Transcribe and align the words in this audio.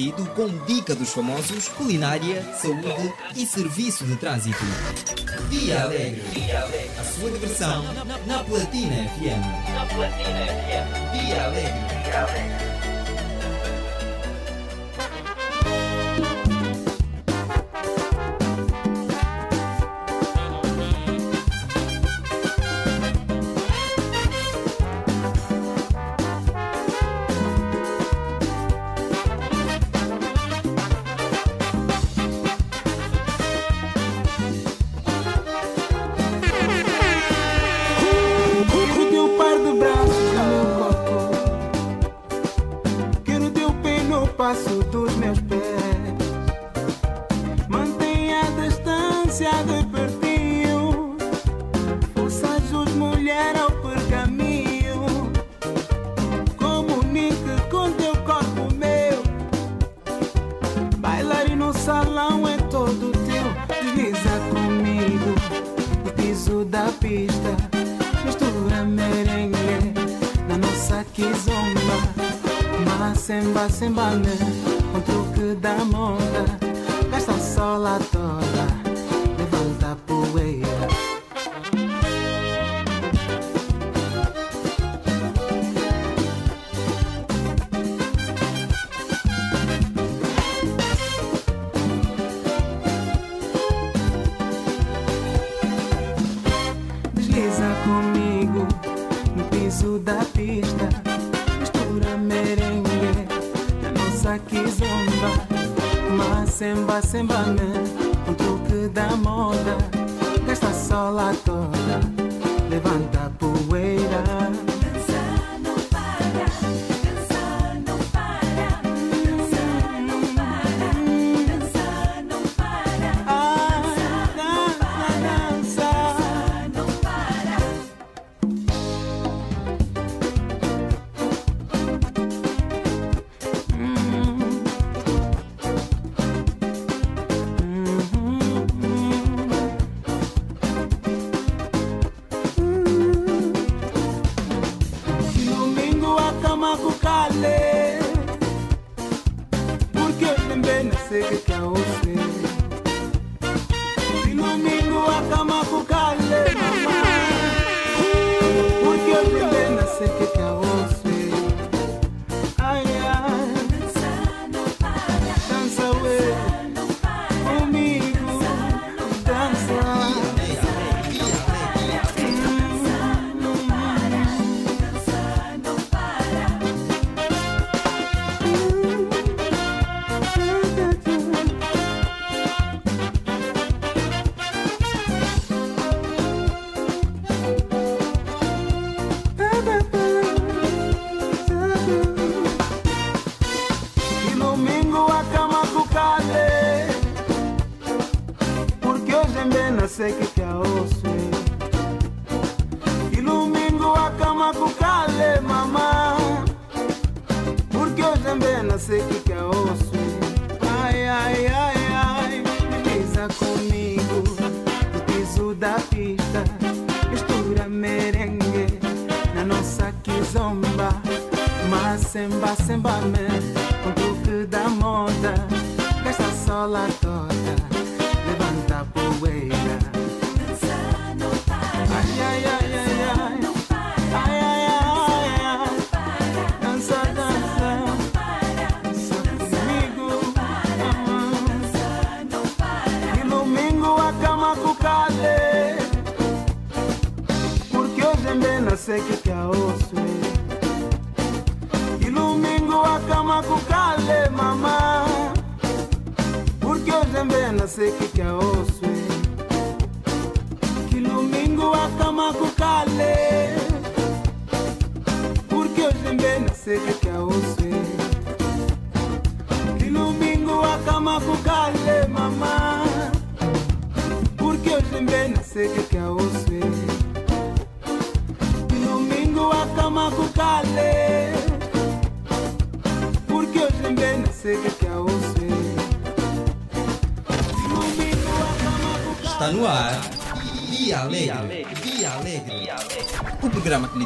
divertido 0.00 0.24
com 0.34 0.48
dica 0.64 0.94
dos 0.94 1.12
famosos, 1.12 1.68
culinária, 1.68 2.42
saúde 2.54 3.12
e 3.36 3.44
serviço 3.44 4.04
de 4.06 4.16
trânsito. 4.16 4.64
Dia 5.50 5.82
Dia 6.32 6.62
Alegre. 6.62 6.90
A 6.98 7.04
sua 7.04 7.30
diversão 7.30 7.84
na 8.26 8.42
Platina 8.44 9.08
FM. 9.10 9.74
Na 9.74 9.86
Platina 9.86 10.46
FM. 10.46 11.26
Dia 11.26 11.44
Alegre. 11.44 12.02
Dia 12.04 12.22
Alegre. 12.22 12.79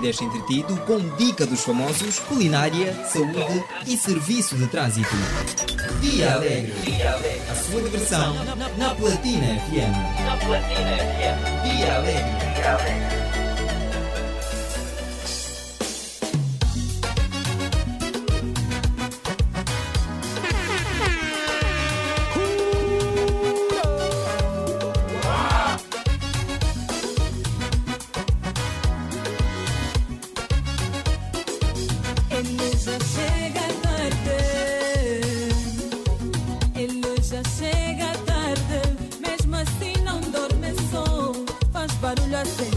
deixa 0.04 0.22
entretido 0.22 0.76
com 0.82 0.98
dica 1.16 1.46
dos 1.46 1.64
famosos, 1.64 2.18
culinária, 2.18 2.92
saúde 3.06 3.64
e 3.86 3.96
serviço 3.96 4.54
de 4.54 4.66
trânsito. 4.66 5.08
Dia 6.02 6.34
Alegre. 6.34 6.74
A 7.50 7.54
sua 7.54 7.80
diversão 7.80 8.34
na 8.76 8.94
Platina 8.94 9.58
FM. 9.60 10.24
Na 10.26 10.36
Platina 10.36 10.98
FM. 10.98 11.78
Dia 11.78 11.96
Alegre. 11.96 13.03
Dia 42.44 42.73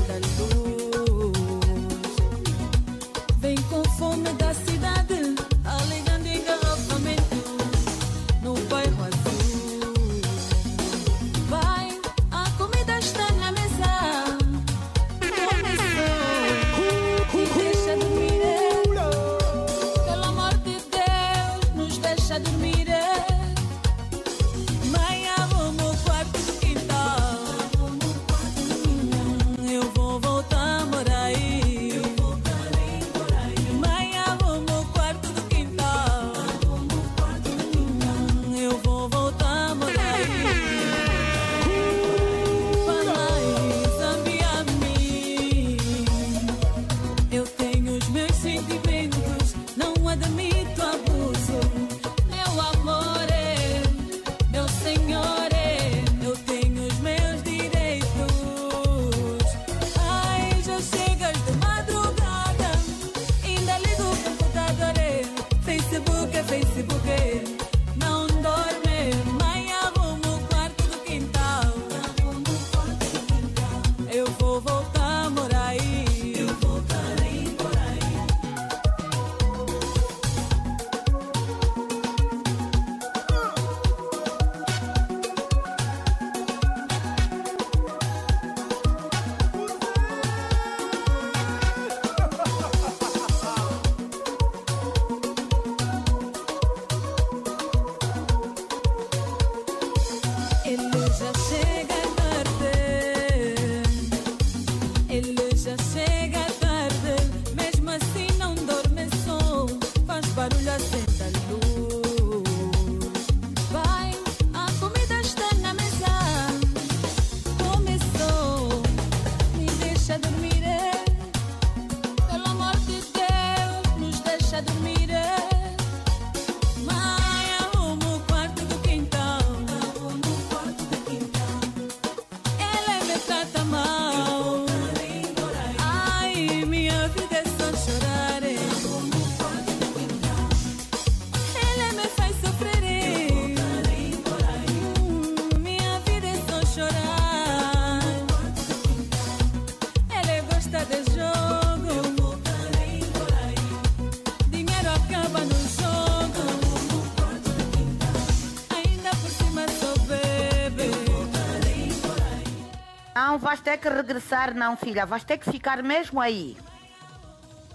ter 163.67 163.77
que 163.79 163.89
regressar, 163.89 164.55
não, 164.55 164.77
filha. 164.77 165.05
Vais 165.05 165.25
ter 165.25 165.37
que 165.37 165.51
ficar 165.51 165.83
mesmo 165.83 166.21
aí. 166.21 166.55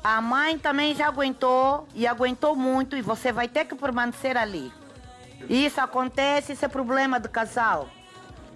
A 0.03 0.23
mãe 0.23 0.59
também 0.59 0.95
já 0.95 1.07
aguentou 1.07 1.87
e 1.95 2.07
aguentou 2.07 2.57
muito 2.57 2.97
e 2.97 3.03
você 3.03 3.31
vai 3.31 3.47
ter 3.47 3.67
que 3.67 3.75
permanecer 3.75 4.39
ali. 4.39 4.73
Isso 5.51 5.83
acontece, 5.83 6.55
isso 6.55 6.65
é 6.65 6.69
problema 6.69 7.21
de 7.21 7.29
casal. 7.29 7.91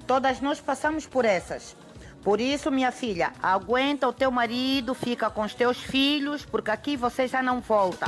Todas 0.07 0.41
nós 0.41 0.61
passamos 0.61 1.07
por 1.07 1.27
essas. 1.27 1.77
Por 2.25 2.41
isso, 2.41 2.71
minha 2.71 2.91
filha, 2.91 3.35
aguenta 3.43 4.09
o 4.09 4.15
teu 4.15 4.31
marido, 4.31 4.95
fica 4.95 5.29
com 5.29 5.43
os 5.43 5.53
teus 5.53 5.77
filhos, 5.77 6.43
porque 6.43 6.71
aqui 6.71 6.97
você 6.97 7.29
já 7.29 7.43
não 7.43 7.61
volta. 7.61 8.07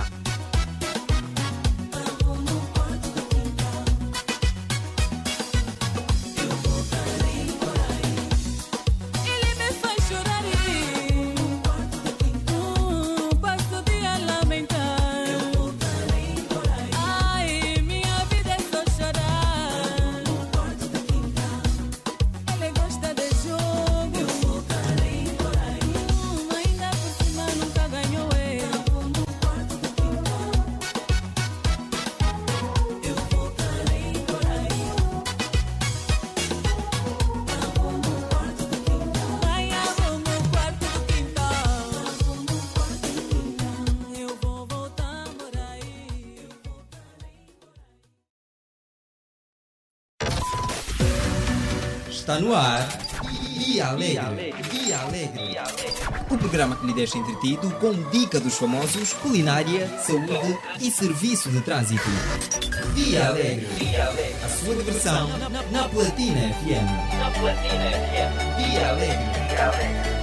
Está 52.39 52.41
no 52.41 52.55
ar. 52.55 52.89
Dia 53.59 53.89
Alegre. 53.89 54.55
Dia 54.71 54.99
Alegre. 55.01 55.59
O 56.31 56.39
programa 56.39 56.77
que 56.77 56.87
lhe 56.87 56.93
deixa 56.93 57.19
entretido 57.19 57.69
com 57.81 57.93
dica 58.11 58.39
dos 58.39 58.57
famosos, 58.57 59.13
culinária, 59.15 59.89
saúde 59.99 60.57
e 60.81 60.91
serviço 60.91 61.51
de 61.51 61.61
trânsito. 61.63 62.09
Dia 62.95 63.27
Alegre. 63.27 63.67
A 64.45 64.49
sua 64.49 64.77
diversão 64.77 65.29
na 65.73 65.89
Platina 65.89 66.55
FM. 66.55 67.19
Na 67.19 67.31
Platina 67.31 67.91
FM. 67.91 68.71
Dia 68.71 68.89
Alegre. 68.89 69.49
Dia 69.49 69.67
Alegre. 69.67 70.18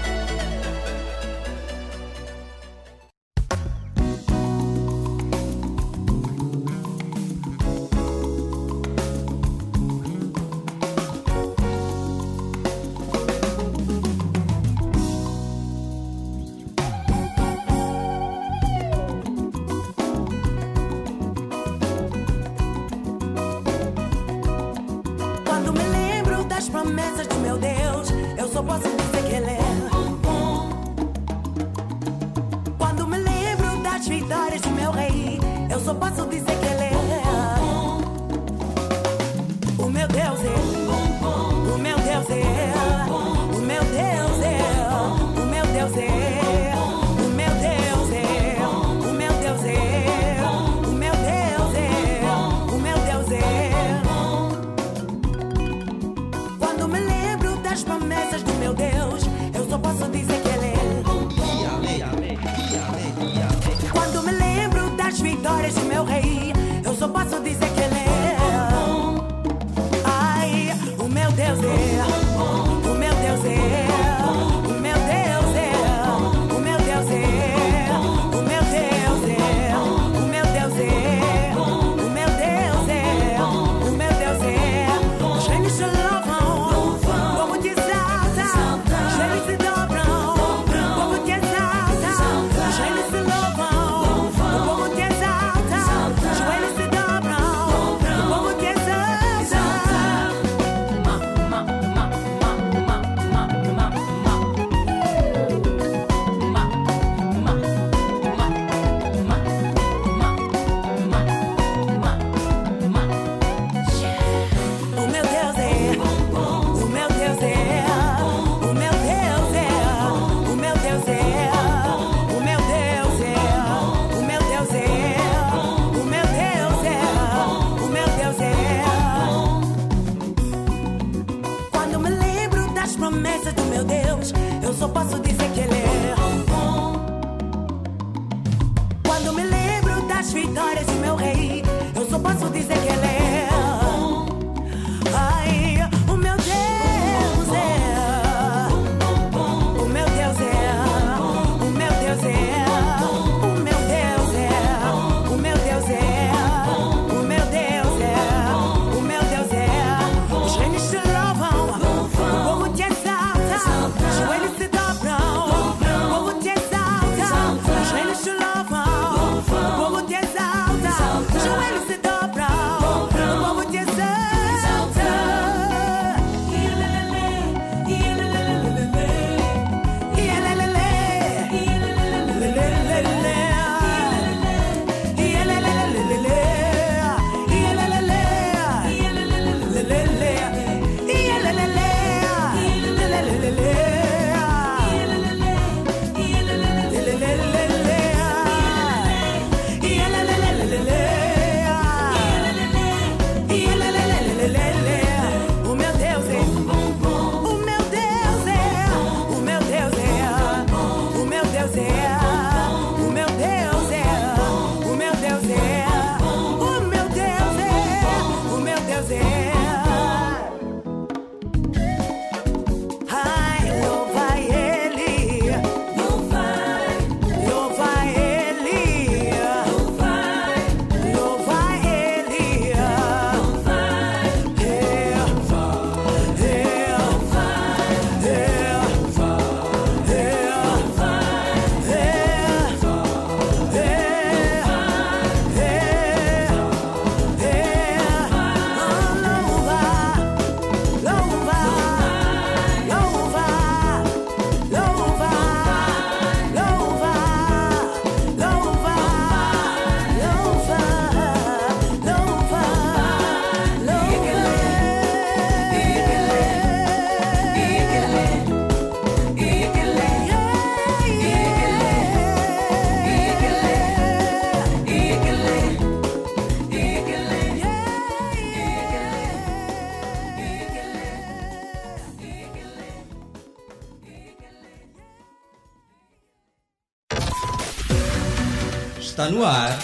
Está 289.25 289.29
no 289.29 289.43
ar. 289.43 289.79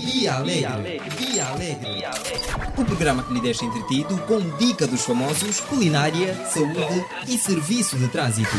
Via 0.00 0.34
Alegre. 0.34 1.00
Via 1.16 1.46
Alegre. 1.46 1.94
Via 1.94 2.08
Alegre. 2.10 2.40
O 2.76 2.84
programa 2.84 3.22
que 3.22 3.32
lhe 3.32 3.40
deixa 3.40 3.64
entretido 3.64 4.16
com 4.26 4.40
dica 4.58 4.86
dos 4.86 5.04
famosos, 5.04 5.60
culinária, 5.60 6.34
saúde 6.46 7.04
e 7.28 7.38
serviço 7.38 7.96
de 7.96 8.08
trânsito. 8.08 8.50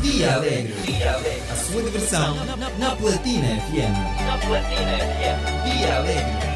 Via 0.00 0.34
Alegre. 0.34 0.74
Via 0.84 1.14
Alegre. 1.14 1.42
A 1.50 1.56
sua 1.56 1.82
diversão 1.82 2.36
na 2.78 2.94
Platina 2.94 3.48
FM. 3.62 4.26
Na 4.26 4.38
Platina 4.38 4.98
FM. 4.98 5.64
Via 5.64 5.96
Alegre. 5.96 6.51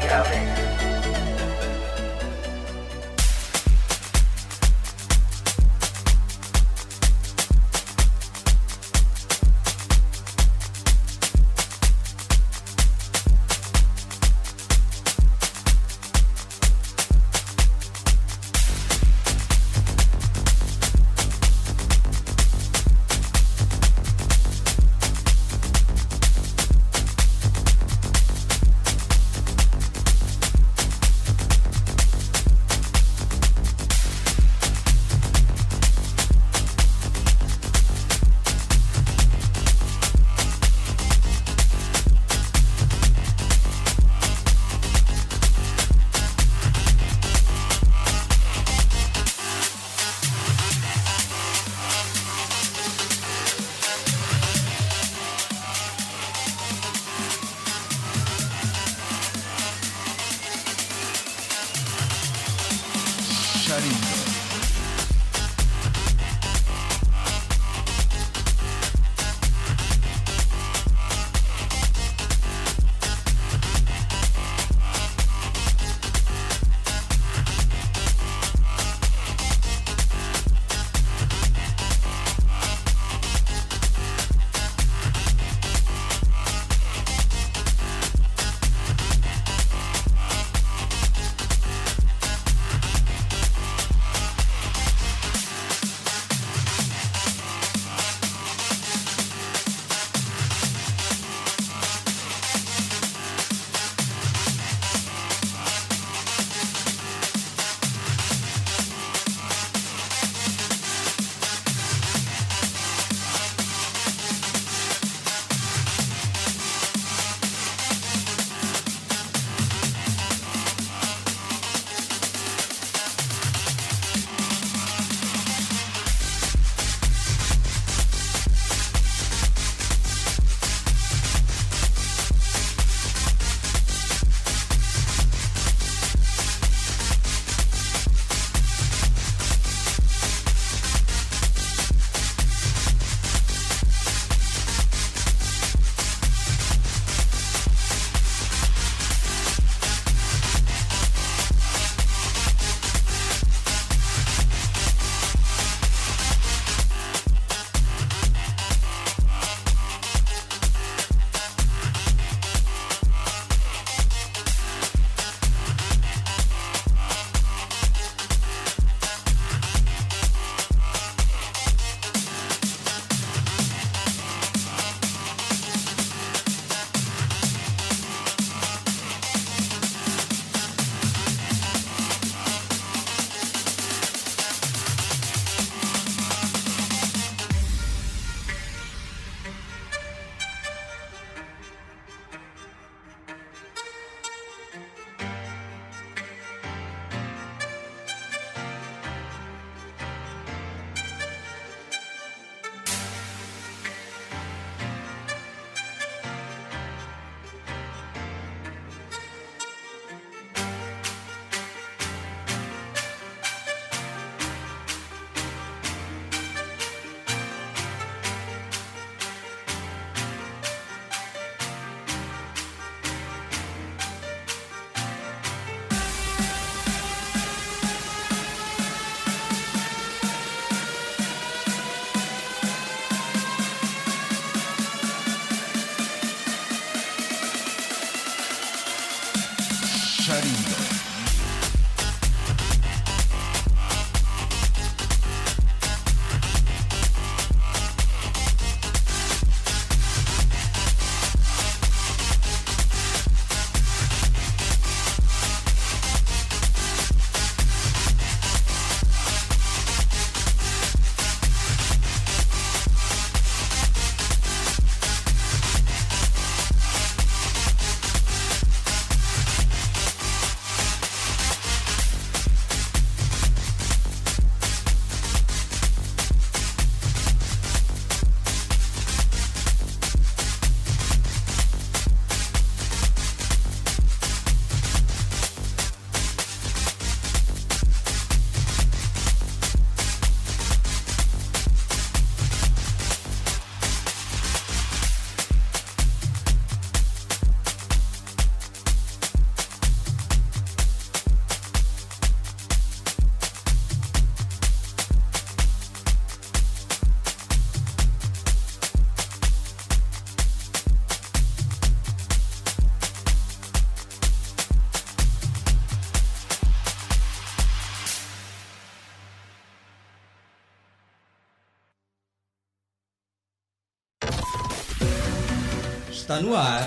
Está 326.27 326.41
no 326.41 326.57
ar 326.57 326.85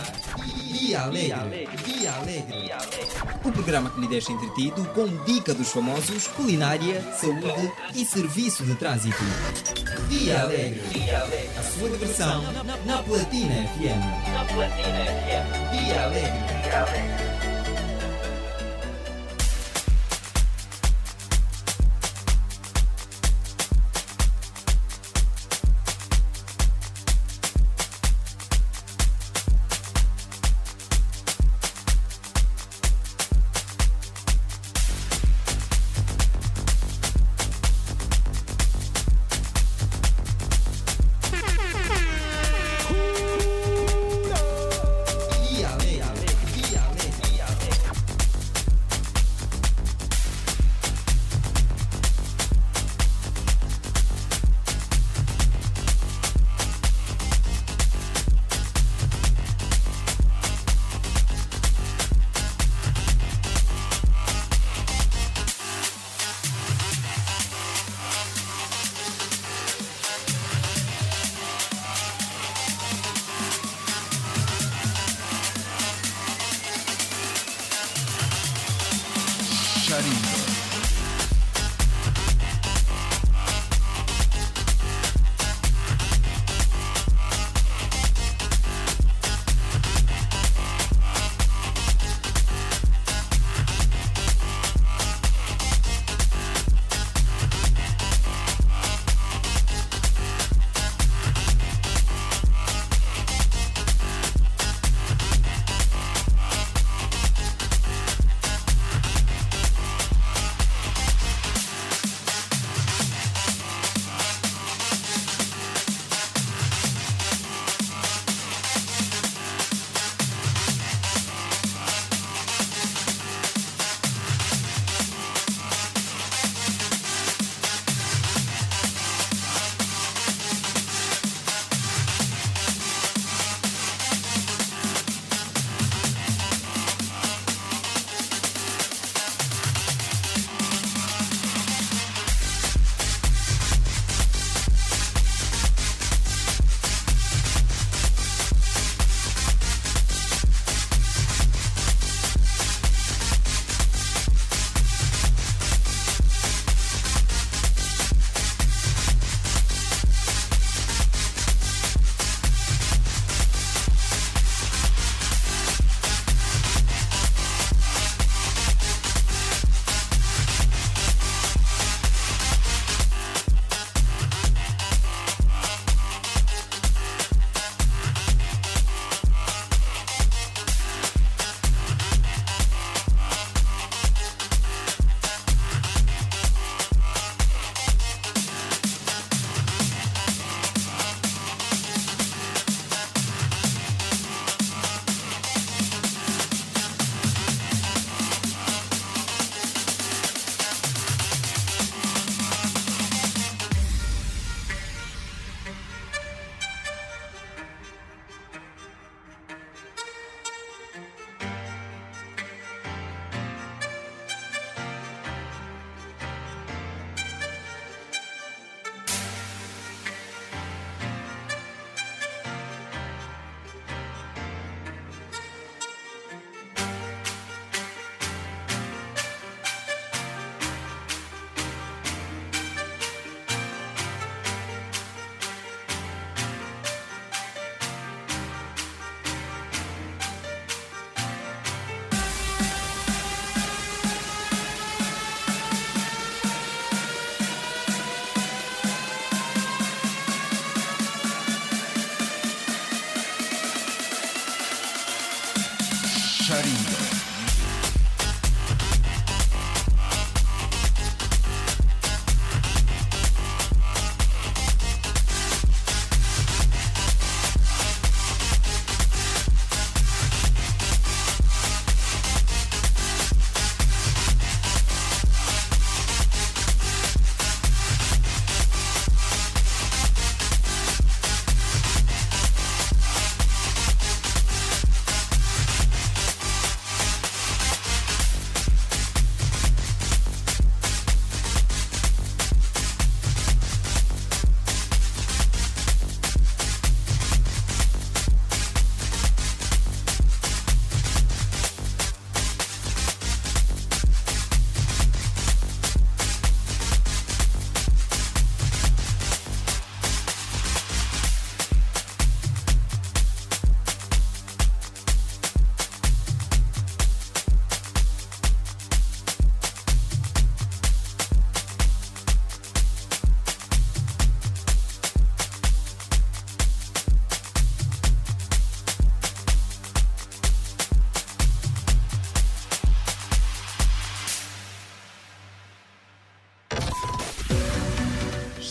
Dia 0.71 1.01
Alegre. 1.01 1.67
Dia 1.83 2.13
Alegre. 2.13 2.71
O 3.43 3.51
programa 3.51 3.89
que 3.89 3.99
lhe 3.99 4.07
deixa 4.07 4.33
entretido 4.33 4.85
com 4.89 5.07
dica 5.25 5.55
dos 5.55 5.73
famosos, 5.73 6.27
culinária, 6.27 7.01
saúde 7.15 7.73
e 7.95 8.05
serviço 8.05 8.67
de 8.67 8.75
trânsito. 8.75 9.17
Dia 10.11 10.43
Alegre. 10.43 10.83
A 11.59 11.63
sua 11.63 11.89
diversão 11.89 12.43
na 12.85 12.99
Platina 12.99 13.55
FM. 13.79 14.41
Dia 15.73 16.05
Alegre. 16.05 16.71
Charindo. 16.71 17.10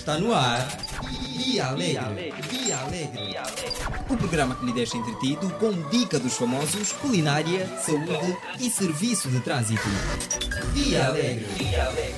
Está 0.10 0.20
no 0.22 0.34
ar. 0.34 0.68
Dia 1.38 1.68
Alegre. 1.68 2.34
Dia 2.50 2.80
Alegre. 2.80 3.38
O 4.10 4.18
programa 4.18 4.56
que 4.56 4.66
lhe 4.66 4.74
deixa 4.74 4.98
entretido 4.98 5.48
com 5.60 5.72
dica 5.92 6.18
dos 6.18 6.34
famosos, 6.34 6.94
culinária, 6.94 7.68
saúde 7.78 8.36
e 8.60 8.72
serviço 8.72 9.30
de 9.30 9.40
trânsito. 9.42 9.88
Dia 10.74 11.06
Alegre. 11.06 11.46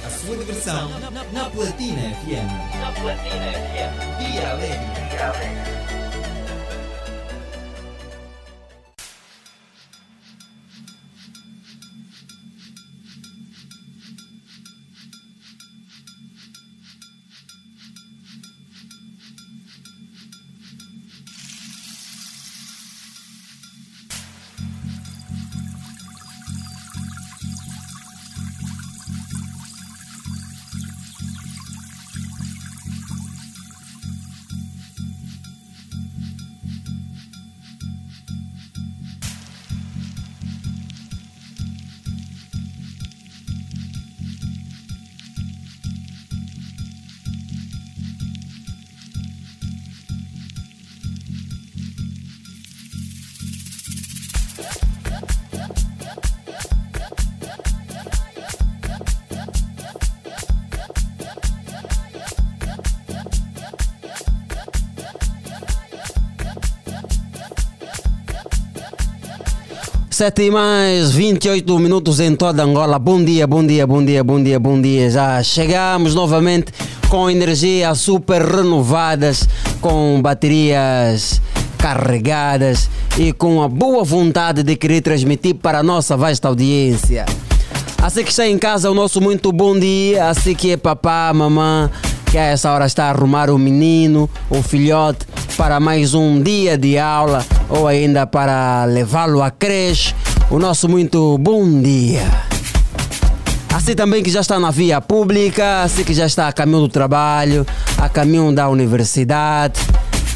A 0.05 0.09
sua 0.09 0.37
diversão 0.37 0.89
na 1.33 1.49
Platina 1.49 2.01
FM. 2.23 2.79
Na 2.79 2.91
Platina 2.93 3.51
FM. 3.51 4.19
Dia 4.19 4.51
Alegre. 4.51 5.60
7 70.21 70.39
e 70.43 70.51
mais 70.51 71.11
28 71.13 71.79
minutos 71.79 72.19
em 72.19 72.35
toda 72.35 72.61
Angola. 72.61 72.99
Bom 72.99 73.23
dia, 73.23 73.47
bom 73.47 73.65
dia, 73.65 73.87
bom 73.87 74.05
dia, 74.05 74.23
bom 74.23 74.43
dia, 74.43 74.59
bom 74.59 74.79
dia. 74.79 75.09
Já 75.09 75.41
chegamos 75.41 76.13
novamente 76.13 76.71
com 77.09 77.27
energia 77.27 77.95
super 77.95 78.43
renovadas, 78.43 79.49
com 79.81 80.21
baterias 80.21 81.41
carregadas 81.75 82.87
e 83.17 83.33
com 83.33 83.63
a 83.63 83.67
boa 83.67 84.03
vontade 84.03 84.61
de 84.61 84.75
querer 84.75 85.01
transmitir 85.01 85.55
para 85.55 85.79
a 85.79 85.83
nossa 85.83 86.15
vasta 86.15 86.47
audiência. 86.47 87.25
Assim 87.99 88.23
que 88.23 88.29
está 88.29 88.47
em 88.47 88.59
casa, 88.59 88.91
o 88.91 88.93
nosso 88.93 89.19
muito 89.19 89.51
bom 89.51 89.75
dia. 89.79 90.29
Assim 90.29 90.53
que 90.53 90.69
é 90.69 90.77
papá, 90.77 91.31
mamã, 91.33 91.89
que 92.29 92.37
a 92.37 92.43
essa 92.43 92.71
hora 92.71 92.85
está 92.85 93.05
a 93.05 93.09
arrumar 93.09 93.49
o 93.49 93.57
menino, 93.57 94.29
o 94.51 94.61
filhote, 94.61 95.25
para 95.57 95.79
mais 95.79 96.13
um 96.13 96.39
dia 96.39 96.77
de 96.77 96.95
aula 96.99 97.43
ou 97.71 97.87
ainda 97.87 98.27
para 98.27 98.85
levá-lo 98.85 99.41
à 99.41 99.49
creche. 99.49 100.13
O 100.49 100.59
nosso 100.59 100.87
muito 100.87 101.37
bom 101.37 101.81
dia. 101.81 102.23
Assim 103.73 103.95
também 103.95 104.21
que 104.21 104.29
já 104.29 104.41
está 104.41 104.59
na 104.59 104.69
via 104.69 104.99
pública, 104.99 105.83
assim 105.83 106.03
que 106.03 106.13
já 106.13 106.25
está 106.25 106.47
a 106.47 106.53
caminho 106.53 106.81
do 106.81 106.89
trabalho, 106.89 107.65
a 107.97 108.09
caminho 108.09 108.51
da 108.51 108.67
universidade, 108.67 109.79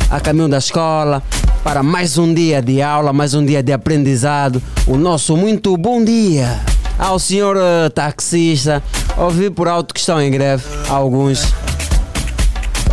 a 0.09 0.19
caminho 0.19 0.47
da 0.47 0.57
escola, 0.57 1.21
para 1.61 1.83
mais 1.83 2.17
um 2.17 2.33
dia 2.33 2.61
de 2.61 2.81
aula, 2.81 3.11
mais 3.11 3.33
um 3.33 3.45
dia 3.45 3.61
de 3.61 3.73
aprendizado. 3.73 4.63
O 4.87 4.97
nosso 4.97 5.35
muito 5.35 5.75
bom 5.75 6.03
dia 6.03 6.61
ao 6.97 7.19
senhor 7.19 7.57
uh, 7.57 7.89
taxista. 7.89 8.81
Ouvi 9.17 9.49
por 9.49 9.67
alto 9.67 9.93
que 9.93 9.99
estão 9.99 10.21
em 10.21 10.31
greve, 10.31 10.63
alguns. 10.89 11.53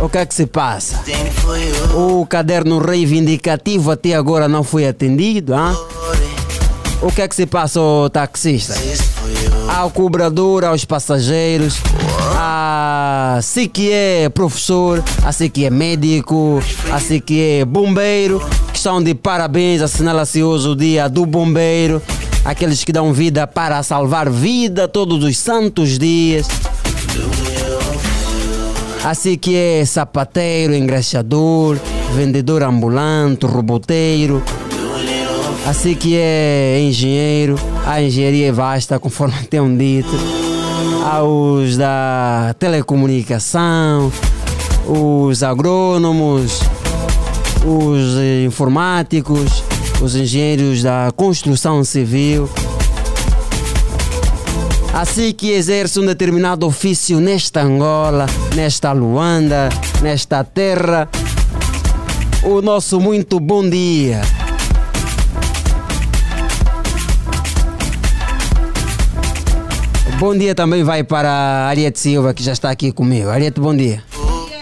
O 0.01 0.09
que 0.09 0.17
é 0.17 0.25
que 0.25 0.33
se 0.33 0.45
passa? 0.45 1.01
O 1.95 2.25
caderno 2.25 2.79
reivindicativo 2.79 3.91
até 3.91 4.13
agora 4.13 4.47
não 4.47 4.63
foi 4.63 4.87
atendido, 4.87 5.53
hein? 5.53 5.77
O 7.01 7.11
que 7.11 7.21
é 7.21 7.27
que 7.27 7.35
se 7.35 7.45
passa, 7.45 7.81
o 7.81 8.09
taxista? 8.09 8.73
Ao 9.67 9.89
cobrador, 9.89 10.63
aos 10.63 10.85
passageiros, 10.85 11.75
a 12.35 13.39
se 13.41 13.67
que 13.67 13.91
é 13.91 14.29
professor, 14.29 15.03
a 15.23 15.31
se 15.33 15.49
que 15.49 15.65
é 15.65 15.69
médico, 15.69 16.61
a 16.91 16.99
se 16.99 17.19
que 17.19 17.59
é 17.59 17.65
bombeiro, 17.65 18.41
que 18.71 18.77
estão 18.77 19.03
de 19.03 19.13
parabéns, 19.13 19.81
assinala-se 19.81 20.41
hoje 20.41 20.69
o 20.69 20.75
dia 20.75 21.09
do 21.09 21.25
bombeiro, 21.25 22.01
aqueles 22.45 22.85
que 22.85 22.93
dão 22.93 23.11
vida 23.11 23.45
para 23.45 23.83
salvar 23.83 24.29
vida 24.29 24.87
todos 24.87 25.23
os 25.23 25.37
santos 25.37 25.97
dias. 25.97 26.47
Assim 29.03 29.37
que 29.37 29.53
é 29.53 29.83
sapateiro, 29.83 30.73
engraxador, 30.73 31.77
vendedor 32.15 32.63
ambulante, 32.63 33.45
roboteiro. 33.45 34.41
Assim 35.67 35.93
que 35.93 36.15
é 36.15 36.79
engenheiro, 36.81 37.55
a 37.85 38.01
engenharia 38.01 38.47
é 38.47 38.51
vasta, 38.51 38.97
conforme 38.99 39.43
tem 39.49 39.59
um 39.59 39.75
dito. 39.75 40.09
Aos 41.11 41.75
da 41.75 42.55
telecomunicação, 42.57 44.09
os 44.87 45.43
agrônomos, 45.43 46.61
os 47.65 48.17
informáticos, 48.45 49.65
os 50.01 50.15
engenheiros 50.15 50.81
da 50.81 51.11
construção 51.13 51.83
civil. 51.83 52.49
Assim 54.93 55.33
que 55.33 55.49
exerce 55.49 55.99
um 55.99 56.05
determinado 56.05 56.67
ofício 56.67 57.19
nesta 57.19 57.63
Angola, 57.63 58.27
nesta 58.55 58.91
Luanda, 58.91 59.67
nesta 60.03 60.43
terra, 60.43 61.09
o 62.43 62.61
nosso 62.61 63.01
muito 63.01 63.39
bom 63.39 63.67
dia. 63.67 64.21
Bom 70.19 70.37
dia 70.37 70.53
também 70.53 70.83
vai 70.83 71.03
para 71.03 71.65
Ariete 71.67 71.97
Silva, 71.97 72.31
que 72.31 72.43
já 72.43 72.53
está 72.53 72.69
aqui 72.69 72.91
comigo. 72.91 73.29
Ariete, 73.29 73.59
bom 73.59 73.75
dia. 73.75 74.03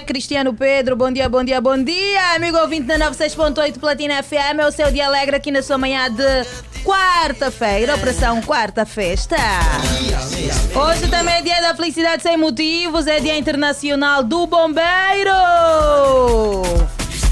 Cristiano 0.07 0.53
Pedro, 0.53 0.95
bom 0.95 1.11
dia, 1.11 1.27
bom 1.27 1.43
dia, 1.43 1.59
bom 1.59 1.77
dia, 1.77 2.35
amigo 2.35 2.57
ouvinte 2.57 2.87
da 2.87 2.97
96.8 2.97 3.79
Platina 3.79 4.23
FM, 4.23 4.59
é 4.59 4.67
o 4.67 4.71
seu 4.71 4.91
dia 4.91 5.07
alegre 5.07 5.35
aqui 5.35 5.51
na 5.51 5.61
sua 5.61 5.77
manhã 5.77 6.09
de 6.09 6.70
quarta-feira, 6.83 7.95
Operação 7.95 8.41
Quarta 8.41 8.85
Festa. 8.85 9.35
Hoje 10.75 11.07
também 11.09 11.35
é 11.35 11.41
dia 11.41 11.61
da 11.61 11.75
felicidade 11.75 12.23
sem 12.23 12.37
motivos, 12.37 13.07
é 13.07 13.19
dia 13.19 13.37
internacional 13.37 14.23
do 14.23 14.47
bombeiro. 14.47 15.31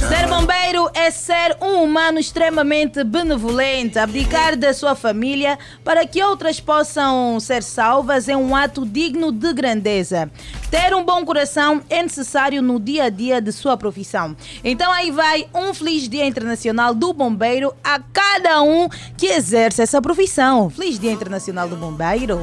Ser 0.07 0.27
bombeiro 0.27 0.89
é 0.93 1.11
ser 1.11 1.57
um 1.61 1.83
humano 1.83 2.19
extremamente 2.19 3.03
benevolente, 3.03 3.99
abdicar 3.99 4.55
da 4.55 4.73
sua 4.73 4.95
família 4.95 5.59
para 5.83 6.07
que 6.07 6.23
outras 6.23 6.59
possam 6.59 7.37
ser 7.39 7.61
salvas 7.61 8.29
é 8.29 8.37
um 8.37 8.55
ato 8.55 8.85
digno 8.85 9.29
de 9.29 9.51
grandeza. 9.53 10.31
Ter 10.71 10.95
um 10.95 11.03
bom 11.03 11.25
coração 11.25 11.81
é 11.89 12.01
necessário 12.01 12.61
no 12.61 12.79
dia 12.79 13.03
a 13.03 13.09
dia 13.09 13.41
de 13.41 13.51
sua 13.51 13.75
profissão. 13.75 14.35
Então 14.63 14.91
aí 14.91 15.11
vai 15.11 15.47
um 15.53 15.73
feliz 15.73 16.07
Dia 16.07 16.25
Internacional 16.25 16.95
do 16.95 17.11
Bombeiro 17.11 17.73
a 17.83 17.99
cada 18.13 18.61
um 18.61 18.87
que 19.17 19.27
exerce 19.27 19.81
essa 19.81 20.01
profissão. 20.01 20.69
Feliz 20.69 20.97
Dia 20.97 21.11
Internacional 21.11 21.67
do 21.67 21.75
Bombeiro. 21.75 22.39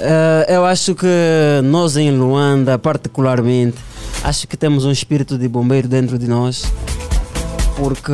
Eh, 0.00 0.46
eu 0.48 0.64
acho 0.64 0.94
que 0.94 1.06
nós 1.62 1.96
em 1.96 2.10
Luanda, 2.10 2.78
particularmente, 2.78 3.76
acho 4.24 4.48
que 4.48 4.56
temos 4.56 4.86
um 4.86 4.90
espírito 4.90 5.36
de 5.36 5.46
bombeiro 5.46 5.86
dentro 5.86 6.18
de 6.18 6.26
nós. 6.26 6.64
Porque 7.76 8.12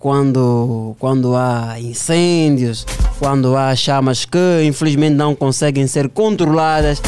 quando, 0.00 0.96
quando 0.98 1.36
há 1.36 1.78
incêndios, 1.78 2.86
quando 3.18 3.54
há 3.56 3.74
chamas 3.76 4.24
que 4.24 4.64
infelizmente 4.64 5.14
não 5.14 5.34
conseguem 5.34 5.86
ser 5.86 6.08
controladas, 6.08 7.02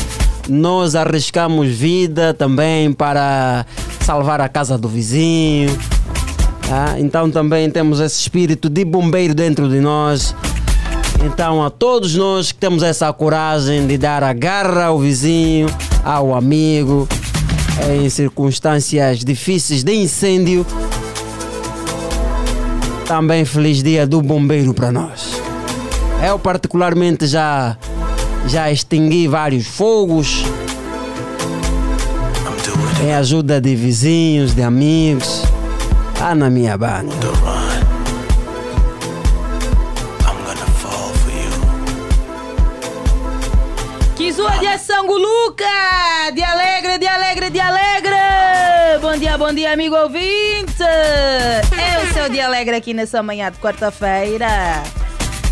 nós 0.49 0.95
arriscamos 0.95 1.69
vida 1.69 2.35
também 2.35 2.93
para 2.93 3.65
salvar 4.01 4.41
a 4.41 4.49
casa 4.49 4.77
do 4.77 4.89
vizinho. 4.89 5.71
tá? 6.69 6.97
Então 6.99 7.31
também 7.31 7.71
temos 7.71 7.99
esse 8.01 8.21
espírito 8.21 8.69
de 8.69 8.85
bombeiro 8.85 9.35
dentro 9.35 9.69
de 9.69 9.81
nós. 9.81 10.35
Então, 11.25 11.65
a 11.65 11.69
todos 11.69 12.15
nós 12.15 12.53
que 12.53 12.59
temos 12.59 12.83
essa 12.83 13.13
coragem 13.13 13.87
de 13.87 13.99
dar 13.99 14.23
a 14.23 14.33
garra 14.33 14.85
ao 14.85 15.01
vizinho, 15.01 15.69
ao 16.05 16.33
amigo, 16.33 17.09
em 17.91 18.09
circunstâncias 18.11 19.21
difíceis 19.21 19.83
de 19.83 19.95
incêndio, 19.95 20.67
também 23.07 23.45
feliz 23.45 23.83
dia 23.83 24.07
do 24.07 24.21
bombeiro 24.21 24.75
para 24.75 24.93
nós. 24.93 25.41
Eu 26.27 26.39
particularmente 26.39 27.27
já 27.27 27.77
já 28.47 28.71
extingui 28.71 29.29
vários 29.29 29.67
fogos 29.67 30.45
em 33.03 33.15
ajuda 33.15 33.61
de 33.61 33.77
vizinhos, 33.77 34.55
de 34.55 34.63
amigos, 34.63 35.43
lá 36.19 36.35
na 36.35 36.51
minha 36.51 36.77
banda. 36.77 37.15
Kizua 44.17 44.51
de 44.59 44.79
Sanguluca! 44.79 45.65
De 46.35 46.43
alegre, 46.43 46.99
de 46.99 46.99
alegre, 46.99 46.99
de 46.99 47.07
alegre! 47.07 47.08
Bom 49.49 49.55
dia, 49.55 49.73
amigo 49.73 49.97
ouvinte! 49.97 50.83
É 50.83 52.05
o 52.05 52.13
seu 52.13 52.29
dia 52.29 52.45
alegre 52.45 52.77
aqui 52.77 52.93
nessa 52.93 53.23
manhã 53.23 53.51
de 53.51 53.57
quarta-feira. 53.57 54.47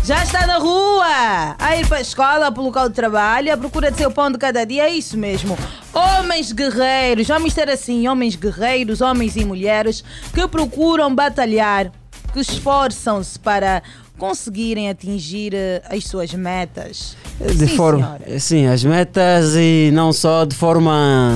Já 0.03 0.21
está 0.21 0.45
na 0.45 0.59
rua, 0.59 1.55
a 1.57 1.75
ir 1.75 1.87
para 1.87 1.97
a 1.97 2.01
escola, 2.01 2.51
para 2.51 2.61
o 2.61 2.65
local 2.65 2.89
de 2.89 2.93
trabalho, 2.93 3.51
à 3.51 3.57
procura 3.57 3.89
de 3.89 3.97
seu 3.97 4.11
pão 4.11 4.31
de 4.31 4.37
cada 4.37 4.67
dia, 4.67 4.83
é 4.83 4.91
isso 4.91 5.17
mesmo. 5.17 5.57
Homens 5.91 6.51
guerreiros, 6.51 7.27
vamos 7.27 7.55
ter 7.55 7.71
assim, 7.71 8.07
homens 8.07 8.35
guerreiros, 8.35 9.01
homens 9.01 9.35
e 9.35 9.43
mulheres 9.43 10.03
que 10.31 10.47
procuram 10.47 11.15
batalhar, 11.15 11.91
que 12.31 12.39
esforçam-se 12.39 13.39
para 13.39 13.81
conseguirem 14.15 14.91
atingir 14.91 15.55
eh, 15.55 15.81
as 15.89 16.03
suas 16.03 16.31
metas. 16.35 17.17
De 17.39 17.67
Sim, 17.67 17.75
forma, 17.75 18.19
senhora. 18.19 18.39
sim, 18.39 18.67
as 18.67 18.83
metas 18.83 19.55
e 19.55 19.89
não 19.91 20.13
só 20.13 20.45
de 20.45 20.55
forma 20.55 21.33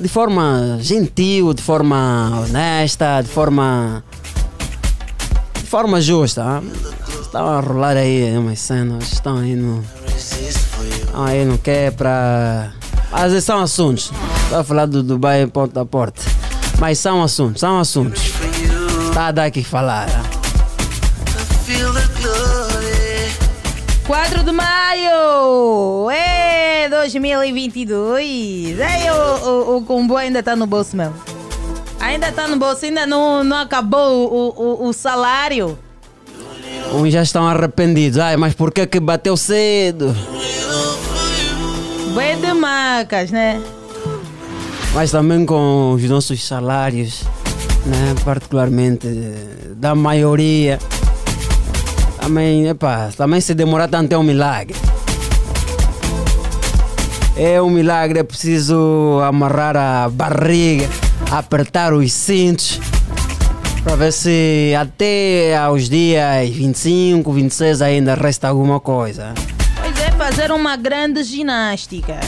de 0.00 0.08
forma 0.08 0.78
gentil, 0.80 1.52
de 1.52 1.62
forma 1.62 2.40
honesta, 2.42 3.22
de 3.22 3.28
forma 3.28 4.02
de 5.54 5.66
forma 5.66 6.00
justa. 6.00 6.62
Estão 7.20 7.46
a 7.46 7.60
rolar 7.60 7.96
aí 7.96 8.36
umas 8.36 8.58
cenas, 8.58 9.12
estão 9.12 9.38
aí 9.38 9.54
no 9.54 9.84
estão 10.16 11.24
aí 11.24 11.44
no 11.44 11.58
que 11.58 11.70
é 11.70 11.90
para 11.90 12.72
mas 13.10 13.44
são 13.44 13.60
assuntos. 13.60 14.12
Estou 14.44 14.58
a 14.60 14.64
falar 14.64 14.86
do 14.86 15.02
Dubai 15.02 15.46
porta 15.46 15.80
a 15.80 15.84
porta. 15.84 16.22
Mas 16.78 16.98
são 16.98 17.22
assuntos, 17.22 17.60
são 17.60 17.78
assuntos. 17.78 18.22
Está 19.08 19.26
a 19.26 19.32
dar 19.32 19.44
aqui 19.44 19.62
falar. 19.62 20.08
ah. 20.08 20.40
4 24.06 24.42
de 24.42 24.52
maio! 24.52 26.10
É 26.80 26.88
2022! 26.88 28.80
É, 28.80 29.12
o, 29.12 29.48
o, 29.48 29.76
o 29.76 29.84
combo 29.84 30.16
ainda 30.16 30.38
está 30.38 30.56
no 30.56 30.66
bolso 30.66 30.96
mesmo. 30.96 31.14
Ainda 32.00 32.30
está 32.30 32.48
no 32.48 32.56
bolso, 32.56 32.86
ainda 32.86 33.06
não, 33.06 33.44
não 33.44 33.58
acabou 33.58 34.32
o, 34.32 34.48
o, 34.48 34.88
o 34.88 34.92
salário. 34.94 35.78
Uns 36.94 37.12
já 37.12 37.22
estão 37.22 37.46
arrependidos. 37.46 38.18
Ai, 38.18 38.38
mas 38.38 38.54
por 38.54 38.72
que 38.72 38.86
que 38.86 38.98
bateu 38.98 39.36
cedo? 39.36 40.16
Bué 42.14 42.36
de 42.36 42.54
macas, 42.54 43.30
né? 43.30 43.60
Mas 44.94 45.10
também 45.10 45.44
com 45.44 45.92
os 45.92 46.02
nossos 46.04 46.42
salários, 46.42 47.24
né? 47.84 48.14
particularmente 48.24 49.06
eh, 49.06 49.72
da 49.76 49.94
maioria. 49.94 50.78
Também, 52.18 52.68
epá, 52.68 53.10
também 53.14 53.42
se 53.42 53.52
demorar 53.52 53.86
tanto 53.86 54.14
é 54.14 54.16
um 54.16 54.22
milagre. 54.22 54.74
É 57.42 57.58
um 57.62 57.70
milagre, 57.70 58.18
é 58.18 58.22
preciso 58.22 59.18
amarrar 59.26 59.74
a 59.74 60.10
barriga, 60.10 60.86
apertar 61.30 61.94
os 61.94 62.12
cintos, 62.12 62.78
para 63.82 63.96
ver 63.96 64.12
se 64.12 64.74
até 64.78 65.56
aos 65.56 65.88
dias 65.88 66.50
25, 66.50 67.32
26 67.32 67.80
ainda 67.80 68.14
resta 68.14 68.46
alguma 68.46 68.78
coisa. 68.78 69.32
Pois 69.74 69.98
é, 70.00 70.10
fazer 70.10 70.52
uma 70.52 70.76
grande 70.76 71.22
ginástica. 71.22 72.20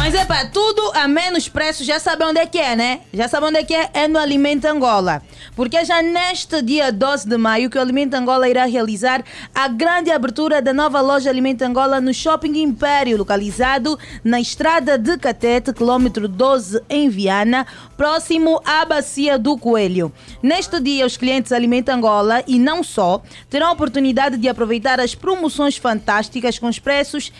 Mas 0.00 0.14
é 0.14 0.24
para 0.24 0.46
tudo 0.46 0.80
a 0.94 1.06
menos 1.06 1.46
preço, 1.46 1.84
já 1.84 2.00
sabe 2.00 2.24
onde 2.24 2.40
é 2.40 2.46
que 2.46 2.56
é, 2.56 2.74
né? 2.74 3.00
Já 3.12 3.28
sabe 3.28 3.44
onde 3.44 3.58
é 3.58 3.62
que 3.62 3.74
é? 3.74 3.90
É 3.92 4.08
no 4.08 4.18
Alimento 4.18 4.64
Angola. 4.64 5.22
Porque 5.54 5.76
é 5.76 5.84
já 5.84 6.00
neste 6.00 6.62
dia 6.62 6.90
12 6.90 7.28
de 7.28 7.36
maio 7.36 7.68
que 7.68 7.76
o 7.76 7.80
Alimento 7.82 8.14
Angola 8.14 8.48
irá 8.48 8.64
realizar 8.64 9.22
a 9.54 9.68
grande 9.68 10.10
abertura 10.10 10.62
da 10.62 10.72
nova 10.72 11.02
loja 11.02 11.28
Alimento 11.28 11.60
Angola 11.60 12.00
no 12.00 12.14
Shopping 12.14 12.62
Império, 12.62 13.18
localizado 13.18 13.98
na 14.24 14.40
estrada 14.40 14.96
de 14.96 15.18
Catete, 15.18 15.70
quilômetro 15.70 16.26
12 16.26 16.80
em 16.88 17.10
Viana, 17.10 17.66
próximo 17.94 18.58
à 18.64 18.86
Bacia 18.86 19.38
do 19.38 19.58
Coelho. 19.58 20.10
Neste 20.42 20.80
dia, 20.80 21.04
os 21.04 21.18
clientes 21.18 21.52
Alimento 21.52 21.90
Angola 21.90 22.42
e 22.46 22.58
não 22.58 22.82
só 22.82 23.22
terão 23.50 23.66
a 23.66 23.72
oportunidade 23.72 24.38
de 24.38 24.48
aproveitar 24.48 24.98
as 24.98 25.14
promoções 25.14 25.76
fantásticas 25.76 26.58
com 26.58 26.68
os 26.68 26.78
preços 26.78 27.30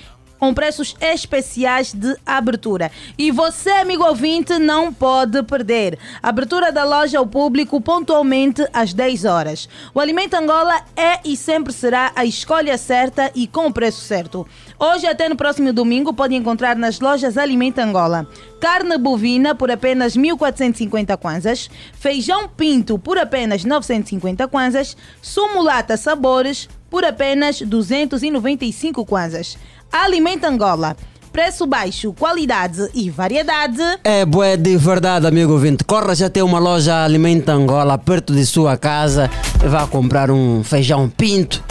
com 0.40 0.54
preços 0.54 0.96
especiais 1.00 1.92
de 1.92 2.16
abertura. 2.24 2.90
E 3.18 3.30
você, 3.30 3.68
amigo 3.70 4.02
ouvinte, 4.02 4.58
não 4.58 4.92
pode 4.92 5.42
perder. 5.42 5.98
Abertura 6.22 6.72
da 6.72 6.82
loja 6.82 7.18
ao 7.18 7.26
público 7.26 7.78
pontualmente 7.78 8.66
às 8.72 8.94
10 8.94 9.26
horas. 9.26 9.68
O 9.94 10.00
Alimento 10.00 10.34
Angola 10.34 10.80
é 10.96 11.20
e 11.24 11.36
sempre 11.36 11.74
será 11.74 12.10
a 12.16 12.24
escolha 12.24 12.78
certa 12.78 13.30
e 13.34 13.46
com 13.46 13.66
o 13.66 13.72
preço 13.72 14.00
certo. 14.00 14.46
Hoje 14.78 15.06
até 15.06 15.28
no 15.28 15.36
próximo 15.36 15.74
domingo 15.74 16.14
pode 16.14 16.34
encontrar 16.34 16.74
nas 16.74 17.00
lojas 17.00 17.36
Alimento 17.36 17.78
Angola. 17.80 18.26
Carne 18.58 18.96
bovina 18.96 19.54
por 19.54 19.70
apenas 19.70 20.16
1450 20.16 21.16
kwanzas, 21.16 21.70
feijão 21.94 22.48
pinto 22.48 22.98
por 22.98 23.18
apenas 23.18 23.64
950 23.64 24.48
kwanzas, 24.48 24.96
sumo 25.20 25.62
lata 25.62 25.96
sabores 25.96 26.68
por 26.90 27.04
apenas 27.04 27.60
295 27.60 29.06
kwanzas. 29.06 29.56
Alimento 29.92 30.44
Angola. 30.44 30.96
Preço 31.32 31.64
baixo, 31.64 32.12
qualidade 32.12 32.88
e 32.92 33.08
variedade. 33.08 33.80
É 34.02 34.24
bué 34.24 34.56
de 34.56 34.76
verdade, 34.76 35.26
amigo 35.28 35.52
ouvinte. 35.52 35.84
Corra 35.84 36.12
já 36.14 36.28
tem 36.28 36.42
uma 36.42 36.58
loja 36.58 37.04
Alimenta 37.04 37.52
Angola 37.52 37.96
perto 37.96 38.32
de 38.34 38.44
sua 38.44 38.76
casa 38.76 39.30
e 39.64 39.68
vá 39.68 39.86
comprar 39.86 40.28
um 40.30 40.64
feijão 40.64 41.08
pinto, 41.08 41.62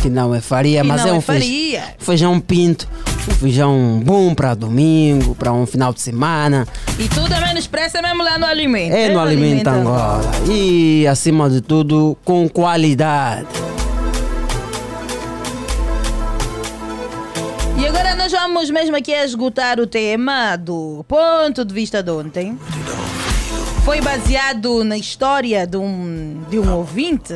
que 0.00 0.08
não 0.08 0.32
é 0.32 0.40
faria, 0.40 0.82
Que 0.82 0.86
mas 0.88 1.04
é 1.04 1.08
é 1.08 1.12
um 1.12 1.20
faria. 1.20 1.82
feijão 1.98 2.38
pinto, 2.38 2.86
um 3.28 3.34
feijão 3.34 4.00
bom 4.04 4.32
para 4.32 4.54
domingo, 4.54 5.34
para 5.34 5.52
um 5.52 5.66
final 5.66 5.92
de 5.92 6.00
semana. 6.00 6.64
E 6.96 7.08
tudo 7.08 7.34
é 7.34 7.40
menos 7.40 7.66
preço, 7.66 7.96
é 7.96 8.02
mesmo 8.02 8.22
lá 8.22 8.38
no 8.38 8.46
Alimento. 8.46 8.94
É 8.94 9.08
no 9.08 9.18
Alimenta 9.18 9.70
Angola. 9.72 10.30
E 10.48 11.08
acima 11.08 11.50
de 11.50 11.60
tudo, 11.60 12.16
com 12.24 12.48
qualidade. 12.48 13.48
Vamos 18.38 18.68
mesmo 18.68 18.94
aqui 18.94 19.12
esgotar 19.12 19.80
o 19.80 19.86
tema 19.86 20.56
do 20.56 21.02
ponto 21.08 21.64
de 21.64 21.72
vista 21.72 22.02
de 22.02 22.10
ontem. 22.10 22.58
Foi 23.82 23.98
baseado 24.02 24.84
na 24.84 24.98
história 24.98 25.66
de 25.66 25.78
um, 25.78 26.44
de 26.50 26.58
um 26.58 26.70
ouvinte. 26.74 27.32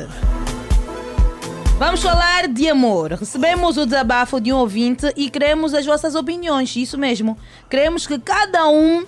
Vamos 1.78 2.02
falar 2.02 2.48
de 2.48 2.68
amor. 2.68 3.12
Recebemos 3.12 3.78
o 3.78 3.86
desabafo 3.86 4.38
de 4.38 4.52
um 4.52 4.58
ouvinte 4.58 5.10
e 5.16 5.30
queremos 5.30 5.72
as 5.72 5.86
vossas 5.86 6.14
opiniões. 6.14 6.76
Isso 6.76 6.98
mesmo. 6.98 7.34
Queremos 7.70 8.06
que 8.06 8.18
cada 8.18 8.68
um 8.68 9.06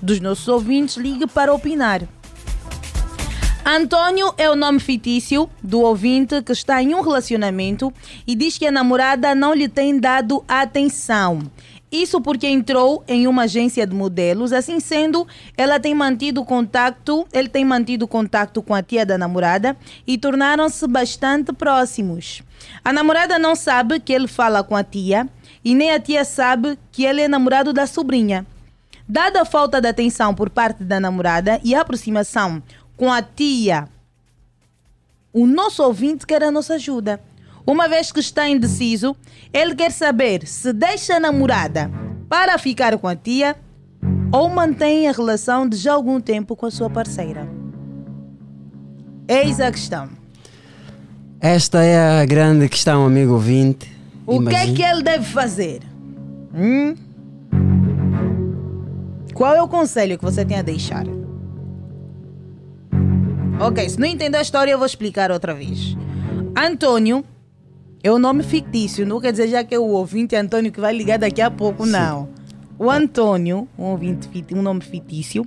dos 0.00 0.20
nossos 0.20 0.46
ouvintes 0.46 0.96
ligue 0.96 1.26
para 1.26 1.52
opinar. 1.52 2.02
Antônio 3.66 4.34
é 4.36 4.50
o 4.50 4.54
nome 4.54 4.78
fictício 4.78 5.48
do 5.62 5.80
ouvinte 5.80 6.42
que 6.42 6.52
está 6.52 6.82
em 6.82 6.94
um 6.94 7.00
relacionamento 7.00 7.90
e 8.26 8.34
diz 8.34 8.58
que 8.58 8.66
a 8.66 8.70
namorada 8.70 9.34
não 9.34 9.54
lhe 9.54 9.68
tem 9.68 9.98
dado 9.98 10.44
atenção. 10.46 11.50
Isso 11.90 12.20
porque 12.20 12.46
entrou 12.46 13.02
em 13.08 13.26
uma 13.26 13.44
agência 13.44 13.86
de 13.86 13.94
modelos, 13.94 14.52
assim 14.52 14.80
sendo, 14.80 15.26
ela 15.56 15.80
tem 15.80 15.94
mantido 15.94 16.44
contato, 16.44 17.26
ele 17.32 17.48
tem 17.48 17.64
mantido 17.64 18.06
contato 18.06 18.60
com 18.60 18.74
a 18.74 18.82
tia 18.82 19.06
da 19.06 19.16
namorada 19.16 19.74
e 20.06 20.18
tornaram-se 20.18 20.86
bastante 20.86 21.50
próximos. 21.50 22.42
A 22.84 22.92
namorada 22.92 23.38
não 23.38 23.56
sabe 23.56 23.98
que 23.98 24.12
ele 24.12 24.28
fala 24.28 24.62
com 24.62 24.76
a 24.76 24.84
tia 24.84 25.26
e 25.64 25.74
nem 25.74 25.90
a 25.90 25.98
tia 25.98 26.22
sabe 26.22 26.78
que 26.92 27.06
ele 27.06 27.22
é 27.22 27.28
namorado 27.28 27.72
da 27.72 27.86
sobrinha. 27.86 28.44
Dada 29.08 29.42
a 29.42 29.44
falta 29.44 29.80
de 29.80 29.88
atenção 29.88 30.34
por 30.34 30.50
parte 30.50 30.82
da 30.82 30.98
namorada 30.98 31.60
e 31.62 31.74
a 31.74 31.82
aproximação 31.82 32.62
com 32.96 33.12
a 33.12 33.22
tia, 33.22 33.88
o 35.32 35.46
nosso 35.46 35.82
ouvinte 35.82 36.26
quer 36.26 36.42
a 36.42 36.50
nossa 36.50 36.74
ajuda. 36.74 37.20
Uma 37.66 37.88
vez 37.88 38.12
que 38.12 38.20
está 38.20 38.48
indeciso, 38.48 39.16
ele 39.52 39.74
quer 39.74 39.90
saber 39.90 40.46
se 40.46 40.72
deixa 40.72 41.16
a 41.16 41.20
namorada 41.20 41.90
para 42.28 42.58
ficar 42.58 42.96
com 42.98 43.08
a 43.08 43.16
tia 43.16 43.56
ou 44.30 44.48
mantém 44.48 45.08
a 45.08 45.12
relação 45.12 45.68
de 45.68 45.76
já 45.76 45.92
algum 45.92 46.20
tempo 46.20 46.54
com 46.54 46.66
a 46.66 46.70
sua 46.70 46.90
parceira. 46.90 47.48
Eis 49.26 49.60
a 49.60 49.72
questão. 49.72 50.08
Esta 51.40 51.82
é 51.82 52.20
a 52.20 52.24
grande 52.24 52.68
questão, 52.68 53.06
amigo 53.06 53.32
ouvinte. 53.32 53.90
O 54.26 54.42
que 54.44 54.54
é 54.54 54.72
que 54.72 54.82
ele 54.82 55.02
deve 55.02 55.24
fazer? 55.24 55.80
Hum? 56.54 56.94
Qual 59.34 59.54
é 59.54 59.62
o 59.62 59.68
conselho 59.68 60.16
que 60.16 60.24
você 60.24 60.44
tem 60.44 60.58
a 60.58 60.62
deixar? 60.62 61.04
Ok, 63.60 63.88
se 63.88 64.00
não 64.00 64.06
entendeu 64.06 64.40
a 64.40 64.42
história, 64.42 64.72
eu 64.72 64.78
vou 64.78 64.86
explicar 64.86 65.30
outra 65.30 65.54
vez. 65.54 65.96
Antônio 66.56 67.24
é 68.02 68.10
o 68.10 68.18
nome 68.18 68.42
fictício, 68.42 69.06
não 69.06 69.20
quer 69.20 69.30
dizer 69.30 69.48
já 69.48 69.62
que 69.62 69.74
é 69.74 69.78
o 69.78 69.84
ouvinte 69.84 70.34
Antônio 70.34 70.72
que 70.72 70.80
vai 70.80 70.92
ligar 70.92 71.18
daqui 71.18 71.40
a 71.40 71.50
pouco, 71.50 71.86
não. 71.86 72.28
O 72.76 72.90
Antônio, 72.90 73.68
um, 73.78 73.84
ouvinte, 73.84 74.28
um 74.52 74.60
nome 74.60 74.80
fictício 74.80 75.46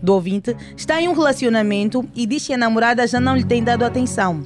do 0.00 0.14
ouvinte, 0.14 0.56
está 0.76 1.02
em 1.02 1.08
um 1.08 1.12
relacionamento 1.12 2.08
e 2.14 2.26
diz 2.26 2.46
que 2.46 2.54
a 2.54 2.56
namorada 2.56 3.04
já 3.06 3.18
não 3.18 3.36
lhe 3.36 3.44
tem 3.44 3.62
dado 3.62 3.84
atenção. 3.84 4.42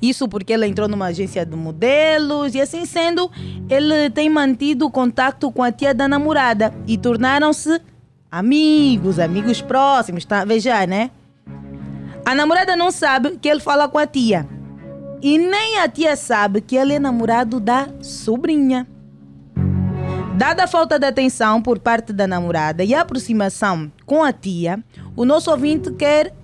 Isso 0.00 0.28
porque 0.28 0.52
ele 0.52 0.66
entrou 0.66 0.86
numa 0.86 1.06
agência 1.06 1.44
de 1.44 1.56
modelos 1.56 2.54
e 2.54 2.60
assim 2.60 2.86
sendo, 2.86 3.28
ele 3.68 4.10
tem 4.10 4.30
mantido 4.30 4.88
contato 4.88 5.50
com 5.50 5.62
a 5.62 5.72
tia 5.72 5.92
da 5.92 6.06
namorada 6.06 6.72
e 6.86 6.96
tornaram-se 6.96 7.80
amigos, 8.30 9.18
amigos 9.18 9.60
próximos, 9.60 10.24
tá? 10.24 10.44
Veja, 10.44 10.86
né? 10.86 11.10
A 12.28 12.34
namorada 12.34 12.76
não 12.76 12.90
sabe 12.90 13.38
que 13.38 13.48
ele 13.48 13.58
fala 13.58 13.88
com 13.88 13.96
a 13.96 14.06
tia. 14.06 14.46
E 15.22 15.38
nem 15.38 15.78
a 15.78 15.88
tia 15.88 16.14
sabe 16.14 16.60
que 16.60 16.76
ele 16.76 16.92
é 16.92 16.98
namorado 16.98 17.58
da 17.58 17.88
sobrinha. 18.02 18.86
Dada 20.36 20.64
a 20.64 20.66
falta 20.66 20.98
de 20.98 21.06
atenção 21.06 21.62
por 21.62 21.78
parte 21.78 22.12
da 22.12 22.26
namorada 22.26 22.84
e 22.84 22.94
a 22.94 23.00
aproximação 23.00 23.90
com 24.04 24.22
a 24.22 24.30
tia, 24.30 24.78
o 25.16 25.24
nosso 25.24 25.50
ouvinte 25.50 25.90
quer 25.92 26.34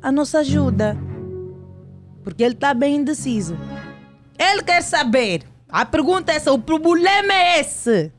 a 0.00 0.12
nossa 0.12 0.38
ajuda. 0.38 0.96
Porque 2.22 2.44
ele 2.44 2.54
está 2.54 2.72
bem 2.72 2.94
indeciso. 2.94 3.58
Ele 4.38 4.62
quer 4.62 4.80
saber. 4.80 5.42
A 5.68 5.84
pergunta 5.84 6.30
é 6.30 6.36
essa, 6.36 6.52
o 6.52 6.58
problema 6.60 7.32
é 7.32 7.58
esse. 7.58 8.12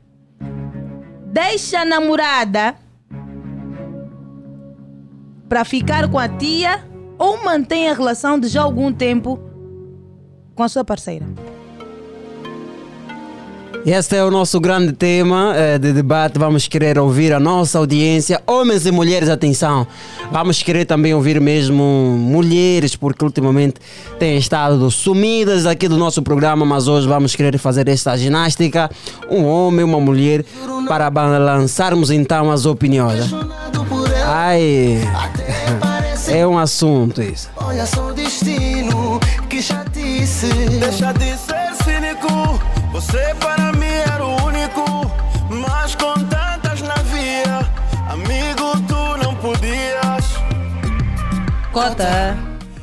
Deixa 1.32 1.80
a 1.80 1.84
namorada 1.86 2.76
para 5.52 5.66
ficar 5.66 6.08
com 6.08 6.18
a 6.18 6.26
tia 6.26 6.82
ou 7.18 7.44
mantém 7.44 7.86
a 7.86 7.92
relação 7.92 8.40
de 8.40 8.48
já 8.48 8.62
algum 8.62 8.90
tempo 8.90 9.38
com 10.54 10.62
a 10.62 10.68
sua 10.70 10.82
parceira. 10.82 11.26
Este 13.84 14.16
é 14.16 14.24
o 14.24 14.30
nosso 14.30 14.58
grande 14.58 14.94
tema 14.94 15.52
eh, 15.54 15.76
de 15.76 15.92
debate. 15.92 16.38
Vamos 16.38 16.66
querer 16.66 16.98
ouvir 16.98 17.34
a 17.34 17.40
nossa 17.40 17.76
audiência, 17.76 18.40
homens 18.46 18.86
e 18.86 18.90
mulheres, 18.90 19.28
atenção. 19.28 19.86
Vamos 20.30 20.62
querer 20.62 20.86
também 20.86 21.12
ouvir 21.12 21.38
mesmo 21.38 21.84
mulheres, 22.18 22.96
porque 22.96 23.22
ultimamente 23.22 23.74
têm 24.18 24.38
estado 24.38 24.90
sumidas 24.90 25.66
aqui 25.66 25.86
do 25.86 25.98
nosso 25.98 26.22
programa, 26.22 26.64
mas 26.64 26.88
hoje 26.88 27.06
vamos 27.06 27.36
querer 27.36 27.58
fazer 27.58 27.86
esta 27.88 28.16
ginástica. 28.16 28.90
Um 29.28 29.44
homem 29.44 29.80
e 29.80 29.84
uma 29.84 30.00
mulher 30.00 30.46
para 30.88 31.10
balançarmos 31.10 32.10
então 32.10 32.50
as 32.50 32.64
opiniões. 32.64 33.30
Ai, 34.24 35.00
é 36.28 36.46
um 36.46 36.58
assunto 36.58 37.20
isso. 37.20 37.50
Olha 37.56 37.84
só 37.86 38.08
o 38.08 38.12
destino 38.12 39.18
que 39.48 39.60
já 39.60 39.84
disse 39.84 40.46
Deixa 40.78 41.12
de 41.12 41.36
ser 41.36 41.74
cínico 41.84 42.58
Você 42.92 43.34
para 43.40 43.72
mim 43.72 43.86
era 43.86 44.24
o 44.24 44.46
único 44.46 44.84
Mas 45.50 45.94
com 45.94 46.14
tantas 46.24 46.80
na 46.82 46.94
via 46.94 47.60
Amigo, 48.08 48.72
tu 48.88 49.24
não 49.24 49.34
podias 49.36 50.38
Cota. 51.72 52.36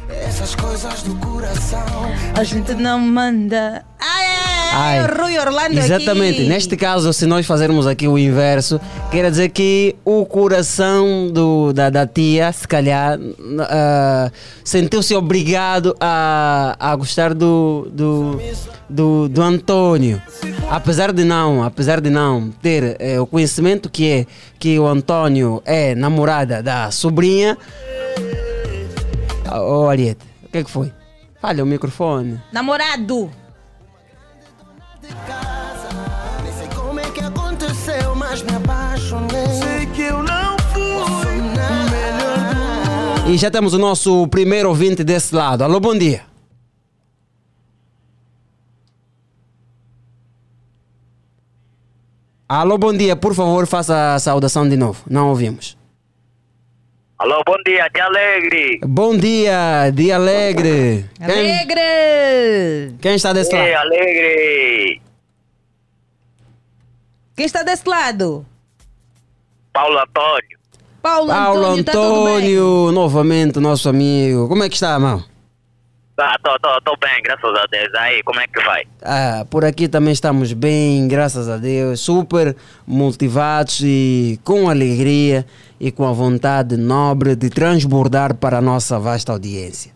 Essas 0.09 0.55
coisas 0.55 1.03
do 1.03 1.15
coração 1.15 2.11
A 2.35 2.43
gente 2.43 2.73
não 2.73 2.99
manda. 2.99 3.85
Ai, 3.99 4.25
ai, 4.25 4.38
Ai, 4.71 5.05
Rui 5.07 5.37
Orlando 5.37 5.77
Exatamente. 5.77 6.41
aqui. 6.41 6.49
Neste 6.49 6.77
caso, 6.77 7.11
se 7.11 7.25
nós 7.25 7.45
fazermos 7.45 7.87
aqui 7.87 8.07
o 8.07 8.17
inverso, 8.17 8.79
quer 9.11 9.29
dizer 9.29 9.49
que 9.49 9.95
o 10.05 10.25
coração 10.25 11.29
do, 11.31 11.73
da, 11.73 11.89
da 11.89 12.05
tia, 12.07 12.51
se 12.51 12.67
calhar, 12.67 13.19
ah, 13.61 14.31
sentiu-se 14.63 15.15
obrigado 15.15 15.95
a, 15.99 16.75
a 16.79 16.95
gostar 16.95 17.33
do, 17.33 17.87
do, 17.91 18.39
do, 18.89 19.29
do 19.29 19.41
Antônio. 19.41 20.21
Apesar 20.69 21.11
de 21.11 21.23
não, 21.23 21.63
apesar 21.63 21.99
de 21.99 22.09
não 22.09 22.51
ter 22.61 22.95
eh, 22.99 23.19
o 23.19 23.25
conhecimento 23.25 23.89
que 23.89 24.09
é 24.09 24.25
que 24.59 24.77
o 24.77 24.85
Antônio 24.85 25.61
é 25.65 25.95
namorada 25.95 26.61
da 26.61 26.91
sobrinha. 26.91 27.57
Ô, 29.51 29.87
Ariete, 29.87 30.23
o 30.43 30.49
que 30.49 30.59
é 30.59 30.63
que 30.63 30.69
foi? 30.69 30.91
Falha 31.41 31.63
o 31.63 31.67
microfone. 31.67 32.39
Namorado. 32.51 33.31
Nem 36.43 36.53
sei 36.53 36.67
como 36.75 36.99
é 36.99 37.09
que 37.09 37.21
aconteceu 37.21 38.15
Mas 38.15 38.41
me 38.41 38.53
apaixonei 38.55 39.47
Sei 39.47 39.85
que 39.87 40.01
eu 40.03 40.23
não 40.23 40.57
fui 40.73 41.39
o 41.39 41.43
melhor 41.43 43.27
E 43.27 43.37
já 43.37 43.51
temos 43.51 43.73
o 43.73 43.77
nosso 43.77 44.27
primeiro 44.27 44.69
ouvinte 44.69 45.03
desse 45.03 45.35
lado. 45.35 45.63
Alô, 45.63 45.79
bom 45.79 45.95
dia. 45.95 46.23
Alô, 52.47 52.79
bom 52.79 52.91
dia. 52.91 53.15
Por 53.15 53.35
favor, 53.35 53.67
faça 53.67 54.15
a 54.15 54.19
saudação 54.19 54.67
de 54.67 54.75
novo. 54.75 55.03
Não 55.07 55.29
ouvimos. 55.29 55.78
Alô, 57.19 57.43
bom 57.45 57.57
dia, 57.65 57.89
de 57.89 57.99
Alegre. 57.99 58.79
Bom 58.81 59.17
dia, 59.17 59.91
dia 59.93 60.15
alegre. 60.15 61.05
Alegre. 61.19 62.95
quem 63.01 63.15
está 63.15 63.33
desse 63.33 63.53
lado? 63.53 63.73
Alegre. 63.75 65.01
Quem 67.35 67.45
está 67.45 67.61
desse 67.61 67.85
lado? 67.89 68.45
Paulo 69.73 69.99
Antônio. 69.99 70.59
Paulo, 71.01 71.27
Paulo 71.27 71.65
Antônio. 71.65 71.83
Tá 71.83 71.91
tudo 71.91 72.23
bem? 72.23 72.35
Antônio, 72.35 72.91
novamente, 72.93 73.59
nosso 73.59 73.89
amigo. 73.89 74.47
Como 74.47 74.63
é 74.63 74.69
que 74.69 74.75
está, 74.75 74.93
irmão? 74.93 75.21
Tá, 76.15 76.37
tô, 76.41 76.57
tô, 76.59 76.81
tô 76.81 76.97
bem, 77.01 77.21
graças 77.21 77.53
a 77.53 77.65
Deus. 77.69 77.93
Aí, 77.95 78.23
como 78.23 78.39
é 78.39 78.47
que 78.47 78.61
vai? 78.63 78.83
Ah, 79.01 79.45
por 79.49 79.65
aqui 79.65 79.89
também 79.89 80.13
estamos 80.13 80.53
bem, 80.53 81.05
graças 81.07 81.49
a 81.49 81.57
Deus, 81.57 81.99
super 81.99 82.55
motivados 82.87 83.81
e 83.83 84.39
com 84.45 84.69
alegria 84.69 85.45
e 85.79 85.91
com 85.91 86.05
a 86.07 86.11
vontade 86.11 86.75
nobre 86.77 87.35
de 87.35 87.49
transbordar 87.49 88.35
para 88.35 88.57
a 88.57 88.61
nossa 88.61 88.99
vasta 88.99 89.31
audiência. 89.31 89.91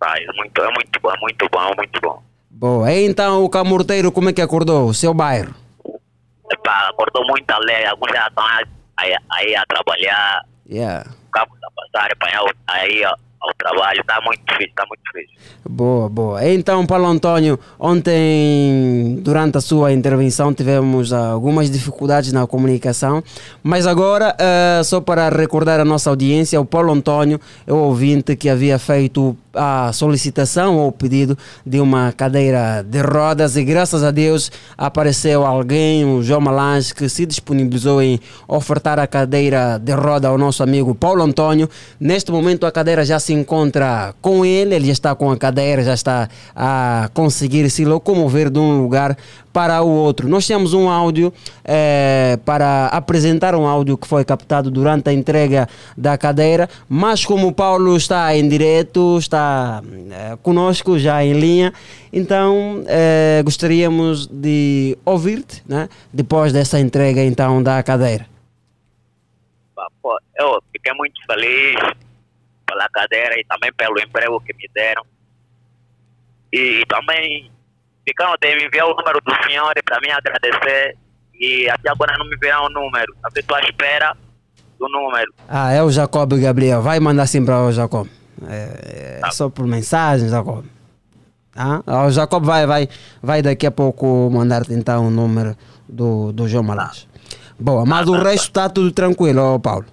Tá, 0.00 0.14
é 0.18 0.26
muito, 0.36 0.60
é 0.62 0.70
muito 0.72 1.00
bom, 1.00 1.12
muito 1.20 1.48
bom, 1.50 1.72
muito 1.76 2.00
bom. 2.00 2.22
Boa, 2.50 2.92
e 2.92 3.06
então 3.06 3.44
o 3.44 3.50
camurteiro 3.50 4.10
como 4.12 4.30
é 4.30 4.32
que 4.32 4.40
acordou? 4.40 4.86
O 4.88 4.94
seu 4.94 5.12
bairro? 5.12 5.54
Epá, 6.50 6.88
acordou 6.90 7.26
muito 7.26 7.50
alegre, 7.50 7.86
alguns 7.86 8.10
já 8.12 8.26
estão 8.28 8.44
aí, 8.96 9.14
aí 9.32 9.54
a 9.56 9.64
trabalhar, 9.66 10.42
Yeah. 10.68 11.08
cabo 11.32 11.54
da 11.60 11.68
passagem, 11.70 12.12
apanhar 12.12 12.42
o- 12.42 12.54
aí 12.68 13.04
ao, 13.04 13.16
ao 13.46 13.54
trabalho. 13.54 14.02
Tá 14.06 14.20
muito 14.24 14.40
difícil, 14.46 14.72
tá 14.74 14.84
muito 14.88 15.00
difícil. 15.12 15.36
Boa, 15.68 16.08
boa. 16.08 16.48
Então, 16.48 16.86
Paulo 16.86 17.06
Antônio, 17.06 17.58
ontem, 17.78 19.18
durante 19.20 19.58
a 19.58 19.60
sua 19.60 19.92
intervenção, 19.92 20.52
tivemos 20.52 21.12
algumas 21.12 21.70
dificuldades 21.70 22.32
na 22.32 22.46
comunicação, 22.46 23.22
mas 23.62 23.86
agora, 23.86 24.34
eh, 24.38 24.82
só 24.84 25.00
para 25.00 25.28
recordar 25.28 25.80
a 25.80 25.84
nossa 25.84 26.10
audiência, 26.10 26.60
o 26.60 26.64
Paulo 26.64 26.92
Antônio 26.92 27.40
é 27.66 27.72
o 27.72 27.76
ouvinte 27.76 28.36
que 28.36 28.48
havia 28.48 28.78
feito 28.78 29.36
a 29.56 29.92
solicitação 29.92 30.76
ou 30.76 30.92
pedido 30.92 31.36
de 31.64 31.80
uma 31.80 32.12
cadeira 32.12 32.84
de 32.86 33.00
rodas 33.00 33.56
e 33.56 33.64
graças 33.64 34.04
a 34.04 34.10
Deus 34.10 34.52
apareceu 34.76 35.44
alguém, 35.46 36.04
o 36.04 36.22
João 36.22 36.40
Malange, 36.40 36.94
que 36.94 37.08
se 37.08 37.24
disponibilizou 37.24 38.02
em 38.02 38.20
ofertar 38.46 38.98
a 38.98 39.06
cadeira 39.06 39.78
de 39.78 39.92
roda 39.92 40.28
ao 40.28 40.36
nosso 40.36 40.62
amigo 40.62 40.94
Paulo 40.94 41.22
Antônio. 41.22 41.68
Neste 41.98 42.30
momento 42.30 42.66
a 42.66 42.72
cadeira 42.72 43.04
já 43.04 43.18
se 43.18 43.32
encontra 43.36 44.14
com 44.20 44.44
ele, 44.44 44.74
ele 44.74 44.86
já 44.86 44.92
está 44.92 45.14
com 45.14 45.30
a 45.30 45.36
cadeira, 45.36 45.82
já 45.82 45.94
está 45.94 46.28
a 46.54 47.10
conseguir 47.14 47.68
se 47.70 47.84
locomover 47.84 48.50
de 48.50 48.58
um 48.58 48.82
lugar 48.82 49.16
para 49.56 49.82
o 49.82 49.88
outro. 49.88 50.28
Nós 50.28 50.46
temos 50.46 50.74
um 50.74 50.90
áudio 50.90 51.32
eh, 51.64 52.38
para 52.44 52.88
apresentar 52.88 53.54
um 53.54 53.66
áudio 53.66 53.96
que 53.96 54.06
foi 54.06 54.22
captado 54.22 54.70
durante 54.70 55.08
a 55.08 55.12
entrega 55.14 55.66
da 55.96 56.18
cadeira, 56.18 56.68
mas 56.86 57.24
como 57.24 57.46
o 57.48 57.52
Paulo 57.52 57.96
está 57.96 58.36
em 58.36 58.46
direto, 58.46 59.16
está 59.18 59.82
eh, 60.10 60.36
conosco 60.42 60.98
já 60.98 61.24
em 61.24 61.32
linha, 61.32 61.72
então 62.12 62.84
eh, 62.86 63.40
gostaríamos 63.42 64.26
de 64.26 64.98
ouvir-te 65.06 65.62
né? 65.66 65.88
depois 66.12 66.52
dessa 66.52 66.78
entrega 66.78 67.24
então 67.24 67.62
da 67.62 67.82
cadeira. 67.82 68.26
Eu 70.38 70.62
fiquei 70.70 70.92
muito 70.92 71.18
feliz 71.26 71.76
pela 72.66 72.88
cadeira 72.88 73.38
e 73.38 73.44
também 73.44 73.72
pelo 73.72 73.98
emprego 74.00 74.40
que 74.40 74.54
me 74.54 74.68
deram. 74.74 75.02
E, 76.52 76.84
também 76.86 77.50
ficam 78.06 78.34
de 78.40 78.54
me 78.56 78.66
enviar 78.66 78.86
o 78.86 78.94
número 78.94 79.20
do 79.20 79.34
senhor 79.44 79.72
para 79.84 80.00
mim 80.00 80.10
agradecer. 80.10 80.96
E 81.38 81.68
até 81.68 81.90
agora 81.90 82.16
não 82.18 82.26
me 82.28 82.36
viram 82.36 82.64
o 82.64 82.70
número. 82.70 83.14
Eu 83.24 83.40
estou 83.40 83.56
à 83.56 83.60
espera 83.60 84.16
do 84.78 84.88
número. 84.88 85.32
Ah, 85.48 85.72
é 85.72 85.82
o 85.82 85.90
Jacob 85.90 86.32
Gabriel, 86.34 86.82
vai 86.82 86.98
mandar 86.98 87.26
sim 87.26 87.44
para 87.44 87.62
o 87.62 87.72
Jacob. 87.72 88.08
É, 88.48 89.20
é 89.22 89.30
só 89.30 89.48
por 89.48 89.66
mensagem, 89.66 90.28
Jacob. 90.28 90.64
Ah, 91.54 91.82
o 92.06 92.10
Jacob 92.10 92.44
vai, 92.44 92.66
vai, 92.66 92.88
vai 93.22 93.42
daqui 93.42 93.66
a 93.66 93.70
pouco 93.70 94.30
mandar-te 94.30 94.74
então 94.74 95.06
o 95.06 95.10
número 95.10 95.56
do, 95.88 96.32
do 96.32 96.46
João 96.46 96.64
Malas. 96.64 97.08
Boa, 97.58 97.86
mas 97.86 98.06
o 98.08 98.12
resto 98.12 98.48
está 98.48 98.68
tudo 98.68 98.92
tranquilo, 98.92 99.58
Paulo. 99.60 99.86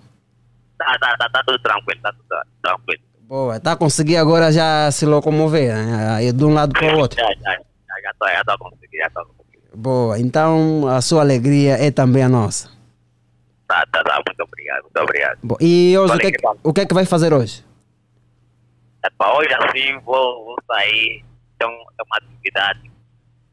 Tá, 0.83 0.99
tá, 0.99 1.17
tá, 1.17 1.29
tá 1.29 1.43
tudo 1.45 1.59
tranquilo, 1.59 2.01
tá 2.01 2.11
tudo 2.11 2.27
tranquilo. 2.61 3.03
Boa, 3.21 3.55
está 3.55 3.71
a 3.71 3.75
conseguir 3.75 4.17
agora 4.17 4.51
já 4.51 4.91
se 4.91 5.05
locomover, 5.05 5.73
né? 5.73 6.15
Aí 6.15 6.31
de 6.31 6.43
um 6.43 6.53
lado 6.53 6.73
para 6.73 6.93
o 6.93 6.99
outro. 6.99 7.17
Já, 7.17 7.27
já, 7.27 7.51
já, 7.51 8.01
já 8.03 8.13
tô, 8.19 8.27
já 8.27 8.43
tô 8.43 8.57
conseguindo, 8.57 8.97
já 8.97 9.09
tô 9.09 9.25
conseguindo. 9.25 9.77
Boa, 9.77 10.19
então 10.19 10.87
a 10.87 11.01
sua 11.01 11.21
alegria 11.21 11.77
é 11.83 11.89
também 11.89 12.21
a 12.21 12.29
nossa. 12.29 12.69
Tá, 13.67 13.85
tá, 13.91 14.03
tá, 14.03 14.21
muito 14.27 14.43
obrigado, 14.43 14.83
muito 14.83 15.01
obrigado. 15.01 15.39
Boa, 15.41 15.57
e 15.61 15.97
hoje 15.97 16.13
o 16.13 16.19
que, 16.19 16.27
é 16.27 16.31
que, 16.31 16.47
o 16.63 16.73
que 16.73 16.81
é 16.81 16.85
que 16.85 16.93
vai 16.93 17.05
fazer 17.05 17.33
hoje? 17.33 17.65
É 19.03 19.09
para 19.17 19.35
hoje 19.37 19.53
assim, 19.53 19.97
vou, 19.99 20.45
vou 20.45 20.57
sair, 20.67 21.23
tem, 21.57 21.67
um, 21.67 21.71
tem 21.71 22.05
uma 22.05 22.17
atividade, 22.17 22.91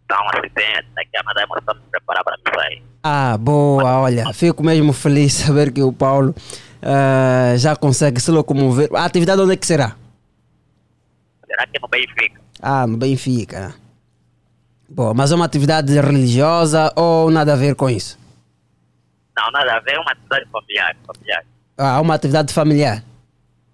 tá 0.09 0.21
um 0.21 0.29
acidente, 0.29 0.89
daqui 0.95 1.17
a 1.17 1.23
nada 1.23 1.43
estou 1.43 1.75
me 1.75 1.81
preparar 1.91 2.25
para 2.25 2.37
me 2.37 2.43
sair. 2.55 2.83
Ah, 3.03 3.39
boa, 3.39 4.01
olha, 4.01 4.33
fico 4.35 4.63
mesmo 4.63 4.93
feliz 4.93 5.39
de 5.39 5.45
saber 5.45 5.73
que 5.73 5.83
o 5.83 5.93
Paulo 5.93 6.35
ah, 6.83 7.55
já 7.57 7.77
consegue 7.77 8.21
se 8.21 8.31
locomover. 8.31 8.89
A 8.95 9.05
atividade 9.05 9.41
onde 9.41 9.53
é 9.53 9.57
que 9.57 9.67
será? 9.67 9.97
Será 11.47 11.67
que 11.67 11.81
no 11.81 11.89
Benfica? 11.89 12.41
Ah, 12.63 12.87
no 12.87 12.97
Benfica. 12.97 13.75
Boa, 14.89 15.15
mas 15.15 15.31
é 15.31 15.35
uma 15.35 15.45
atividade 15.45 15.93
religiosa 16.01 16.93
ou 16.97 17.31
nada 17.31 17.53
a 17.53 17.57
ver 17.57 17.75
com 17.75 17.89
isso? 17.89 18.19
Não, 19.37 19.51
nada 19.53 19.77
a 19.77 19.81
ver, 19.81 19.93
é 19.93 19.99
uma 19.99 20.11
atividade 20.11 20.47
familiar, 20.51 20.97
familiar. 21.07 21.45
Ah, 21.79 22.01
uma 22.01 22.15
atividade 22.15 22.53
familiar. 22.53 23.05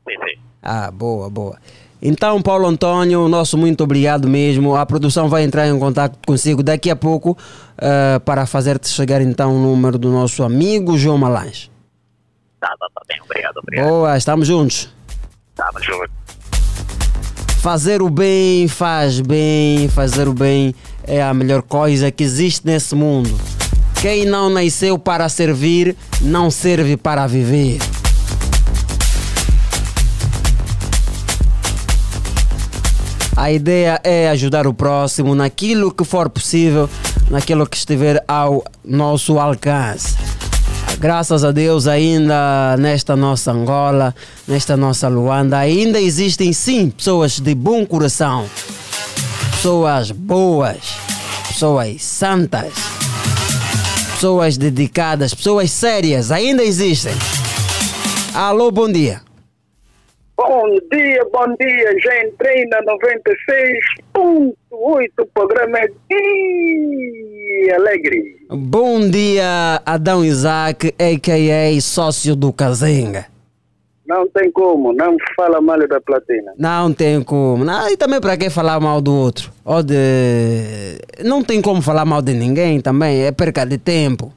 Sim, 0.08 0.14
sim. 0.24 0.40
Ah, 0.62 0.90
boa, 0.90 1.30
boa. 1.30 1.58
Então, 2.00 2.40
Paulo 2.42 2.66
Antônio, 2.66 3.26
nosso 3.28 3.56
muito 3.56 3.82
obrigado 3.82 4.28
mesmo. 4.28 4.76
A 4.76 4.84
produção 4.84 5.28
vai 5.28 5.42
entrar 5.42 5.66
em 5.66 5.78
contato 5.78 6.18
consigo 6.26 6.62
daqui 6.62 6.90
a 6.90 6.96
pouco 6.96 7.36
ah, 7.78 8.20
para 8.20 8.46
fazer-te 8.46 8.88
chegar 8.88 9.20
então 9.20 9.56
o 9.56 9.58
número 9.58 9.98
do 9.98 10.10
nosso 10.10 10.42
amigo 10.42 10.98
João 10.98 11.18
Malange. 11.18 11.70
Tá, 12.66 12.74
tá, 12.80 12.88
tá 12.92 13.02
bem, 13.06 13.20
obrigado, 13.22 13.58
obrigado. 13.58 13.88
Boa, 13.88 14.16
estamos 14.16 14.48
juntos. 14.48 14.88
Mas 15.72 15.88
eu- 15.88 16.08
Fazer 17.62 18.02
o 18.02 18.10
bem 18.10 18.66
faz 18.68 19.20
bem, 19.20 19.88
fazer 19.88 20.26
o 20.28 20.32
bem 20.34 20.74
é 21.04 21.22
a 21.22 21.32
melhor 21.32 21.62
coisa 21.62 22.10
que 22.10 22.22
existe 22.24 22.66
nesse 22.66 22.94
mundo. 22.94 23.30
Quem 24.00 24.24
não 24.24 24.50
nasceu 24.50 24.98
para 24.98 25.28
servir, 25.28 25.96
não 26.20 26.50
serve 26.50 26.96
para 26.96 27.26
viver. 27.26 27.78
A 33.36 33.50
ideia 33.52 34.00
é 34.02 34.28
ajudar 34.30 34.66
o 34.66 34.72
próximo 34.72 35.34
naquilo 35.34 35.92
que 35.92 36.04
for 36.04 36.28
possível, 36.30 36.88
naquilo 37.30 37.66
que 37.66 37.76
estiver 37.76 38.22
ao 38.26 38.64
nosso 38.84 39.38
alcance. 39.38 40.16
Graças 40.98 41.44
a 41.44 41.52
Deus, 41.52 41.86
ainda 41.86 42.74
nesta 42.78 43.14
nossa 43.14 43.52
Angola, 43.52 44.14
nesta 44.48 44.76
nossa 44.76 45.08
Luanda, 45.08 45.58
ainda 45.58 46.00
existem 46.00 46.52
sim 46.54 46.88
pessoas 46.88 47.38
de 47.38 47.54
bom 47.54 47.84
coração. 47.84 48.46
Pessoas 49.50 50.10
boas, 50.10 50.78
pessoas 51.48 52.02
santas, 52.02 52.72
pessoas 54.14 54.56
dedicadas, 54.56 55.34
pessoas 55.34 55.70
sérias. 55.70 56.30
Ainda 56.30 56.64
existem. 56.64 57.12
Alô, 58.32 58.70
bom 58.70 58.90
dia. 58.90 59.25
Bom 60.36 60.68
dia, 60.92 61.24
bom 61.32 61.46
dia. 61.58 61.98
Já 61.98 62.24
entrei 62.26 62.66
na 62.66 62.82
96.8. 62.82 64.54
O 64.70 65.26
programa 65.32 65.78
é 65.78 65.88
Dia 66.10 67.76
Alegre. 67.76 68.36
Bom 68.50 69.08
dia, 69.08 69.80
Adão 69.86 70.22
Isaac, 70.22 70.88
a.k.a. 70.98 71.80
sócio 71.80 72.36
do 72.36 72.52
Kazenga. 72.52 73.26
Não 74.06 74.28
tem 74.28 74.52
como, 74.52 74.92
não 74.92 75.16
fala 75.34 75.60
mal 75.60 75.78
da 75.88 76.00
platina. 76.00 76.52
Não 76.56 76.92
tem 76.92 77.22
como. 77.22 77.64
Não, 77.64 77.90
e 77.90 77.96
também 77.96 78.20
para 78.20 78.36
que 78.36 78.50
falar 78.50 78.78
mal 78.78 79.00
do 79.00 79.12
outro? 79.12 79.50
Ou 79.64 79.82
de... 79.82 81.00
Não 81.24 81.42
tem 81.42 81.60
como 81.60 81.82
falar 81.82 82.04
mal 82.04 82.22
de 82.22 82.32
ninguém 82.32 82.80
também, 82.80 83.24
é 83.24 83.32
perca 83.32 83.64
de 83.64 83.78
tempo. 83.78 84.32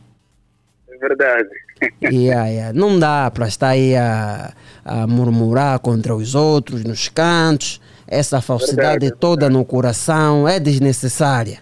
É 0.89 0.97
verdade. 0.97 1.49
Yeah, 2.01 2.47
yeah. 2.47 2.73
Não 2.73 2.99
dá 2.99 3.30
para 3.32 3.47
estar 3.47 3.69
aí 3.69 3.95
a, 3.95 4.53
a 4.84 5.07
murmurar 5.07 5.80
contra 5.80 6.15
os 6.15 6.36
outros 6.36 6.84
nos 6.84 7.07
cantos. 7.09 7.82
Essa 8.07 8.41
falsidade 8.41 8.99
Verdade, 9.05 9.19
toda 9.19 9.49
no 9.49 9.63
coração 9.63 10.47
é 10.47 10.59
desnecessária. 10.59 11.59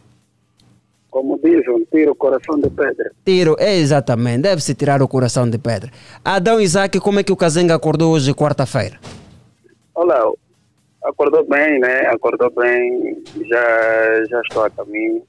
Como 1.09 1.39
dizem, 1.43 1.85
tira 1.91 2.11
o 2.11 2.15
coração 2.15 2.59
de 2.59 2.69
pedra. 2.69 3.11
Tiro, 3.25 3.55
é 3.59 3.75
exatamente, 3.75 4.43
deve-se 4.43 4.73
tirar 4.75 5.01
o 5.01 5.07
coração 5.07 5.49
de 5.49 5.57
pedra. 5.57 5.91
Adão 6.23 6.61
Isaac, 6.61 6.99
como 6.99 7.19
é 7.19 7.23
que 7.23 7.31
o 7.31 7.35
Kazenga 7.35 7.75
acordou 7.75 8.13
hoje, 8.13 8.33
quarta-feira? 8.33 8.97
Olá, 9.95 10.31
acordou 11.03 11.45
bem, 11.47 11.79
né? 11.79 12.01
Acordou 12.07 12.51
bem, 12.51 13.23
já, 13.49 14.25
já 14.29 14.41
estou 14.41 14.63
a 14.63 14.69
caminho. 14.69 15.23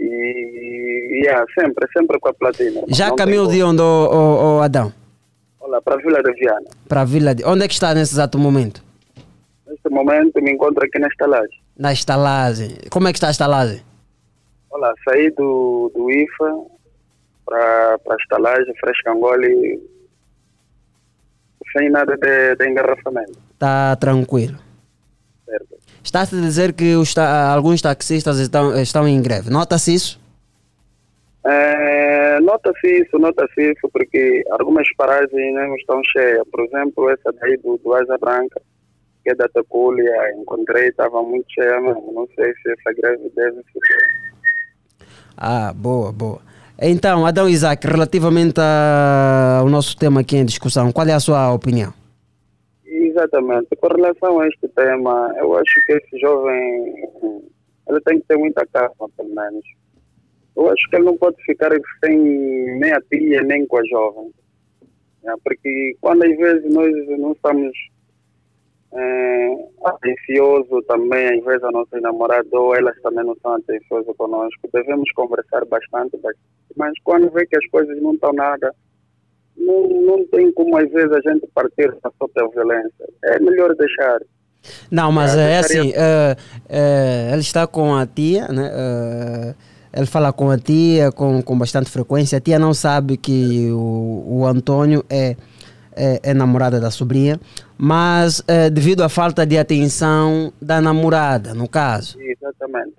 E, 0.00 1.22
yeah, 1.24 1.44
sempre, 1.58 1.86
sempre 1.92 2.18
com 2.18 2.28
a 2.30 2.34
platina. 2.34 2.80
Já 2.88 3.08
Não 3.08 3.16
caminhou 3.16 3.46
de 3.46 3.62
onde, 3.62 3.82
ô, 3.82 4.56
ô, 4.56 4.62
Adão? 4.62 4.90
Olá, 5.60 5.80
para 5.82 5.96
a 5.96 5.98
Vila 5.98 6.22
de 6.22 6.32
Viana. 6.32 6.70
Para 6.88 7.02
a 7.02 7.04
vila 7.04 7.34
de... 7.34 7.44
Onde 7.44 7.64
é 7.64 7.68
que 7.68 7.74
está 7.74 7.92
nesse 7.92 8.14
exato 8.14 8.38
momento? 8.38 8.82
Neste 9.66 9.90
momento 9.90 10.40
me 10.40 10.52
encontro 10.52 10.82
aqui 10.82 10.98
na 10.98 11.06
estalagem. 11.08 11.60
Na 11.78 11.92
estalagem. 11.92 12.78
Como 12.90 13.08
é 13.08 13.12
que 13.12 13.18
está 13.18 13.28
a 13.28 13.30
estalagem? 13.30 13.82
Olá, 14.70 14.94
saí 15.04 15.30
do, 15.32 15.92
do 15.94 16.10
IFA 16.10 16.64
para 17.44 17.98
a 18.08 18.16
estalagem, 18.16 18.74
Frescangoli, 18.80 19.80
sem 21.76 21.90
nada 21.90 22.16
de, 22.16 22.56
de 22.56 22.68
engarrafamento. 22.68 23.38
Está 23.52 23.96
tranquilo. 23.96 24.58
Certo? 25.44 25.79
Está-se 26.02 26.36
a 26.36 26.40
dizer 26.40 26.72
que 26.72 26.94
os 26.94 27.16
alguns 27.16 27.82
taxistas 27.82 28.38
estão, 28.38 28.80
estão 28.80 29.06
em 29.06 29.20
greve. 29.20 29.50
Nota-se 29.50 29.94
isso? 29.94 30.20
É, 31.44 32.40
nota-se 32.40 33.02
isso, 33.02 33.18
nota-se 33.18 33.72
isso, 33.72 33.88
porque 33.92 34.42
algumas 34.50 34.88
paragens 34.96 35.54
não 35.54 35.74
estão 35.76 36.00
cheias. 36.04 36.42
Por 36.50 36.64
exemplo, 36.64 37.10
essa 37.10 37.32
daí 37.40 37.56
do, 37.58 37.78
do 37.78 37.94
Asa 37.94 38.18
Branca, 38.18 38.60
que 39.22 39.30
é 39.30 39.34
da 39.34 39.48
Taculia, 39.48 40.34
encontrei, 40.38 40.88
estava 40.88 41.22
muito 41.22 41.46
cheia 41.52 41.80
mesmo. 41.80 42.12
Não 42.12 42.28
sei 42.34 42.52
se 42.54 42.72
essa 42.72 42.92
greve 42.96 43.30
deve 43.34 43.56
ser. 43.56 45.00
Ah, 45.36 45.72
boa, 45.74 46.12
boa. 46.12 46.40
Então, 46.82 47.26
Adão 47.26 47.48
Isaac, 47.48 47.86
relativamente 47.86 48.58
ao 48.58 49.68
nosso 49.68 49.96
tema 49.96 50.20
aqui 50.20 50.36
em 50.36 50.44
discussão, 50.44 50.90
qual 50.92 51.06
é 51.06 51.12
a 51.12 51.20
sua 51.20 51.52
opinião? 51.52 51.92
Exatamente. 53.20 53.76
Com 53.76 53.88
relação 53.88 54.40
a 54.40 54.48
este 54.48 54.66
tema, 54.68 55.34
eu 55.36 55.54
acho 55.56 55.84
que 55.84 55.92
esse 55.92 56.18
jovem 56.20 56.94
ele 57.86 58.00
tem 58.06 58.18
que 58.18 58.26
ter 58.26 58.38
muita 58.38 58.66
calma, 58.66 59.10
pelo 59.14 59.34
menos. 59.34 59.64
Eu 60.56 60.70
acho 60.70 60.88
que 60.88 60.96
ele 60.96 61.04
não 61.04 61.18
pode 61.18 61.36
ficar 61.44 61.70
sem 62.02 62.18
nem 62.78 62.92
a 62.92 63.00
tia, 63.02 63.42
nem 63.42 63.66
com 63.66 63.76
a 63.76 63.84
jovem. 63.86 64.32
né? 65.22 65.34
Porque 65.44 65.96
quando 66.00 66.22
às 66.24 66.36
vezes 66.36 66.72
nós 66.72 66.92
não 67.18 67.32
estamos 67.32 67.72
é, 68.92 69.68
atenciosos 69.84 70.86
também, 70.86 71.38
às 71.38 71.44
vezes 71.44 71.62
a 71.62 71.70
nossa 71.70 72.00
namorada 72.00 72.48
ou 72.52 72.74
elas 72.74 72.98
também 73.02 73.24
não 73.24 73.36
são 73.42 73.52
atenciosas 73.52 74.16
conosco, 74.16 74.68
devemos 74.72 75.10
conversar 75.12 75.66
bastante. 75.66 76.18
Mas 76.74 76.94
quando 77.04 77.30
vê 77.30 77.44
que 77.46 77.56
as 77.56 77.66
coisas 77.66 78.00
não 78.00 78.14
estão 78.14 78.32
nada, 78.32 78.74
não, 79.60 79.88
não 79.88 80.26
tem 80.26 80.50
como 80.52 80.76
às 80.76 80.90
vezes 80.90 81.12
a 81.12 81.20
gente 81.30 81.46
partir 81.54 81.92
para 82.00 82.44
a 82.44 82.48
violência. 82.48 83.06
É 83.24 83.38
melhor 83.38 83.74
deixar. 83.76 84.20
Não, 84.90 85.10
mas 85.12 85.34
é 85.36 85.60
deixaria- 85.60 85.60
assim, 85.60 85.92
eh, 85.96 86.36
eh, 86.68 87.30
ele 87.32 87.40
está 87.40 87.66
com 87.66 87.94
a 87.94 88.06
tia, 88.06 88.46
né? 88.48 88.70
eh, 88.72 89.54
ele 89.92 90.06
fala 90.06 90.32
com 90.32 90.50
a 90.50 90.58
tia 90.58 91.10
com, 91.12 91.42
com 91.42 91.58
bastante 91.58 91.90
frequência. 91.90 92.38
A 92.38 92.40
tia 92.40 92.58
não 92.58 92.74
sabe 92.74 93.16
que 93.16 93.70
o, 93.72 94.24
o 94.40 94.46
Antônio 94.46 95.04
é, 95.08 95.34
é, 95.96 96.20
é 96.22 96.34
namorada 96.34 96.78
da 96.78 96.90
sobrinha, 96.90 97.40
mas 97.76 98.42
devido 98.72 99.02
à 99.02 99.08
falta 99.08 99.44
de 99.46 99.58
atenção 99.58 100.52
da 100.60 100.80
namorada, 100.80 101.54
no 101.54 101.66
caso. 101.68 102.18
Exatamente. 102.20 102.94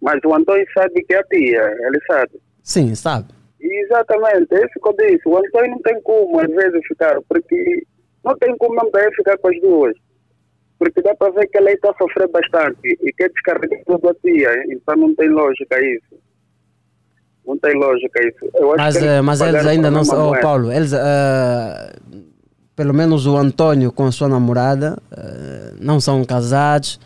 Mas 0.00 0.20
o 0.24 0.32
Antônio 0.32 0.64
sabe 0.72 1.02
que 1.02 1.14
é 1.14 1.18
a 1.18 1.24
tia, 1.24 1.62
ele 1.86 2.00
sabe. 2.06 2.32
Sim, 2.62 2.94
sabe? 2.94 3.26
Exatamente, 3.60 4.54
é 4.54 4.64
isso 4.64 4.80
que 4.80 4.88
eu 4.88 4.96
disse. 5.08 5.28
O 5.28 5.36
Antônio 5.36 5.70
não 5.72 5.80
tem 5.82 6.00
como 6.02 6.38
às 6.40 6.48
vezes 6.48 6.80
ficar, 6.86 7.18
porque 7.28 7.82
não 8.24 8.36
tem 8.38 8.56
como 8.56 8.74
não 8.76 8.90
daí 8.90 9.12
ficar 9.14 9.36
com 9.38 9.48
as 9.48 9.60
duas. 9.60 9.94
Porque 10.78 11.02
dá 11.02 11.14
para 11.16 11.32
ver 11.32 11.46
que 11.48 11.58
ela 11.58 11.70
está 11.72 11.90
a 11.90 11.94
sofrer 11.98 12.28
bastante 12.28 12.78
e 12.84 13.12
quer 13.14 13.28
descarregar 13.30 13.80
tudo 13.84 14.08
a 14.10 14.14
tia, 14.14 14.50
então 14.70 14.96
não 14.96 15.14
tem 15.14 15.28
lógica 15.28 15.76
isso. 15.84 16.20
Não 17.44 17.58
tem 17.58 17.74
lógica 17.74 18.22
isso. 18.28 18.50
Eu 18.54 18.72
acho 18.74 18.78
Mas, 18.84 18.96
que 18.98 19.04
eh, 19.06 19.22
mas 19.22 19.40
eles 19.40 19.66
ainda 19.66 19.90
não 19.90 20.04
são. 20.04 20.30
Oh. 20.32 20.40
Paulo, 20.40 20.70
eles. 20.70 20.92
eh, 20.92 21.92
pelo 22.76 22.94
menos 22.94 23.26
o 23.26 23.36
Antônio 23.36 23.90
com 23.90 24.04
a 24.04 24.12
sua 24.12 24.28
namorada 24.28 24.96
eh, 25.10 25.72
não 25.80 25.98
são 25.98 26.24
casados. 26.24 27.00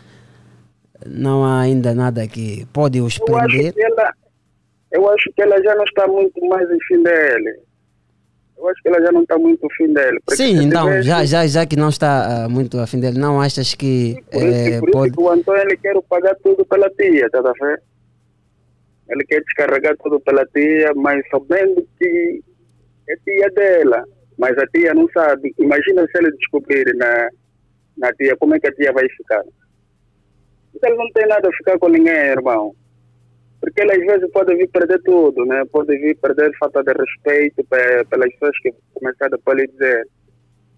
Não 1.07 1.43
há 1.43 1.61
ainda 1.61 1.93
nada 1.95 2.27
que 2.27 2.65
pode 2.71 3.01
os 3.01 3.17
Eu 3.27 3.35
acho, 3.37 3.47
prender. 3.47 3.73
que 3.73 3.83
ela, 3.83 4.13
eu 4.93 5.09
acho 5.09 5.31
que 5.35 5.41
ela 5.41 5.61
já 5.61 5.75
não 5.75 5.83
está 5.83 6.07
muito 6.07 6.39
mais 6.47 6.69
em 6.69 6.77
fim 6.87 7.03
dele. 7.03 7.59
Eu 8.57 8.69
acho 8.69 8.81
que 8.81 8.87
ela 8.87 9.01
já 9.01 9.11
não 9.11 9.23
está 9.23 9.37
muito 9.37 9.65
em 9.65 9.69
fim 9.75 9.91
dele. 9.91 10.19
Sim, 10.29 10.63
então, 10.63 10.85
tivesse- 10.85 11.07
já, 11.07 11.25
já, 11.25 11.47
já 11.47 11.65
que 11.65 11.75
não 11.75 11.89
está 11.89 12.45
ah, 12.45 12.49
muito 12.49 12.79
afim 12.79 12.99
dele, 12.99 13.19
não 13.19 13.41
achas 13.41 13.73
que 13.73 14.15
Por 14.31 14.43
isso, 14.43 14.69
eh, 14.69 14.79
por 14.79 14.89
isso 14.89 14.97
pode. 14.99 15.11
que 15.13 15.21
o 15.21 15.29
Antônio 15.29 15.79
quer 15.79 16.01
pagar 16.03 16.35
tudo 16.43 16.63
pela 16.65 16.89
tia, 16.91 17.29
tá 17.29 17.39
a 17.39 17.65
ver? 17.65 17.81
Ele 19.09 19.23
quer 19.25 19.41
descarregar 19.41 19.97
tudo 19.97 20.19
pela 20.21 20.45
tia, 20.45 20.93
mas 20.95 21.21
sabendo 21.29 21.85
que 21.99 22.41
é 23.09 23.15
tia 23.17 23.49
dela. 23.49 24.05
Mas 24.37 24.57
a 24.57 24.65
tia 24.67 24.93
não 24.93 25.07
sabe. 25.13 25.53
Imagina 25.59 26.05
se 26.07 26.17
ele 26.17 26.31
descobrir 26.37 26.85
na, 26.95 27.29
na 27.97 28.13
tia, 28.13 28.35
como 28.37 28.55
é 28.55 28.59
que 28.59 28.67
a 28.67 28.71
tia 28.71 28.91
vai 28.93 29.07
ficar? 29.09 29.43
Ele 30.81 30.95
não 30.95 31.11
tem 31.11 31.27
nada 31.27 31.49
a 31.49 31.53
ficar 31.53 31.77
com 31.79 31.89
ninguém, 31.89 32.13
irmão. 32.13 32.73
Porque 33.63 33.81
ele 33.81 33.93
às 33.93 34.05
vezes 34.05 34.29
pode 34.33 34.53
vir 34.57 34.67
perder 34.69 35.01
tudo, 35.03 35.45
né? 35.45 35.63
Pode 35.71 35.97
vir 35.97 36.17
perder 36.17 36.51
falta 36.59 36.83
de 36.83 36.91
respeito 36.91 37.63
pe- 37.69 38.03
pelas 38.09 38.29
pessoas 38.33 38.59
que 38.61 38.73
começaram 38.93 39.31
depois 39.31 39.57
lhe 39.57 39.67
dizer. 39.67 40.05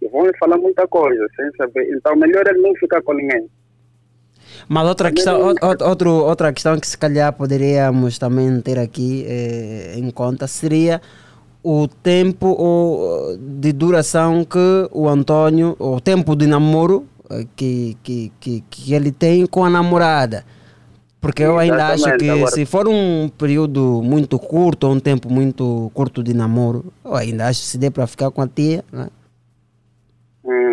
E 0.03 0.07
vão 0.07 0.27
lhe 0.27 0.37
falar 0.37 0.55
muita 0.59 0.87
coisa, 0.87 1.25
sem 1.35 1.49
saber. 1.57 1.91
Então 1.97 2.15
melhor 2.15 2.43
ele 2.47 2.61
não 2.61 2.75
ficar 2.75 3.01
com 3.01 3.13
ninguém. 3.13 3.49
Mas 4.69 4.87
outra 4.87 5.11
questão, 5.11 5.41
ou- 5.41 5.55
ou- 5.59 5.89
outro, 5.89 6.11
outra 6.11 6.53
questão 6.53 6.79
que 6.79 6.85
se 6.87 6.95
calhar 6.95 7.33
poderíamos 7.33 8.19
também 8.19 8.61
ter 8.61 8.77
aqui 8.77 9.25
eh, 9.27 9.95
em 9.97 10.11
conta 10.11 10.45
seria 10.45 11.01
o 11.63 11.87
tempo 11.87 12.45
ou, 12.49 13.35
de 13.35 13.73
duração 13.73 14.45
que 14.45 14.87
o 14.91 15.09
Antônio, 15.09 15.75
o 15.79 15.99
tempo 15.99 16.35
de 16.35 16.45
namoro 16.45 17.07
eh, 17.31 17.45
que, 17.55 17.97
que, 18.03 18.31
que, 18.39 18.63
que 18.69 18.93
ele 18.93 19.11
tem 19.11 19.47
com 19.47 19.65
a 19.65 19.71
namorada. 19.71 20.45
Porque 21.25 21.43
eu 21.43 21.57
ainda 21.57 21.87
acho 21.87 22.03
que 22.17 22.29
agora- 22.29 22.51
se 22.51 22.65
for 22.65 22.87
um 22.87 23.27
período 23.29 24.01
muito 24.03 24.37
curto, 24.37 24.85
ou 24.87 24.93
um 24.93 24.99
tempo 24.99 25.27
muito 25.31 25.89
curto 25.93 26.21
de 26.23 26.33
namoro, 26.35 26.85
eu 27.03 27.15
ainda 27.15 27.47
acho 27.47 27.61
que 27.61 27.65
se 27.67 27.77
der 27.79 27.89
para 27.91 28.05
ficar 28.05 28.29
com 28.29 28.41
a 28.41 28.47
tia, 28.47 28.83
né? 28.91 29.07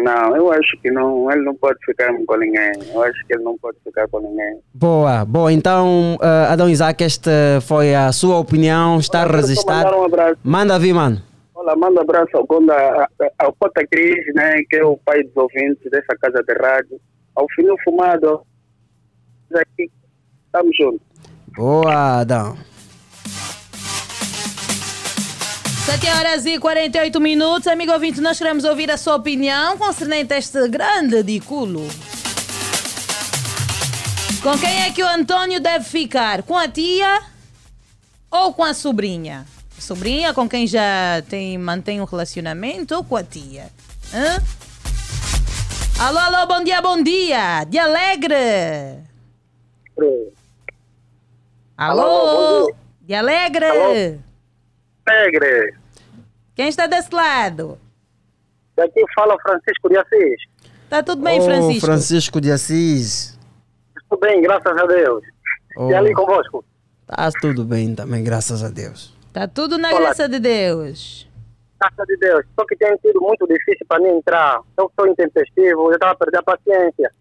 Não, 0.05 0.37
eu 0.37 0.53
acho 0.53 0.77
que 0.83 0.91
não, 0.91 1.31
ele 1.31 1.43
não 1.43 1.55
pode 1.55 1.79
ficar 1.87 2.13
com 2.27 2.37
ninguém. 2.37 2.73
Eu 2.93 3.03
acho 3.03 3.27
que 3.27 3.33
ele 3.35 3.43
não 3.43 3.57
pode 3.57 3.79
ficar 3.83 4.07
com 4.09 4.21
ninguém. 4.21 4.59
Boa, 4.75 5.25
boa. 5.25 5.51
Então, 5.53 6.19
eh, 6.21 6.47
Adão 6.51 6.69
Isaac, 6.69 7.03
esta 7.03 7.31
foi 7.63 7.95
a 7.95 8.13
sua 8.13 8.37
opinião, 8.39 8.99
está. 8.99 9.27
Mandar 9.27 9.97
um 9.97 10.05
abraço. 10.05 10.37
Manda 10.45 10.79
vir, 10.79 10.93
mano. 10.93 11.23
Olha, 11.55 11.75
manda 11.77 12.01
um 12.01 12.03
abraço 12.03 12.37
ao, 12.37 12.47
Conda, 12.47 12.75
a- 12.75 13.09
a- 13.23 13.31
ao 13.47 13.53
Pota 13.55 13.87
Cris, 13.91 14.35
né, 14.35 14.57
que 14.69 14.77
é 14.77 14.85
o 14.85 14.99
pai 14.99 15.23
dos 15.23 15.37
ouvintes 15.37 15.91
dessa 15.91 16.15
casa 16.21 16.43
de 16.47 16.53
rádio. 16.61 17.01
Ao 17.35 17.47
Filho 17.55 17.75
Fumado. 17.85 18.41
Aqui, 19.55 19.91
estamos 20.53 20.77
juntos. 20.77 21.01
Boa, 21.57 22.21
Adão. 22.21 22.57
7 25.87 26.07
horas 26.11 26.47
e 26.47 26.59
48 26.59 27.21
minutos. 27.21 27.67
Amigo 27.67 27.93
ouvinte, 27.93 28.21
nós 28.21 28.39
queremos 28.39 28.65
ouvir 28.65 28.91
a 28.91 28.99
sua 28.99 29.17
opinião 29.17 29.79
concernente 29.79 30.35
a 30.35 30.39
este 30.39 30.69
grande 30.69 31.23
diculo. 31.23 31.89
Com 34.43 34.59
quem 34.59 34.83
é 34.83 34.91
que 34.91 35.03
o 35.03 35.09
Antônio 35.09 35.61
deve 35.61 35.85
ficar? 35.85 36.43
Com 36.43 36.57
a 36.57 36.69
tia 36.69 37.23
ou 38.31 38.53
com 38.53 38.65
a 38.65 38.75
sobrinha? 38.75 39.47
Sobrinha 39.79 40.35
com 40.35 40.49
quem 40.49 40.67
já 40.67 41.23
tem, 41.29 41.57
mantém 41.59 42.01
um 42.01 42.05
relacionamento 42.05 42.95
ou 42.95 43.03
com 43.03 43.17
a 43.17 43.25
tia? 43.25 43.71
Hã? 44.13 44.43
Alô, 45.99 46.19
alô, 46.19 46.47
bom 46.47 46.63
dia, 46.63 46.81
bom 46.83 47.03
dia! 47.03 47.65
De 47.65 47.79
Alegre! 47.79 49.03
Alô? 51.77 52.73
De 53.01 53.15
Alegre! 53.15 53.65
Alô? 53.65 54.19
Alegre. 55.07 55.75
Quem 56.55 56.69
está 56.69 56.87
desse 56.87 57.15
lado? 57.15 57.79
Daqui 58.77 59.03
fala 59.15 59.37
Francisco 59.43 59.89
de 59.89 59.97
Assis. 59.97 60.43
Tá 60.89 61.03
tudo 61.03 61.23
bem, 61.23 61.41
oh, 61.41 61.45
Francisco? 61.45 61.87
Francisco 61.87 62.41
de 62.41 62.53
Assis. 62.53 63.39
Tudo 64.09 64.21
bem, 64.21 64.43
graças 64.43 64.77
a 64.77 64.87
Deus. 64.87 65.25
Oh. 65.77 65.91
E 65.91 65.95
ali 65.95 66.13
convosco? 66.13 66.65
Tá 67.07 67.31
tudo 67.41 67.65
bem 67.65 67.95
também, 67.95 68.23
graças 68.23 68.63
a 68.63 68.69
Deus. 68.69 69.15
Tá 69.33 69.49
tudo 69.49 69.79
na 69.79 69.89
Olá. 69.91 70.01
graça 70.01 70.29
de 70.29 70.39
Deus. 70.39 71.27
Graças 71.83 71.99
a 71.99 72.17
Deus. 72.21 72.45
Só 72.55 72.65
que 72.65 72.77
tem 72.77 72.97
sido 72.99 73.21
muito 73.21 73.45
difícil 73.47 73.85
para 73.89 74.01
mim 74.01 74.11
entrar. 74.11 74.61
Eu 74.79 74.91
sou 74.95 75.09
intempestivo, 75.09 75.89
eu 75.89 75.93
estava 75.93 76.13
a 76.13 76.17
perder 76.17 76.39
a 76.39 76.43
paciência. 76.43 77.13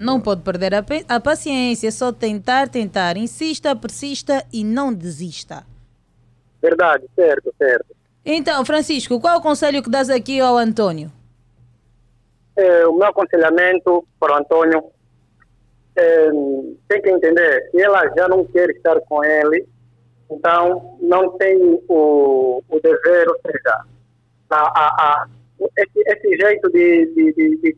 Não 0.00 0.18
pode 0.18 0.40
perder 0.40 0.74
a, 0.74 0.82
a 1.08 1.20
paciência, 1.20 1.88
é 1.88 1.90
só 1.90 2.10
tentar, 2.10 2.68
tentar. 2.68 3.18
Insista, 3.18 3.76
persista 3.76 4.42
e 4.50 4.64
não 4.64 4.92
desista. 4.92 5.66
Verdade, 6.62 7.04
certo, 7.14 7.54
certo. 7.58 7.94
Então, 8.24 8.64
Francisco, 8.64 9.20
qual 9.20 9.34
é 9.34 9.36
o 9.36 9.42
conselho 9.42 9.82
que 9.82 9.90
dás 9.90 10.08
aqui 10.08 10.40
ao 10.40 10.56
Antônio? 10.56 11.12
É, 12.56 12.86
o 12.86 12.94
meu 12.94 13.08
aconselhamento 13.08 14.02
para 14.18 14.32
o 14.32 14.38
Antônio 14.38 14.84
é, 15.94 16.30
tem 16.88 17.02
que 17.02 17.10
entender 17.10 17.70
que 17.70 17.82
ela 17.82 18.02
já 18.16 18.26
não 18.28 18.46
quer 18.46 18.70
estar 18.70 18.98
com 19.02 19.22
ele, 19.22 19.68
então 20.30 20.96
não 21.02 21.36
tem 21.36 21.58
o, 21.86 22.62
o 22.66 22.80
dever, 22.80 23.28
ou 23.28 23.36
seja, 23.44 23.84
a, 24.54 24.86
a, 24.86 25.26
esse, 25.78 26.00
esse 26.06 26.36
jeito 26.36 26.70
de, 26.70 27.06
de, 27.14 27.32
de, 27.34 27.56
de 27.62 27.76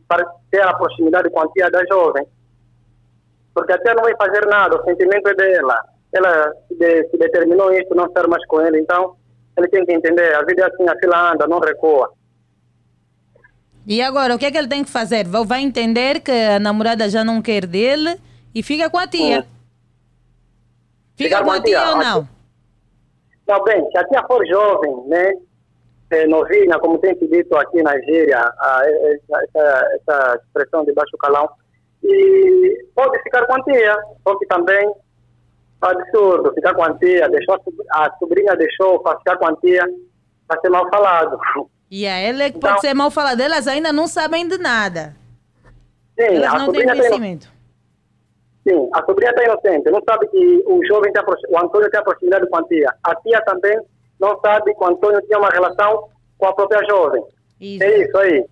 ter 0.51 0.61
a 0.61 0.73
proximidade 0.73 1.29
com 1.29 1.39
a 1.41 1.47
tia 1.51 1.69
da 1.69 1.83
jovem. 1.85 2.25
Porque 3.53 3.73
a 3.73 3.77
tia 3.79 3.93
não 3.93 4.03
vai 4.03 4.15
fazer 4.15 4.45
nada, 4.45 4.75
o 4.79 4.83
sentimento 4.85 5.27
é 5.29 5.33
dela. 5.33 5.79
Ela 6.11 6.51
se, 6.67 6.75
de- 6.75 7.09
se 7.09 7.17
determinou 7.17 7.71
isso, 7.73 7.93
não 7.95 8.05
estar 8.05 8.27
mais 8.27 8.45
com 8.47 8.61
ele, 8.61 8.79
então 8.79 9.15
ele 9.57 9.67
tem 9.67 9.85
que 9.85 9.93
entender, 9.93 10.33
a 10.35 10.43
vida 10.43 10.63
é 10.63 10.65
assim, 10.65 10.87
a 10.89 10.97
fila 10.99 11.31
anda, 11.33 11.47
não 11.47 11.59
recua. 11.59 12.11
E 13.85 14.01
agora, 14.01 14.35
o 14.35 14.39
que 14.39 14.45
é 14.45 14.51
que 14.51 14.57
ele 14.57 14.67
tem 14.67 14.83
que 14.83 14.89
fazer? 14.91 15.27
Vai 15.27 15.61
entender 15.61 16.19
que 16.21 16.31
a 16.31 16.59
namorada 16.59 17.09
já 17.09 17.23
não 17.23 17.41
quer 17.41 17.65
dele 17.65 18.19
e 18.53 18.61
fica 18.61 18.89
com 18.89 18.97
a 18.97 19.07
tia. 19.07 19.45
Fica 21.15 21.37
Ficar 21.37 21.43
com 21.43 21.51
a 21.51 21.61
tia 21.61 21.89
ou 21.89 21.97
não? 21.97 22.29
Tá 23.45 23.59
bem, 23.63 23.83
se 23.91 23.97
a 23.97 24.03
tia 24.07 24.23
for 24.27 24.45
jovem, 24.47 24.95
né, 25.07 25.31
é, 26.11 26.27
novinha, 26.27 26.79
como 26.79 26.97
tem 26.99 27.15
dito 27.15 27.55
aqui 27.57 27.81
na 27.83 27.93
Nigéria, 27.95 28.39
a, 28.39 28.81
essa, 28.85 29.85
essa, 29.95 30.41
expressão 30.43 30.83
de 30.85 30.93
baixo 30.93 31.17
calão, 31.17 31.49
e 32.03 32.85
pode 32.95 33.21
ficar 33.23 33.45
com 33.45 33.53
a 33.55 33.63
tia, 33.63 33.95
só 34.27 34.37
que 34.37 34.45
também 34.47 34.91
absurdo, 35.81 36.53
ficar 36.53 36.73
com 36.73 36.83
a 36.83 36.93
tia, 36.97 37.29
deixou 37.29 37.55
a, 37.55 37.59
sobr- 37.59 37.85
a 37.91 38.15
sobrinha 38.17 38.55
deixou 38.55 38.99
para 39.01 39.17
ficar 39.19 39.37
com 39.37 39.47
a 39.47 39.55
tia, 39.57 39.83
ser 40.61 40.69
mal 40.69 40.89
falado. 40.89 41.39
E 41.91 42.05
a 42.07 42.17
ela 42.17 42.43
é 42.43 42.49
que 42.51 42.57
Então- 42.57 42.69
pode 42.71 42.81
ser 42.81 42.93
mal 42.93 43.09
falada. 43.11 43.43
Elas 43.43 43.67
ainda 43.67 43.91
não 43.93 44.07
sabem 44.07 44.47
de 44.47 44.57
nada. 44.57 45.15
Sim, 46.19 46.35
Elas 46.35 46.53
não 46.53 46.57
têm 46.57 46.65
sobrinha 46.65 46.91
tem, 46.93 47.01
conhecimento. 47.01 47.47
sim, 48.67 48.89
a 48.93 49.05
sobrinha 49.05 49.31
está 49.31 49.43
inocente, 49.43 49.89
não 49.89 50.01
sabe 50.09 50.27
que 50.27 50.63
o 50.67 50.85
jovem 50.85 51.13
tem 51.13 51.21
a 51.21 51.25
o 51.25 51.65
Antônio 51.65 51.89
tem 51.89 51.99
a 51.99 52.03
proximidade 52.03 52.49
com 52.49 52.57
a 52.57 52.63
tia. 52.67 52.93
A 53.03 53.15
tia 53.15 53.41
também 53.43 53.79
não 54.19 54.39
sabe 54.41 54.73
que 54.73 54.83
o 54.83 54.87
Antônio 54.87 55.21
tinha 55.21 55.39
uma 55.39 55.49
relação 55.49 56.09
com 56.37 56.45
a 56.45 56.53
própria 56.53 56.83
jovem. 56.87 57.23
Isso. 57.59 57.83
É 57.83 57.97
isso 57.99 58.17
aí. 58.17 58.45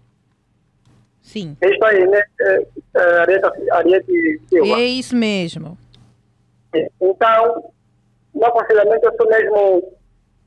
Sim. 1.22 1.58
É 1.62 1.70
isso 1.70 1.86
aí, 1.86 2.08
né? 2.08 2.22
É, 2.40 2.68
é, 2.96 3.20
Arieta, 3.20 3.54
Ariete 3.72 4.42
Silva. 4.48 4.80
É 4.80 4.86
isso 4.86 5.16
mesmo. 5.16 5.78
Então, 7.02 7.72
no 8.34 8.46
aconselhamento, 8.46 9.06
eu 9.06 9.16
sou 9.18 9.28
mesmo. 9.28 9.94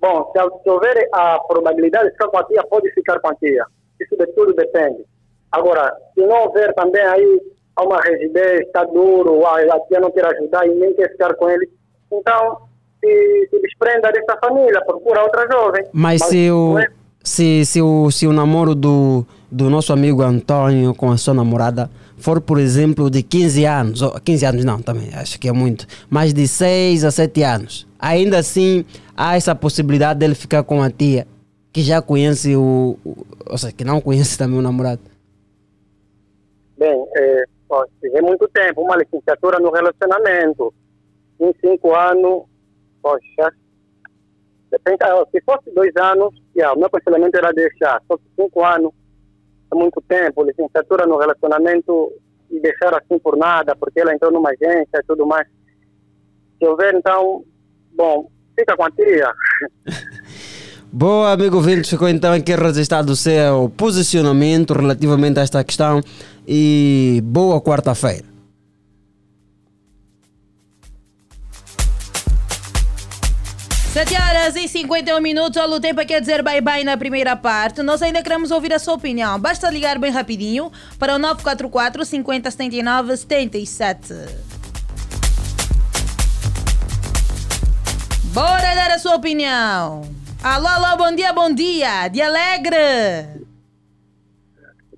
Bom, 0.01 0.33
se, 0.33 0.71
houver 0.71 1.09
a 1.13 1.39
probabilidade 1.41 2.07
de 2.07 2.13
ficar 2.13 2.29
com 2.29 2.39
a 2.39 2.45
tia, 2.45 2.63
pode 2.65 2.91
ficar 2.93 3.21
com 3.21 3.29
a 3.29 3.35
tia. 3.35 3.67
Isso 4.01 4.17
de 4.17 4.27
tudo 4.29 4.55
depende. 4.55 5.05
Agora, 5.53 5.95
se 6.15 6.21
não 6.21 6.45
houver 6.45 6.73
também 6.75 7.03
aí 7.03 7.43
uma 7.79 8.01
rigidez, 8.01 8.61
está 8.61 8.85
duro, 8.85 9.45
a 9.47 9.81
tia 9.81 10.01
não 10.01 10.11
quer 10.11 10.25
ajudar 10.27 10.67
e 10.67 10.75
nem 10.75 10.95
quer 10.95 11.11
ficar 11.11 11.35
com 11.35 11.49
ele, 11.49 11.71
então 12.13 12.70
se, 13.01 13.49
se 13.51 13.61
desprenda 13.61 14.13
dessa 14.13 14.37
família, 14.39 14.81
procura 14.85 15.23
outra 15.23 15.47
jovem. 15.51 15.85
Mas 15.93 16.23
se 16.25 16.51
o, 16.51 16.79
é- 16.79 16.89
se, 17.23 17.65
se 17.65 17.83
o, 17.83 18.11
se 18.11 18.27
o 18.27 18.33
namoro 18.33 18.75
do, 18.75 19.27
do 19.51 19.69
nosso 19.69 19.93
amigo 19.93 20.23
Antônio 20.23 20.95
com 20.95 21.11
a 21.11 21.17
sua 21.17 21.35
namorada 21.35 21.91
for, 22.19 22.41
por 22.41 22.59
exemplo, 22.59 23.11
de 23.11 23.23
15 23.23 23.65
anos, 23.65 24.03
ou 24.03 24.13
15 24.21 24.45
anos 24.47 24.65
não, 24.65 24.81
também, 24.81 25.09
acho 25.15 25.39
que 25.41 25.49
é 25.49 25.53
muito, 25.53 25.87
mas 26.09 26.35
de 26.35 26.47
6 26.47 27.05
a 27.05 27.11
7 27.11 27.43
anos, 27.43 27.87
ainda 27.99 28.39
assim 28.39 28.85
há 29.17 29.37
essa 29.37 29.55
possibilidade 29.55 30.19
dele 30.21 30.35
ficar 30.35 30.63
com 30.63 30.83
a 30.83 30.91
tia 30.91 31.27
que 31.73 31.83
já 31.83 32.03
conhece 32.03 32.57
o, 32.57 32.99
o 33.05 33.27
ou 33.49 33.59
seja, 33.59 33.73
que 33.73 33.85
não 33.85 34.01
conhece 34.01 34.39
também 34.39 34.59
o 34.59 34.63
namorado. 34.63 35.01
Bem, 36.79 37.05
é, 37.17 37.45
ó, 37.69 37.85
tive 38.01 38.21
muito 38.23 38.49
tempo, 38.49 38.83
uma 38.83 38.97
licenciatura 38.97 39.59
no 39.59 39.71
relacionamento. 39.71 40.73
Em 41.41 41.55
cinco 41.61 41.95
anos, 41.95 42.43
poxa, 43.03 43.53
depende, 44.71 44.99
se 45.31 45.41
fosse 45.43 45.71
dois 45.75 45.93
anos, 45.97 46.35
já, 46.57 46.73
o 46.73 46.77
meu 46.77 46.87
aconselhamento 46.87 47.37
era 47.37 47.53
deixar. 47.53 48.03
Só 48.07 48.17
que 48.17 48.25
cinco 48.37 48.65
anos 48.65 48.93
é 49.73 49.75
muito 49.75 50.01
tempo, 50.03 50.45
licenciatura 50.45 51.07
no 51.07 51.19
relacionamento 51.19 52.13
e 52.51 52.61
deixar 52.61 52.95
assim 52.95 53.19
por 53.19 53.37
nada, 53.37 53.77
porque 53.77 54.01
ela 54.01 54.15
entrou 54.15 54.33
numa 54.33 54.51
agência 54.51 54.99
e 54.99 55.03
tudo 55.07 55.27
mais. 55.27 55.47
Se 56.59 56.67
houver, 56.67 56.95
então, 56.95 57.45
bom, 57.93 58.31
fica 58.59 58.77
com 58.77 58.85
a 58.85 58.91
tia. 58.91 59.33
Boa, 60.93 61.31
amigo 61.31 61.61
Vintes, 61.61 61.89
ficou 61.89 62.09
então 62.09 62.33
aqui 62.33 62.53
registrado 62.53 63.13
o 63.13 63.17
seu 63.17 63.73
posicionamento 63.77 64.75
relativamente 64.75 65.39
a 65.39 65.43
esta 65.43 65.63
questão 65.63 66.01
e 66.47 67.21
boa 67.23 67.61
quarta-feira. 67.61 68.30
Sete 73.93 74.15
horas 74.15 74.55
e 74.55 74.69
51 74.69 75.21
minutos, 75.21 75.61
olha 75.61 75.75
o 75.75 75.81
tempo 75.81 76.01
aqui 76.01 76.15
a 76.15 76.21
dizer 76.21 76.45
bye-bye 76.45 76.85
na 76.85 76.97
primeira 76.97 77.35
parte. 77.35 77.83
Nós 77.83 78.01
ainda 78.01 78.23
queremos 78.23 78.53
ouvir 78.53 78.73
a 78.73 78.79
sua 78.79 78.95
opinião. 78.95 79.37
Basta 79.37 79.69
ligar 79.69 79.99
bem 79.99 80.13
rapidinho 80.13 80.71
para 80.97 81.17
o 81.17 81.19
944 81.19 82.05
50 82.05 82.51
79 82.53 83.17
77. 83.17 84.15
Bora 88.33 88.75
dar 88.77 88.93
a 88.93 88.99
sua 89.01 89.17
opinião. 89.17 90.09
Alô, 90.41 90.69
alô, 90.69 90.97
bom 90.97 91.13
dia, 91.13 91.33
bom 91.33 91.53
dia. 91.53 92.07
De 92.07 92.23
Alegre. 92.23 93.41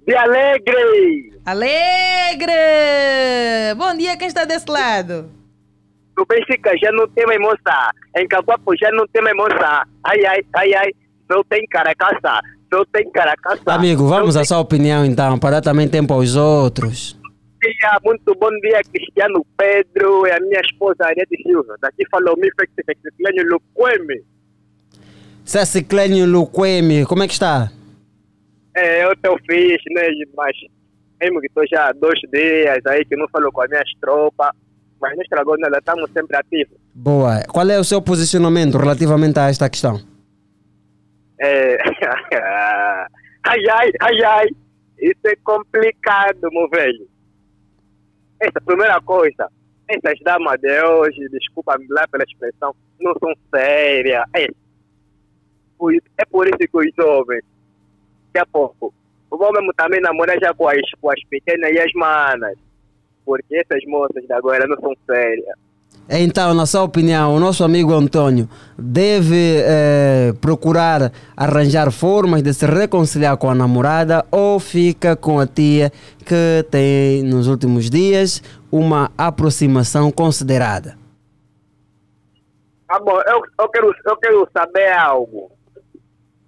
De 0.07 0.15
alegre! 0.15 1.41
Alegre. 1.47 2.53
Bom 3.75 3.97
dia, 3.97 4.19
quem 4.19 4.29
está 4.29 4.45
desse 4.45 4.71
lado? 4.71 5.42
No 6.17 6.27
Benfica 6.27 6.73
já 6.79 6.93
não 6.93 7.09
tem 7.09 7.27
mais 7.27 7.41
moça. 7.41 7.91
Em 8.17 8.27
Caguapo 8.29 8.77
já 8.77 8.91
não 8.93 9.07
tem 9.09 9.23
mais 9.23 9.37
moça. 9.37 9.87
Ai, 10.05 10.25
ai, 10.27 10.41
ai, 10.55 10.75
ai. 10.75 10.91
Não 11.29 11.43
tem 11.45 11.65
caracaça. 11.67 12.41
Não 12.71 12.85
tem 12.87 13.11
caracaça. 13.11 13.63
Amigo, 13.67 14.07
vamos 14.07 14.37
à 14.37 14.45
sua 14.45 14.59
opinião 14.59 15.05
então, 15.05 15.39
para 15.39 15.53
dar 15.53 15.63
também 15.63 15.89
tempo 15.89 16.13
aos 16.13 16.37
outros. 16.37 17.19
dia, 17.63 17.99
muito 18.05 18.35
bom 18.35 18.51
dia, 18.61 18.81
Cristiano 18.93 19.47
Pedro 19.57 20.27
e 20.27 20.33
a 20.33 20.41
minha 20.41 20.61
esposa 20.61 21.05
Ariete 21.05 21.37
Silva. 21.43 21.77
Daqui 21.81 22.05
falou 22.11 22.37
me 22.37 22.51
Fexiclênio 22.55 23.45
Luqueme. 23.49 24.23
Ceciclênio 25.45 26.27
Luquemi, 26.27 27.05
como 27.07 27.23
é 27.23 27.27
que 27.27 27.35
está? 27.35 27.71
É, 28.75 29.05
eu 29.05 29.15
tenho 29.17 29.37
fiz, 29.47 29.81
né? 29.95 30.09
Mas 30.37 30.57
mesmo 31.21 31.41
que 31.41 31.47
estou 31.47 31.65
já 31.71 31.89
há 31.89 31.93
dois 31.93 32.19
dias 32.33 32.85
aí 32.87 33.05
que 33.05 33.17
não 33.17 33.29
falou 33.29 33.53
com 33.53 33.63
as 33.63 33.71
minhas 33.71 33.91
tropas. 34.01 34.51
Mas 35.03 35.17
não 35.17 35.23
estragou 35.23 35.59
nada, 35.59 35.79
estamos 35.79 36.09
sempre 36.13 36.37
ativos. 36.37 36.79
Boa. 36.95 37.43
Qual 37.53 37.69
é 37.69 37.77
o 37.79 37.83
seu 37.85 38.01
posicionamento 38.01 38.79
relativamente 38.79 39.37
a 39.39 39.49
esta 39.51 39.69
questão? 39.69 40.01
É... 41.41 41.77
ai, 43.45 43.61
ai, 43.71 43.91
ai, 44.01 44.23
ai. 44.25 44.47
Isso 45.01 45.21
é 45.27 45.35
complicado, 45.43 46.39
meu 46.53 46.69
velho. 46.69 47.09
Essa 48.39 48.61
primeira 48.65 49.01
coisa, 49.01 49.49
essas 49.89 50.19
damas 50.25 50.61
de 50.61 50.83
hoje, 50.85 51.29
desculpa-me 51.31 51.87
lá 51.91 52.07
pela 52.09 52.23
expressão, 52.25 52.73
não 53.01 53.13
são 53.19 53.33
sérias. 53.53 54.23
É, 54.37 54.47
por 55.77 55.93
isso- 55.93 56.07
é 56.19 56.25
por 56.25 56.47
isso 56.47 56.59
que 56.59 56.69
os 56.73 56.87
jovens, 56.97 57.43
daqui 58.33 58.39
a 58.39 58.47
pouco, 58.47 58.95
vão 59.31 59.51
mesmo 59.51 59.73
também 59.75 60.01
namorar 60.01 60.39
já 60.41 60.55
com 60.55 60.69
as, 60.69 60.81
com 61.01 61.11
as 61.11 61.21
pequenas 61.29 61.71
e 61.73 61.81
as 61.81 61.93
manas. 61.95 62.57
Porque 63.25 63.57
essas 63.57 63.85
moças 63.87 64.23
de 64.25 64.33
agora 64.33 64.67
não 64.67 64.77
são 64.81 64.95
sérias. 65.07 65.57
Então, 66.09 66.53
na 66.53 66.67
sua 66.67 66.83
opinião, 66.83 67.35
o 67.35 67.41
nosso 67.41 67.63
amigo 67.63 67.95
Antônio 67.95 68.49
deve 68.77 69.63
eh, 69.65 70.33
procurar 70.41 71.13
arranjar 71.37 71.91
formas 71.93 72.43
de 72.43 72.53
se 72.53 72.67
reconciliar 72.67 73.37
com 73.37 73.49
a 73.49 73.55
namorada 73.55 74.25
ou 74.31 74.59
fica 74.59 75.15
com 75.15 75.39
a 75.39 75.47
tia 75.47 75.93
que 76.27 76.67
tem 76.71 77.23
nos 77.23 77.47
últimos 77.47 77.89
dias 77.89 78.43
uma 78.71 79.13
aproximação 79.17 80.11
considerada? 80.11 80.99
Ah, 82.89 82.99
bom, 82.99 83.19
eu, 83.27 83.43
eu, 83.61 83.69
quero, 83.69 83.95
eu 84.05 84.17
quero 84.17 84.49
saber 84.53 84.93
algo. 84.93 85.51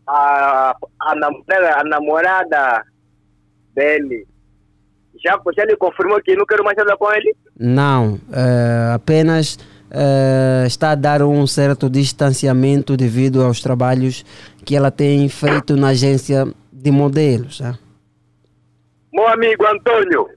A, 0.07 0.77
a, 1.01 1.14
namorada, 1.14 1.81
a 1.81 1.85
namorada 1.85 2.85
dele 3.75 4.27
já, 5.25 5.41
já 5.57 5.64
lhe 5.64 5.77
confirmou 5.77 6.20
que 6.22 6.37
não 6.37 6.45
quero 6.47 6.62
mais 6.64 6.77
nada 6.77 6.97
com 6.97 7.11
ele? 7.12 7.35
Não, 7.59 8.18
eh, 8.33 8.93
apenas 8.95 9.59
eh, 9.91 10.64
está 10.66 10.91
a 10.91 10.95
dar 10.95 11.22
um 11.22 11.47
certo 11.47 11.89
distanciamento 11.89 12.97
devido 12.97 13.43
aos 13.43 13.61
trabalhos 13.61 14.25
que 14.64 14.77
ela 14.77 14.91
tem 14.91 15.29
feito 15.29 15.77
na 15.77 15.89
agência 15.89 16.47
de 16.72 16.91
modelos. 16.91 17.61
né? 17.61 17.75
Meu 19.12 19.27
amigo 19.29 19.64
Antônio, 19.66 20.29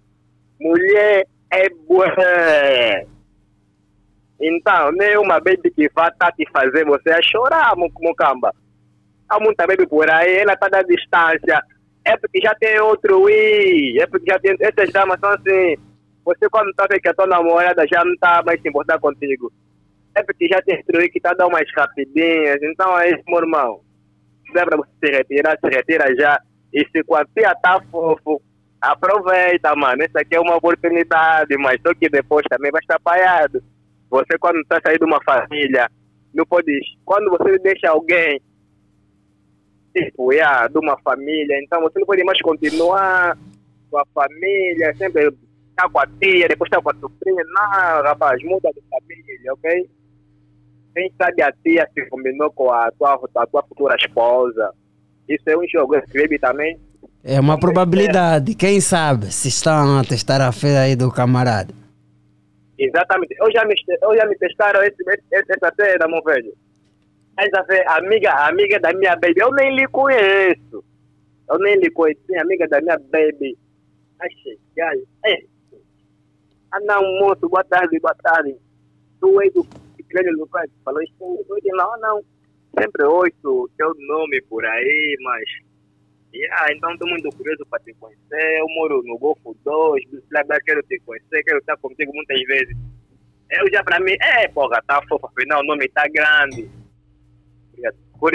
mulher 0.61 1.25
é 1.51 1.69
boa. 1.87 2.07
Então, 4.39 4.91
nem 4.91 5.17
uma 5.17 5.39
baby 5.39 5.71
que 5.75 5.89
vai 5.95 6.11
tá 6.19 6.31
te 6.31 6.47
fazer 6.51 6.85
você 6.85 7.09
a 7.09 7.19
chorar, 7.23 7.75
mu- 7.75 7.91
mucamba. 7.99 8.53
Há 9.27 9.39
muita 9.39 9.65
baby 9.65 9.87
por 9.87 10.09
aí, 10.09 10.37
ela 10.37 10.53
está 10.53 10.67
da 10.69 10.83
distância. 10.83 11.59
É 12.07 12.15
porque 12.15 12.39
já 12.41 12.55
tem 12.55 12.79
outro 12.79 13.29
i, 13.29 13.99
é 13.99 14.07
porque 14.07 14.31
já 14.31 14.39
tem. 14.39 14.55
Essas 14.61 14.93
damas 14.93 15.19
são 15.19 15.29
assim. 15.29 15.75
Você 16.23 16.49
quando 16.49 16.73
tá 16.73 16.87
vendo 16.89 17.01
que 17.01 17.09
a 17.09 17.13
tua 17.13 17.27
namorada 17.27 17.85
já 17.85 18.03
não 18.05 18.13
está 18.13 18.41
mais 18.45 18.61
se 18.61 18.69
importar 18.69 18.97
contigo. 18.97 19.51
É 20.15 20.23
porque 20.23 20.47
já 20.47 20.61
tem 20.61 20.77
outro 20.77 21.01
i 21.01 21.09
que 21.09 21.19
tá 21.19 21.33
dando 21.33 21.49
umas 21.49 21.67
rapidinhas. 21.75 22.59
Então 22.63 22.97
é 22.97 23.09
isso, 23.09 23.23
meu 23.27 23.39
irmão. 23.39 23.81
Se 24.45 24.53
der 24.53 24.65
pra 24.65 24.77
você 24.77 24.89
se 25.03 25.11
retirar, 25.11 25.59
se 25.59 25.69
retira 25.69 26.15
já. 26.15 26.39
E 26.73 26.87
se 26.89 27.03
com 27.03 27.15
a 27.15 27.25
tá 27.61 27.81
fofo, 27.91 28.41
aproveita, 28.79 29.75
mano. 29.75 30.01
Isso 30.01 30.17
aqui 30.17 30.37
é 30.37 30.39
uma 30.39 30.55
oportunidade, 30.55 31.57
mas 31.57 31.77
só 31.85 31.93
que 31.93 32.07
depois 32.07 32.45
também 32.49 32.71
vai 32.71 32.79
estar 32.79 32.99
paiado. 33.01 33.61
Você 34.09 34.37
quando 34.39 34.61
está 34.61 34.79
saindo 34.81 34.99
de 34.99 35.05
uma 35.05 35.21
família, 35.25 35.89
não 36.33 36.45
pode. 36.45 36.79
Quando 37.03 37.29
você 37.31 37.57
deixa 37.59 37.89
alguém 37.89 38.39
tipo, 40.05 40.31
yeah, 40.33 40.67
de 40.67 40.77
uma 40.79 40.97
família, 40.99 41.59
então 41.61 41.81
você 41.81 41.99
não 41.99 42.05
pode 42.05 42.23
mais 42.23 42.39
continuar 42.41 43.37
com 43.89 43.97
a 43.97 44.05
família, 44.13 44.93
sempre 44.95 45.27
estar 45.69 45.89
com 45.89 45.99
a 45.99 46.07
tia, 46.19 46.47
depois 46.47 46.67
estar 46.67 46.81
com 46.81 46.89
a 46.89 46.95
sobrinha. 46.95 47.43
Não, 47.45 48.03
rapaz, 48.03 48.41
muda 48.43 48.69
de 48.73 48.81
família, 48.89 49.53
ok? 49.53 49.89
Quem 50.95 51.11
sabe 51.17 51.41
a 51.41 51.51
tia 51.63 51.87
se 51.93 52.05
combinou 52.09 52.51
com 52.51 52.71
a 52.71 52.91
tua, 52.91 53.19
a 53.35 53.45
tua 53.45 53.63
futura 53.63 53.95
esposa. 53.95 54.71
Isso 55.29 55.43
é 55.47 55.57
um 55.57 55.67
jogo, 55.67 55.95
escreve 55.95 56.39
também. 56.39 56.79
É 57.23 57.39
uma 57.39 57.59
probabilidade, 57.59 58.55
quem 58.55 58.79
sabe, 58.79 59.31
se 59.31 59.49
estão 59.49 59.99
a 59.99 60.03
testar 60.03 60.41
a 60.41 60.51
fé 60.51 60.77
aí 60.77 60.95
do 60.95 61.11
camarada. 61.11 61.73
Exatamente. 62.79 63.35
Eu 63.39 63.51
já 63.51 63.65
me, 63.65 63.75
eu 64.01 64.15
já 64.15 64.25
me 64.25 64.37
testaram 64.37 64.81
esse, 64.83 64.97
esse, 65.31 65.51
essa 65.51 65.73
cena, 65.75 66.07
meu 66.07 66.21
velho. 66.23 66.53
Essa 67.37 67.63
fe- 67.65 67.83
amiga, 67.87 68.31
amiga 68.47 68.79
da 68.79 68.91
minha 68.93 69.15
baby, 69.15 69.39
eu 69.39 69.51
nem 69.51 69.75
lhe 69.75 69.87
conheço. 69.87 70.83
Eu 71.49 71.59
nem 71.59 71.75
lhe 71.77 71.89
conheci, 71.91 72.35
amiga 72.37 72.67
da 72.67 72.81
minha 72.81 72.97
baby. 72.97 73.57
Ai, 74.19 74.29
chegar. 74.43 74.93
É. 75.25 75.43
Ah, 76.71 76.79
não, 76.81 77.01
moço, 77.19 77.47
boa 77.47 77.63
tarde, 77.63 77.99
boa 77.99 78.15
tarde. 78.15 78.55
Tu 79.21 79.41
és 79.41 79.53
do 79.53 79.65
Grande 80.09 80.31
Lucas, 80.31 80.69
falou 80.83 81.01
isso. 81.03 81.13
Não, 81.19 81.99
não. 81.99 82.23
Sempre 82.79 83.03
ouço 83.05 83.69
teu 83.77 83.93
nome 84.07 84.41
por 84.43 84.65
aí, 84.65 85.17
mas. 85.21 85.43
Yeah, 86.33 86.73
então 86.73 86.91
estou 86.91 87.07
muito 87.09 87.29
curioso 87.35 87.65
para 87.69 87.79
te 87.83 87.93
conhecer. 87.95 88.59
Eu 88.59 88.67
moro 88.69 89.01
no 89.03 89.17
Golfo 89.17 89.55
2, 89.63 90.03
blá, 90.29 90.43
blá, 90.43 90.59
quero 90.61 90.83
te 90.83 90.99
conhecer, 90.99 91.43
quero 91.43 91.59
estar 91.59 91.77
contigo 91.77 92.11
muitas 92.13 92.39
vezes. 92.43 92.75
Eu 93.49 93.69
já 93.71 93.83
para 93.83 93.99
mim, 93.99 94.15
é, 94.21 94.47
porra, 94.49 94.81
tá 94.85 95.01
fofa, 95.07 95.27
afinal 95.27 95.61
o 95.61 95.65
nome 95.65 95.87
tá 95.89 96.03
grande. 96.09 96.69
Por, 98.19 98.31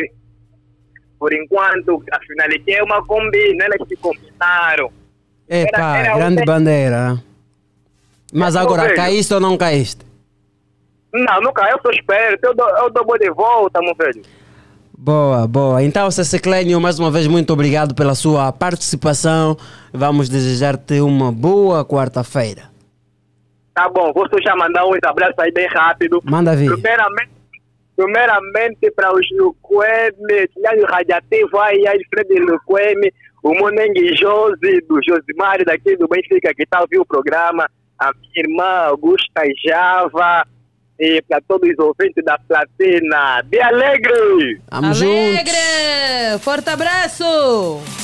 por 1.19 1.33
enquanto, 1.33 2.03
afinal, 2.13 2.47
aqui 2.47 2.73
é 2.73 2.83
uma 2.83 3.05
combina, 3.05 3.65
elas 3.65 3.89
se 3.89 3.97
combinaram. 3.97 4.91
Epa, 5.49 5.97
era 5.99 6.15
grande 6.17 6.43
um- 6.43 6.45
bandeira. 6.45 7.23
Mas 8.33 8.57
agora, 8.57 8.95
caíste 8.95 9.35
ou 9.35 9.41
não 9.41 9.57
caíste? 9.59 10.07
Não, 11.13 11.41
nunca, 11.43 11.69
eu 11.71 11.79
sou 11.83 11.93
esperto, 11.93 12.45
eu 12.47 12.55
dou, 12.55 12.69
eu 12.79 12.91
dou 12.91 13.05
boa 13.05 13.19
de 13.19 13.31
volta, 13.31 13.81
meu 13.83 13.95
velho. 13.95 14.23
Boa, 14.97 15.47
boa. 15.49 15.83
Então, 15.83 16.11
César 16.11 16.39
Clênio, 16.39 16.81
mais 16.81 16.99
uma 16.99 17.11
vez, 17.11 17.27
muito 17.27 17.53
obrigado 17.53 17.95
pela 17.95 18.15
sua 18.15 18.51
participação. 18.53 19.57
Vamos 19.93 20.29
desejar-te 20.29 21.01
uma 21.01 21.31
boa 21.33 21.85
quarta-feira. 21.85 22.71
Tá 23.75 23.89
bom, 23.89 24.13
vou 24.13 24.27
só 24.29 24.37
já 24.43 24.55
mandar 24.55 24.87
uns 24.87 24.99
abraços 25.05 25.39
aí 25.41 25.51
bem 25.53 25.67
rápido. 25.67 26.21
Manda 26.25 26.55
vir. 26.55 26.71
Primeiramente, 26.73 27.32
primeiramente 28.03 28.91
para 28.91 29.15
os 29.15 29.27
Luqueme, 29.33 30.49
Tiago 30.55 30.85
Radiativo, 30.87 31.59
aí, 31.61 31.87
Alfredo 31.87 32.53
Luqueme, 32.53 33.13
o 33.43 33.55
Monengue 33.55 34.17
Josi, 34.17 34.81
do 34.89 34.99
Josimar 35.07 35.65
daqui 35.65 35.97
do 35.97 36.09
Benfica, 36.09 36.53
que 36.55 36.65
está 36.65 36.81
ouvindo 36.81 37.03
o 37.03 37.07
programa, 37.07 37.69
a 37.99 38.13
minha 38.13 38.49
irmã 38.49 38.89
Augusta 38.89 39.43
Java, 39.65 40.47
e 40.99 41.23
para 41.23 41.41
todos 41.49 41.69
os 41.71 41.79
ouvintes 41.79 42.25
da 42.25 42.39
Platina. 42.39 43.43
De 43.43 43.61
Alegre! 43.61 44.61
Vamos 44.71 44.99
juntos. 44.99 45.15
Alegre! 45.15 46.39
Forte 46.41 46.71
abraço! 46.71 48.02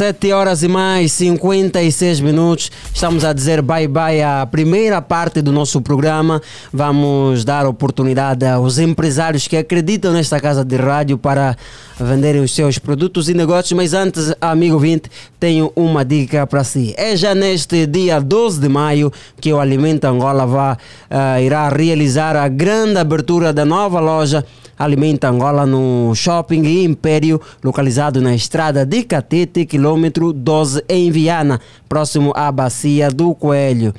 7 0.00 0.32
horas 0.32 0.62
e 0.62 0.68
mais 0.68 1.12
56 1.12 2.20
minutos. 2.20 2.72
Estamos 2.94 3.22
a 3.22 3.34
dizer 3.34 3.60
bye-bye 3.60 4.22
à 4.22 4.46
primeira 4.46 5.02
parte 5.02 5.42
do 5.42 5.52
nosso 5.52 5.78
programa. 5.82 6.40
Vamos 6.72 7.44
dar 7.44 7.66
oportunidade 7.66 8.46
aos 8.46 8.78
empresários 8.78 9.46
que 9.46 9.58
acreditam 9.58 10.14
nesta 10.14 10.40
casa 10.40 10.64
de 10.64 10.74
rádio 10.76 11.18
para 11.18 11.54
venderem 11.98 12.40
os 12.40 12.54
seus 12.54 12.78
produtos 12.78 13.28
e 13.28 13.34
negócios. 13.34 13.72
Mas 13.72 13.92
antes, 13.92 14.34
amigo 14.40 14.78
20, 14.78 15.10
tenho 15.38 15.70
uma 15.76 16.02
dica 16.02 16.46
para 16.46 16.64
si. 16.64 16.94
É 16.96 17.14
já 17.14 17.34
neste 17.34 17.86
dia 17.86 18.18
12 18.22 18.58
de 18.58 18.70
maio 18.70 19.12
que 19.38 19.52
o 19.52 19.60
Alimento 19.60 20.06
Angola 20.06 20.78
ah, 21.10 21.42
irá 21.42 21.68
realizar 21.68 22.36
a 22.36 22.48
grande 22.48 22.96
abertura 22.96 23.52
da 23.52 23.66
nova 23.66 24.00
loja 24.00 24.46
Alimenta 24.80 25.28
Angola 25.28 25.66
no 25.66 26.14
Shopping 26.14 26.84
Império, 26.84 27.38
localizado 27.62 28.18
na 28.18 28.34
estrada 28.34 28.86
de 28.86 29.02
Catete, 29.02 29.66
quilômetro 29.66 30.32
12, 30.32 30.82
em 30.88 31.10
Viana, 31.10 31.60
próximo 31.86 32.32
à 32.34 32.50
Bacia 32.50 33.10
do 33.10 33.34
Coelho. 33.34 33.92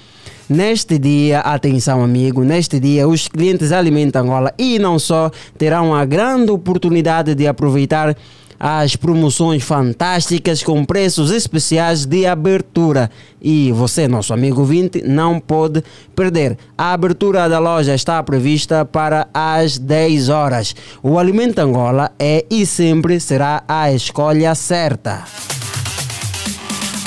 Neste 0.50 0.98
dia, 0.98 1.42
atenção 1.42 2.04
amigo, 2.04 2.44
neste 2.44 2.80
dia 2.80 3.08
os 3.08 3.28
clientes 3.28 3.72
Alimenta 3.72 4.22
Angola 4.22 4.52
e 4.58 4.80
não 4.80 4.98
só 4.98 5.30
terão 5.56 5.94
a 5.94 6.04
grande 6.04 6.50
oportunidade 6.50 7.36
de 7.36 7.46
aproveitar 7.46 8.18
as 8.64 8.95
promoções 8.95 9.64
fantásticas 9.64 10.62
com 10.62 10.86
preços 10.86 11.32
especiais 11.32 12.05
de 12.05 12.28
abertura. 12.28 13.09
E 13.41 13.72
você, 13.72 14.07
nosso 14.07 14.36
amigo 14.36 14.64
20, 14.64 15.01
não 15.01 15.39
pode 15.39 15.84
perder. 16.16 16.55
A 16.78 16.93
abertura 16.93 17.49
da 17.49 17.57
loja 17.57 17.95
está 17.95 18.22
prevista 18.22 18.86
para 18.86 19.28
as 19.34 19.80
10 19.80 20.30
horas. 20.30 20.76
O 21.01 21.18
Alimento 21.18 21.57
Angola 21.57 22.12
é 22.20 22.45
e 22.51 22.64
sempre 22.64 23.20
será 23.20 23.64
a 23.68 23.91
escolha 23.91 24.53
certa. 24.53 25.24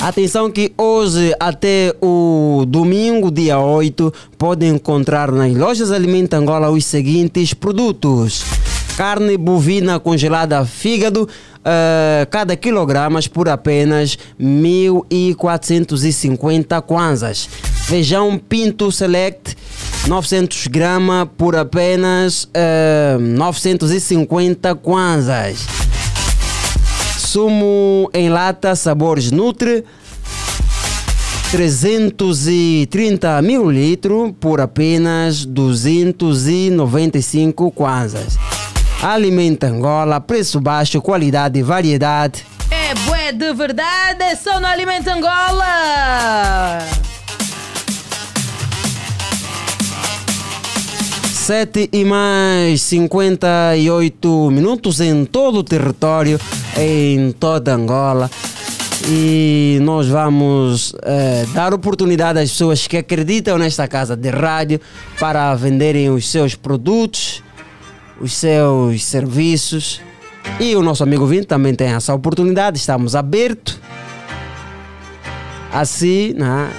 Atenção 0.01 0.51
que 0.51 0.73
hoje 0.77 1.33
até 1.39 1.95
o 2.01 2.65
domingo, 2.67 3.31
dia 3.31 3.57
8, 3.57 4.13
pode 4.37 4.65
encontrar 4.65 5.31
nas 5.31 5.55
lojas 5.55 5.89
Alimento 5.89 6.33
Angola 6.33 6.69
os 6.69 6.83
seguintes 6.83 7.53
produtos. 7.53 8.64
Carne 8.95 9.37
bovina 9.37 9.99
congelada 9.99 10.65
fígado, 10.65 11.27
eh, 11.65 12.25
cada 12.29 12.55
quilogramas 12.55 13.27
por 13.27 13.49
apenas 13.49 14.17
1.450 14.39 16.81
kwanzas. 16.81 17.49
Feijão 17.87 18.39
pinto 18.39 18.89
select 18.91 19.55
900 20.07 20.67
gramas 20.67 21.27
por 21.37 21.57
apenas 21.57 22.47
eh, 22.53 23.17
950 23.19 24.75
kwanzas. 24.75 25.65
Sumo 27.17 28.09
em 28.13 28.29
lata 28.29 28.73
sabores 28.75 29.29
Nutre 29.29 29.83
330 31.51 33.41
ml 33.41 33.97
por 34.39 34.61
apenas 34.61 35.45
295 35.45 37.71
kwanzas. 37.71 38.37
Alimenta 39.01 39.67
Angola, 39.67 40.19
preço 40.19 40.59
baixo, 40.59 41.01
qualidade 41.01 41.59
e 41.59 41.63
variedade. 41.63 42.45
É 42.71 42.93
bué 43.07 43.31
de 43.31 43.53
verdade, 43.53 44.23
é 44.23 44.35
só 44.35 44.59
no 44.59 44.65
Alimenta 44.65 45.13
Angola! 45.13 46.79
7 51.45 51.89
e 51.93 52.03
mais 52.03 52.81
58 52.81 54.49
minutos 54.49 54.99
em 54.99 55.25
todo 55.25 55.59
o 55.59 55.63
território, 55.63 56.39
em 56.75 57.31
toda 57.33 57.75
Angola. 57.75 58.31
E 59.07 59.77
nós 59.83 60.07
vamos 60.07 60.95
eh, 61.03 61.45
dar 61.53 61.71
oportunidade 61.71 62.39
às 62.39 62.49
pessoas 62.49 62.87
que 62.87 62.97
acreditam 62.97 63.59
nesta 63.59 63.87
casa 63.87 64.15
de 64.15 64.29
rádio 64.29 64.81
para 65.19 65.53
venderem 65.53 66.09
os 66.09 66.27
seus 66.27 66.55
produtos 66.55 67.43
os 68.19 68.33
seus 68.33 69.03
serviços. 69.03 70.01
E 70.59 70.75
o 70.75 70.81
nosso 70.81 71.03
amigo 71.03 71.25
Vinte 71.25 71.47
também 71.47 71.73
tem 71.73 71.89
essa 71.89 72.13
oportunidade. 72.13 72.77
Estamos 72.77 73.15
abertos. 73.15 73.79
Assim, 75.71 76.33
né? 76.33 76.71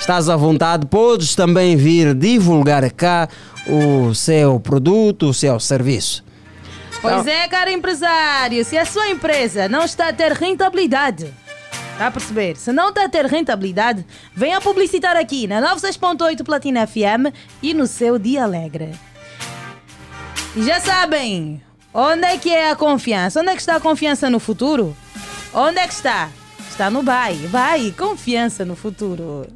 estás 0.00 0.28
à 0.28 0.36
vontade, 0.36 0.86
podes 0.86 1.34
também 1.34 1.76
vir 1.76 2.14
divulgar 2.14 2.90
cá 2.90 3.28
o 3.66 4.14
seu 4.14 4.58
produto, 4.58 5.28
o 5.28 5.34
seu 5.34 5.60
serviço. 5.60 6.24
Pois 7.00 7.26
é, 7.26 7.46
caro 7.48 7.70
empresário, 7.70 8.64
se 8.64 8.76
a 8.76 8.84
sua 8.84 9.08
empresa 9.08 9.68
não 9.68 9.84
está 9.84 10.08
a 10.08 10.12
ter 10.12 10.32
rentabilidade, 10.32 11.32
está 11.92 12.08
a 12.08 12.10
perceber? 12.10 12.56
Se 12.56 12.72
não 12.72 12.88
está 12.88 13.04
a 13.04 13.08
ter 13.08 13.24
rentabilidade, 13.26 14.04
venha 14.34 14.60
publicitar 14.60 15.16
aqui 15.16 15.46
na 15.46 15.62
96.8 15.76 16.44
Platina 16.44 16.86
FM 16.86 17.32
e 17.62 17.72
no 17.72 17.86
seu 17.86 18.18
Dia 18.18 18.44
Alegre. 18.44 18.90
Já 20.56 20.80
sabem, 20.80 21.62
onde 21.94 22.24
é 22.24 22.36
que 22.36 22.50
é 22.50 22.70
a 22.70 22.76
confiança? 22.76 23.40
Onde 23.40 23.50
é 23.50 23.54
que 23.54 23.60
está 23.60 23.76
a 23.76 23.80
confiança 23.80 24.28
no 24.28 24.40
futuro? 24.40 24.96
Onde 25.54 25.78
é 25.78 25.86
que 25.86 25.94
está? 25.94 26.28
Está 26.68 26.90
no 26.90 27.04
BAI. 27.04 27.36
Vai, 27.46 27.92
confiança 27.92 28.64
no 28.64 28.74
futuro. 28.74 29.46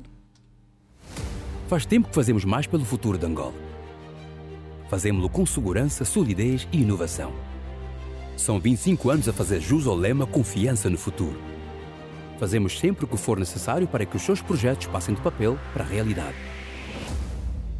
Faz 1.69 1.85
tempo 1.85 2.09
que 2.09 2.15
fazemos 2.15 2.45
mais 2.45 2.69
pelo 2.69 2.85
futuro 2.85 3.19
de 3.19 3.27
Angola. 3.27 3.55
Fazemos-lo 4.89 5.29
com 5.29 5.45
segurança, 5.45 6.05
solidez 6.05 6.69
e 6.71 6.83
inovação. 6.83 7.33
São 8.37 8.61
25 8.61 9.11
anos 9.11 9.29
a 9.29 9.33
fazer 9.33 9.61
jus 9.61 9.89
ao 9.89 9.97
lema 9.97 10.27
Confiança 10.27 10.89
no 10.89 10.99
Futuro. 10.99 11.41
Fazemos 12.39 12.79
sempre 12.79 13.05
o 13.05 13.09
que 13.09 13.17
for 13.17 13.39
necessário 13.39 13.89
para 13.89 14.05
que 14.05 14.17
os 14.17 14.23
seus 14.23 14.41
projetos 14.41 14.87
passem 14.87 15.15
do 15.15 15.21
papel 15.23 15.59
para 15.73 15.83
a 15.83 15.87
realidade. 15.87 16.37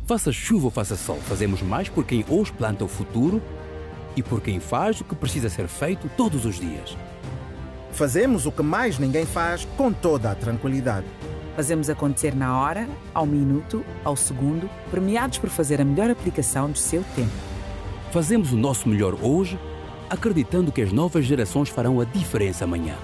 Faça 0.07 0.31
chuva 0.31 0.67
ou 0.67 0.71
faça 0.71 0.97
sol, 0.97 1.17
fazemos 1.17 1.63
mais 1.63 1.89
por 1.89 2.05
quem 2.05 2.27
hoje 2.29 2.53
planta 2.53 2.85
o 2.85 2.89
futuro 2.89 3.41
e 4.15 4.23
por 4.23 4.43
quem 4.43 4.61
faz 4.61 5.01
o 5.01 5.05
que 5.05 5.15
precisa 5.15 5.49
ser 5.49 5.67
feito 5.67 6.11
todos 6.15 6.45
os 6.45 6.61
dias. 6.61 6.95
Fazemos 7.91 8.45
o 8.45 8.53
que 8.53 8.63
mais 8.63 8.99
ninguém 8.99 9.25
faz 9.25 9.67
com 9.79 9.91
toda 9.91 10.31
a 10.31 10.35
tranquilidade. 10.35 11.07
Fazemos 11.57 11.89
acontecer 11.89 12.35
na 12.35 12.61
hora, 12.61 12.87
ao 13.15 13.25
minuto, 13.25 13.83
ao 14.05 14.15
segundo, 14.15 14.69
premiados 14.91 15.39
por 15.39 15.49
fazer 15.49 15.81
a 15.81 15.85
melhor 15.87 16.11
aplicação 16.11 16.71
do 16.71 16.77
seu 16.77 17.03
tempo. 17.17 17.33
Fazemos 18.13 18.53
o 18.53 18.57
nosso 18.59 18.91
melhor 18.91 19.17
hoje, 19.23 19.59
acreditando 20.11 20.71
que 20.71 20.83
as 20.83 20.93
novas 20.93 21.25
gerações 21.25 21.71
farão 21.71 21.99
a 21.99 22.05
diferença 22.05 22.65
amanhã. 22.65 22.97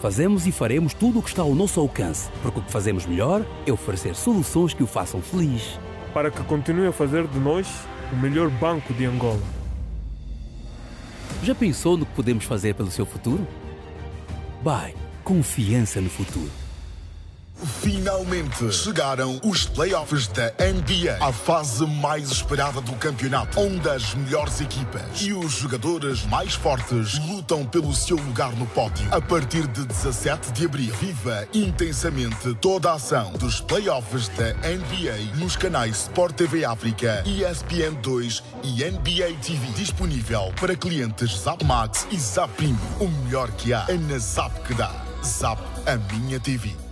Fazemos 0.00 0.44
e 0.44 0.50
faremos 0.50 0.92
tudo 0.92 1.20
o 1.20 1.22
que 1.22 1.28
está 1.28 1.42
ao 1.42 1.54
nosso 1.54 1.78
alcance, 1.78 2.28
porque 2.42 2.58
o 2.58 2.62
que 2.62 2.72
fazemos 2.72 3.06
melhor 3.06 3.46
é 3.64 3.70
oferecer 3.70 4.16
soluções 4.16 4.74
que 4.74 4.82
o 4.82 4.88
façam 4.88 5.22
feliz. 5.22 5.78
Para 6.16 6.30
que 6.30 6.42
continue 6.44 6.86
a 6.86 6.92
fazer 6.92 7.26
de 7.26 7.38
nós 7.38 7.68
o 8.10 8.16
melhor 8.16 8.48
banco 8.48 8.94
de 8.94 9.04
Angola. 9.04 9.42
Já 11.42 11.54
pensou 11.54 11.98
no 11.98 12.06
que 12.06 12.12
podemos 12.14 12.42
fazer 12.44 12.74
pelo 12.74 12.90
seu 12.90 13.04
futuro? 13.04 13.46
Bye, 14.62 14.94
confiança 15.22 16.00
no 16.00 16.08
futuro. 16.08 16.50
Finalmente 17.80 18.70
chegaram 18.70 19.40
os 19.42 19.64
playoffs 19.64 20.26
da 20.28 20.52
NBA, 20.58 21.16
a 21.20 21.32
fase 21.32 21.86
mais 21.86 22.30
esperada 22.30 22.80
do 22.80 22.92
campeonato, 22.96 23.58
onde 23.58 23.88
as 23.88 24.14
melhores 24.14 24.60
equipas 24.60 25.22
e 25.22 25.32
os 25.32 25.52
jogadores 25.52 26.24
mais 26.26 26.54
fortes 26.54 27.18
lutam 27.20 27.64
pelo 27.64 27.94
seu 27.94 28.16
lugar 28.16 28.52
no 28.52 28.66
pódio. 28.66 29.06
A 29.10 29.20
partir 29.20 29.66
de 29.68 29.84
17 29.86 30.52
de 30.52 30.66
abril, 30.66 30.94
viva 31.00 31.48
intensamente 31.54 32.54
toda 32.60 32.90
a 32.90 32.94
ação 32.94 33.32
dos 33.32 33.60
playoffs 33.60 34.28
da 34.28 34.52
NBA 34.52 35.36
nos 35.36 35.56
canais 35.56 36.02
Sport 36.02 36.36
TV 36.36 36.64
África, 36.64 37.24
ESPN 37.26 37.94
2 38.02 38.42
e 38.62 38.84
NBA 38.84 39.38
TV, 39.42 39.66
disponível 39.74 40.52
para 40.60 40.76
clientes 40.76 41.40
Zap 41.40 41.64
Max 41.64 42.06
e 42.10 42.18
Zap 42.18 42.52
Premium. 42.54 42.78
O 43.00 43.08
melhor 43.08 43.50
que 43.52 43.72
há 43.72 43.86
é 43.88 43.94
na 43.94 44.18
Zap 44.18 44.60
que 44.60 44.74
dá. 44.74 44.92
Zap, 45.24 45.60
a 45.86 45.96
minha 46.14 46.38
TV. 46.38 46.85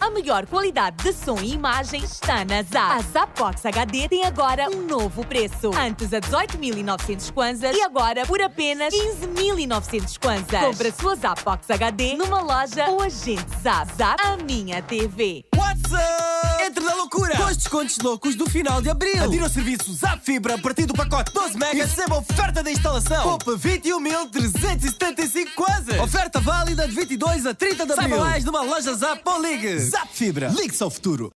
A 0.00 0.10
melhor 0.10 0.46
qualidade 0.46 0.96
de 1.02 1.12
som 1.12 1.38
e 1.40 1.52
imagem 1.52 2.02
está 2.04 2.44
na 2.44 2.62
Zap. 2.62 2.92
A 2.92 3.00
Zapbox 3.00 3.66
HD 3.66 4.08
tem 4.08 4.24
agora 4.24 4.68
um 4.70 4.86
novo 4.86 5.24
preço. 5.26 5.70
Antes 5.76 6.14
a 6.14 6.20
18.900 6.20 7.32
kwanzas 7.32 7.76
e 7.76 7.82
agora 7.82 8.24
por 8.24 8.40
apenas 8.40 8.94
15.900 8.94 10.18
kwanzas. 10.18 10.60
Compre 10.60 10.88
a 10.88 10.92
sua 10.92 11.16
Zapbox 11.16 11.70
HD 11.70 12.14
numa 12.14 12.40
loja 12.40 12.88
ou 12.88 13.02
agente 13.02 13.44
Zap. 13.62 13.92
Zap, 13.96 14.22
a 14.24 14.36
minha 14.36 14.80
TV. 14.82 15.44
What's 15.56 15.92
up? 15.92 16.47
Entre 16.68 16.84
na 16.84 16.94
loucura! 16.94 17.34
Com 17.34 17.44
os 17.44 17.56
descontos 17.56 17.98
loucos 17.98 18.34
do 18.34 18.44
final 18.44 18.82
de 18.82 18.90
abril. 18.90 19.24
Adira 19.24 19.46
o 19.46 19.48
serviço 19.48 19.90
Zap 19.94 20.22
Fibra 20.22 20.56
a 20.56 20.58
partir 20.58 20.84
do 20.84 20.92
pacote 20.92 21.32
12 21.32 21.56
megas 21.56 21.74
e 21.74 21.80
receba 21.80 22.18
oferta 22.18 22.62
da 22.62 22.70
instalação. 22.70 23.22
Poupa 23.22 23.52
21.375 23.52 25.54
kwanzas. 25.54 25.98
Oferta 25.98 26.40
válida 26.40 26.86
de 26.86 26.94
22 26.94 27.46
a 27.46 27.54
30 27.54 27.86
de 27.86 27.92
abril. 27.92 28.08
Saiba 28.08 28.18
mais 28.18 28.44
numa 28.44 28.60
loja 28.60 28.92
Zap 28.92 29.22
ou 29.24 29.40
ligue. 29.40 29.78
Zap 29.78 30.08
Fibra. 30.12 30.48
Ligue-se 30.48 30.82
ao 30.82 30.90
futuro. 30.90 31.30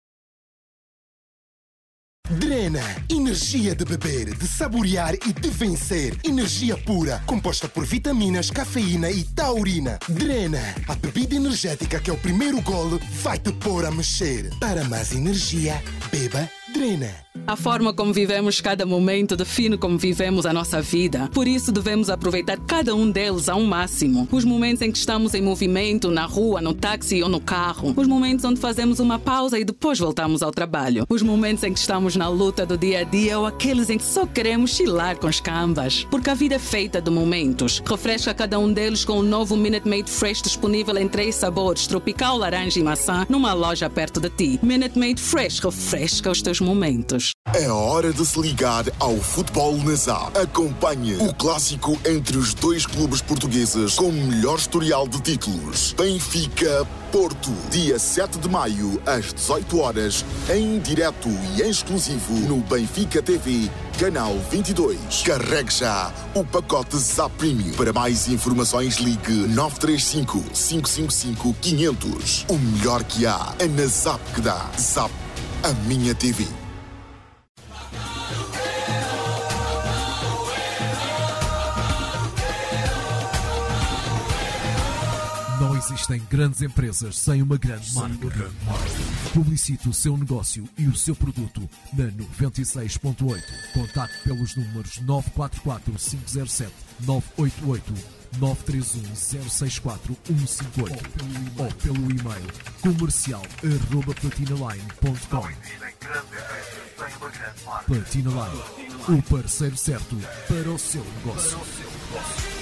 Drena, 2.30 2.82
energia 3.08 3.74
de 3.74 3.86
beber, 3.86 4.36
de 4.36 4.46
saborear 4.46 5.14
e 5.14 5.32
de 5.32 5.48
vencer. 5.48 6.14
Energia 6.22 6.76
pura, 6.76 7.22
composta 7.24 7.66
por 7.66 7.86
vitaminas, 7.86 8.50
cafeína 8.50 9.10
e 9.10 9.24
taurina. 9.24 9.98
Drena, 10.06 10.60
a 10.86 10.94
bebida 10.94 11.34
energética 11.34 11.98
que 11.98 12.10
é 12.10 12.12
o 12.12 12.18
primeiro 12.18 12.60
golo 12.60 13.00
vai 13.22 13.38
te 13.38 13.50
pôr 13.52 13.86
a 13.86 13.90
mexer. 13.90 14.50
Para 14.60 14.84
mais 14.84 15.12
energia, 15.12 15.82
beba 16.12 16.46
Drena. 16.74 17.27
A 17.46 17.56
forma 17.56 17.94
como 17.94 18.12
vivemos 18.12 18.60
cada 18.60 18.84
momento 18.84 19.34
define 19.34 19.78
como 19.78 19.96
vivemos 19.96 20.44
a 20.44 20.52
nossa 20.52 20.82
vida. 20.82 21.30
Por 21.32 21.48
isso, 21.48 21.72
devemos 21.72 22.10
aproveitar 22.10 22.58
cada 22.58 22.94
um 22.94 23.10
deles 23.10 23.48
ao 23.48 23.60
máximo. 23.62 24.28
Os 24.30 24.44
momentos 24.44 24.82
em 24.82 24.92
que 24.92 24.98
estamos 24.98 25.32
em 25.32 25.40
movimento, 25.40 26.10
na 26.10 26.26
rua, 26.26 26.60
no 26.60 26.74
táxi 26.74 27.22
ou 27.22 27.28
no 27.28 27.40
carro. 27.40 27.94
Os 27.96 28.06
momentos 28.06 28.44
onde 28.44 28.60
fazemos 28.60 29.00
uma 29.00 29.18
pausa 29.18 29.58
e 29.58 29.64
depois 29.64 29.98
voltamos 29.98 30.42
ao 30.42 30.50
trabalho. 30.50 31.06
Os 31.08 31.22
momentos 31.22 31.64
em 31.64 31.72
que 31.72 31.78
estamos 31.78 32.16
na 32.16 32.28
luta 32.28 32.66
do 32.66 32.76
dia 32.76 33.00
a 33.00 33.04
dia 33.04 33.38
ou 33.38 33.46
aqueles 33.46 33.88
em 33.88 33.96
que 33.96 34.04
só 34.04 34.26
queremos 34.26 34.72
chilar 34.72 35.16
com 35.16 35.26
os 35.26 35.40
cambas. 35.40 36.06
Porque 36.10 36.30
a 36.30 36.34
vida 36.34 36.56
é 36.56 36.58
feita 36.58 37.00
de 37.00 37.10
momentos. 37.10 37.82
Refresca 37.86 38.34
cada 38.34 38.58
um 38.58 38.70
deles 38.70 39.04
com 39.04 39.18
o 39.18 39.22
novo 39.22 39.56
Minute 39.56 39.88
Maid 39.88 40.10
Fresh 40.10 40.42
disponível 40.42 40.96
em 40.98 41.08
três 41.08 41.34
sabores: 41.34 41.86
tropical, 41.86 42.36
laranja 42.36 42.78
e 42.78 42.82
maçã, 42.82 43.26
numa 43.28 43.54
loja 43.54 43.88
perto 43.88 44.20
de 44.20 44.28
ti. 44.28 44.60
Minute 44.62 44.98
Maid 44.98 45.20
Fresh 45.20 45.60
refresca 45.60 46.30
os 46.30 46.42
teus 46.42 46.60
momentos. 46.60 47.27
É 47.54 47.68
hora 47.68 48.12
de 48.12 48.24
se 48.24 48.40
ligar 48.40 48.84
ao 48.98 49.16
futebol 49.16 49.76
na 49.78 49.94
ZAP. 49.94 50.36
Acompanhe 50.36 51.16
o 51.16 51.34
clássico 51.34 51.98
entre 52.04 52.36
os 52.36 52.54
dois 52.54 52.86
clubes 52.86 53.20
portugueses 53.22 53.94
com 53.94 54.08
o 54.08 54.12
melhor 54.12 54.58
historial 54.58 55.08
de 55.08 55.20
títulos. 55.20 55.94
Benfica 55.96 56.86
Porto, 57.10 57.50
dia 57.70 57.98
7 57.98 58.38
de 58.38 58.48
maio, 58.48 59.00
às 59.06 59.32
18 59.32 59.78
horas, 59.80 60.24
em 60.50 60.78
direto 60.78 61.28
e 61.56 61.62
exclusivo 61.62 62.34
no 62.46 62.58
Benfica 62.58 63.22
TV, 63.22 63.70
canal 63.98 64.38
22. 64.50 65.22
Carregue 65.24 65.72
já 65.72 66.12
o 66.34 66.44
pacote 66.44 66.96
ZAP 66.96 67.32
Premium. 67.38 67.72
Para 67.72 67.92
mais 67.92 68.28
informações, 68.28 68.96
ligue 68.96 69.32
935 69.32 70.38
555 70.52 71.54
500. 71.60 72.46
O 72.48 72.58
melhor 72.58 73.02
que 73.04 73.26
há 73.26 73.54
é 73.58 73.66
na 73.66 73.86
ZAP 73.86 74.20
que 74.34 74.40
dá. 74.42 74.70
ZAP, 74.78 75.10
a 75.62 75.72
minha 75.88 76.14
TV. 76.14 76.46
Existem 85.90 86.20
grandes 86.30 86.60
empresas 86.60 87.16
sem 87.18 87.40
uma 87.40 87.56
grande 87.56 87.94
marca. 87.94 88.50
Publicite 89.32 89.88
o 89.88 89.94
seu 89.94 90.16
negócio 90.16 90.68
e 90.76 90.86
o 90.86 90.94
seu 90.94 91.16
produto 91.16 91.68
na 91.92 92.04
96.8. 92.04 93.42
Contacte 93.72 94.22
pelos 94.24 94.54
números 94.54 94.98
944 95.00 95.92
507 95.92 96.72
988 97.00 97.94
931 98.38 99.14
064 99.48 100.16
158 100.26 101.04
ou 101.58 101.72
pelo 101.74 102.10
e-mail 102.10 102.46
comercial 102.82 103.42
arroba 103.64 104.14
platinaline.com 104.14 105.48
Platina 107.86 108.30
Line, 108.30 109.18
o 109.18 109.22
parceiro 109.22 109.76
certo 109.76 110.16
para 110.48 110.70
o 110.70 110.78
seu 110.78 111.04
negócio. 111.04 112.57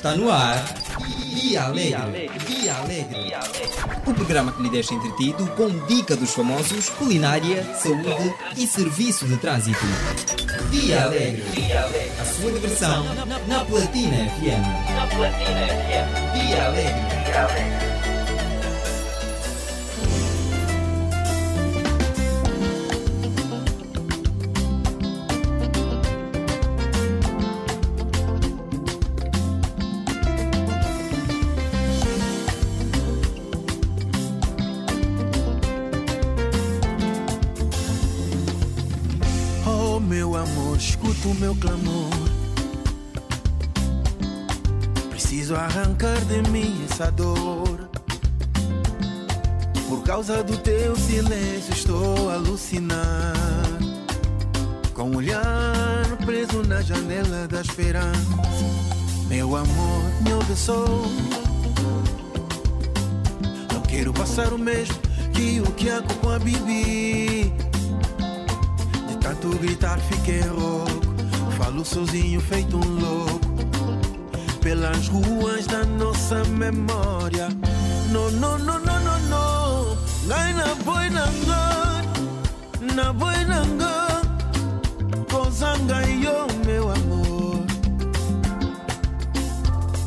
Está 0.00 0.16
no 0.16 0.30
ar. 0.30 0.56
Dia 1.34 1.64
Alegre. 1.64 2.30
Dia 2.48 2.74
Alegre. 2.74 3.34
O 4.06 4.14
programa 4.14 4.50
que 4.50 4.62
lhe 4.62 4.70
deixa 4.70 4.94
entretido 4.94 5.46
com 5.48 5.68
dica 5.86 6.16
dos 6.16 6.32
famosos, 6.32 6.88
culinária, 6.88 7.62
saúde 7.74 8.34
e 8.56 8.66
serviço 8.66 9.26
de 9.26 9.36
trânsito. 9.36 9.84
Dia 10.70 11.02
Alegre. 11.02 11.44
A 12.18 12.24
sua 12.24 12.50
diversão 12.50 13.04
na 13.46 13.62
Platina 13.66 14.16
FM. 14.30 14.94
Na 14.94 15.06
Platina 15.06 15.66
FM. 15.68 16.46
Dia 16.46 16.64
Alegre. 16.64 17.24
Dia 17.26 17.42
Alegre. 17.42 17.99
O 41.30 41.34
meu 41.34 41.54
clamor. 41.54 42.10
Preciso 45.10 45.54
arrancar 45.54 46.18
de 46.24 46.42
mim 46.50 46.84
essa 46.90 47.10
dor. 47.10 47.88
Por 49.88 50.02
causa 50.02 50.42
do 50.42 50.56
teu 50.58 50.96
silêncio 50.96 51.72
estou 51.72 52.30
a 52.30 52.34
alucinar. 52.34 53.34
Com 54.94 55.10
o 55.10 55.16
olhar 55.16 56.16
preso 56.24 56.62
na 56.66 56.82
janela 56.82 57.46
da 57.46 57.60
esperança. 57.60 58.20
Meu 59.28 59.56
amor, 59.56 60.02
me 60.20 60.56
só. 60.56 60.84
Não 63.72 63.80
quero 63.82 64.12
passar 64.12 64.52
o 64.52 64.58
mesmo 64.58 64.96
que 65.32 65.60
o 65.60 65.70
Kiako 65.72 66.12
com 66.14 66.30
a 66.30 66.38
Bibi. 66.40 67.52
De 69.08 69.16
tanto 69.20 69.48
gritar 69.58 69.98
fiquei 70.00 70.40
rouco 70.40 71.09
Sozinho 71.84 72.40
feito 72.42 72.76
um 72.76 73.00
louco 73.00 73.40
Pelas 74.60 75.08
ruas 75.08 75.66
da 75.66 75.82
nossa 75.84 76.44
memória. 76.44 77.48
No, 78.12 78.30
no, 78.30 78.58
no, 78.58 78.78
no, 78.78 79.00
no, 79.00 79.18
no. 79.18 79.96
Ngai 80.26 80.52
na 80.52 80.74
boi 80.84 81.08
na 81.08 81.26
ngai 81.26 82.94
Na 82.94 83.12
boi 83.12 83.44
na 83.44 83.64
ngai 83.64 85.24
Kozanga 85.30 86.02
yo 86.22 86.46
meu 86.66 86.90
amor. 86.90 87.64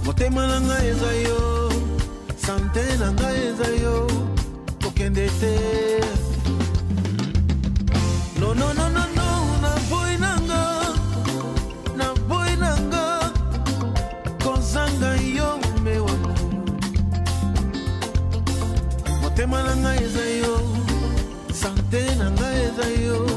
Motema 0.05 0.47
na 0.47 0.59
ngai 0.59 0.87
eza 0.89 1.13
yo 1.27 1.69
Sante 2.37 2.97
na 2.97 3.11
ngai 3.11 3.47
eza 3.47 3.69
yo 3.81 4.07
Kokende 4.81 5.27
No, 8.39 8.53
no, 8.53 8.73
no, 8.73 8.89
no, 8.89 9.05
no, 9.07 9.12
Motema 19.43 19.63
nanga 19.63 19.95
eza 19.95 20.25
yo, 20.41 20.55
sante 21.53 22.15
nanga 22.15 22.47
eza 22.63 22.87
yo, 23.05 23.27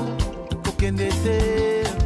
kokende 0.63 1.09
te. 1.25 2.06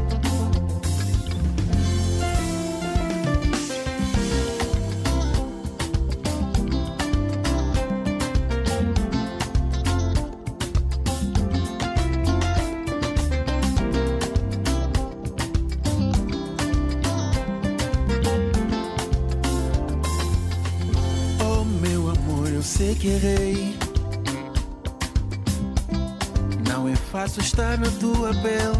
Fácil 27.30 27.42
estar 27.42 27.78
na 27.78 27.88
tua 27.92 28.34
pele. 28.42 28.76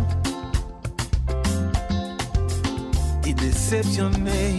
E 3.24 3.32
decepcionei. 3.32 4.58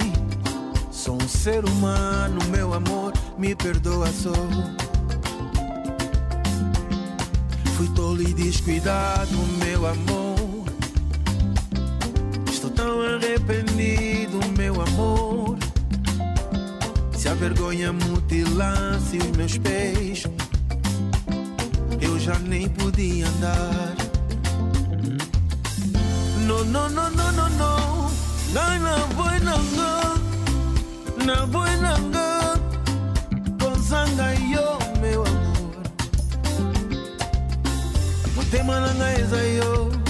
Sou 0.90 1.16
um 1.22 1.28
ser 1.28 1.66
humano, 1.66 2.40
meu 2.50 2.74
amor, 2.74 3.12
me 3.38 3.54
perdoa 3.54 4.08
só. 4.08 4.32
Fui 7.76 7.90
tolo 7.90 8.22
e 8.22 8.34
descuidado, 8.34 9.38
meu 9.62 9.86
amor. 9.86 10.66
Estou 12.50 12.70
tão 12.70 13.02
arrependido, 13.02 14.40
meu 14.58 14.82
amor. 14.82 15.58
Se 17.18 17.28
a 17.28 17.34
vergonha 17.34 17.92
mutilasse 17.92 19.18
os 19.18 19.36
meus 19.36 19.58
pés, 19.58 20.24
já 22.24 22.38
nem 22.38 22.70
podia 22.70 23.28
andar. 23.28 23.96
No, 26.46 26.64
no, 26.64 26.88
no, 26.88 27.10
no, 27.10 27.32
no, 27.32 27.50
no. 27.50 28.12
Ngai 28.54 28.80
na 28.80 28.98
boi 29.16 29.40
nanga, 29.40 29.92
na 31.26 31.46
boi 31.48 31.76
nanga, 31.78 32.60
kozanga 33.60 34.34
yo, 34.54 34.78
meu 35.02 35.24
amor. 35.26 35.82
Motema 38.36 38.80
nanga 38.80 39.20
eza 39.20 40.01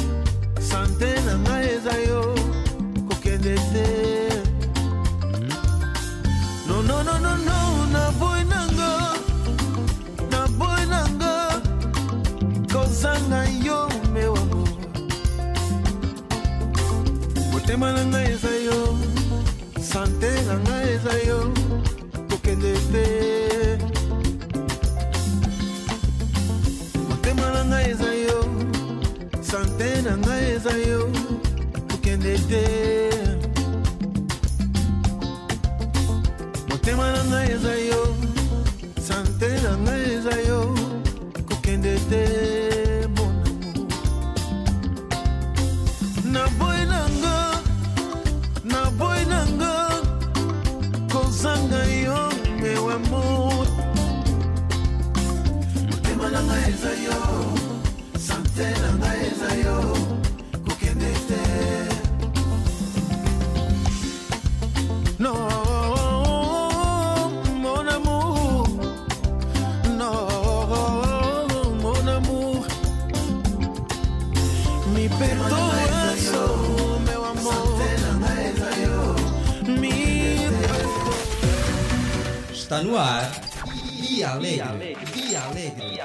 Motema 17.82 17.98
nanga 17.98 18.24
eza 18.30 18.50
yo, 18.68 18.96
sante 19.82 20.30
nanga 20.46 20.84
eza 20.84 21.14
yo, 21.28 21.52
kokende 22.30 22.74
te. 22.92 23.06
Motema 27.10 27.50
nanga 27.52 27.82
eza 27.82 28.14
yo, 28.14 28.40
sante 29.42 30.02
nanga 30.04 30.40
eza 30.42 30.78
yo, 30.78 31.10
kokende 31.90 32.38
te. 32.50 32.92
motema 36.70 37.12
na 37.12 37.24
ngai 37.24 37.52
eza 37.52 37.76
yo 37.90 38.16
sante 39.08 39.50
na 39.64 39.78
ngai 39.78 40.02
eza 40.14 40.36
yo 40.48 40.71
Está 82.82 82.84
no 82.84 82.98
ar. 82.98 83.32
Dia 84.02 84.30
Alegre. 84.32 84.98
Dia 85.14 85.42
Alegre. 85.42 86.02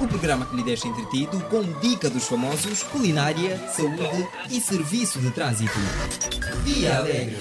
O 0.00 0.08
programa 0.08 0.46
que 0.46 0.56
lhe 0.56 0.62
deixa 0.62 0.88
entretido 0.88 1.38
com 1.50 1.62
dica 1.80 2.08
dos 2.08 2.26
famosos, 2.26 2.82
culinária, 2.84 3.58
saúde 3.68 4.26
e 4.50 4.58
serviço 4.58 5.18
de 5.18 5.30
trânsito. 5.30 5.78
Dia 6.64 6.96
Alegre. 6.96 7.36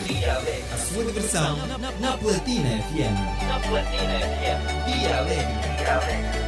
A 0.73 0.77
sua 0.77 1.05
diversão 1.05 1.57
na 2.01 2.17
Platina 2.17 2.83
FM. 2.83 3.47
Na 3.47 3.59
Platina 3.59 4.19
FM. 4.19 4.99
Dia 4.99 5.17
Alegre. 5.17 6.46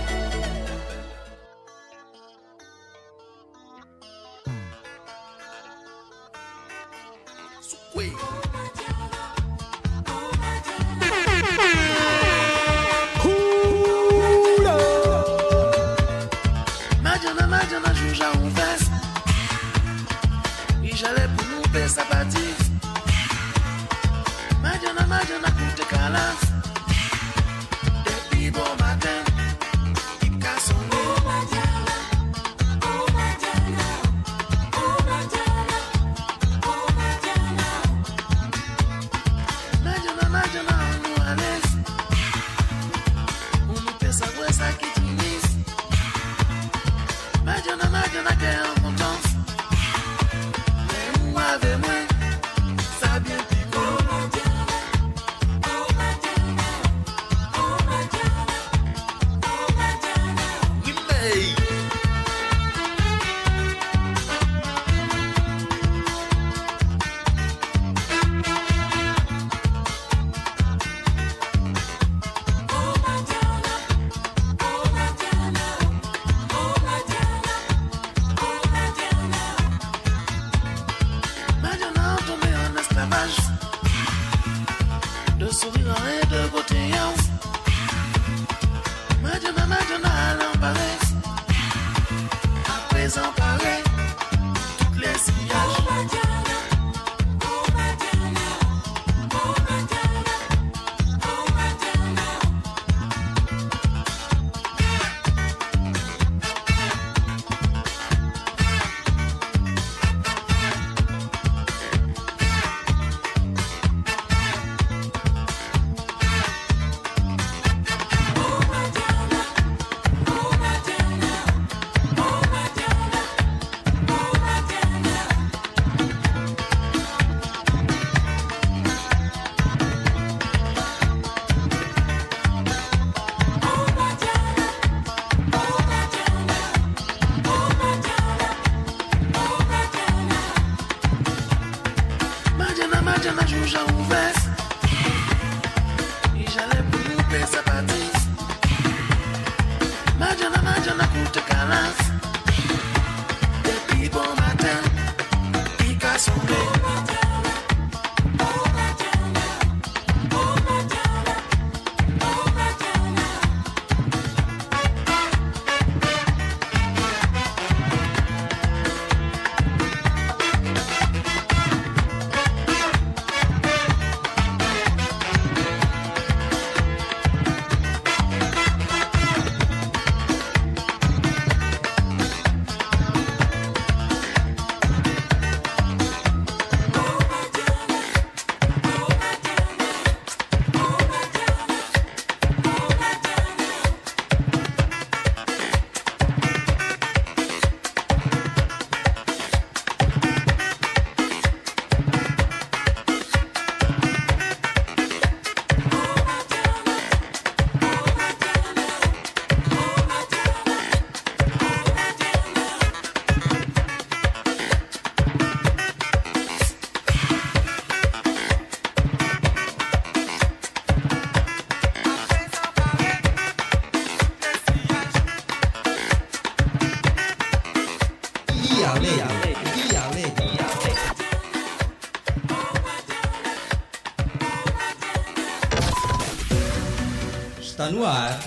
No 238.00 238.06
ar, 238.06 238.40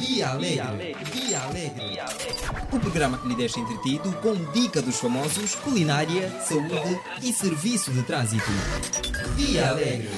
Dia 0.00 0.30
Alegre. 0.30 0.96
Dia 1.12 1.42
Alegre. 1.42 2.00
O 2.72 2.80
programa 2.80 3.18
que 3.18 3.28
lhe 3.28 3.36
deixa 3.36 3.60
entretido 3.60 4.12
com 4.14 4.34
dica 4.50 4.82
dos 4.82 4.98
famosos, 4.98 5.54
culinária, 5.54 6.28
saúde 6.40 6.98
e 7.22 7.32
serviço 7.32 7.92
de 7.92 8.02
trânsito. 8.02 8.50
Dia 9.36 9.68
Alegre. 9.68 10.10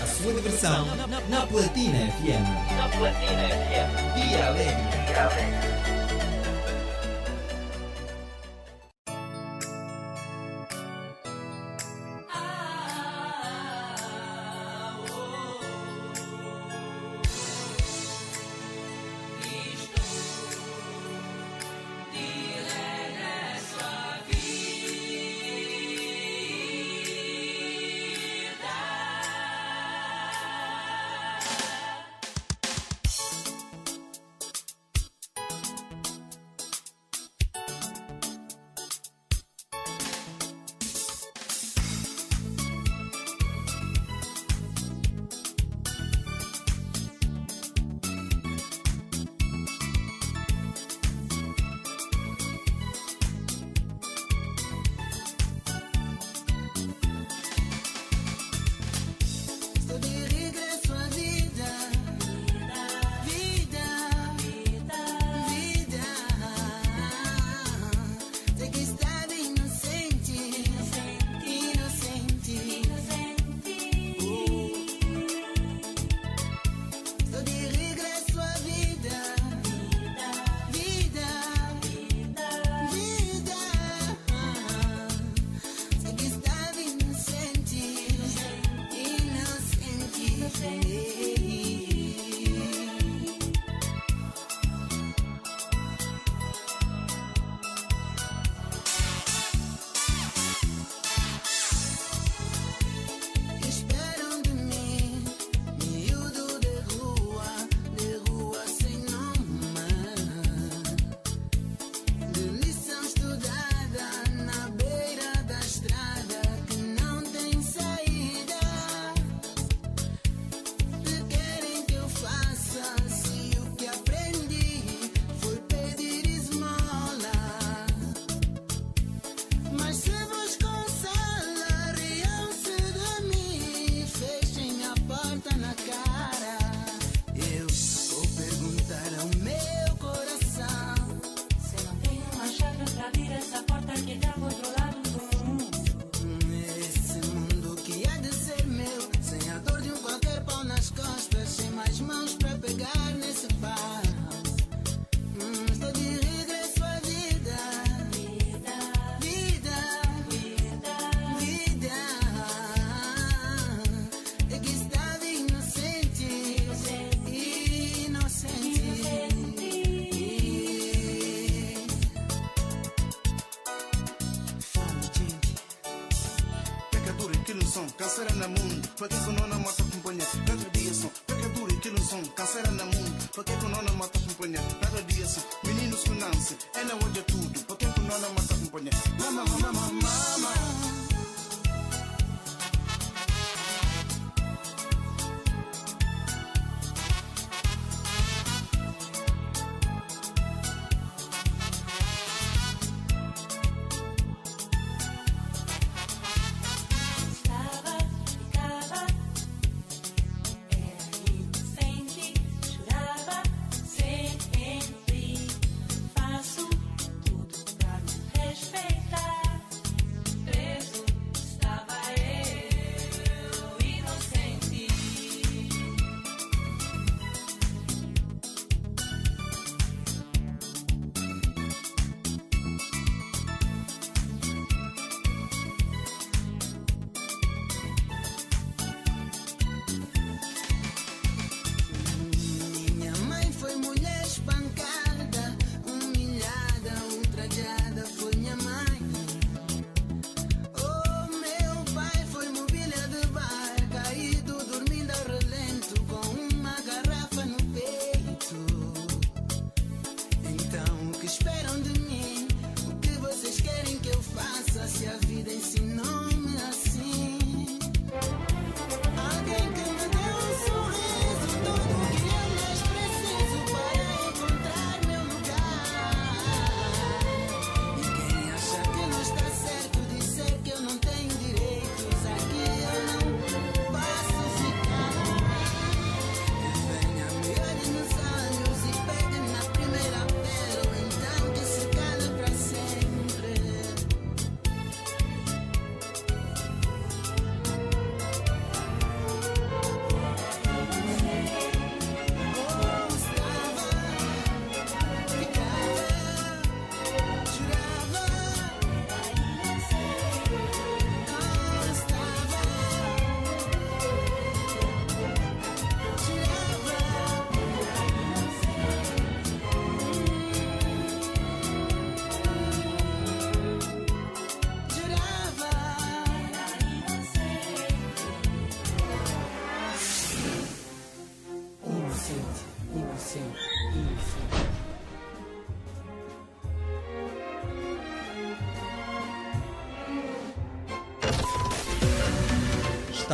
A 0.00 0.06
sua 0.06 0.34
diversão 0.34 0.86
na 1.28 1.46
Platina 1.48 1.98
FM. 2.12 2.76
Na 2.76 2.88
Platina 2.96 3.48
FM. 3.48 4.14
Dia 4.14 4.46
Alegre. 4.46 5.55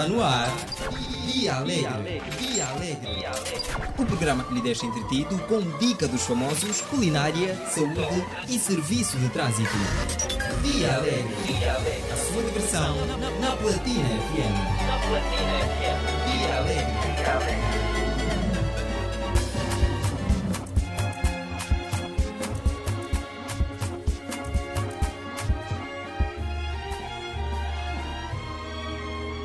Está 0.03 0.09
no 0.09 0.21
ar. 0.21 0.49
Dia 1.29 1.55
Alegre. 1.59 2.21
Dia 2.41 2.67
Alegre. 2.67 3.23
O 3.97 4.05
programa 4.05 4.43
que 4.43 4.55
lhe 4.55 4.61
deixa 4.61 4.85
entretido 4.85 5.39
com 5.47 5.61
dica 5.79 6.09
dos 6.09 6.23
famosos, 6.23 6.81
culinária, 6.81 7.55
saúde 7.71 8.27
e 8.49 8.59
serviço 8.59 9.17
de 9.19 9.29
trânsito. 9.29 9.71
Dia 10.65 10.97
Alegre. 10.97 11.37
A 12.13 12.17
sua 12.17 12.43
diversão 12.43 12.97
na 13.41 13.57
Platina 13.57 14.09
FM. 14.09 14.89
Na 14.89 14.99
Platina 15.07 15.59
FM. 15.71 16.03
Dia 16.27 16.59
Alegre. 16.59 18.02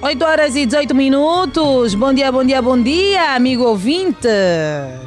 Dia 0.07 0.15
Alegre. 0.15 0.15
Oito 0.15 0.23
horas 0.23 0.55
e 0.55 0.65
18 0.65 0.95
minutos. 0.95 1.93
Bom 1.93 2.13
dia, 2.13 2.31
bom 2.31 2.43
dia, 2.43 2.61
bom 2.61 2.81
dia, 2.81 3.35
amigo 3.35 3.63
ouvinte. 3.63 4.27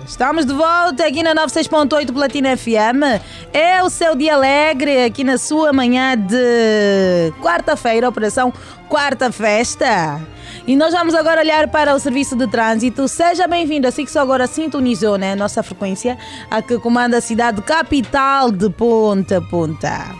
Estamos 0.06 0.44
de 0.44 0.52
volta 0.52 1.06
aqui 1.06 1.22
na 1.22 1.34
96.8 1.34 2.12
Platina 2.12 2.56
FM. 2.56 3.22
É 3.52 3.82
o 3.82 3.88
seu 3.88 4.14
dia 4.14 4.34
alegre 4.34 5.04
aqui 5.04 5.24
na 5.24 5.38
sua 5.38 5.72
manhã 5.72 6.16
de 6.16 7.32
quarta-feira, 7.40 8.08
operação 8.08 8.52
Quarta 8.88 9.32
Festa. 9.32 10.20
E 10.66 10.76
nós 10.76 10.92
vamos 10.92 11.14
agora 11.14 11.40
olhar 11.40 11.68
para 11.68 11.94
o 11.94 11.98
serviço 11.98 12.36
de 12.36 12.46
trânsito. 12.46 13.08
Seja 13.08 13.46
bem-vindo, 13.46 13.86
assim 13.86 14.04
que 14.04 14.10
só 14.10 14.20
agora 14.20 14.46
sintonizou 14.46 15.16
né, 15.16 15.34
nossa 15.34 15.62
frequência, 15.62 16.18
a 16.50 16.60
que 16.60 16.78
comanda 16.78 17.16
a 17.16 17.20
cidade 17.20 17.62
capital 17.62 18.50
de 18.50 18.68
Ponta 18.68 19.38
a 19.38 19.40
Ponta. 19.40 20.19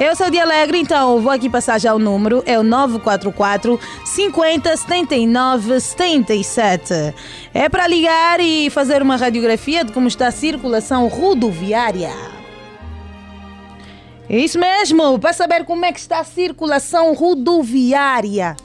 Eu 0.00 0.16
sou 0.16 0.30
de 0.30 0.38
Alegre, 0.38 0.78
então 0.78 1.20
vou 1.20 1.30
aqui 1.30 1.50
passar 1.50 1.78
já 1.78 1.92
o 1.92 1.98
número, 1.98 2.42
é 2.46 2.58
o 2.58 2.62
944 2.62 3.78
50 4.02 4.74
79 4.74 5.78
77. 5.78 7.14
É 7.52 7.68
para 7.68 7.86
ligar 7.86 8.40
e 8.40 8.70
fazer 8.70 9.02
uma 9.02 9.16
radiografia 9.16 9.84
de 9.84 9.92
como 9.92 10.08
está 10.08 10.28
a 10.28 10.32
circulação 10.32 11.06
rodoviária. 11.06 12.14
Isso 14.26 14.58
mesmo, 14.58 15.18
para 15.18 15.34
saber 15.34 15.66
como 15.66 15.84
é 15.84 15.92
que 15.92 16.00
está 16.00 16.20
a 16.20 16.24
circulação 16.24 17.12
rodoviária. 17.12 18.56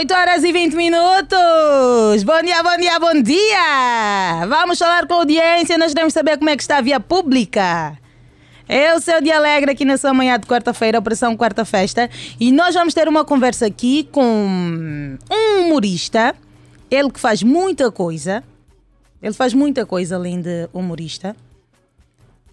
Oito 0.00 0.14
horas 0.14 0.42
e 0.44 0.50
20 0.50 0.76
minutos. 0.76 2.22
Bom 2.24 2.42
dia, 2.42 2.62
bom 2.62 2.76
dia, 2.78 2.98
bom 2.98 3.22
dia. 3.22 4.46
Vamos 4.48 4.78
falar 4.78 5.06
com 5.06 5.12
a 5.12 5.16
audiência. 5.18 5.76
Nós 5.76 5.92
queremos 5.92 6.14
saber 6.14 6.38
como 6.38 6.48
é 6.48 6.56
que 6.56 6.62
está 6.62 6.78
a 6.78 6.80
via 6.80 6.98
pública. 6.98 7.98
É 8.66 8.94
o 8.94 9.00
seu 9.00 9.20
dia 9.20 9.36
alegre 9.36 9.72
aqui 9.72 9.84
na 9.84 9.98
sua 9.98 10.14
manhã 10.14 10.38
de 10.38 10.46
quarta-feira, 10.46 10.98
Operação 10.98 11.36
Quarta 11.36 11.66
Festa. 11.66 12.08
E 12.40 12.50
nós 12.50 12.74
vamos 12.74 12.94
ter 12.94 13.08
uma 13.08 13.26
conversa 13.26 13.66
aqui 13.66 14.08
com 14.10 14.24
um 14.24 15.18
humorista. 15.60 16.34
Ele 16.90 17.10
que 17.10 17.20
faz 17.20 17.42
muita 17.42 17.92
coisa. 17.92 18.42
Ele 19.22 19.34
faz 19.34 19.52
muita 19.52 19.84
coisa 19.84 20.16
além 20.16 20.40
de 20.40 20.66
humorista. 20.72 21.36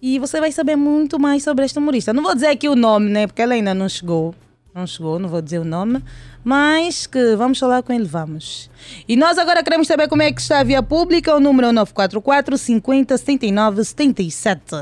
E 0.02 0.18
você 0.18 0.38
vai 0.38 0.52
saber 0.52 0.76
muito 0.76 1.18
mais 1.18 1.44
sobre 1.44 1.64
este 1.64 1.78
humorista. 1.78 2.12
Não 2.12 2.22
vou 2.22 2.34
dizer 2.34 2.48
aqui 2.48 2.68
o 2.68 2.76
nome, 2.76 3.08
né? 3.08 3.26
Porque 3.26 3.40
ele 3.40 3.54
ainda 3.54 3.72
não 3.72 3.88
chegou. 3.88 4.34
Não 4.78 4.86
chegou, 4.86 5.18
não 5.18 5.28
vou 5.28 5.42
dizer 5.42 5.58
o 5.58 5.64
nome. 5.64 6.00
Mas 6.44 7.04
que 7.04 7.34
vamos 7.34 7.58
falar 7.58 7.82
com 7.82 7.92
ele, 7.92 8.04
vamos. 8.04 8.70
E 9.08 9.16
nós 9.16 9.36
agora 9.36 9.60
queremos 9.64 9.88
saber 9.88 10.06
como 10.06 10.22
é 10.22 10.30
que 10.30 10.40
está 10.40 10.60
a 10.60 10.62
via 10.62 10.80
pública. 10.80 11.34
O 11.34 11.40
número 11.40 11.66
é 11.66 11.72
944 11.72 12.56
50 12.56 13.18
79 13.18 13.82
77. 13.82 14.76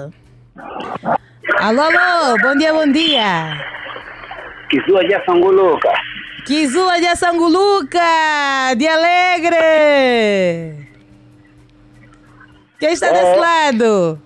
Alô, 1.58 1.80
alô, 1.80 2.36
bom 2.42 2.54
dia, 2.58 2.74
bom 2.74 2.92
dia. 2.92 3.66
Kizua 4.68 5.02
de 5.02 5.24
Sanguluca. 5.24 5.92
Kizua 6.44 7.00
de 7.00 7.16
Sanguluca, 7.16 8.74
de 8.76 8.86
Alegre. 8.86 9.56
Quem 12.78 12.92
está 12.92 13.10
desse 13.12 13.36
lado? 13.38 14.20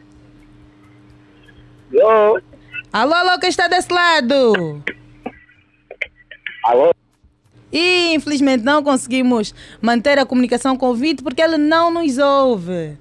Eu. 1.93 2.43
Alô, 2.93 3.15
alô, 3.15 3.39
quem 3.39 3.51
está 3.51 3.69
desse 3.69 3.93
lado? 3.93 4.83
Alô? 6.71 6.95
E 7.73 8.15
infelizmente 8.15 8.63
não 8.63 8.81
conseguimos 8.81 9.53
manter 9.83 10.21
a 10.21 10.27
comunicação 10.27 10.77
com 10.77 10.91
o 10.91 10.95
Vitor 10.95 11.25
porque 11.25 11.43
ele 11.43 11.59
não 11.59 11.91
nos 11.91 12.17
ouve. 12.17 12.97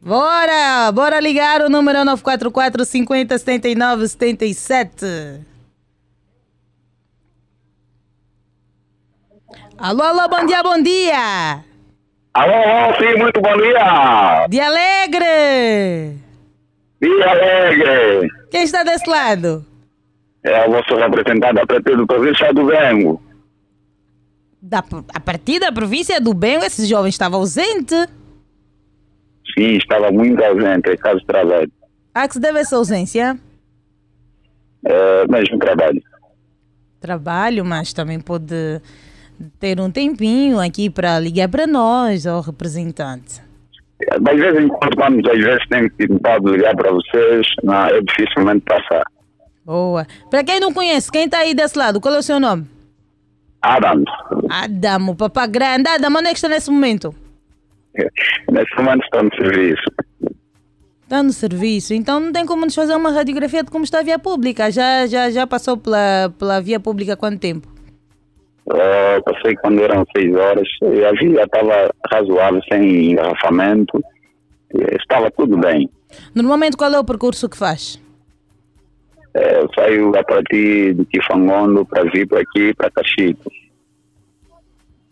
Bora! 0.00 0.90
Bora 0.90 1.20
ligar 1.20 1.60
o 1.60 1.68
número 1.68 2.02
944 2.02 2.84
50 2.86 3.38
79 3.38 4.08
77. 4.08 5.06
Alô, 9.76 10.02
alô, 10.02 10.28
bom 10.28 10.46
dia, 10.46 10.62
bom 10.62 10.82
dia! 10.82 11.64
Alô, 12.32 12.54
alô, 12.54 12.96
sim, 12.98 13.18
muito 13.18 13.40
bom 13.40 13.56
dia! 13.58 14.46
De 14.48 14.60
Alegre! 14.60 16.16
Dia 17.02 17.30
Alegre! 17.30 18.30
Quem 18.50 18.62
está 18.62 18.82
desse 18.82 19.08
lado? 19.08 19.69
É 20.42 20.66
o 20.66 20.72
vosso 20.72 20.94
representante 20.94 21.60
a 21.60 21.66
partir 21.66 21.96
do 21.96 22.06
província 22.06 22.52
do 22.52 22.66
Bengo. 22.66 23.22
Da, 24.62 24.82
a 25.14 25.20
partir 25.20 25.58
da 25.58 25.72
província 25.72 26.20
do 26.20 26.34
Bengo, 26.34 26.64
esse 26.64 26.86
jovem 26.86 27.08
estava 27.10 27.36
ausente? 27.36 27.94
Sim, 29.54 29.76
estava 29.76 30.10
muito 30.10 30.42
ausente, 30.42 30.90
em 30.90 30.96
caso 30.96 31.20
de 31.20 31.26
trabalho. 31.26 31.70
A 32.14 32.26
que 32.26 32.34
se 32.34 32.40
deve 32.40 32.60
essa 32.60 32.76
ausência? 32.76 33.38
É, 34.84 35.26
mesmo 35.28 35.58
trabalho. 35.58 36.02
Trabalho, 37.00 37.64
mas 37.64 37.92
também 37.92 38.20
pode 38.20 38.80
ter 39.58 39.80
um 39.80 39.90
tempinho 39.90 40.58
aqui 40.58 40.90
para 40.90 41.18
ligar 41.18 41.48
para 41.48 41.66
nós, 41.66 42.26
ao 42.26 42.40
representante. 42.40 43.40
É, 44.02 44.14
Às 44.14 44.38
vezes, 44.38 44.64
enquanto 44.64 44.96
quando 44.96 45.30
às 45.30 45.38
vezes 45.38 45.66
tenho 45.68 45.90
tentado 45.92 46.48
ligar 46.48 46.74
para 46.76 46.92
vocês, 46.92 47.46
não, 47.62 47.86
é 47.86 48.00
dificilmente 48.00 48.64
passar. 48.66 49.04
Boa. 49.64 50.06
Para 50.30 50.44
quem 50.44 50.60
não 50.60 50.72
conhece, 50.72 51.10
quem 51.10 51.24
está 51.24 51.38
aí 51.38 51.54
desse 51.54 51.78
lado, 51.78 52.00
qual 52.00 52.14
é 52.14 52.18
o 52.18 52.22
seu 52.22 52.40
nome? 52.40 52.66
Adam, 53.62 54.04
Adamo, 54.48 55.14
papá 55.14 55.46
grande. 55.46 55.88
Adamo, 55.88 56.18
onde 56.18 56.28
é 56.28 56.30
que 56.30 56.38
está 56.38 56.48
nesse 56.48 56.70
momento? 56.70 57.14
nesse 58.50 58.74
momento 58.76 59.04
estou 59.04 59.22
no 59.22 59.30
serviço. 59.36 59.82
Está 61.02 61.22
no 61.22 61.32
serviço, 61.32 61.92
então 61.92 62.20
não 62.20 62.32
tem 62.32 62.46
como 62.46 62.64
nos 62.64 62.74
fazer 62.74 62.94
uma 62.94 63.10
radiografia 63.10 63.64
de 63.64 63.70
como 63.70 63.84
está 63.84 63.98
a 63.98 64.02
via 64.02 64.18
pública. 64.18 64.70
Já, 64.70 65.06
já, 65.06 65.30
já 65.30 65.46
passou 65.46 65.76
pela, 65.76 66.32
pela 66.38 66.60
via 66.60 66.78
pública 66.78 67.14
há 67.14 67.16
quanto 67.16 67.40
tempo? 67.40 67.68
Eu 68.66 69.22
passei 69.24 69.56
quando 69.56 69.82
eram 69.82 70.04
seis 70.16 70.32
horas 70.34 70.68
a 70.82 71.12
via 71.20 71.42
estava 71.42 71.90
razoável, 72.12 72.62
sem 72.70 73.10
engarrafamento, 73.10 74.00
estava 75.00 75.30
tudo 75.32 75.58
bem. 75.58 75.90
Normalmente 76.34 76.76
qual 76.76 76.92
é 76.92 76.98
o 76.98 77.04
percurso 77.04 77.48
que 77.48 77.56
faz? 77.56 78.00
É, 79.34 79.60
eu 79.60 79.68
saio 79.74 80.16
a 80.16 80.24
partir 80.24 80.94
de 80.94 81.04
Kifangondo 81.04 81.84
para 81.86 82.04
vir 82.10 82.26
para 82.26 82.40
aqui, 82.40 82.74
para 82.74 82.90
Caxito. 82.90 83.50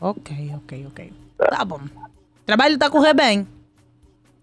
Ok, 0.01 0.53
ok, 0.57 0.87
ok. 0.89 1.13
Tá 1.39 1.65
bom. 1.65 1.81
Trabalho 2.45 2.75
está 2.75 2.87
a 2.87 2.91
correr 2.91 3.15
bem. 3.15 3.47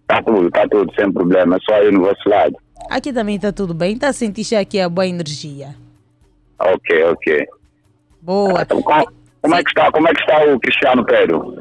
Tá 0.08 0.22
tudo, 0.22 0.50
tá 0.52 0.68
tudo, 0.68 0.94
sem 0.96 1.12
problema. 1.12 1.58
É 1.58 1.60
só 1.60 1.76
aí 1.76 1.92
no 1.92 2.02
vosso 2.02 2.30
lado. 2.30 2.56
Aqui 2.90 3.12
também 3.12 3.36
está 3.36 3.52
tudo 3.52 3.74
bem. 3.74 3.94
Está 3.94 4.10
a 4.10 4.14
sentir 4.14 4.56
aqui 4.56 4.80
a 4.80 4.88
boa 4.88 5.08
energia. 5.08 5.76
Ok, 6.60 7.04
ok. 7.04 7.46
Boa. 8.22 8.62
Então, 8.62 8.82
como, 8.82 9.06
como 9.42 9.56
é 9.56 9.64
que 9.64 9.70
está, 9.70 9.92
como 9.92 10.08
é 10.08 10.14
que 10.14 10.22
está 10.22 10.46
o 10.46 10.60
Cristiano 10.60 11.06
Pedro? 11.06 11.56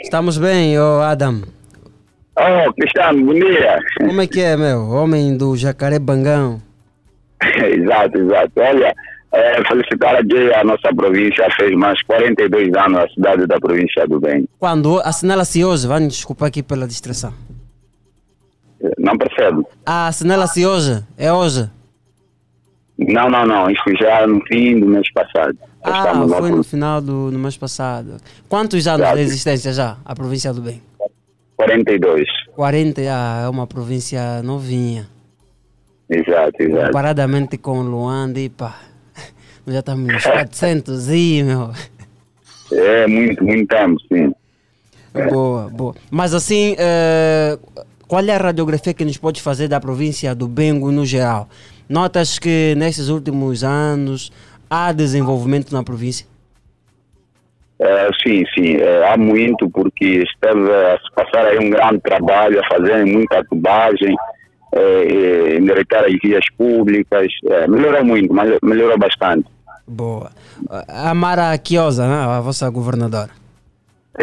Estamos 0.00 0.38
bem, 0.38 0.78
ô 0.78 1.00
Adam. 1.00 1.42
Oh, 2.38 2.72
Cristiano, 2.74 3.24
bom 3.24 3.34
dia. 3.34 3.78
Como 3.98 4.20
é 4.20 4.26
que 4.26 4.40
é, 4.40 4.56
meu? 4.56 4.88
Homem 4.90 5.36
do 5.36 5.56
Jacaré 5.56 5.98
Bangão. 5.98 6.60
exato, 7.64 8.18
exato. 8.18 8.52
Olha, 8.56 8.94
é, 9.32 9.64
felicitar 9.68 10.16
aqui 10.16 10.52
a 10.54 10.64
nossa 10.64 10.94
província, 10.94 11.46
fez 11.56 11.72
mais 11.76 12.00
42 12.02 12.74
anos 12.74 12.98
a 12.98 13.08
cidade 13.08 13.46
da 13.46 13.58
província 13.58 14.06
do 14.06 14.20
Bem. 14.20 14.48
Quando 14.58 15.00
assinala-se 15.00 15.64
hoje, 15.64 15.86
vai 15.86 16.00
me 16.00 16.08
desculpar 16.08 16.48
aqui 16.48 16.62
pela 16.62 16.86
distração. 16.86 17.32
Não 18.98 19.16
percebo. 19.16 19.68
Ah, 19.84 20.08
assinala-se 20.08 20.64
hoje? 20.64 21.02
É 21.16 21.32
hoje? 21.32 21.68
Não, 22.98 23.28
não, 23.28 23.46
não. 23.46 23.70
Isso 23.70 23.82
já 24.00 24.26
no 24.26 24.40
fim 24.46 24.80
do 24.80 24.86
mês 24.86 25.10
passado. 25.12 25.58
Ah, 25.82 26.26
foi 26.38 26.50
no 26.50 26.64
final 26.64 27.00
do 27.00 27.30
mês 27.32 27.56
passado. 27.56 28.16
Quantos 28.48 28.86
anos 28.86 29.12
de 29.12 29.20
existência 29.20 29.72
já, 29.72 29.96
a 30.04 30.14
província 30.14 30.52
do 30.52 30.62
Bem? 30.62 30.82
42. 31.56 32.26
40, 32.54 33.00
ah, 33.02 33.42
é 33.44 33.48
uma 33.48 33.66
província 33.66 34.42
novinha. 34.42 35.08
Exato, 36.08 36.62
exato. 36.62 36.86
Comparadamente 36.86 37.58
com 37.58 37.80
Luanda 37.80 38.38
e 38.38 38.48
pá, 38.48 38.78
já 39.66 39.80
estamos 39.80 40.12
nos 40.12 40.22
400 40.22 41.08
e, 41.10 41.42
meu. 41.42 41.70
É 42.72 43.06
muito, 43.06 43.44
muito 43.44 43.68
tempo, 43.68 43.96
sim. 44.12 44.32
Boa, 45.30 45.68
boa. 45.70 45.94
Mas 46.10 46.34
assim, 46.34 46.76
eh, 46.78 47.58
qual 48.06 48.24
é 48.24 48.32
a 48.32 48.38
radiografia 48.38 48.92
que 48.94 49.04
nos 49.04 49.16
pode 49.16 49.40
fazer 49.40 49.66
da 49.66 49.80
província 49.80 50.34
do 50.34 50.46
Bengo 50.46 50.92
no 50.92 51.04
geral? 51.04 51.48
Notas 51.88 52.38
que 52.38 52.74
nesses 52.76 53.08
últimos 53.08 53.64
anos 53.64 54.30
há 54.70 54.92
desenvolvimento 54.92 55.72
na 55.72 55.82
província? 55.82 56.26
É, 57.78 58.08
sim, 58.22 58.44
sim, 58.54 58.76
é, 58.76 59.06
há 59.06 59.16
muito 59.16 59.68
porque 59.68 60.22
esteve 60.22 60.72
a 60.72 60.98
se 60.98 61.14
passar 61.14 61.46
aí 61.46 61.58
um 61.58 61.68
grande 61.68 62.00
trabalho, 62.00 62.60
a 62.60 62.66
fazer 62.68 63.04
muita 63.04 63.44
tubagem, 63.44 64.16
é, 64.76 65.56
endireitar 65.56 66.04
as 66.04 66.12
vias 66.22 66.44
públicas, 66.56 67.26
é, 67.46 67.66
melhorou 67.68 68.04
muito, 68.04 68.32
melhorou 68.62 68.98
bastante. 68.98 69.46
Boa. 69.86 70.30
A 70.88 71.14
Mara 71.14 71.56
Quiosa, 71.58 72.06
né? 72.08 72.14
a 72.14 72.40
vossa 72.40 72.68
governadora, 72.70 73.30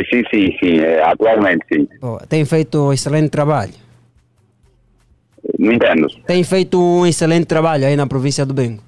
sim, 0.09 0.23
sim, 0.33 0.57
sim, 0.59 0.79
atualmente 1.05 1.65
sim. 1.71 1.87
boa. 2.01 2.19
tem 2.27 2.43
feito 2.45 2.77
um 2.87 2.91
excelente 2.93 3.29
trabalho. 3.29 3.73
Não 5.59 5.73
entendo. 5.73 6.07
Tem 6.25 6.43
feito 6.43 6.81
um 6.81 7.05
excelente 7.05 7.45
trabalho 7.45 7.85
aí 7.85 7.95
na 7.95 8.07
província 8.07 8.45
do 8.45 8.53
Bengo. 8.53 8.81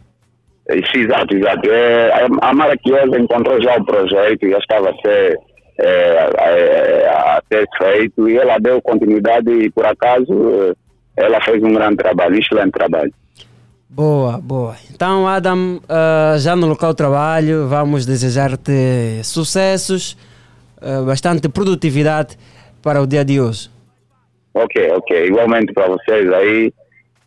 Sim, 0.92 1.02
exato, 1.02 1.36
exato. 1.36 1.70
É, 1.70 2.12
a- 2.14 2.50
a 2.50 2.54
Maraquiosa 2.54 3.20
encontrou 3.20 3.62
já 3.62 3.76
o 3.78 3.86
projeto, 3.86 4.50
já 4.50 4.58
estava 4.58 4.90
a 4.90 4.96
ser, 4.96 5.38
é, 5.80 7.08
a 7.10 7.42
ser 7.52 7.66
feito 7.78 8.28
e 8.30 8.38
ela 8.38 8.58
deu 8.58 8.82
continuidade 8.82 9.52
e 9.52 9.70
por 9.70 9.86
acaso 9.86 10.76
ela 11.18 11.42
fez 11.42 11.64
um 11.64 11.74
grande 11.74 11.98
trabalho, 11.98 12.36
um 12.36 12.40
excelente 12.40 12.72
trabalho. 12.72 13.14
Boa, 13.90 14.40
boa. 14.40 14.76
Então, 14.94 15.28
Adam, 15.28 15.80
ah, 15.88 16.36
já 16.38 16.56
no 16.56 16.68
local 16.68 16.92
de 16.92 16.98
trabalho, 16.98 17.68
vamos 17.68 18.06
desejar-te 18.06 19.24
sucessos, 19.24 20.18
ah, 20.82 21.04
bastante 21.06 21.48
produtividade 21.48 22.38
para 22.82 23.02
o 23.02 23.08
dia 23.08 23.24
de 23.24 23.40
hoje. 23.40 23.70
Ok, 24.54 24.92
ok. 24.92 25.28
Igualmente 25.28 25.74
para 25.74 25.88
vocês 25.88 26.32
aí 26.34 26.74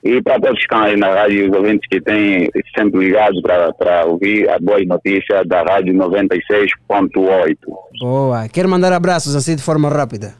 e 0.04 0.22
para 0.22 0.38
todos 0.40 0.58
que 0.58 0.64
estão 0.64 0.80
aí 0.80 0.96
na 0.96 1.08
rádio, 1.12 1.50
os 1.50 1.56
ouvintes 1.56 1.88
que 1.88 2.00
têm 2.00 2.48
sempre 2.76 3.00
ligados 3.00 3.40
para, 3.42 3.72
para 3.72 4.04
ouvir 4.04 4.48
a 4.48 4.58
boa 4.58 4.78
notícia 4.84 5.44
da 5.44 5.62
rádio 5.62 5.92
96.8. 5.94 7.56
Boa. 8.00 8.48
Quero 8.48 8.68
mandar 8.68 8.92
abraços 8.92 9.34
assim 9.34 9.56
de 9.56 9.62
forma 9.62 9.88
rápida. 9.88 10.34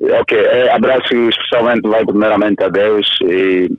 Ok, 0.00 0.38
eh, 0.38 0.70
abraço 0.70 1.14
especialmente 1.28 1.88
vai 1.88 2.04
primeiramente 2.04 2.62
a 2.62 2.68
Deus 2.68 3.06
e, 3.22 3.70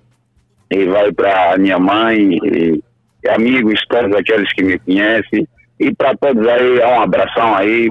e 0.70 0.86
vai 0.86 1.12
para 1.14 1.54
a 1.54 1.58
minha 1.58 1.80
mãe 1.80 2.38
e, 2.44 2.84
e 3.24 3.30
amigos, 3.30 3.80
todos 3.90 4.14
aqueles 4.16 4.52
que 4.54 4.64
me 4.64 4.78
conhecem 4.80 5.48
e 5.80 5.96
para 5.96 6.16
todos 6.18 6.46
aí, 6.46 6.80
um 6.80 7.02
abração 7.02 7.56
aí 7.56 7.90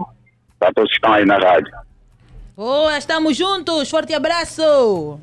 para 0.58 0.72
todos 0.74 0.90
que 0.90 0.96
estão 0.96 1.12
aí 1.12 1.24
na 1.24 1.38
rádio. 1.38 1.72
Boa, 2.54 2.98
estamos 2.98 3.36
juntos. 3.36 3.88
Forte 3.88 4.12
abraço. 4.12 5.18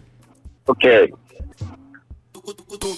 Ok. 0.65 1.13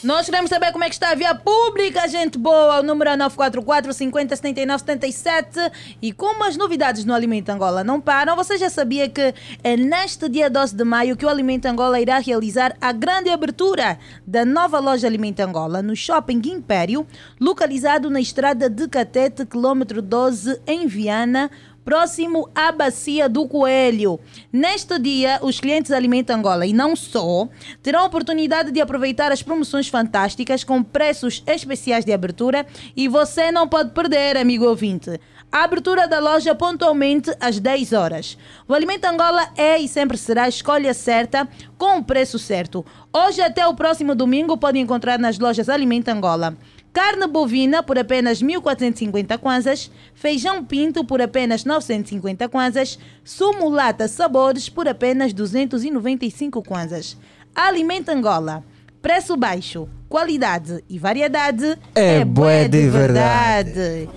Nós 0.04 0.26
queremos 0.26 0.50
saber 0.50 0.72
como 0.72 0.84
é 0.84 0.90
que 0.90 0.96
está 0.96 1.12
a 1.12 1.16
via 1.16 1.34
pública, 1.34 2.08
gente 2.08 2.38
boa. 2.38 2.80
O 2.80 2.84
número 2.84 3.12
é 3.12 3.18
944 3.18 3.94
50 3.94 4.36
79 4.36 4.80
77. 4.80 5.60
E 6.02 6.12
como 6.12 6.44
as 6.44 6.58
novidades 6.58 7.06
no 7.06 7.14
Alimento 7.14 7.50
Angola 7.50 7.84
não 7.84 8.02
param, 8.02 8.36
você 8.36 8.58
já 8.58 8.70
sabia 8.70 9.08
que 9.08 9.34
é 9.64 9.78
neste 9.78 10.28
dia 10.28 10.50
12 10.50 10.76
de 10.76 10.84
maio 10.84 11.16
que 11.16 11.26
o 11.26 11.30
Alimento 11.30 11.66
Angola 11.66 12.00
irá 12.00 12.20
realizar 12.20 12.76
a 12.82 12.92
grande 12.92 13.30
abertura 13.30 13.98
da 14.26 14.44
nova 14.44 14.80
loja 14.80 15.08
Alimento 15.08 15.40
Angola 15.40 15.82
no 15.82 15.96
Shopping 15.96 16.42
Império, 16.46 17.08
localizado 17.40 18.10
na 18.10 18.20
estrada 18.20 18.70
de 18.70 18.88
Catete, 18.88 19.46
quilômetro 19.46 20.02
12, 20.02 20.62
em 20.68 20.88
Viana, 20.88 21.50
próximo 21.88 22.50
à 22.54 22.70
Bacia 22.70 23.30
do 23.30 23.48
Coelho. 23.48 24.20
Neste 24.52 25.00
dia, 25.00 25.40
os 25.42 25.58
clientes 25.58 25.90
Alimento 25.90 26.32
Angola 26.32 26.66
e 26.66 26.74
não 26.74 26.98
só 26.98 27.48
terão 27.82 28.02
a 28.02 28.06
oportunidade 28.08 28.72
de 28.72 28.82
aproveitar 28.82 29.32
as 29.32 29.42
promoções 29.42 29.88
fantásticas 29.88 30.66
com 30.66 30.84
preços 30.84 31.42
especiais 31.48 32.04
de 32.04 32.12
abertura 32.12 32.68
e 32.94 33.08
você 33.08 33.54
não 33.54 33.70
pode 33.70 33.92
perder, 33.92 34.36
amigo 34.36 34.66
ouvinte. 34.66 35.18
A 35.50 35.64
abertura 35.64 36.10
da 36.10 36.20
loja 36.20 36.54
pontualmente 36.54 37.32
às 37.40 37.58
10 37.58 37.94
horas. 37.94 38.38
O 38.68 38.74
Alimento 38.74 39.06
Angola 39.06 39.48
é 39.56 39.80
e 39.80 39.88
sempre 39.88 40.18
será 40.18 40.44
a 40.44 40.50
escolha 40.50 40.94
certa 40.94 41.48
com 41.78 42.00
o 42.00 42.04
preço 42.04 42.38
certo. 42.38 42.86
Hoje 43.14 43.42
até 43.42 43.66
o 43.66 43.74
próximo 43.74 44.14
domingo 44.14 44.58
pode 44.58 44.78
encontrar 44.78 45.18
nas 45.18 45.40
lojas 45.40 45.70
Alimento 45.70 46.10
Angola. 46.10 46.58
Carne 46.98 47.28
bovina 47.28 47.84
por 47.84 48.00
apenas 48.00 48.42
1.450 48.42 49.38
kwanzas, 49.38 49.92
feijão 50.16 50.66
pinto 50.66 51.06
por 51.06 51.22
apenas 51.22 51.64
950 51.64 52.50
kwanzas, 52.50 52.98
sumo 53.24 53.70
lata 53.70 54.08
sabores 54.08 54.68
por 54.68 54.88
apenas 54.88 55.32
295 55.32 56.64
kwanzas. 56.64 57.16
Alimento 57.54 58.10
Angola. 58.10 58.64
Preço 59.00 59.38
baixo, 59.38 59.88
qualidade 60.10 60.84
e 60.90 60.98
variedade 60.98 61.78
É 61.94 62.26
bué 62.26 62.66
bué 62.66 62.68
de 62.68 62.90
verdade. 62.90 64.10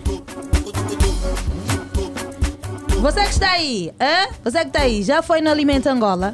Você 2.98 3.20
que 3.20 3.28
está 3.28 3.51
aí, 3.51 3.93
hã? 4.01 4.32
Você 4.43 4.61
que 4.61 4.69
está 4.69 4.81
aí, 4.81 5.02
já 5.02 5.20
foi 5.20 5.43
no 5.43 5.51
Alimento 5.51 5.86
Angola? 5.86 6.32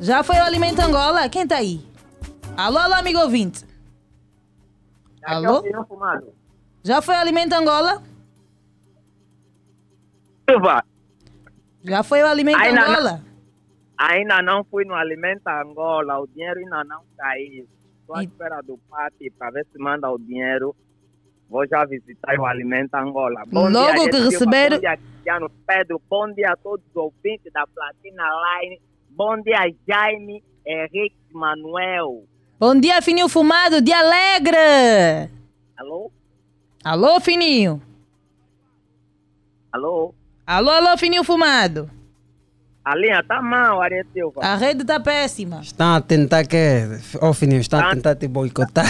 Já 0.00 0.22
foi 0.22 0.38
ao 0.38 0.46
Alimento 0.46 0.80
Angola? 0.80 1.28
Quem 1.28 1.42
está 1.42 1.56
aí? 1.56 1.82
Alô, 2.56 2.78
alô, 2.78 2.94
amigo 2.94 3.18
ouvinte. 3.18 3.73
Alô? 5.26 5.62
Já 6.82 7.00
foi 7.00 7.14
Alimento 7.14 7.52
Angola? 7.54 8.02
Já 11.82 12.02
foi 12.02 12.20
ao 12.22 12.28
Alimento 12.28 12.58
Ainda 12.60 12.80
não. 12.80 12.90
Angola? 12.92 13.24
ainda 13.96 14.42
não 14.42 14.64
fui 14.64 14.84
no 14.84 14.94
Alimenta 14.94 15.62
Angola, 15.62 16.18
o 16.20 16.26
dinheiro 16.26 16.58
ainda 16.60 16.84
não 16.84 17.02
caiu. 17.16 17.66
Estou 18.00 18.16
à 18.16 18.22
espera 18.24 18.60
do 18.62 18.78
Pati 18.90 19.30
para 19.38 19.50
ver 19.50 19.66
se 19.72 19.78
manda 19.78 20.10
o 20.10 20.18
dinheiro. 20.18 20.74
Vou 21.48 21.66
já 21.66 21.84
visitar 21.84 22.38
o 22.38 22.44
Alimenta 22.44 22.98
Angola. 23.00 23.44
Logo 23.50 23.70
dia, 23.70 24.10
que 24.10 24.16
receber- 24.18 24.70
Bom 24.72 24.78
dia, 24.80 24.96
Cristiano 24.96 25.50
Pedro. 25.66 26.02
Bom 26.10 26.32
dia 26.32 26.52
a 26.52 26.56
todos 26.56 26.84
os 26.90 26.96
ouvintes 26.96 27.50
da 27.52 27.66
Platina 27.66 28.24
Line. 28.60 28.80
Bom 29.10 29.40
dia, 29.40 29.60
Jaime 29.88 30.42
Henrique 30.66 31.16
Manuel. 31.32 32.24
Bom 32.58 32.78
dia, 32.78 33.02
Fininho 33.02 33.28
Fumado, 33.28 33.80
de 33.80 33.92
Alegre! 33.92 35.30
Alô? 35.76 36.10
Alô, 36.84 37.20
Fininho? 37.20 37.82
Alô? 39.72 40.14
Alô, 40.46 40.70
alô, 40.70 40.96
Fininho 40.96 41.24
Fumado? 41.24 41.90
A 42.84 42.94
linha 42.94 43.22
tá 43.26 43.40
mal, 43.40 43.80
Ariel 43.80 44.04
Silva. 44.12 44.42
A 44.44 44.56
rede 44.56 44.84
tá 44.84 45.00
péssima. 45.00 45.60
Estão 45.62 45.94
a 45.94 46.00
tentar 46.02 46.44
que. 46.46 46.56
Ó, 47.20 47.32
Fininho, 47.32 47.60
estão 47.60 47.80
a 47.80 47.90
tentar 47.94 48.14
te 48.14 48.28
boicotar. 48.28 48.84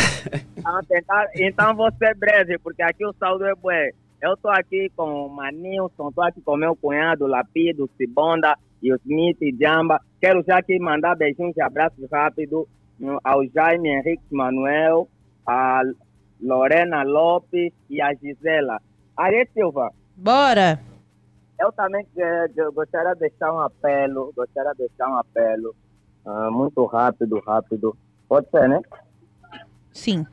Ah, 0.65 0.81
tentar- 0.89 1.29
Então 1.37 1.75
você 1.77 2.07
é 2.07 2.15
breve, 2.15 2.59
porque 2.59 2.83
aqui 2.83 3.07
o 3.07 3.15
saldo 3.21 3.45
é 3.45 3.55
bué. 3.55 3.91
Eu 4.21 4.37
tô 4.37 4.49
aqui 4.49 4.91
com 4.97 5.27
o 5.27 5.29
Manilson, 5.29 6.11
tô 6.11 6.23
aqui 6.23 6.41
com 6.41 6.57
meu 6.57 6.75
cunhado 6.75 7.27
Lapido, 7.27 7.89
Cibonda 7.97 8.57
e 8.83 8.93
o 8.93 8.97
Smith 9.05 9.39
e 9.43 9.55
Jamba. 9.57 10.01
Quero 10.21 10.43
já 10.43 10.59
aqui 10.59 10.77
mandar 10.81 11.15
beijinhos 11.15 11.57
e 11.57 11.61
abraços 11.63 12.05
rápidos 12.11 12.51
no- 12.51 12.69
ao 13.23 13.45
Jaime 13.47 13.89
Henrique 13.89 14.25
Manuel, 14.31 15.09
a 15.47 15.83
Lorena 16.41 17.03
Lopes 17.03 17.73
e 17.91 18.01
a 18.01 18.13
Gisela. 18.15 18.81
Ariete 19.17 19.53
Silva, 19.53 19.93
Bora! 20.17 20.81
eu 21.59 21.73
também 21.73 22.07
eh, 22.17 22.51
eu 22.57 22.73
gostaria 22.73 23.15
de 23.15 23.21
deixar 23.21 23.53
um 23.53 23.61
apelo, 23.61 24.33
gostaria 24.37 24.73
de 24.73 24.79
deixar 24.79 25.09
um 25.09 25.19
apelo, 25.19 25.75
ah, 26.25 26.51
muito 26.51 26.85
rápido, 26.87 27.41
rápido. 27.41 27.97
Pode 28.29 28.49
ser, 28.51 28.69
né? 28.69 28.81
Sim. 29.93 30.27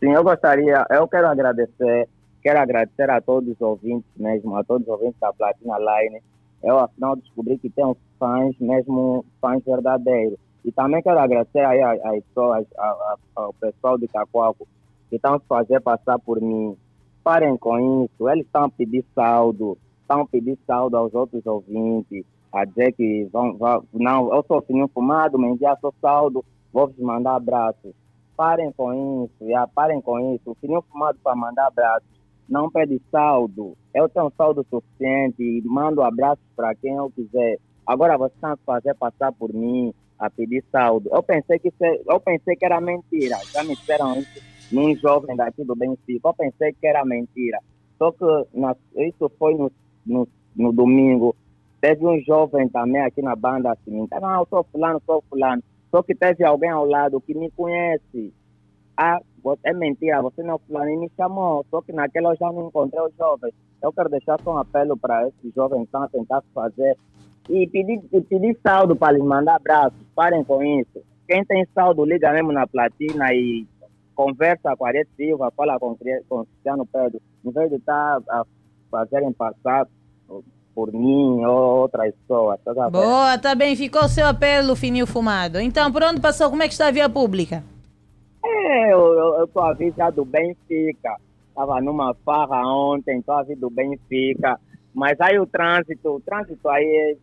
Sim, 0.00 0.12
eu 0.12 0.22
gostaria, 0.22 0.84
eu 0.90 1.08
quero 1.08 1.28
agradecer, 1.28 2.08
quero 2.42 2.58
agradecer 2.58 3.10
a 3.10 3.20
todos 3.20 3.50
os 3.50 3.60
ouvintes 3.60 4.10
mesmo, 4.16 4.56
a 4.56 4.64
todos 4.64 4.86
os 4.86 4.92
ouvintes 4.92 5.18
da 5.20 5.32
Platina 5.32 5.76
Line. 5.78 6.22
Eu, 6.62 6.78
afinal, 6.78 7.16
descobri 7.16 7.58
que 7.58 7.68
tem 7.70 7.84
uns 7.84 7.98
fãs, 8.18 8.54
mesmo 8.58 9.24
fãs 9.40 9.62
verdadeiros. 9.64 10.38
E 10.64 10.72
também 10.72 11.02
quero 11.02 11.18
agradecer 11.18 11.60
aí 11.60 11.80
a- 11.82 12.12
pessoas, 12.12 12.66
a- 12.78 12.82
a- 12.84 13.16
ao 13.36 13.52
pessoal 13.54 13.98
de 13.98 14.06
Itacoaco, 14.06 14.66
que 15.10 15.16
estão 15.16 15.38
se 15.38 15.46
fazer 15.46 15.80
passar 15.80 16.18
por 16.18 16.40
mim. 16.40 16.76
Parem 17.22 17.56
com 17.56 18.04
isso, 18.04 18.28
eles 18.28 18.46
estão 18.46 18.64
a 18.64 18.70
pedir 18.70 19.04
saldo, 19.14 19.76
estão 20.00 20.22
a 20.22 20.26
pedir 20.26 20.58
saldo 20.66 20.96
aos 20.96 21.14
outros 21.14 21.44
ouvintes, 21.46 22.24
a 22.52 22.64
dizer 22.64 22.92
que 22.92 23.28
vão, 23.32 23.56
vão 23.56 23.84
não, 23.92 24.34
eu 24.34 24.44
sou 24.46 24.62
fininho 24.62 24.88
fumado, 24.88 25.38
me 25.38 25.48
enviar 25.48 25.78
seu 25.80 25.92
saldo, 26.00 26.44
vou 26.72 26.86
vos 26.86 26.98
mandar 26.98 27.36
abraços. 27.36 27.92
Parem 28.36 28.72
com 28.72 29.24
isso, 29.24 29.48
já, 29.48 29.66
parem 29.66 30.00
com 30.00 30.34
isso. 30.34 30.50
O 30.50 30.54
fininho 30.56 30.82
fumado 30.90 31.18
para 31.22 31.36
mandar 31.36 31.66
abraços 31.68 32.08
não 32.48 32.70
pede 32.70 33.00
saldo. 33.10 33.76
Eu 33.94 34.08
tenho 34.08 34.30
saldo 34.36 34.66
suficiente 34.68 35.42
e 35.42 35.62
mando 35.64 36.02
abraços 36.02 36.44
para 36.56 36.74
quem 36.74 36.94
eu 36.94 37.10
quiser. 37.10 37.58
Agora 37.86 38.18
você 38.18 38.34
está 38.34 38.52
a 38.52 38.56
fazer 38.56 38.94
passar 38.94 39.32
por 39.32 39.52
mim 39.52 39.94
a 40.26 40.30
pedir 40.30 40.64
saldo. 40.70 41.10
Eu 41.12 41.22
pensei 41.22 41.58
que 41.58 41.72
eu 41.80 42.20
pensei 42.20 42.56
que 42.56 42.64
era 42.64 42.80
mentira. 42.80 43.36
Já 43.52 43.62
me 43.62 43.74
disseram 43.76 44.16
isso 44.18 44.42
num 44.72 44.94
jovem 44.96 45.36
daqui 45.36 45.64
do 45.64 45.74
Benfica. 45.76 46.28
Eu 46.28 46.34
pensei 46.34 46.72
que 46.72 46.86
era 46.86 47.04
mentira. 47.04 47.58
Só 47.98 48.10
que 48.12 48.24
na- 48.52 48.76
isso 48.96 49.30
foi 49.38 49.54
no, 49.54 49.70
no, 50.06 50.26
no 50.56 50.72
domingo. 50.72 51.34
Teve 51.80 52.06
um 52.06 52.18
jovem 52.20 52.68
também 52.68 53.02
aqui 53.02 53.20
na 53.20 53.36
banda 53.36 53.72
assim, 53.72 54.08
não, 54.20 54.40
eu 54.40 54.46
sou 54.48 54.64
fulano, 54.72 55.02
sou 55.04 55.22
fulano. 55.28 55.62
Só 55.90 56.02
que 56.02 56.14
teve 56.14 56.42
alguém 56.44 56.70
ao 56.70 56.86
lado 56.86 57.20
que 57.20 57.34
me 57.34 57.50
conhece. 57.50 58.32
Ah, 58.96 59.20
é 59.64 59.72
mentira, 59.72 60.22
você 60.22 60.42
não 60.42 60.54
é 60.54 60.58
fulano 60.66 60.90
e 60.90 60.96
me 60.96 61.10
chamou. 61.16 61.64
Só 61.70 61.82
que 61.82 61.92
naquela 61.92 62.32
eu 62.32 62.36
já 62.36 62.50
não 62.50 62.68
encontrei 62.68 63.00
o 63.02 63.12
jovem. 63.18 63.52
Eu 63.82 63.92
quero 63.92 64.08
deixar 64.08 64.40
só 64.40 64.54
um 64.54 64.58
apelo 64.58 64.96
para 64.96 65.28
esses 65.28 65.54
jovens 65.54 65.86
que 65.90 65.96
a 65.96 66.08
tentar 66.08 66.42
fazer 66.54 66.96
e 67.48 67.66
pedir, 67.68 68.02
e 68.12 68.20
pedir 68.20 68.58
saldo 68.62 68.96
para 68.96 69.12
lhes 69.12 69.24
mandar 69.24 69.56
abraços. 69.56 69.98
Parem 70.14 70.44
com 70.44 70.62
isso. 70.62 71.02
Quem 71.28 71.44
tem 71.44 71.66
saldo, 71.74 72.04
liga 72.04 72.32
mesmo 72.32 72.52
na 72.52 72.66
platina 72.66 73.32
e 73.32 73.66
conversa 74.14 74.76
com 74.76 74.84
a 74.84 74.88
Ariete 74.88 75.10
Silva, 75.16 75.52
fala 75.56 75.78
com, 75.78 75.96
com 76.28 76.40
o 76.40 76.46
Cristiano 76.46 76.86
Pedro. 76.86 77.20
Em 77.44 77.50
vez 77.50 77.70
de 77.70 77.76
estar 77.76 78.18
a 78.28 78.44
fazerem 78.90 79.32
passar 79.32 79.86
por 80.74 80.92
mim 80.92 81.44
ou 81.44 81.80
outras 81.80 82.12
pessoas. 82.14 82.58
Tá? 82.64 82.90
Boa, 82.90 83.38
tá 83.38 83.54
bem. 83.54 83.76
Ficou 83.76 84.02
o 84.04 84.08
seu 84.08 84.26
apelo, 84.26 84.74
fininho 84.74 85.06
fumado. 85.06 85.60
Então, 85.60 85.90
por 85.92 86.02
onde 86.02 86.20
passou? 86.20 86.50
Como 86.50 86.62
é 86.62 86.66
que 86.66 86.72
está 86.72 86.88
a 86.88 86.90
via 86.90 87.08
pública? 87.08 87.62
É, 88.44 88.92
eu, 88.92 89.48
tô 89.52 89.60
a 89.60 89.72
vir 89.72 89.94
já 89.96 90.10
do 90.10 90.24
Benfica. 90.24 91.16
Tava 91.54 91.80
numa 91.80 92.14
farra 92.24 92.66
ontem, 92.66 93.22
tô 93.22 93.32
a 93.32 93.42
vir 93.42 93.56
do 93.56 93.70
Benfica. 93.70 94.58
Mas 94.92 95.20
aí 95.20 95.38
o 95.38 95.46
trânsito, 95.46 96.16
o 96.16 96.20
trânsito 96.20 96.68
aí, 96.68 96.84
é- 96.84 97.16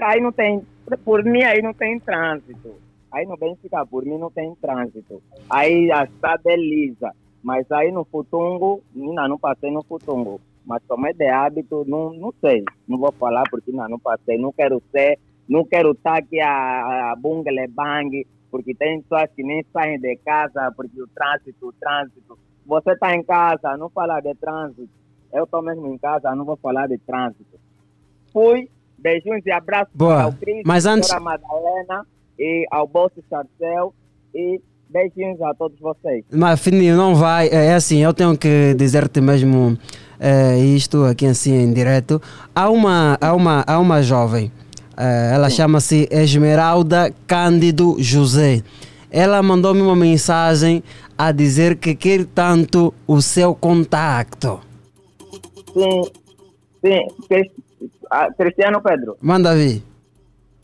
aí 0.00 0.20
não 0.20 0.32
tem, 0.32 0.62
por 1.04 1.24
mim 1.24 1.42
aí 1.42 1.60
não 1.62 1.74
tem 1.74 1.98
trânsito. 1.98 2.76
Aí 3.12 3.26
no 3.26 3.36
Benfica, 3.36 3.84
por 3.84 4.04
mim 4.04 4.16
não 4.16 4.30
tem 4.30 4.54
trânsito. 4.54 5.22
Aí 5.50 5.92
a 5.92 6.04
estrada 6.04 6.50
é 6.50 6.56
lisa. 6.56 7.12
Mas 7.42 7.70
aí 7.70 7.90
no 7.92 8.04
Futungo, 8.04 8.82
ainda 8.96 9.28
não 9.28 9.38
passei 9.38 9.70
no 9.70 9.82
Futungo. 9.82 10.40
Mas 10.64 10.82
como 10.88 11.06
é 11.06 11.12
de 11.12 11.28
hábito, 11.28 11.84
não, 11.86 12.12
não 12.12 12.32
sei. 12.40 12.64
Não 12.88 12.98
vou 12.98 13.12
falar 13.12 13.42
porque 13.50 13.70
ainda 13.70 13.88
não 13.88 13.98
passei. 13.98 14.38
Não 14.38 14.52
quero 14.52 14.82
ser, 14.90 15.18
não 15.48 15.64
quero 15.64 15.90
estar 15.90 16.18
aqui 16.18 16.40
a, 16.40 17.12
a 17.12 17.16
bungle 17.16 17.68
bang, 17.68 18.26
porque 18.50 18.74
tem 18.74 19.02
pessoas 19.02 19.28
que 19.34 19.42
nem 19.42 19.64
saem 19.72 19.98
de 19.98 20.16
casa 20.16 20.72
porque 20.74 21.02
o 21.02 21.08
trânsito, 21.08 21.68
o 21.68 21.72
trânsito. 21.72 22.38
Você 22.64 22.92
está 22.92 23.14
em 23.14 23.24
casa, 23.24 23.76
não 23.76 23.90
fala 23.90 24.20
de 24.20 24.34
trânsito. 24.36 24.88
Eu 25.32 25.44
estou 25.44 25.62
mesmo 25.62 25.86
em 25.92 25.98
casa, 25.98 26.34
não 26.34 26.44
vou 26.44 26.56
falar 26.56 26.86
de 26.86 26.96
trânsito. 26.98 27.58
Fui, 28.32 28.70
beijinhos 29.02 29.44
e 29.44 29.50
abraços 29.50 29.92
Boa. 29.94 30.22
ao 30.22 30.32
Cris, 30.32 30.62
Mas 30.64 30.86
antes- 30.86 31.08
doutora 31.10 31.38
Madalena 31.38 32.06
e 32.38 32.66
ao 32.70 32.86
Bolso 32.86 33.22
Charcel 33.28 33.92
e 34.34 34.60
beijinhos 34.88 35.40
a 35.42 35.54
todos 35.54 35.78
vocês. 35.80 36.24
Mas 36.30 36.60
Fininho, 36.60 36.96
não 36.96 37.14
vai. 37.14 37.48
É 37.48 37.66
é 37.66 37.74
assim, 37.74 37.98
eu 38.02 38.12
tenho 38.14 38.36
que 38.36 38.74
dizer-te 38.74 39.20
mesmo 39.20 39.76
eh, 40.20 40.58
isto 40.58 41.04
aqui 41.04 41.26
assim 41.26 41.54
em 41.54 41.72
direto. 41.72 42.20
Há 42.54 42.68
uma, 42.70 43.18
há 43.20 43.34
uma, 43.34 43.64
há 43.66 43.78
uma 43.78 44.02
jovem, 44.02 44.52
eh, 44.96 45.30
ela 45.34 45.48
chama-se 45.50 46.06
Esmeralda 46.10 47.12
Cândido 47.26 47.96
José. 47.98 48.62
Ela 49.10 49.42
mandou-me 49.42 49.80
uma 49.82 49.96
mensagem 49.96 50.82
a 51.18 51.32
dizer 51.32 51.76
que 51.76 51.94
quer 51.94 52.24
tanto 52.26 52.92
o 53.06 53.20
seu 53.20 53.54
contacto. 53.54 54.60
Sim, 55.74 56.02
sim, 56.84 57.06
ah, 58.12 58.28
Cristiano 58.36 58.80
Pedro. 58.82 59.16
Manda 59.20 59.54
vir. 59.54 59.82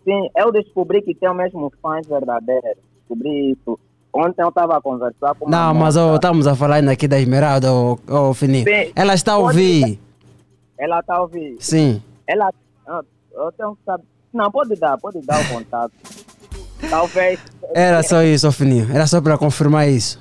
Sim, 0.05 0.29
eu 0.37 0.53
descobri 0.53 1.03
que 1.03 1.15
tem 1.15 1.35
mesmo 1.35 1.73
fãs 1.83 2.07
verdadeiros. 2.07 2.79
Descobri 3.01 3.53
isso. 3.53 3.79
Ontem 4.13 4.43
eu 4.43 4.49
estava 4.49 4.77
a 4.77 4.81
conversar 4.81 5.35
com 5.35 5.49
Não, 5.49 5.75
mas 5.75 5.97
oh, 5.97 6.15
estamos 6.15 6.47
a 6.47 6.55
falar 6.55 6.77
ainda 6.77 6.93
aqui 6.93 7.07
da 7.07 7.19
Esmeralda, 7.21 7.73
oh, 7.73 7.99
oh, 8.09 8.35
Fininho. 8.35 8.65
Sim, 8.65 8.93
Ela 8.97 9.15
está 9.15 9.33
a 9.35 9.39
ouvir. 9.39 9.99
Ela 10.79 11.01
está 11.01 11.17
a 11.17 11.23
ouvir. 11.23 11.57
Sim. 11.61 12.03
Ela. 12.27 12.51
ah, 12.87 13.03
Eu 13.33 13.53
tenho 13.53 13.77
que 13.77 13.83
saber. 13.85 14.05
Não, 14.33 14.51
pode 14.51 14.75
dar, 14.77 14.97
pode 14.99 15.21
dar 15.23 15.41
o 15.41 15.49
contato. 15.49 15.93
Talvez. 16.89 17.41
Era 17.75 18.03
só 18.03 18.23
isso, 18.23 18.51
Fininho. 18.53 18.89
Era 18.95 19.07
só 19.07 19.21
para 19.21 19.37
confirmar 19.39 19.89
isso. 19.89 20.19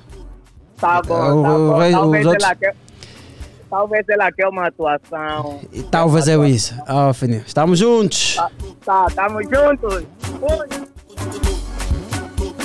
Tá 0.78 1.00
bom, 1.02 1.14
O- 1.14 1.18
tá 1.18 1.34
o 1.34 1.42
bom. 1.42 1.68
Talvez 1.70 1.94
os 1.96 2.26
outros- 2.26 2.44
ela 2.44 2.54
quer. 2.56 2.76
Talvez 3.70 4.08
ela 4.08 4.32
quer 4.32 4.48
uma 4.48 4.66
atuação. 4.68 5.60
Talvez 5.90 6.26
eu 6.26 6.46
isso. 6.46 6.74
Oh, 6.88 7.12
Fininho. 7.12 7.42
Estamos 7.46 7.78
juntos. 7.78 8.36
Tá, 8.36 8.50
tá, 8.84 9.06
tamo 9.14 9.42
juntos. 9.42 10.04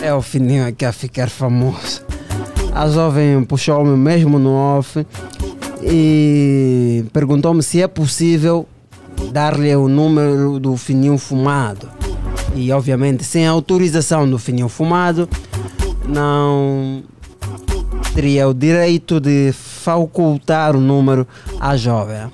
É 0.01 0.13
o 0.13 0.21
Fininho 0.21 0.67
aqui 0.67 0.85
a 0.85 0.93
ficar 0.93 1.30
famoso. 1.30 2.05
A 2.73 2.88
jovem 2.88 3.43
puxou-me 3.43 3.95
mesmo 3.95 4.39
no 4.39 4.53
off 4.53 5.05
e 5.81 7.05
perguntou-me 7.13 7.61
se 7.61 7.81
é 7.81 7.88
possível 7.88 8.67
dar-lhe 9.31 9.75
o 9.75 9.88
número 9.88 10.59
do 10.59 10.75
Fininho 10.77 11.17
fumado. 11.17 11.89
E 12.55 12.71
obviamente 12.71 13.23
sem 13.23 13.45
autorização 13.45 14.30
do 14.30 14.39
Fininho 14.39 14.69
fumado 14.69 15.27
não 16.07 17.03
teria 18.13 18.47
o 18.47 18.53
direito 18.53 19.19
de 19.19 19.53
facultar 19.84 20.76
o 20.76 20.80
número 20.80 21.27
à 21.60 21.76
jovem. 21.76 22.31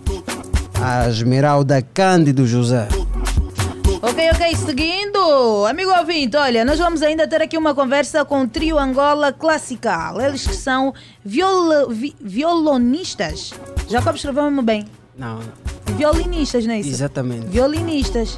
A 0.82 1.10
Esmeralda 1.10 1.82
Cândido 1.82 2.46
José. 2.46 2.88
Ok, 4.02 4.30
ok, 4.34 4.56
seguindo. 4.56 5.66
Amigo 5.68 5.92
ouvinte, 5.92 6.38
olha, 6.38 6.64
nós 6.64 6.78
vamos 6.80 7.02
ainda 7.02 7.28
ter 7.28 7.42
aqui 7.42 7.58
uma 7.58 7.74
conversa 7.74 8.24
com 8.24 8.44
o 8.44 8.48
trio 8.48 8.78
Angola 8.78 9.34
Classical. 9.34 10.22
Eles 10.22 10.46
que 10.48 10.56
são 10.56 10.94
vi- 11.26 12.16
violonistas. 12.22 13.52
Jacob 13.90 14.16
escreveu 14.16 14.44
mesmo 14.44 14.62
bem. 14.62 14.86
Não, 15.18 15.40
Violinistas, 15.98 16.66
não 16.66 16.74
é 16.76 16.80
isso? 16.80 16.90
exatamente. 16.90 17.48
Violinistas. 17.48 18.38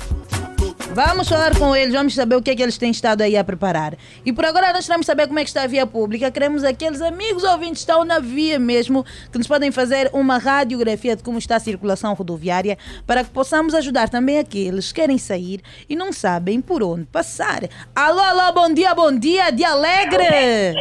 Vamos 0.93 1.29
falar 1.29 1.57
com 1.57 1.73
eles, 1.73 1.93
vamos 1.93 2.13
saber 2.13 2.35
o 2.35 2.41
que 2.41 2.51
é 2.51 2.55
que 2.55 2.61
eles 2.61 2.77
têm 2.77 2.91
estado 2.91 3.21
aí 3.21 3.37
a 3.37 3.45
preparar. 3.45 3.93
E 4.25 4.33
por 4.33 4.43
agora 4.43 4.73
nós 4.73 4.85
queremos 4.85 5.05
saber 5.05 5.25
como 5.25 5.39
é 5.39 5.43
que 5.43 5.49
está 5.49 5.63
a 5.63 5.67
via 5.67 5.87
pública. 5.87 6.29
Queremos 6.29 6.65
aqueles 6.65 7.01
amigos 7.01 7.45
ouvintes 7.45 7.85
que 7.85 7.89
estão 7.91 8.03
na 8.03 8.19
via 8.19 8.59
mesmo, 8.59 9.05
que 9.31 9.37
nos 9.37 9.47
podem 9.47 9.71
fazer 9.71 10.09
uma 10.11 10.37
radiografia 10.37 11.15
de 11.15 11.23
como 11.23 11.37
está 11.37 11.55
a 11.55 11.59
circulação 11.61 12.13
rodoviária, 12.13 12.77
para 13.07 13.23
que 13.23 13.29
possamos 13.29 13.73
ajudar 13.73 14.09
também 14.09 14.37
aqueles 14.37 14.91
que 14.91 14.99
querem 14.99 15.17
sair 15.17 15.61
e 15.87 15.95
não 15.95 16.11
sabem 16.11 16.59
por 16.59 16.83
onde 16.83 17.05
passar. 17.05 17.61
Alô, 17.95 18.19
alô, 18.19 18.51
bom 18.51 18.73
dia, 18.73 18.93
bom 18.93 19.17
dia, 19.17 19.49
de 19.49 19.63
alegre! 19.63 20.75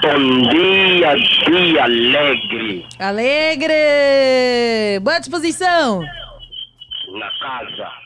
Bom 0.00 0.48
dia, 0.48 1.16
dia 1.48 1.82
alegre. 1.82 2.86
Alegre! 3.00 3.74
Boa 5.02 5.18
disposição! 5.18 6.02
Na 7.18 7.30
casa. 7.40 8.03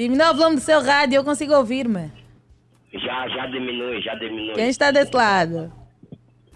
Diminua 0.00 0.30
o 0.30 0.34
volume 0.34 0.56
do 0.56 0.62
seu 0.62 0.82
rádio, 0.82 1.16
eu 1.16 1.24
consigo 1.24 1.52
ouvir-me. 1.54 2.10
Já, 2.90 3.28
já 3.28 3.46
diminui, 3.48 4.00
já 4.00 4.14
diminui. 4.14 4.54
Quem 4.54 4.70
está 4.70 4.90
desse 4.90 5.14
lado? 5.14 5.70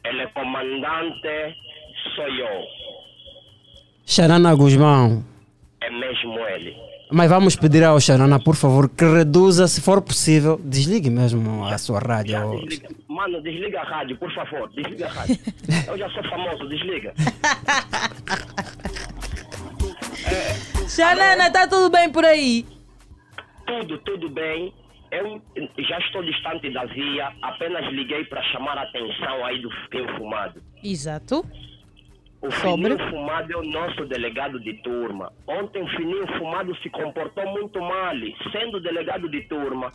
Ele 0.02 0.22
é 0.22 0.26
comandante, 0.28 1.54
sou 2.16 2.26
eu. 2.26 2.64
Xarana 4.06 4.54
Guzmão. 4.54 5.22
É 5.82 5.90
mesmo 5.90 6.38
ele. 6.38 6.74
Mas 7.12 7.28
vamos 7.28 7.54
pedir 7.54 7.84
ao 7.84 8.00
Xanana, 8.00 8.40
por 8.42 8.56
favor, 8.56 8.88
que 8.88 9.04
reduza, 9.04 9.68
se 9.68 9.82
for 9.82 10.00
possível, 10.00 10.58
desligue 10.64 11.10
mesmo 11.10 11.66
a 11.66 11.76
sua 11.76 11.98
rádio. 11.98 12.62
Desliga. 12.62 12.88
Mano, 13.08 13.42
desliga 13.42 13.78
a 13.78 13.84
rádio, 13.84 14.16
por 14.16 14.34
favor. 14.34 14.70
Desliga 14.70 15.06
a 15.06 15.10
rádio. 15.10 15.38
Eu 15.86 15.98
já 15.98 16.08
sou 16.08 16.24
famoso, 16.30 16.66
desliga. 16.66 17.12
Xanana, 20.88 21.50
tá 21.50 21.68
tudo 21.68 21.90
bem 21.90 22.10
por 22.10 22.24
aí? 22.24 22.73
Tudo, 23.66 23.98
tudo 23.98 24.28
bem. 24.30 24.72
Eu 25.10 25.40
já 25.78 25.98
estou 25.98 26.22
distante 26.24 26.70
da 26.70 26.84
via, 26.86 27.32
apenas 27.42 27.86
liguei 27.92 28.24
para 28.24 28.42
chamar 28.44 28.76
a 28.76 28.82
atenção 28.82 29.44
aí 29.44 29.60
do 29.60 29.70
fio 29.90 30.08
fumado. 30.16 30.60
Exato. 30.82 31.44
O 32.44 32.50
Sobre? 32.50 32.90
Fininho 32.90 33.10
Fumado 33.10 33.52
é 33.54 33.56
o 33.56 33.62
nosso 33.62 34.04
delegado 34.04 34.60
de 34.60 34.74
turma. 34.82 35.32
Ontem 35.48 35.82
o 35.82 35.88
Fininho 35.88 36.26
Fumado 36.36 36.76
se 36.82 36.90
comportou 36.90 37.46
muito 37.46 37.80
mal. 37.80 38.14
Sendo 38.52 38.78
delegado 38.80 39.30
de 39.30 39.40
turma, 39.48 39.90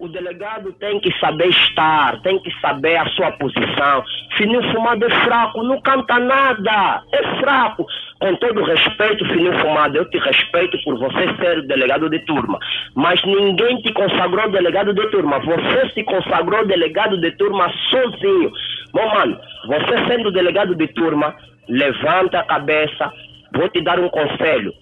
o 0.00 0.08
delegado 0.08 0.72
tem 0.72 0.98
que 0.98 1.16
saber 1.20 1.46
estar, 1.46 2.20
tem 2.22 2.40
que 2.40 2.50
saber 2.60 2.96
a 2.96 3.06
sua 3.10 3.30
posição. 3.32 4.02
Fininho 4.36 4.72
Fumado 4.72 5.04
é 5.04 5.10
fraco, 5.24 5.62
não 5.62 5.80
canta 5.80 6.18
nada, 6.18 7.04
é 7.12 7.40
fraco. 7.40 7.86
Com 8.18 8.34
todo 8.34 8.64
respeito, 8.64 9.24
Fininho 9.26 9.56
Fumado, 9.60 9.96
eu 9.96 10.10
te 10.10 10.18
respeito 10.18 10.76
por 10.82 10.98
você 10.98 11.36
ser 11.36 11.58
o 11.58 11.68
delegado 11.68 12.10
de 12.10 12.18
turma. 12.26 12.58
Mas 12.96 13.22
ninguém 13.24 13.76
te 13.76 13.92
consagrou 13.92 14.50
delegado 14.50 14.92
de 14.92 15.06
turma. 15.12 15.38
Você 15.38 15.90
se 15.94 16.02
consagrou 16.02 16.66
delegado 16.66 17.16
de 17.20 17.30
turma 17.36 17.72
sozinho. 17.90 18.50
Bom, 18.92 19.08
mano, 19.14 19.38
você 19.66 20.06
sendo 20.08 20.32
delegado 20.32 20.74
de 20.74 20.86
turma, 20.88 21.34
levanta 21.68 22.40
a 22.40 22.44
cabeça, 22.44 23.12
vou 23.54 23.68
te 23.68 23.82
dar 23.82 23.98
um 23.98 24.08
conselho. 24.08 24.72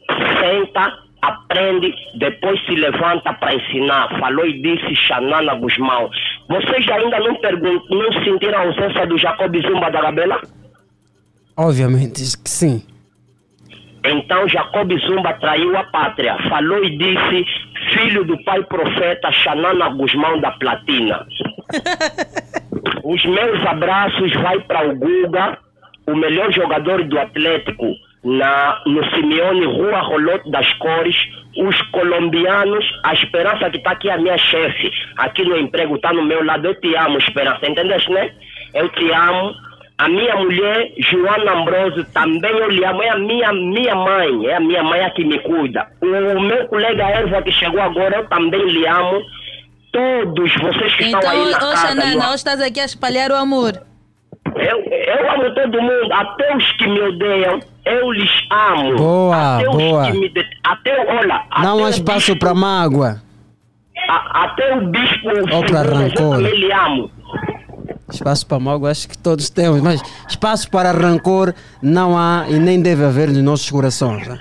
Senta, 0.41 0.99
aprende, 1.23 1.95
depois 2.17 2.65
se 2.67 2.75
levanta 2.75 3.33
para 3.35 3.55
ensinar. 3.55 4.09
Falou 4.19 4.47
e 4.47 4.61
disse 4.61 4.95
Xanana 4.95 5.55
Guzmão. 5.55 6.11
Vocês 6.49 6.89
ainda 6.89 7.19
não, 7.21 7.39
não 7.91 8.25
sentiram 8.25 8.59
a 8.59 8.63
ausência 8.63 9.07
do 9.07 9.19
Jacob 9.19 9.55
Zumba 9.61 9.91
da 9.91 10.01
Gabela? 10.01 10.41
Obviamente 11.57 12.23
que 12.43 12.51
sim. 12.51 12.83
Então 14.05 14.49
Jacob 14.49 14.91
Zumba 15.07 15.35
traiu 15.35 15.77
a 15.77 15.85
pátria. 15.85 16.37
Falou 16.49 16.83
e 16.83 16.97
disse, 16.97 17.45
filho 17.93 18.25
do 18.25 18.43
pai 18.45 18.63
profeta 18.65 19.31
Xanana 19.31 19.91
Guzmão 19.91 20.41
da 20.41 20.53
Platina. 20.53 21.27
Os 23.05 23.25
meus 23.25 23.67
abraços 23.67 24.33
vai 24.35 24.61
para 24.61 24.89
o 24.89 24.97
Guga, 24.97 25.59
o 26.07 26.15
melhor 26.17 26.53
jogador 26.53 27.05
do 27.05 27.19
Atlético, 27.19 27.87
na, 28.25 28.83
no 28.87 29.03
Simeone 29.11 29.65
Rua 29.67 30.01
Rolote 30.01 30.51
das 30.51 30.71
Cores. 30.75 31.17
Os 31.57 31.81
colombianos, 31.91 32.85
a 33.05 33.13
Esperança 33.13 33.69
que 33.71 33.79
está 33.79 33.91
aqui, 33.91 34.09
a 34.09 34.17
minha 34.17 34.39
chefe, 34.39 34.89
aqui 35.17 35.43
no 35.45 35.57
emprego, 35.57 35.97
está 35.97 36.13
no 36.13 36.23
meu 36.25 36.45
lado. 36.45 36.67
Eu 36.67 36.75
te 36.81 36.95
amo, 36.95 37.19
Esperança, 37.19 37.69
entendeste, 37.69 38.11
né? 38.13 38.31
Eu 38.75 38.89
te 38.91 39.11
amo. 39.11 39.53
A 39.99 40.09
minha 40.09 40.35
mulher, 40.37 40.93
Joana 41.11 41.53
Ambrosio, 41.53 42.05
também 42.15 42.53
eu 42.53 42.71
lhe 42.71 42.85
amo. 42.85 43.03
É 43.03 43.09
a 43.11 43.19
minha, 43.19 43.53
minha 43.53 43.95
mãe, 43.95 44.47
é 44.47 44.55
a 44.57 44.61
minha 44.61 44.83
mãe 44.83 45.01
a 45.05 45.11
que 45.11 45.25
me 45.25 45.39
cuida. 45.41 45.87
O 46.01 46.41
meu 46.41 46.67
colega 46.69 47.03
Erva 47.05 47.43
que 47.43 47.51
chegou 47.53 47.81
agora, 47.83 48.19
eu 48.19 48.29
também 48.29 48.65
lhe 48.67 48.87
amo. 48.87 49.21
Todos 49.93 50.55
vocês 50.55 50.95
que 50.95 51.03
estão 51.05 51.19
Então, 51.21 51.31
aí 51.33 51.51
na 51.51 51.57
ô 51.57 51.61
casa. 51.73 51.89
Xanana, 51.89 52.15
no- 52.15 52.27
hoje 52.27 52.35
estás 52.37 52.61
aqui 52.63 52.79
a 52.81 52.85
espalhar 52.85 53.31
o 53.33 53.35
amor. 53.35 53.73
Eu, 54.57 54.79
eu 54.85 55.31
amo 55.33 55.55
todo 55.55 55.81
mundo, 55.83 56.13
até 56.13 56.57
os 56.57 56.73
que 56.73 56.87
me 56.87 57.01
odeiam, 57.01 57.61
eu 57.85 58.13
lhes 58.13 58.31
amo. 58.51 58.97
Boa, 58.97 59.57
até 59.59 59.65
boa. 59.67 60.03
Os 60.03 60.07
que 60.13 60.19
me 60.19 60.29
de... 60.29 60.45
Até, 60.65 61.01
olha, 61.19 61.43
Não 61.63 61.85
há 61.85 61.91
espaço 61.91 62.37
para 62.39 62.55
mágoa. 62.55 63.21
a- 64.09 64.45
até 64.45 64.75
o 64.77 64.87
bispo 64.89 65.29
Ou 65.29 65.37
eu 65.37 65.45
rancor. 65.85 66.37
também 66.37 66.55
lhe 66.59 66.73
amo. 66.73 67.11
Espaço 68.11 68.47
para 68.47 68.59
mágoa, 68.59 68.91
acho 68.91 69.09
que 69.09 69.17
todos 69.17 69.49
temos, 69.51 69.81
mas 69.81 70.03
espaço 70.29 70.69
para 70.71 70.91
rancor 70.91 71.55
não 71.81 72.19
há 72.19 72.45
e 72.49 72.55
nem 72.59 72.81
deve 72.83 73.05
haver 73.05 73.29
nos 73.29 73.43
nossos 73.43 73.71
corações. 73.71 74.27
né? 74.27 74.37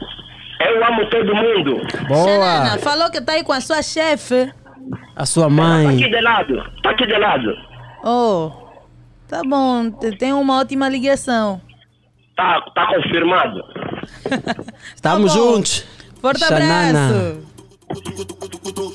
Eu 0.60 0.84
amo 0.86 1.06
todo 1.10 1.36
mundo. 1.36 1.76
Boa! 2.07 2.26
Xanana, 2.26 2.77
falou 2.80 3.11
que 3.11 3.22
tá 3.22 3.34
aí 3.34 3.44
com 3.44 3.53
a 3.53 3.61
sua 3.61 3.81
chefe. 3.84 4.52
A 5.15 5.26
sua 5.26 5.49
mãe. 5.49 5.88
aqui 5.88 6.10
de 6.10 6.22
lado, 6.22 6.64
tá 6.81 6.90
aqui 6.91 7.06
de 7.06 7.18
lado. 7.18 7.53
Oh, 8.03 8.52
tá 9.30 9.42
bom, 9.48 9.90
te- 9.92 10.18
tem 10.18 10.34
uma 10.34 10.60
ótima 10.60 10.90
ligação. 10.90 11.62
Tá, 12.36 12.62
tá 12.74 12.88
confirmado. 12.96 13.62
Estamos 14.96 15.32
Tá 15.34 15.38
juntos. 15.40 15.86
Forte 16.22 16.40
Xanana. 16.40 17.08
abraço. 17.10 17.50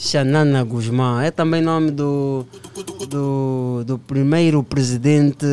Xanana 0.00 0.62
Guzmão. 0.64 1.20
É 1.20 1.30
também 1.30 1.60
nome 1.62 1.90
do, 1.90 2.46
do, 3.08 3.82
do 3.86 3.98
primeiro 3.98 4.62
presidente 4.62 5.44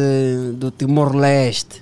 do 0.56 0.70
Timor-Leste. 0.72 1.82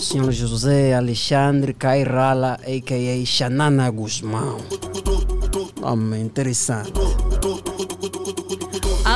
Senhor 0.00 0.32
José 0.32 0.94
Alexandre 0.94 1.72
Cairala, 1.72 2.54
a.k.a. 2.64 3.24
Xanana 3.24 3.88
Guzmão. 3.90 4.58
Nome 5.80 6.18
interessante. 6.18 6.92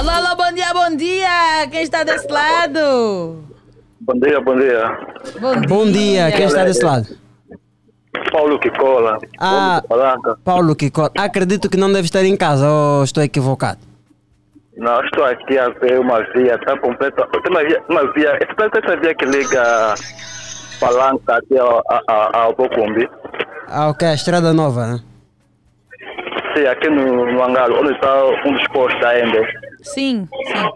Alô, 0.00 0.08
alô, 0.08 0.34
bom 0.34 0.50
dia, 0.54 0.72
bom 0.72 0.96
dia. 0.96 1.68
Quem 1.70 1.82
está 1.82 2.02
desse 2.02 2.26
lado? 2.32 3.44
Bom 4.00 4.14
dia, 4.18 4.40
bom 4.40 4.58
dia. 4.58 4.98
Bom, 5.38 5.60
Bom 5.68 5.84
dia, 5.92 6.32
quem 6.32 6.46
está 6.46 6.64
desse 6.64 6.82
lado? 6.82 7.06
Paulo 8.32 8.58
Kikola. 8.60 9.18
Ah, 9.38 9.82
Palanca. 9.86 10.38
Paulo 10.42 10.74
Kiko. 10.74 11.10
Acredito 11.18 11.68
que 11.68 11.76
não 11.76 11.92
deve 11.92 12.06
estar 12.06 12.24
em 12.24 12.34
casa 12.34 12.66
ou 12.66 13.04
estou 13.04 13.22
equivocado? 13.22 13.80
Não, 14.78 15.04
estou 15.04 15.22
aqui 15.22 15.58
a 15.58 15.68
ver 15.68 16.00
uma 16.00 16.20
via, 16.32 16.54
está 16.54 16.78
completa. 16.78 17.26
Tem 17.26 17.42
uma 17.52 17.62
via, 17.62 17.82
uma 17.90 18.10
via, 18.14 18.30
essa 18.40 18.78
essa 18.82 18.96
via 19.02 19.14
que 19.14 19.26
liga 19.26 19.94
Palanca 20.80 21.36
aqui 21.36 21.58
ao, 21.58 21.78
a- 21.90 22.02
a- 22.08 22.38
ao 22.44 22.54
Bocumbi. 22.54 23.06
Ah, 23.68 23.90
ok, 23.90 24.08
a 24.08 24.14
estrada 24.14 24.54
nova, 24.54 24.86
né? 24.86 25.00
Sim, 26.56 26.64
aqui 26.66 26.88
no, 26.88 27.26
no 27.30 27.42
hangar, 27.44 27.70
onde 27.70 27.92
está 27.92 28.24
um 28.46 28.52
dos 28.54 28.66
postos 28.68 29.04
ainda. 29.04 29.38
Sim, 29.82 30.28
sim. 30.46 30.66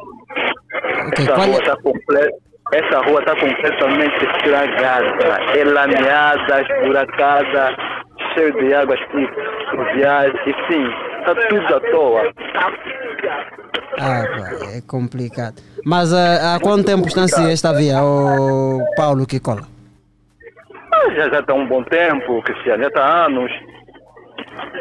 Ok, 1.09 1.25
Essa 1.25 1.35
qual 1.35 1.47
rua 1.47 1.57
é- 1.57 1.59
está 1.61 1.77
completa. 1.77 2.37
Essa 2.73 2.99
rua 3.03 3.21
está 3.21 3.37
completamente 3.39 4.25
estragada, 4.25 5.57
elameada, 5.59 6.63
esburacada, 6.63 7.77
cheio 8.35 8.53
de 8.55 8.75
águas 8.75 8.99
pluviais, 9.11 10.33
enfim, 10.47 10.85
está 11.21 11.35
tudo 11.49 11.75
à 11.75 11.81
toa. 11.91 12.33
Ah, 14.01 14.25
é 14.77 14.81
complicado. 14.89 15.55
Mas 15.85 16.13
ah, 16.13 16.55
há 16.57 16.61
quanto 16.61 16.85
tempo 16.87 17.07
está-se 17.07 17.49
esta 17.53 17.73
via, 17.75 18.03
o 18.03 18.81
Paulo 18.97 19.25
Kikola? 19.27 19.63
Ah, 20.93 21.11
Já 21.15 21.29
já 21.29 21.41
está 21.41 21.55
um 21.55 21.69
bom 21.69 21.85
tempo, 21.85 22.43
Cristiano, 22.43 22.83
já 22.83 22.89
está 22.89 23.05
há 23.05 23.27
anos. 23.27 23.53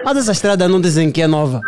Mas 0.03 0.17
essa 0.17 0.31
estrada 0.31 0.67
não 0.67 0.81
dizem 0.81 1.11
que 1.11 1.21
é 1.21 1.27
nova. 1.27 1.59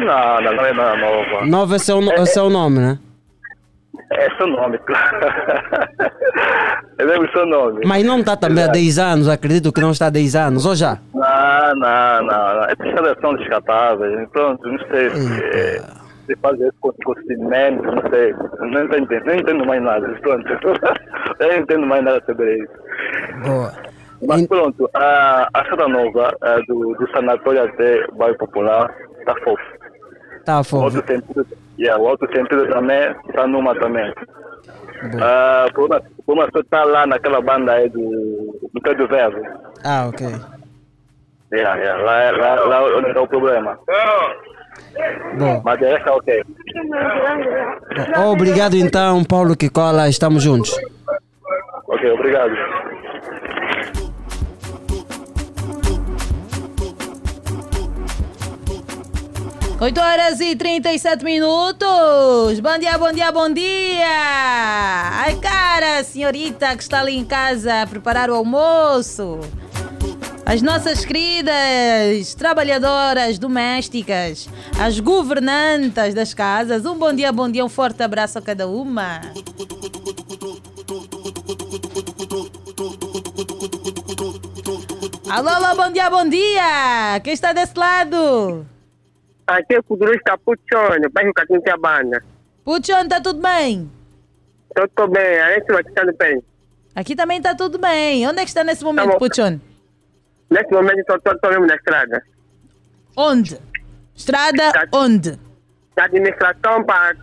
Não, 0.00 0.40
não, 0.40 0.54
não 0.54 0.64
é 0.64 0.72
nova. 0.72 1.46
Nova 1.46 1.76
é 1.76 1.78
seu, 1.78 2.00
é 2.12 2.26
seu 2.26 2.50
nome, 2.50 2.78
né? 2.78 2.98
É 4.12 4.28
seu 4.36 4.46
nome, 4.46 4.78
claro. 4.78 5.18
É 6.98 7.04
mesmo 7.04 7.28
seu 7.32 7.44
nome. 7.44 7.80
Mas 7.84 8.04
não 8.04 8.20
está 8.20 8.36
também 8.36 8.62
há 8.62 8.68
10 8.68 8.98
anos, 8.98 9.28
acredito 9.28 9.72
que 9.72 9.80
não 9.80 9.90
está 9.90 10.06
há 10.06 10.10
10 10.10 10.36
anos, 10.36 10.64
ou 10.64 10.76
já? 10.76 10.98
Não, 11.12 11.74
não, 11.74 12.22
não. 12.22 12.54
não. 12.54 12.64
Essas 12.64 12.86
estradas 12.86 13.18
são 13.20 13.34
descartáveis. 13.34 14.28
Pronto, 14.30 14.68
não 14.68 14.78
sei 14.88 15.10
se, 15.10 15.82
se 16.26 16.36
fazer 16.40 16.68
isso 16.68 16.76
com, 16.80 16.92
não 16.92 18.10
sei. 18.10 18.32
Não, 18.60 18.88
tô 18.88 18.96
entendendo, 18.96 19.26
não 19.26 19.34
entendo 19.34 19.66
mais 19.66 19.82
nada. 19.82 20.08
Pronto. 20.20 20.46
Eu 21.40 21.48
não 21.48 21.56
entendo 21.56 21.86
mais 21.86 22.04
nada 22.04 22.22
sobre 22.26 22.58
isso. 22.58 22.72
Boa. 23.44 23.72
Mas 24.26 24.46
pronto, 24.46 24.88
a, 24.94 25.48
a 25.52 25.60
estrada 25.62 25.88
nova 25.88 26.34
eh, 26.42 26.60
do, 26.68 26.94
do 26.94 27.10
sanatório 27.10 27.64
até 27.64 28.06
bairro 28.12 28.38
popular 28.38 28.94
está 29.18 29.34
fofo. 29.42 29.62
Tá, 30.44 30.60
O 30.60 30.64
fofo. 30.64 30.84
outro 30.84 31.04
sentido, 31.06 31.46
yeah, 31.78 32.00
o 32.02 32.06
outro 32.06 32.26
sentido 32.34 32.68
também 32.68 33.14
está 33.28 33.46
numa 33.46 33.74
também. 33.78 34.12
Ah, 35.20 35.66
por 35.74 35.86
uma, 35.86 36.00
por 36.26 36.32
uma 36.34 36.44
pessoa 36.46 36.62
está 36.62 36.84
lá 36.84 37.06
naquela 37.06 37.40
banda 37.40 37.72
aí 37.72 37.88
do, 37.88 38.58
do 38.72 38.80
Pedro 38.82 39.08
Verbo. 39.08 39.40
Ah, 39.84 40.06
ok. 40.08 40.26
Yeah, 41.52 41.76
yeah, 41.80 42.02
lá, 42.02 42.22
é- 42.22 42.32
lá, 42.32 42.54
lá 42.64 42.84
onde 42.98 43.08
está 43.08 43.20
o 43.22 43.28
problema. 43.28 43.78
Bom. 45.38 45.62
Mas 45.64 45.82
é 45.82 45.92
essa 45.94 46.12
ok. 46.12 46.42
Bom, 48.16 48.32
Obrigado 48.32 48.74
então, 48.76 49.22
Paulo 49.24 49.56
Kikola, 49.56 50.08
estamos 50.08 50.42
juntos. 50.42 50.76
Ok, 51.88 52.10
obrigado. 52.10 52.52
8 59.84 60.00
horas 60.00 60.40
e 60.40 60.56
37 60.56 61.22
minutos. 61.22 62.58
Bom 62.58 62.78
dia, 62.78 62.96
bom 62.96 63.12
dia, 63.12 63.30
bom 63.30 63.50
dia. 63.50 64.06
Ai, 65.12 65.36
cara, 65.36 66.02
senhorita 66.02 66.74
que 66.74 66.82
está 66.82 67.00
ali 67.00 67.14
em 67.18 67.24
casa 67.24 67.82
a 67.82 67.86
preparar 67.86 68.30
o 68.30 68.34
almoço. 68.34 69.40
As 70.46 70.62
nossas 70.62 71.04
queridas 71.04 72.32
trabalhadoras 72.32 73.38
domésticas, 73.38 74.48
as 74.80 74.98
governantas 75.00 76.14
das 76.14 76.32
casas, 76.32 76.86
um 76.86 76.96
bom 76.96 77.12
dia, 77.12 77.30
bom 77.30 77.50
dia, 77.50 77.62
um 77.62 77.68
forte 77.68 78.02
abraço 78.02 78.38
a 78.38 78.40
cada 78.40 78.66
uma. 78.66 79.20
Alô, 85.28 85.50
alô, 85.50 85.76
bom 85.76 85.92
dia, 85.92 86.08
bom 86.08 86.26
dia! 86.26 87.20
Quem 87.22 87.34
está 87.34 87.52
desse 87.52 87.78
lado? 87.78 88.73
Aqui 89.46 89.74
é 89.74 89.78
o 89.78 89.82
Kudurista 89.82 90.38
Puchone, 90.38 91.08
bairro 91.12 91.32
Catintiabana. 91.34 92.22
Puchon, 92.64 93.08
tá 93.08 93.20
tudo 93.20 93.42
bem? 93.42 93.90
Estou 94.76 95.08
bem, 95.08 95.40
a 95.40 95.54
gente 95.54 95.66
vai 95.66 95.82
estar 95.82 96.06
bem. 96.18 96.42
Aqui 96.94 97.14
também 97.14 97.40
tá 97.42 97.54
tudo 97.54 97.78
bem. 97.78 98.26
Onde 98.26 98.40
é 98.40 98.42
que 98.42 98.48
está 98.48 98.64
nesse 98.64 98.82
momento, 98.82 99.10
bom. 99.10 99.18
Puchon? 99.18 99.60
Nesse 100.50 100.72
momento 100.72 100.98
estou 101.00 101.50
mesmo 101.50 101.66
na 101.66 101.74
estrada. 101.74 102.22
Onde? 103.16 103.58
Estrada 104.14 104.72
onde? 104.92 105.38
Da 105.94 106.04
administração 106.04 106.84
para 106.84 107.16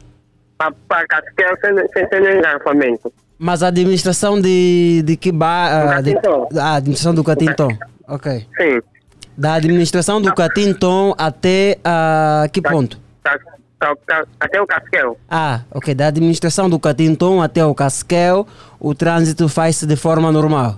para 0.88 1.08
Casquel 1.08 1.58
sem, 1.60 1.76
sem, 1.88 2.08
sem 2.08 2.38
engarrafamento. 2.38 3.12
Mas 3.40 3.64
a 3.64 3.68
administração 3.70 4.40
de, 4.40 5.02
de 5.04 5.18
que 5.18 5.32
ba... 5.32 5.82
ah, 5.82 5.96
Catinton. 5.96 6.50
a 6.56 6.76
administração 6.76 7.16
do 7.16 7.24
Catinton. 7.24 7.70
Ok. 8.08 8.48
Sim. 8.56 8.80
Da 9.42 9.56
administração 9.56 10.22
do 10.22 10.32
Catinton 10.36 11.16
até 11.18 11.80
a 11.84 12.46
que 12.54 12.62
ponto? 12.62 13.00
Até 14.40 14.62
o 14.62 14.68
Casquel. 14.68 15.18
Ah, 15.28 15.62
ok. 15.72 15.96
Da 15.96 16.10
administração 16.10 16.70
do 16.70 16.80
Catinton 16.80 17.42
até 17.42 17.66
o 17.66 17.74
Casquel, 17.74 18.46
o 18.80 18.94
trânsito 18.94 19.50
faz-se 19.50 19.88
de 19.88 19.96
forma 19.96 20.32
normal. 20.32 20.76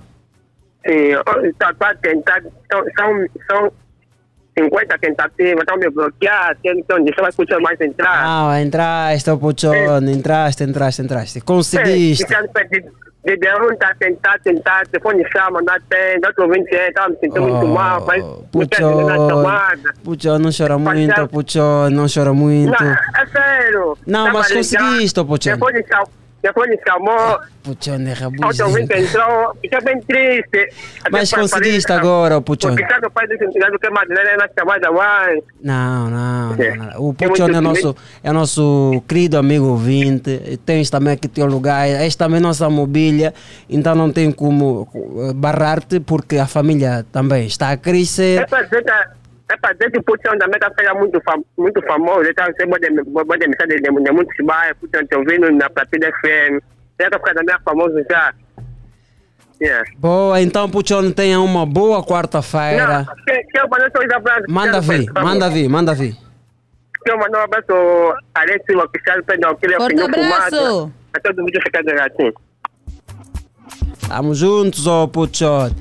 Sim, 0.86 1.10
está 1.44 1.74
tá 1.74 1.94
tentando, 2.00 2.50
são, 2.72 2.84
são, 2.96 3.26
são 3.50 3.72
50 4.58 4.98
tentativas, 4.98 5.60
estão 5.60 5.76
me 5.76 5.90
bloquear, 5.90 6.56
então 6.64 7.04
você 7.04 7.20
vai 7.20 7.32
puxar 7.32 7.60
mais 7.60 7.78
entrar. 7.82 8.24
Ah, 8.24 8.62
entraste, 8.62 9.28
oh, 9.28 9.36
puchone, 9.36 10.10
entraste, 10.10 10.64
entraste, 10.64 11.02
entraste. 11.02 11.40
Conseguiste. 11.42 12.24
De, 12.24 13.03
de, 13.24 13.36
de 13.36 13.48
um 13.54 13.72
está 13.72 13.94
tentar, 13.94 14.38
tentar, 14.40 14.86
telefone 14.86 15.24
chama, 15.32 15.62
não 15.62 15.74
tem, 15.88 16.20
do 16.20 16.26
outro 16.26 16.48
20 16.48 16.70
estava 16.70 17.08
me 17.08 17.16
sentindo 17.16 17.42
muito 17.42 17.66
mal, 17.66 18.04
mas 18.06 18.22
atender 18.62 19.04
na 19.04 19.16
chamada. 19.16 19.94
Não 20.38 20.50
chora 20.56 20.78
muito, 20.78 21.28
puchone, 21.28 21.94
não 21.94 22.06
chora 22.12 22.32
muito. 22.34 22.84
Não, 22.84 22.92
é 22.92 23.26
sério. 23.32 23.98
Não, 24.06 24.32
mas 24.32 24.52
conseguiste, 24.52 25.18
oh, 25.18 25.24
puchone. 25.24 25.58
Telefone 25.58 25.84
cham- 26.44 26.52
telefone 26.52 26.78
chamou, 26.86 27.38
Puchone, 27.62 28.10
é 28.10 28.46
outro 28.46 28.68
20 28.68 28.90
rabuzinho. 28.90 29.06
entrou, 29.06 29.56
fiquei 29.60 29.80
bem 29.80 30.00
triste. 30.00 30.68
Mas 31.10 31.30
conseguiste 31.32 31.86
para- 31.86 32.00
agora, 32.00 32.36
oh, 32.36 32.42
puchone. 32.42 32.76
Porque 32.76 32.86
cada 32.92 33.08
pai 33.10 33.26
disse 33.26 33.38
que 33.46 33.78
quer 33.78 33.90
mais 33.90 34.08
dinheiro 34.08 34.36
na 34.36 34.48
chamada 34.58 34.90
mais. 34.92 35.40
Não, 35.62 36.10
não, 36.10 36.56
não, 36.56 36.76
não. 36.76 37.08
O 37.08 37.14
Puchone 37.14 37.54
é 37.56 37.60
nosso, 37.60 37.96
é 38.22 38.32
nosso 38.32 39.02
querido 39.08 39.38
amigo 39.38 39.66
ouvinte. 39.66 40.58
Tens 40.66 40.90
também 40.90 41.14
aqui 41.14 41.28
teu 41.28 41.46
lugar. 41.46 41.86
És 41.88 42.14
também 42.16 42.40
nossa 42.40 42.68
mobília. 42.68 43.32
Então 43.68 43.94
não 43.94 44.12
tem 44.12 44.30
como 44.30 44.86
eh, 44.94 45.32
barrar-te 45.32 46.00
porque 46.00 46.36
a 46.36 46.46
família 46.46 47.04
também 47.10 47.46
está 47.46 47.70
a 47.70 47.76
crescer. 47.76 48.42
É 48.42 48.46
para 48.46 48.62
dizer 48.62 48.84
que 48.84 48.90
é 49.54 49.56
para 49.56 49.72
dizer 49.72 49.90
que 49.92 49.98
o 49.98 50.02
Putin 50.02 50.38
também 50.38 50.54
está 50.56 50.70
ficando 50.70 50.98
muito, 50.98 51.20
fam 51.22 51.42
muito 51.56 51.80
famoso. 51.86 52.20
Ele 52.20 52.30
está 52.30 52.44
recebendo 52.46 52.78
de 53.38 53.48
mensagem 53.48 53.76
de, 53.76 53.82
de 54.04 54.12
muitos 54.12 54.46
bairros. 54.46 54.78
Putin 54.80 55.06
te 55.06 55.16
ouvindo 55.16 55.50
na 55.52 55.70
Platina 55.70 56.06
FM. 56.20 56.26
Ele 56.26 56.60
está 56.98 57.18
ficando 57.18 57.34
também 57.36 57.56
famoso 57.64 57.94
já. 58.10 58.34
Yeah. 59.62 59.88
Boa, 59.98 60.40
então 60.42 60.68
Puchone 60.68 61.12
tenha 61.14 61.40
uma 61.40 61.64
boa 61.64 62.04
quarta-feira. 62.04 63.06
Que- 63.26 63.44
um. 64.18 64.44
Manda 64.48 64.80
vir, 64.80 65.10
manda 65.12 65.48
vir, 65.48 65.68
manda 65.68 65.94
vir. 65.94 66.16
Quero 67.04 67.18
mandar 67.18 67.40
um 67.40 67.44
abraço 67.44 67.72
a 68.34 68.40
Alex 68.40 68.64
Silva, 68.66 68.88
Cristiano 68.88 69.22
Pedro, 69.24 69.56
que 69.56 69.66
ele 69.66 69.74
Forte 69.76 69.94
opinião 69.94 70.06
abraço. 70.24 70.56
fumada. 70.56 70.92
A 71.14 71.20
todo 71.20 71.36
mundo 71.42 71.60
fica 71.62 71.82
assim. 72.00 72.32
Estamos 74.02 74.38
juntos, 74.38 74.86
ó 74.86 75.06
Puchone. 75.06 75.74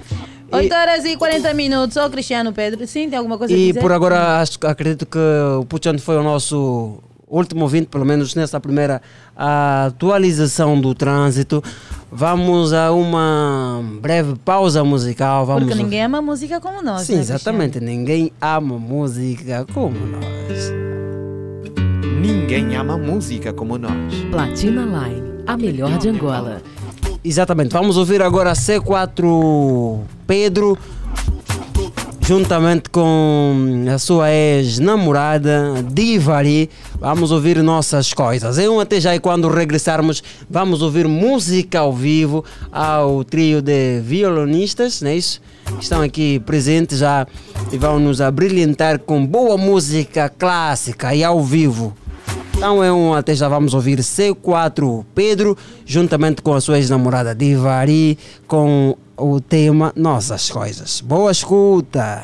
8 0.54 0.74
horas 0.74 1.06
e 1.06 1.18
40 1.18 1.54
minutos. 1.54 1.98
Ô, 1.98 2.10
Cristiano 2.10 2.54
Pedro, 2.54 2.86
sim, 2.88 3.10
tem 3.10 3.18
alguma 3.18 3.38
coisa 3.38 3.54
a 3.54 3.58
E 3.58 3.68
dizer? 3.68 3.80
por 3.80 3.92
agora 3.92 4.40
acho, 4.42 4.58
acredito 4.64 5.06
que 5.06 5.18
o 5.60 5.66
Puchone 5.66 6.00
foi 6.00 6.18
o 6.18 6.24
nosso 6.24 7.00
último 7.28 7.64
ouvinte, 7.64 7.88
pelo 7.88 8.06
menos 8.06 8.36
nessa 8.36 8.60
primeira 8.60 9.02
atualização 9.36 10.80
do 10.80 10.94
trânsito. 10.94 11.64
Vamos 12.12 12.74
a 12.74 12.92
uma 12.92 13.84
breve 14.00 14.36
pausa 14.46 14.84
musical. 14.84 15.46
Vamos 15.46 15.64
Porque 15.64 15.82
ninguém 15.82 16.04
ama 16.04 16.22
música 16.22 16.60
como 16.62 16.82
nós, 16.84 17.02
Sim, 17.02 17.16
né, 17.16 17.22
exatamente. 17.22 17.80
Ninguém 17.80 18.32
ama 18.40 18.78
música 18.78 19.66
como 19.74 19.98
nós. 19.98 20.72
Ninguém 22.22 22.76
ama 22.76 22.98
música 22.98 23.52
como 23.52 23.78
nós. 23.78 23.92
Platina 24.30 24.84
Line, 24.84 25.24
a 25.48 25.58
melhor 25.58 25.98
de 25.98 26.10
Angola. 26.10 26.62
Exatamente. 27.24 27.72
Vamos 27.72 27.96
ouvir 27.96 28.22
agora 28.22 28.52
C4 28.52 30.02
Pedro, 30.28 30.78
juntamente 32.20 32.90
com 32.90 33.86
a 33.94 33.98
sua 33.98 34.30
ex-namorada 34.30 35.74
Divari. 35.90 36.70
Vamos 37.00 37.32
ouvir 37.32 37.64
nossas 37.64 38.14
coisas. 38.14 38.58
Eu 38.58 38.78
até 38.78 39.00
já 39.00 39.16
e 39.16 39.20
quando 39.22 39.48
regressarmos, 39.48 40.22
vamos 40.50 40.82
ouvir 40.82 41.08
música 41.08 41.80
ao 41.80 41.94
vivo 41.94 42.44
ao 42.70 43.24
trio 43.24 43.62
de 43.62 44.02
violonistas, 44.02 45.02
não 45.02 45.10
é 45.10 45.16
isso? 45.16 45.42
Estão 45.80 46.02
aqui 46.02 46.40
presentes 46.42 47.00
já 47.00 47.26
e 47.72 47.78
vão 47.78 48.00
nos 48.00 48.20
abrilhantar 48.20 49.00
com 49.00 49.26
boa 49.26 49.58
música 49.58 50.28
clássica 50.28 51.16
e 51.16 51.24
ao 51.24 51.42
vivo. 51.42 51.94
Então 52.64 52.82
é 52.82 52.94
um, 52.94 53.14
até 53.14 53.36
já 53.36 53.50
vamos 53.50 53.74
ouvir 53.74 54.00
C4 54.00 55.06
Pedro, 55.14 55.58
juntamente 55.86 56.42
com 56.42 56.54
a 56.54 56.62
sua 56.62 56.78
ex-namorada 56.78 57.36
Divari, 57.36 58.18
com 58.48 58.96
o 59.18 59.42
tema 59.42 59.92
Nossas 59.98 60.50
Coisas. 60.50 61.02
Boa 61.02 61.30
escuta! 61.30 62.24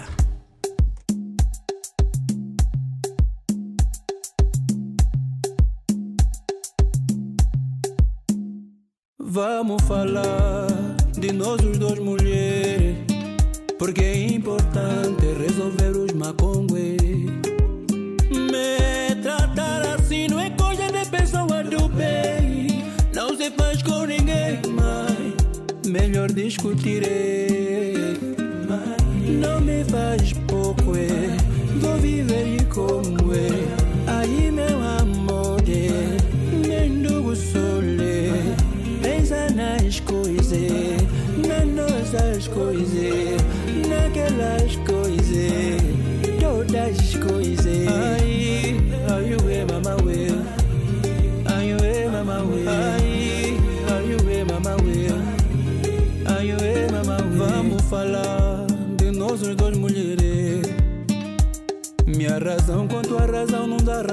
Vamos 9.19 9.83
falar 9.83 10.67
de 11.17 11.33
nós 11.33 11.61
os 11.61 11.77
dois 11.77 11.99
mulheres 11.99 12.95
Porque 13.77 14.01
é 14.01 14.27
importante 14.29 15.25
resolver 15.37 15.97
os 15.97 16.13
macongues 16.13 16.98
Se 23.49 23.55
faz 23.55 23.81
com 23.81 24.05
ninguém 24.05 24.59
mais. 24.69 25.33
Melhor 25.87 26.31
discutir 26.31 27.01
é. 27.03 27.93
Não 29.41 29.59
me 29.59 29.83
faz 29.85 30.33
pouco 30.47 30.95
é. 30.95 31.35
Vou 31.79 31.97
viver 31.97 32.63
como 32.65 33.33
é. 33.33 34.19
Aí 34.19 34.51
meu 34.51 34.77
amor 34.99 35.61
é. 35.67 36.67
Mendugo 36.67 37.35
sole 37.35 38.53
Pensa 39.01 39.49
nas 39.55 39.99
coisas 40.01 41.07
Nas 41.47 41.65
nossas 41.65 42.47
coisas 42.49 43.38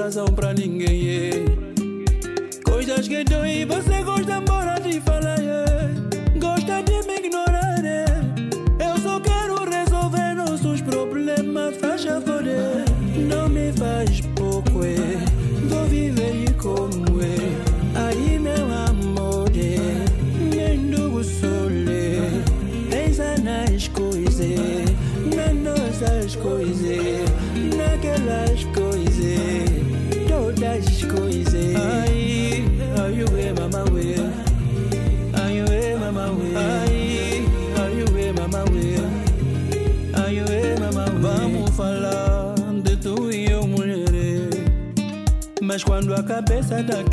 razão 0.07 0.27
pra 0.27 0.53
ninguém 0.53 0.96
a 46.77 47.06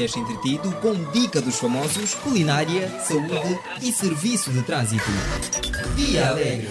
deixa 0.00 0.18
entretido 0.18 0.72
com 0.76 0.94
dica 1.12 1.42
dos 1.42 1.58
famosos, 1.58 2.14
culinária, 2.14 2.88
saúde 3.00 3.58
e 3.82 3.92
serviço 3.92 4.50
de 4.50 4.62
trânsito. 4.62 5.04
Dia 5.94 6.30
Alegre. 6.30 6.66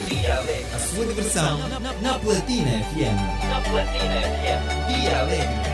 A 0.73 0.79
sua 0.79 1.05
diversão 1.05 1.59
na 2.01 2.17
Platina 2.17 2.71
FM. 2.85 3.19
Na 3.47 3.61
Platina 3.69 4.19
FM. 4.33 4.63
Dia 4.87 5.19
Alegre. 5.19 5.69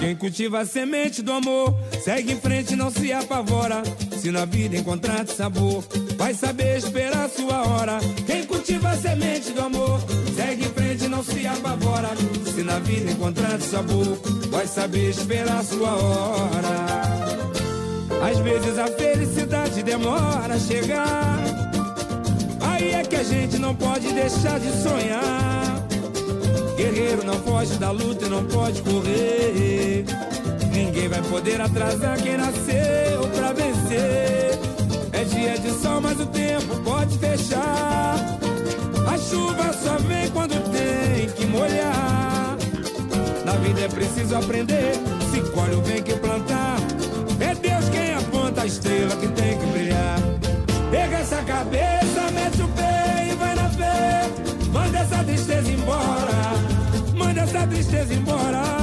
Quem 0.00 0.16
cultiva 0.16 0.60
a 0.60 0.64
semente 0.64 1.20
do 1.20 1.32
amor, 1.32 1.78
segue 2.02 2.32
em 2.32 2.40
frente, 2.40 2.74
não 2.74 2.90
se 2.90 3.12
apavora. 3.12 3.82
Se 4.22 4.30
na 4.30 4.44
vida 4.44 4.76
encontrar 4.76 5.26
sabor, 5.26 5.82
vai 6.16 6.32
saber 6.32 6.78
esperar 6.78 7.28
sua 7.28 7.66
hora. 7.66 7.98
Quem 8.24 8.44
cultiva 8.44 8.90
a 8.90 8.96
semente 8.96 9.50
do 9.50 9.62
amor, 9.62 10.00
segue 10.36 10.64
em 10.64 10.68
frente, 10.68 11.08
não 11.08 11.24
se 11.24 11.44
apavora. 11.44 12.10
Se 12.54 12.62
na 12.62 12.78
vida 12.78 13.10
encontrar 13.10 13.60
sabor, 13.60 14.16
vai 14.48 14.68
saber 14.68 15.10
esperar 15.10 15.64
sua 15.64 15.88
hora. 15.88 17.02
Às 18.30 18.38
vezes 18.38 18.78
a 18.78 18.86
felicidade 18.86 19.82
demora 19.82 20.54
a 20.54 20.60
chegar. 20.60 21.40
Aí 22.60 22.92
é 22.92 23.02
que 23.02 23.16
a 23.16 23.24
gente 23.24 23.58
não 23.58 23.74
pode 23.74 24.06
deixar 24.12 24.60
de 24.60 24.70
sonhar. 24.84 25.84
Guerreiro 26.76 27.24
não 27.24 27.40
foge 27.42 27.74
da 27.74 27.90
luta 27.90 28.26
e 28.26 28.28
não 28.28 28.44
pode 28.44 28.82
correr. 28.82 30.04
Ninguém 30.72 31.08
vai 31.08 31.22
poder 31.22 31.60
atrasar 31.60 32.22
quem 32.22 32.36
nasceu 32.36 33.11
É 33.94 35.24
dia 35.24 35.58
de 35.58 35.70
sol, 35.70 36.00
mas 36.00 36.18
o 36.20 36.26
tempo 36.26 36.76
pode 36.84 37.18
fechar. 37.18 38.16
A 39.06 39.18
chuva 39.18 39.72
só 39.72 39.96
vem 39.98 40.30
quando 40.30 40.54
tem 40.70 41.28
que 41.30 41.46
molhar. 41.46 42.56
Na 43.44 43.52
vida 43.52 43.82
é 43.82 43.88
preciso 43.88 44.36
aprender. 44.36 44.94
Se 45.30 45.40
colhe 45.50 45.74
o 45.74 45.80
bem 45.80 46.02
que 46.02 46.14
plantar. 46.14 46.76
É 47.40 47.54
Deus 47.54 47.88
quem 47.90 48.14
aponta 48.14 48.62
a 48.62 48.66
estrela 48.66 49.14
que 49.16 49.28
tem 49.28 49.58
que 49.58 49.66
brilhar. 49.66 50.18
Pega 50.90 51.18
essa 51.18 51.42
cabeça, 51.42 52.30
mete 52.32 52.62
o 52.62 52.68
pé 52.68 53.28
e 53.30 53.34
vai 53.34 53.54
na 53.54 53.68
fé. 53.70 54.30
Manda 54.72 54.98
essa 54.98 55.24
tristeza 55.24 55.70
embora. 55.70 57.14
Manda 57.14 57.40
essa 57.40 57.66
tristeza 57.66 58.14
embora. 58.14 58.81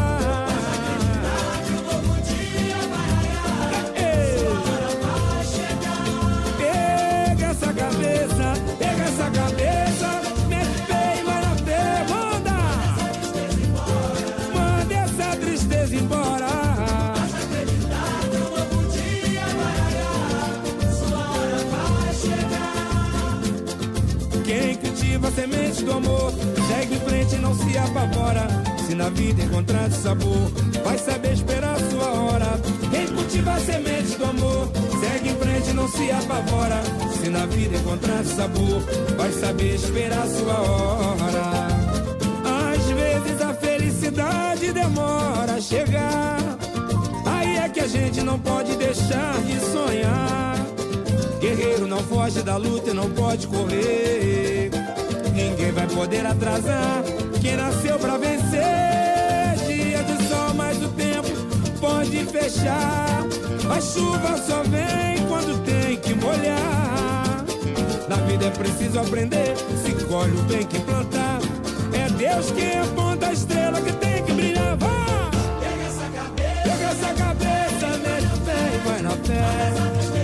A 25.30 25.32
semente 25.32 25.84
do 25.84 25.92
amor 25.92 26.34
segue 26.68 26.96
em 26.96 27.00
frente 27.02 27.36
e 27.36 27.38
não 27.38 27.54
se 27.54 27.78
apavora. 27.78 28.48
Se 28.88 28.96
na 28.96 29.10
vida 29.10 29.44
encontrar 29.44 29.92
sabor, 29.92 30.52
vai 30.84 30.98
saber 30.98 31.34
esperar 31.34 31.78
sua 31.92 32.10
hora. 32.10 32.60
Quem 32.90 33.08
cultiva 33.08 33.52
a 33.52 33.60
semente 33.60 34.18
do 34.18 34.26
amor 34.26 34.72
segue 35.00 35.30
em 35.30 35.36
frente 35.36 35.70
e 35.70 35.74
não 35.74 35.88
se 35.88 36.12
apavora. 36.12 36.82
Se 37.22 37.30
na 37.30 37.46
vida 37.46 37.78
encontrar 37.78 38.24
sabor, 38.26 38.82
vai 39.18 39.32
saber 39.32 39.76
esperar 39.76 40.28
sua 40.28 40.60
hora. 40.62 41.68
Às 42.74 42.86
vezes 42.86 43.42
a 43.42 43.54
felicidade 43.54 44.74
demora 44.74 45.54
a 45.54 45.62
chegar. 45.62 46.40
Aí 47.26 47.58
é 47.58 47.70
que 47.70 47.82
a 47.82 47.88
gente 47.88 48.22
não 48.22 48.40
pode 48.40 48.76
deixar 48.78 49.40
de 49.44 49.60
sonhar. 49.60 50.56
Guerreiro 51.40 51.88
não 51.88 52.00
foge 52.00 52.42
da 52.42 52.58
luta 52.58 52.90
e 52.90 52.94
não 52.94 53.10
pode 53.12 53.46
correr. 53.46 54.69
Poder 56.00 56.26
atrasar 56.26 57.04
quem 57.42 57.58
nasceu 57.58 58.00
pra 58.00 58.16
vencer. 58.16 58.64
Dia 59.68 60.02
de 60.02 60.30
sol, 60.30 60.54
mas 60.56 60.82
o 60.82 60.88
tempo 60.92 61.28
pode 61.82 62.24
fechar. 62.24 63.26
A 63.70 63.82
chuva 63.82 64.38
só 64.38 64.64
vem 64.64 65.28
quando 65.28 65.62
tem 65.66 65.98
que 65.98 66.14
molhar. 66.14 67.44
Na 68.08 68.16
vida 68.16 68.46
é 68.46 68.50
preciso 68.50 68.98
aprender. 68.98 69.58
Se 69.84 69.92
colhe 70.06 70.40
o 70.40 70.44
bem 70.44 70.66
que 70.66 70.80
plantar. 70.80 71.40
É 71.92 72.10
Deus 72.12 72.50
quem 72.52 72.80
aponta 72.80 73.28
a 73.28 73.34
estrela 73.34 73.82
que 73.82 73.92
tem 73.92 74.24
que 74.24 74.32
brilhar. 74.32 74.78
Vá! 74.78 75.30
Pega 75.60 75.84
essa 75.84 76.10
cabeça, 76.16 76.62
pega 76.64 76.86
essa 76.92 77.14
cabeça, 77.14 77.88
mete 77.98 78.36
o 78.36 78.40
pé 78.46 78.72
e 78.74 78.88
vai 78.88 79.02
na 79.02 79.12
fé. 79.12 80.19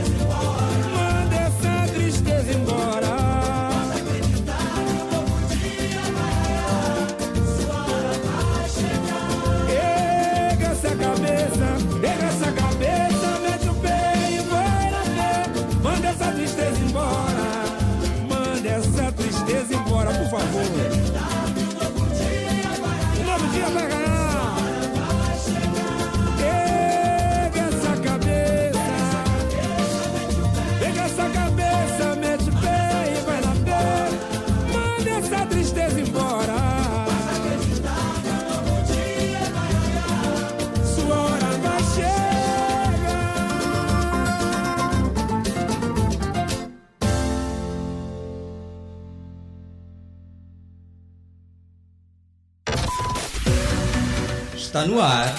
Está 54.76 54.88
no 54.88 55.02
ar. 55.02 55.34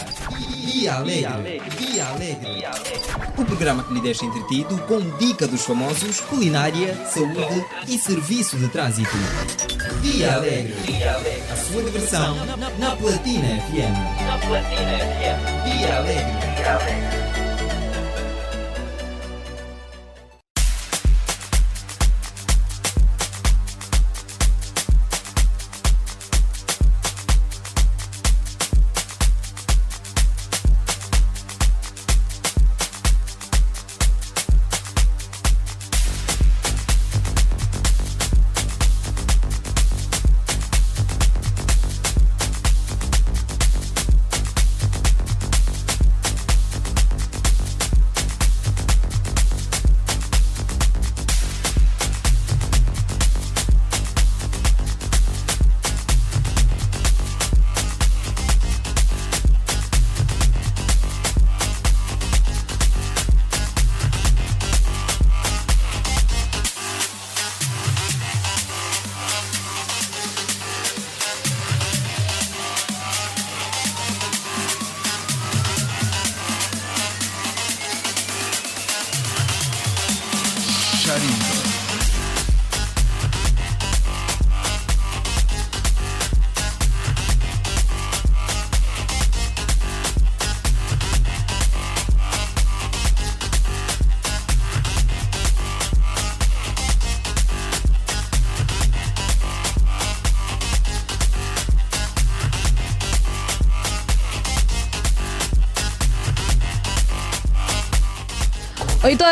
Dia 0.64 0.94
Alegre. 0.94 1.60
Dia 1.76 2.06
Alegre. 2.06 2.64
O 3.36 3.44
programa 3.44 3.84
que 3.84 3.92
lhe 3.92 4.00
deixa 4.00 4.24
entretido 4.24 4.78
com 4.88 4.98
dica 5.18 5.46
dos 5.46 5.62
famosos, 5.62 6.20
culinária, 6.20 6.94
saúde 7.04 7.62
e 7.86 7.98
serviço 7.98 8.56
de 8.56 8.66
trânsito. 8.68 9.14
Dia 10.00 10.36
Alegre. 10.36 10.74
A 11.52 11.54
sua 11.54 11.82
diversão 11.82 12.34
na 12.78 12.96
Platina 12.96 13.60
FM. 13.60 14.24
Na 14.24 14.38
Platina 14.38 14.98
FM. 15.04 15.66
Alegre. 15.84 17.25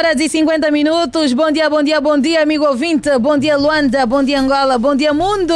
Horas 0.05 0.21
e 0.21 0.29
50 0.29 0.71
minutos. 0.71 1.33
Bom 1.33 1.51
dia, 1.51 1.71
bom 1.71 1.83
dia, 1.83 1.99
bom 1.99 2.19
dia, 2.19 2.43
amigo 2.43 2.67
ouvinte. 2.67 3.09
Bom 3.19 3.39
dia, 3.39 3.57
Luanda. 3.57 4.05
Bom 4.05 4.23
dia, 4.23 4.39
Angola. 4.39 4.79
Bom 4.79 4.95
dia, 4.95 5.15
mundo. 5.15 5.55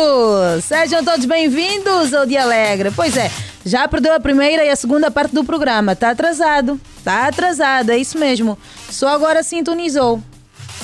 Sejam 0.62 1.05
todos 1.05 1.27
bem-vindos 1.27 2.15
ao 2.15 2.25
Dia 2.25 2.45
Alegre. 2.45 2.91
Pois 2.91 3.15
é, 3.15 3.31
já 3.65 3.87
perdeu 3.87 4.15
a 4.15 4.20
primeira 4.20 4.65
e 4.65 4.70
a 4.70 4.77
segunda 4.77 5.11
parte 5.11 5.35
do 5.35 5.45
programa. 5.45 5.95
Tá 5.95 6.11
atrasado. 6.11 6.81
Tá 7.05 7.27
atrasado, 7.27 7.91
é 7.91 7.99
isso 7.99 8.19
mesmo. 8.19 8.57
Só 8.91 9.09
agora 9.09 9.43
sintonizou. 9.43 10.23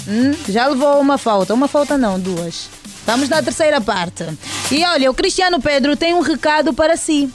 Hum, 0.07 0.35
já 0.47 0.67
levou 0.67 1.01
uma 1.01 1.17
falta. 1.17 1.55
Uma 1.55 1.67
falta 1.67 1.97
não, 1.97 2.21
duas. 2.21 2.69
Estamos 2.99 3.31
na 3.31 3.43
terceira 3.43 3.81
parte. 3.81 4.27
E 4.71 4.85
olha, 4.85 5.11
o 5.11 5.15
Cristiano 5.15 5.61
Pedro 5.61 5.97
tem 5.97 6.13
um 6.13 6.21
recado 6.21 6.75
para 6.75 6.99
si. 6.99 7.31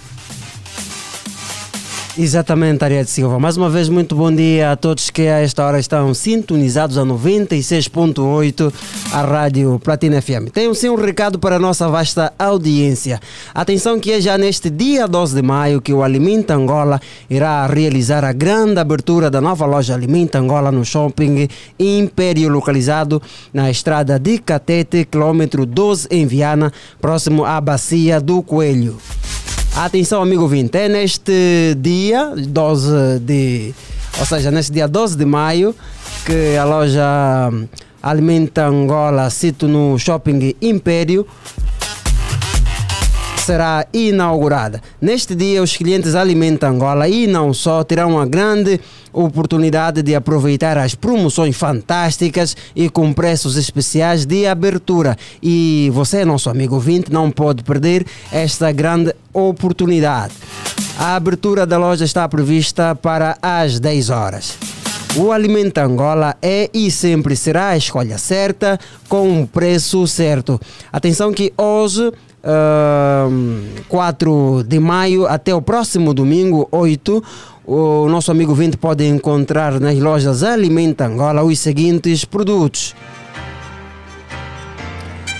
Exatamente, 2.22 2.84
Ariete 2.84 3.10
Silva. 3.10 3.40
Mais 3.40 3.56
uma 3.56 3.70
vez, 3.70 3.88
muito 3.88 4.14
bom 4.14 4.30
dia 4.30 4.74
a 4.74 4.76
todos 4.76 5.10
que 5.10 5.22
a 5.22 5.40
esta 5.40 5.66
hora 5.66 5.80
estão 5.80 6.14
sintonizados 6.14 6.98
a 6.98 7.04
96.8 7.04 8.74
a 9.14 9.22
Rádio 9.22 9.80
Platina 9.82 10.22
FM. 10.22 10.52
Tenho 10.52 10.76
sim 10.76 10.90
um 10.90 10.96
recado 10.96 11.40
para 11.40 11.56
a 11.56 11.60
nossa 11.60 11.88
vasta 11.88 12.34
audiência. 12.38 13.22
Atenção 13.56 13.98
que 14.02 14.12
é 14.12 14.20
já 14.20 14.38
neste 14.38 14.70
dia 14.70 15.08
12 15.08 15.34
de 15.34 15.42
maio 15.42 15.80
que 15.80 15.94
o 15.94 16.04
Alimenta 16.04 16.56
Angola 16.56 17.00
irá 17.30 17.66
realizar 17.68 18.26
a 18.26 18.34
grande 18.34 18.82
abertura 18.82 19.30
da 19.30 19.40
nova 19.40 19.66
loja 19.66 19.94
Alimenta 19.94 20.40
Angola 20.40 20.74
no 20.74 20.84
shopping 20.84 21.48
Império, 21.80 22.50
localizado 22.50 23.22
na 23.54 23.72
estrada 23.72 24.20
de 24.20 24.40
Catete, 24.40 25.06
quilômetro 25.06 25.66
12 25.66 26.10
em 26.12 26.28
Viana, 26.28 26.74
próximo 27.00 27.46
à 27.46 27.62
Bacia 27.62 28.20
do 28.20 28.44
Coelho. 28.44 28.98
Atenção, 29.76 30.22
amigo 30.22 30.42
ouvinte, 30.44 30.78
é 30.78 30.90
neste 30.90 31.76
dia 31.78 32.34
12 32.36 33.20
de. 33.20 33.74
Ou 34.20 34.26
seja, 34.26 34.52
neste 34.52 34.74
dia 34.74 34.88
12 34.88 35.18
de 35.18 35.26
maio 35.26 35.74
que 36.26 36.58
a 36.58 36.66
loja 36.66 37.50
Alimenta 38.02 38.66
Angola, 38.66 39.30
sito 39.30 39.68
no 39.68 39.98
Shopping 39.98 40.56
Império, 40.62 41.26
será 43.50 43.84
inaugurada. 43.92 44.80
Neste 45.02 45.34
dia, 45.34 45.64
os 45.64 45.76
clientes 45.76 46.14
Alimenta 46.14 46.68
Angola 46.68 47.10
e 47.10 47.26
não 47.26 47.52
só 47.52 47.84
terão 47.84 48.20
a 48.20 48.26
grande 48.28 48.80
oportunidade 49.12 50.04
de 50.04 50.14
aproveitar 50.14 50.78
as 50.78 50.94
promoções 50.94 51.58
fantásticas 51.58 52.56
e 52.76 52.92
com 52.92 53.12
preços 53.12 53.58
especiais 53.58 54.24
de 54.24 54.46
abertura. 54.46 55.18
E 55.42 55.90
você, 55.96 56.24
nosso 56.24 56.48
amigo 56.48 56.76
ouvinte, 56.76 57.12
não 57.12 57.32
pode 57.32 57.64
perder 57.64 58.06
esta 58.32 58.72
grande 58.72 59.16
oportunidade. 59.34 60.34
A 61.00 61.16
abertura 61.16 61.66
da 61.66 61.80
loja 61.80 62.06
está 62.06 62.30
prevista 62.30 62.94
para 62.94 63.36
as 63.42 63.80
10 63.80 64.12
horas. 64.12 64.58
O 65.16 65.32
Alimenta 65.32 65.84
Angola 65.84 66.38
é 66.40 66.70
e 66.72 66.92
sempre 66.92 67.36
será 67.36 67.70
a 67.70 67.78
escolha 67.78 68.20
certa 68.20 68.80
com 69.08 69.28
um 69.28 69.44
preço 69.44 70.06
certo. 70.06 70.62
Atenção 70.94 71.34
que 71.34 71.52
hoje 71.58 72.12
Uh, 72.42 73.84
4 73.90 74.64
de 74.64 74.80
maio 74.80 75.28
até 75.28 75.54
o 75.54 75.62
próximo 75.62 76.14
domingo, 76.14 76.70
8, 76.72 77.22
o 77.66 78.08
nosso 78.08 78.32
amigo 78.32 78.56
Vinte 78.56 78.78
pode 78.78 79.06
encontrar 79.06 79.78
nas 79.80 80.00
lojas 80.00 80.42
Alimenta 80.42 81.06
Angola 81.06 81.44
os 81.44 81.60
seguintes 81.60 82.26
produtos. 82.26 82.96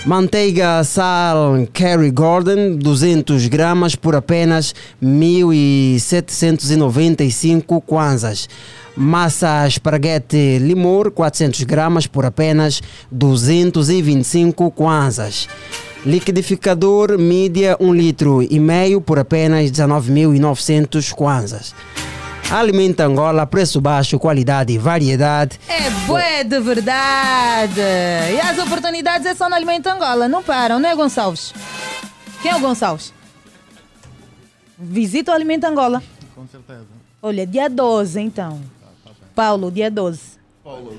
Manteiga 0.06 0.82
sal 0.82 1.68
Kerry 1.74 2.10
Gordon 2.10 2.76
200 2.76 3.48
gramas 3.48 3.94
por 3.94 4.16
apenas 4.16 4.74
1.795 5.02 7.82
kwanzas. 7.82 8.48
Massa 8.96 9.66
esparguete 9.66 10.58
limor 10.58 11.10
400 11.10 11.64
gramas 11.64 12.06
por 12.06 12.24
apenas 12.24 12.80
225 13.10 14.70
kwanzas. 14.70 15.46
Liquidificador 16.04 17.18
mídia 17.18 17.76
1 17.78 17.92
litro 17.92 18.42
e 18.42 18.58
meio 18.58 19.02
por 19.02 19.18
apenas 19.18 19.70
19.900 19.70 21.12
kwanzas. 21.12 21.74
Alimenta 22.50 23.04
Angola, 23.04 23.46
preço 23.46 23.80
baixo, 23.80 24.18
qualidade 24.18 24.72
e 24.72 24.78
variedade. 24.78 25.60
É 25.68 25.90
bué 26.06 26.42
de 26.42 26.58
verdade. 26.58 27.80
E 27.80 28.40
as 28.40 28.58
oportunidades 28.58 29.26
é 29.26 29.34
só 29.34 29.48
no 29.48 29.54
Alimento 29.54 29.86
Angola, 29.88 30.26
não 30.26 30.42
param, 30.42 30.80
não 30.80 30.88
é 30.88 30.96
Gonçalves? 30.96 31.52
Quem 32.42 32.50
é 32.50 32.56
o 32.56 32.60
Gonçalves? 32.60 33.12
Visita 34.78 35.32
o 35.32 35.34
Alimento 35.34 35.64
Angola. 35.64 36.02
Com 36.34 36.46
certeza. 36.48 36.86
Olha, 37.22 37.46
dia 37.46 37.68
12 37.68 38.18
então. 38.20 38.58
Paulo, 39.34 39.70
dia 39.70 39.90
12. 39.90 40.20
Paulo. 40.64 40.98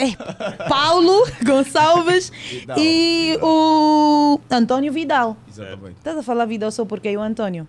É, 0.00 0.68
Paulo 0.68 1.26
Gonçalves 1.44 2.32
e 2.76 3.38
o 3.42 4.40
Antônio 4.50 4.92
Vidal. 4.92 5.36
Exatamente. 5.48 5.96
Estás 5.98 6.16
a 6.16 6.22
falar 6.22 6.46
Vidal 6.46 6.70
só 6.70 6.84
porque 6.84 7.08
é 7.08 7.16
o 7.16 7.20
Antônio? 7.20 7.68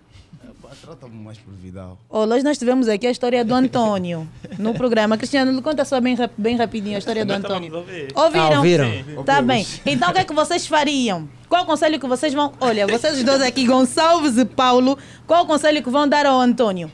Trata-me 0.80 1.14
mais 1.22 1.36
por 1.38 1.52
Vidal. 1.52 1.98
Olha, 2.08 2.34
hoje 2.34 2.44
nós 2.44 2.58
tivemos 2.58 2.88
aqui 2.88 3.06
a 3.06 3.10
história 3.10 3.44
do 3.44 3.54
Antônio 3.54 4.26
no 4.58 4.72
programa. 4.72 5.18
Cristiano, 5.18 5.60
conta 5.60 5.84
só 5.84 6.00
bem, 6.00 6.14
rap- 6.16 6.32
bem 6.36 6.56
rapidinho 6.56 6.96
a 6.96 6.98
história 6.98 7.24
do 7.26 7.32
Antônio. 7.32 7.72
Ouviram? 7.76 8.10
Ah, 8.14 8.56
ouviram? 8.56 8.86
Tá 9.24 9.36
Ouvimos. 9.38 9.44
bem. 9.46 9.66
Então 9.84 10.08
o 10.08 10.12
que 10.14 10.18
é 10.20 10.24
que 10.24 10.32
vocês 10.32 10.66
fariam? 10.66 11.28
Qual 11.48 11.62
o 11.64 11.66
conselho 11.66 12.00
que 12.00 12.06
vocês 12.06 12.32
vão. 12.32 12.54
Olha, 12.58 12.86
vocês 12.86 13.18
os 13.18 13.22
dois 13.22 13.42
aqui, 13.42 13.66
Gonçalves 13.66 14.38
e 14.38 14.44
Paulo, 14.46 14.96
qual 15.26 15.44
o 15.44 15.46
conselho 15.46 15.82
que 15.82 15.90
vão 15.90 16.08
dar 16.08 16.24
ao 16.24 16.40
Antônio? 16.40 16.90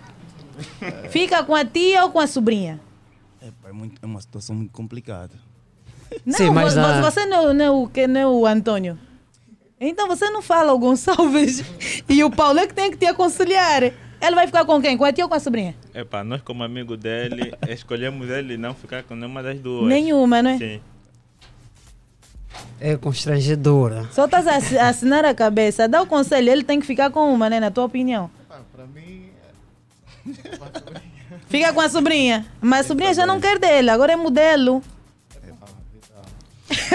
Fica 1.11 1.45
com 1.45 1.55
a 1.55 1.65
tia 1.65 2.03
ou 2.05 2.11
com 2.11 2.19
a 2.19 2.27
sobrinha? 2.27 2.81
É, 3.79 3.81
muito- 3.81 3.99
é 4.03 4.07
uma 4.07 4.21
situação 4.21 4.57
muito 4.57 4.73
complicada. 4.73 5.31
Não, 6.27 6.35
Sim, 6.37 6.51
mas 6.51 6.75
vo- 6.75 6.81
na- 6.81 7.01
você 7.01 7.25
não, 7.27 7.53
não, 7.55 7.65
é 7.65 7.71
o 7.71 7.87
que- 7.87 8.07
não 8.07 8.21
é 8.21 8.27
o 8.27 8.47
Antônio. 8.47 8.99
Então 9.81 10.09
você 10.09 10.29
não 10.31 10.43
fala 10.43 10.73
o 10.73 10.79
Gonçalves 10.79 11.63
e 12.09 12.25
o 12.25 12.31
Paulo 12.31 12.59
é 12.59 12.67
que 12.67 12.75
tem 12.75 12.91
que 12.91 12.97
te 12.97 13.07
aconselhar. 13.07 13.83
Ele 13.85 14.35
vai 14.35 14.47
ficar 14.47 14.65
com 14.65 14.81
quem? 14.83 14.99
Com 14.99 15.05
a 15.05 15.13
tia 15.13 15.25
ou 15.25 15.29
com 15.29 15.37
a 15.37 15.41
sobrinha? 15.41 15.77
Epá, 15.95 16.25
nós 16.25 16.43
como 16.43 16.65
amigo 16.65 16.97
dele, 16.97 17.55
escolhemos 17.69 18.29
ele 18.29 18.57
não 18.57 18.75
ficar 18.75 19.05
com 19.05 19.15
nenhuma 19.15 19.43
das 19.43 19.61
duas. 19.61 19.87
Nenhuma, 19.89 20.43
não 20.43 20.51
é? 20.51 20.59
Sim. 20.59 20.81
É 22.81 22.97
constrangedora. 22.97 24.09
Só 24.11 24.25
estás 24.25 24.47
a 24.49 24.57
assi- 24.57 24.79
a 24.79 24.89
assinar 24.89 25.25
a 25.25 25.33
cabeça. 25.35 25.87
Dá 25.87 26.03
o 26.03 26.07
conselho, 26.07 26.51
ele 26.51 26.65
tem 26.65 26.81
que 26.81 26.87
ficar 26.87 27.11
com 27.11 27.33
uma, 27.33 27.49
né? 27.49 27.61
Na 27.61 27.71
tua 27.71 27.85
opinião. 27.85 28.29
Para 28.75 28.87
mim, 28.87 29.29
Fica 31.49 31.73
com 31.73 31.81
a 31.81 31.89
sobrinha. 31.89 32.47
Mas 32.61 32.81
a 32.85 32.89
sobrinha 32.89 33.15
já 33.15 33.27
não 33.27 33.41
quer 33.41 33.59
dele, 33.59 33.91
agora 33.91 34.13
é 34.13 34.17
modelo. 34.17 34.83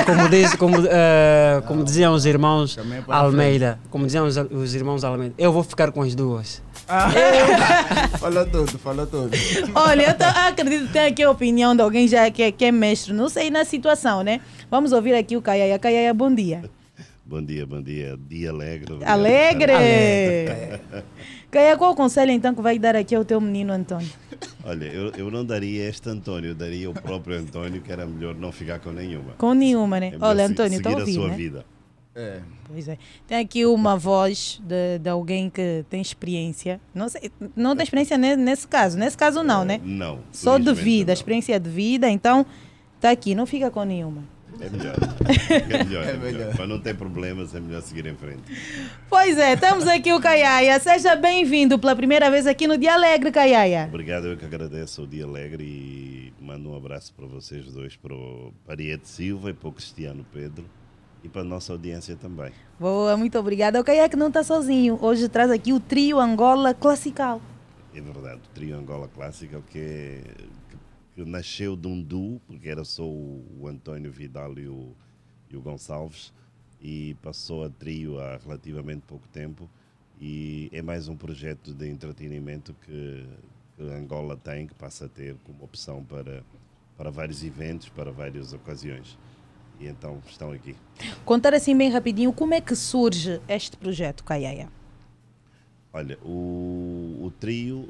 Como, 0.05 0.29
diz, 0.29 0.55
como, 0.55 0.75
eh, 0.87 1.63
como 1.67 1.83
diziam 1.83 2.13
os 2.13 2.25
irmãos 2.27 2.77
Almeida, 3.07 3.79
como 3.89 4.05
diziam 4.05 4.25
os, 4.27 4.37
os 4.37 4.75
irmãos 4.75 5.03
Almeida, 5.03 5.33
eu 5.37 5.51
vou 5.51 5.63
ficar 5.63 5.91
com 5.91 6.03
as 6.03 6.13
duas. 6.13 6.61
falou 8.19 8.45
tudo, 8.45 8.77
falou 8.77 9.07
tudo. 9.07 9.31
Olha, 9.73 10.09
eu 10.09 10.13
tô- 10.17 10.25
acredito 10.25 10.87
que 10.87 10.93
tem 10.93 11.05
aqui 11.05 11.23
a 11.23 11.31
opinião 11.31 11.75
de 11.75 11.81
alguém 11.81 12.07
já 12.07 12.29
que, 12.29 12.43
é- 12.43 12.51
que 12.51 12.65
é 12.65 12.71
mestre, 12.71 13.13
não 13.13 13.29
sei 13.29 13.49
na 13.49 13.65
situação, 13.65 14.21
né? 14.21 14.41
Vamos 14.69 14.91
ouvir 14.91 15.15
aqui 15.15 15.35
o 15.35 15.41
Caiaia. 15.41 15.79
Caiaia, 15.79 16.13
bom 16.13 16.33
dia. 16.33 16.63
Bom 17.25 17.41
dia, 17.41 17.65
bom 17.65 17.81
dia. 17.81 18.15
Dia 18.29 18.49
alegre. 18.51 18.93
obrigado. 18.93 19.11
Alegre! 19.11 19.73
Caiaia, 21.49 21.77
qual 21.77 21.91
o 21.93 21.95
conselho 21.95 22.31
então 22.31 22.53
que 22.53 22.61
vai 22.61 22.77
dar 22.77 22.95
aqui 22.95 23.15
ao 23.15 23.23
teu 23.25 23.39
menino 23.41 23.71
Antônio? 23.73 24.09
Olha, 24.63 24.85
eu, 24.85 25.11
eu 25.17 25.31
não 25.31 25.45
daria 25.45 25.87
este 25.89 26.09
Antônio, 26.09 26.51
eu 26.51 26.55
daria 26.55 26.89
o 26.89 26.93
próprio 26.93 27.37
Antônio, 27.37 27.81
que 27.81 27.91
era 27.91 28.05
melhor 28.05 28.33
não 28.35 28.51
ficar 28.51 28.79
com 28.79 28.91
nenhuma. 28.91 29.33
Com 29.37 29.53
nenhuma, 29.53 29.99
né? 29.99 30.11
É 30.13 30.17
Olha, 30.25 30.45
se- 30.47 30.53
Antônio, 30.53 30.77
está 30.77 30.89
a 30.89 30.93
seguir 30.93 31.01
ouvir, 31.01 31.11
a 31.11 31.13
sua 31.21 31.27
né? 31.29 31.35
vida. 31.35 31.65
É. 32.15 32.39
Pois 32.67 32.87
é. 32.87 32.97
Tem 33.27 33.39
aqui 33.39 33.65
uma 33.65 33.97
voz 33.97 34.61
de, 34.63 34.99
de 34.99 35.09
alguém 35.09 35.49
que 35.49 35.83
tem 35.89 35.99
experiência. 35.99 36.79
Não, 36.93 37.09
sei, 37.09 37.31
não 37.55 37.75
tem 37.75 37.83
experiência 37.83 38.17
ne- 38.17 38.35
nesse 38.35 38.67
caso. 38.67 38.97
Nesse 38.97 39.17
caso, 39.17 39.41
não, 39.43 39.65
né? 39.65 39.81
Não. 39.83 40.19
Só 40.31 40.57
de 40.59 40.71
vida, 40.73 41.11
experiência 41.11 41.59
de 41.59 41.69
vida. 41.69 42.07
Então, 42.09 42.45
tá 43.01 43.09
aqui, 43.09 43.33
não 43.33 43.45
fica 43.47 43.71
com 43.71 43.83
nenhuma. 43.83 44.23
É 44.65 44.69
melhor. 44.69 44.95
É 45.69 45.83
melhor, 45.83 46.03
é 46.03 46.09
É 46.11 46.17
melhor. 46.17 46.31
melhor. 46.39 46.55
Para 46.55 46.67
não 46.67 46.79
ter 46.79 46.95
problemas, 46.95 47.53
é 47.53 47.59
melhor 47.59 47.81
seguir 47.81 48.05
em 48.05 48.15
frente. 48.15 48.41
Pois 49.09 49.37
é, 49.37 49.55
temos 49.55 49.87
aqui 49.87 50.13
o 50.13 50.21
Caiaia. 50.21 50.79
Seja 50.79 51.15
bem-vindo 51.15 51.77
pela 51.77 51.95
primeira 51.95 52.31
vez 52.31 52.47
aqui 52.47 52.65
no 52.67 52.77
Dia 52.77 52.93
Alegre, 52.93 53.31
Caiaia. 53.31 53.85
Obrigado, 53.89 54.27
eu 54.27 54.37
que 54.37 54.45
agradeço 54.45 55.03
o 55.03 55.07
Dia 55.07 55.25
Alegre 55.25 55.63
e 55.63 56.33
mando 56.39 56.69
um 56.71 56.77
abraço 56.77 57.13
para 57.13 57.25
vocês 57.25 57.65
dois, 57.71 57.95
para 57.95 58.13
o 58.13 58.53
Pariete 58.65 59.07
Silva 59.09 59.49
e 59.49 59.53
para 59.53 59.67
o 59.69 59.71
Cristiano 59.73 60.25
Pedro 60.31 60.65
e 61.23 61.29
para 61.29 61.41
a 61.41 61.45
nossa 61.45 61.73
audiência 61.73 62.15
também. 62.15 62.51
Boa, 62.79 63.15
muito 63.17 63.37
obrigada. 63.37 63.79
O 63.79 63.83
Caiaia 63.83 64.07
que 64.09 64.15
não 64.15 64.27
está 64.27 64.43
sozinho. 64.43 64.97
Hoje 65.01 65.27
traz 65.27 65.51
aqui 65.51 65.73
o 65.73 65.79
trio 65.79 66.19
Angola 66.19 66.73
Classical. 66.73 67.41
É 67.95 68.01
verdade, 68.01 68.37
o 68.37 68.55
trio 68.55 68.75
Angola 68.77 69.07
Clássica, 69.13 69.61
que, 69.69 69.77
é- 69.77 70.21
que, 71.15 71.23
nasceu 71.25 71.75
de 71.75 71.87
um 71.87 72.01
duo, 72.01 72.39
porque 72.47 72.69
era 72.69 72.83
só 72.83 73.03
o, 73.05 73.67
António 73.67 74.11
Vidal 74.11 74.57
e 74.57 74.67
o, 74.67 74.91
e 75.49 75.57
o 75.57 75.61
Gonçalves, 75.61 76.33
e 76.81 77.15
passou 77.21 77.63
a 77.63 77.69
trio 77.69 78.19
há 78.19 78.37
relativamente 78.37 79.03
pouco 79.07 79.27
tempo. 79.29 79.69
E 80.19 80.69
é 80.71 80.81
mais 80.81 81.07
um 81.07 81.15
projeto 81.15 81.73
de 81.73 81.89
entretenimento 81.89 82.75
que, 82.85 83.25
que 83.75 83.83
Angola 83.83 84.37
tem, 84.37 84.67
que 84.67 84.73
passa 84.73 85.05
a 85.05 85.09
ter 85.09 85.35
como 85.43 85.63
opção 85.63 86.03
para, 86.03 86.43
para 86.97 87.09
vários 87.09 87.43
eventos, 87.43 87.89
para 87.89 88.11
várias 88.11 88.53
ocasiões. 88.53 89.17
E 89.79 89.87
então 89.87 90.21
estão 90.27 90.51
aqui. 90.51 90.75
Contar 91.25 91.53
assim 91.53 91.75
bem 91.75 91.89
rapidinho 91.89 92.31
como 92.31 92.53
é 92.53 92.61
que 92.61 92.75
surge 92.75 93.41
este 93.47 93.75
projeto, 93.75 94.23
Caiaia. 94.23 94.69
Olha, 95.91 96.17
o, 96.23 97.19
o 97.23 97.33
trio, 97.39 97.87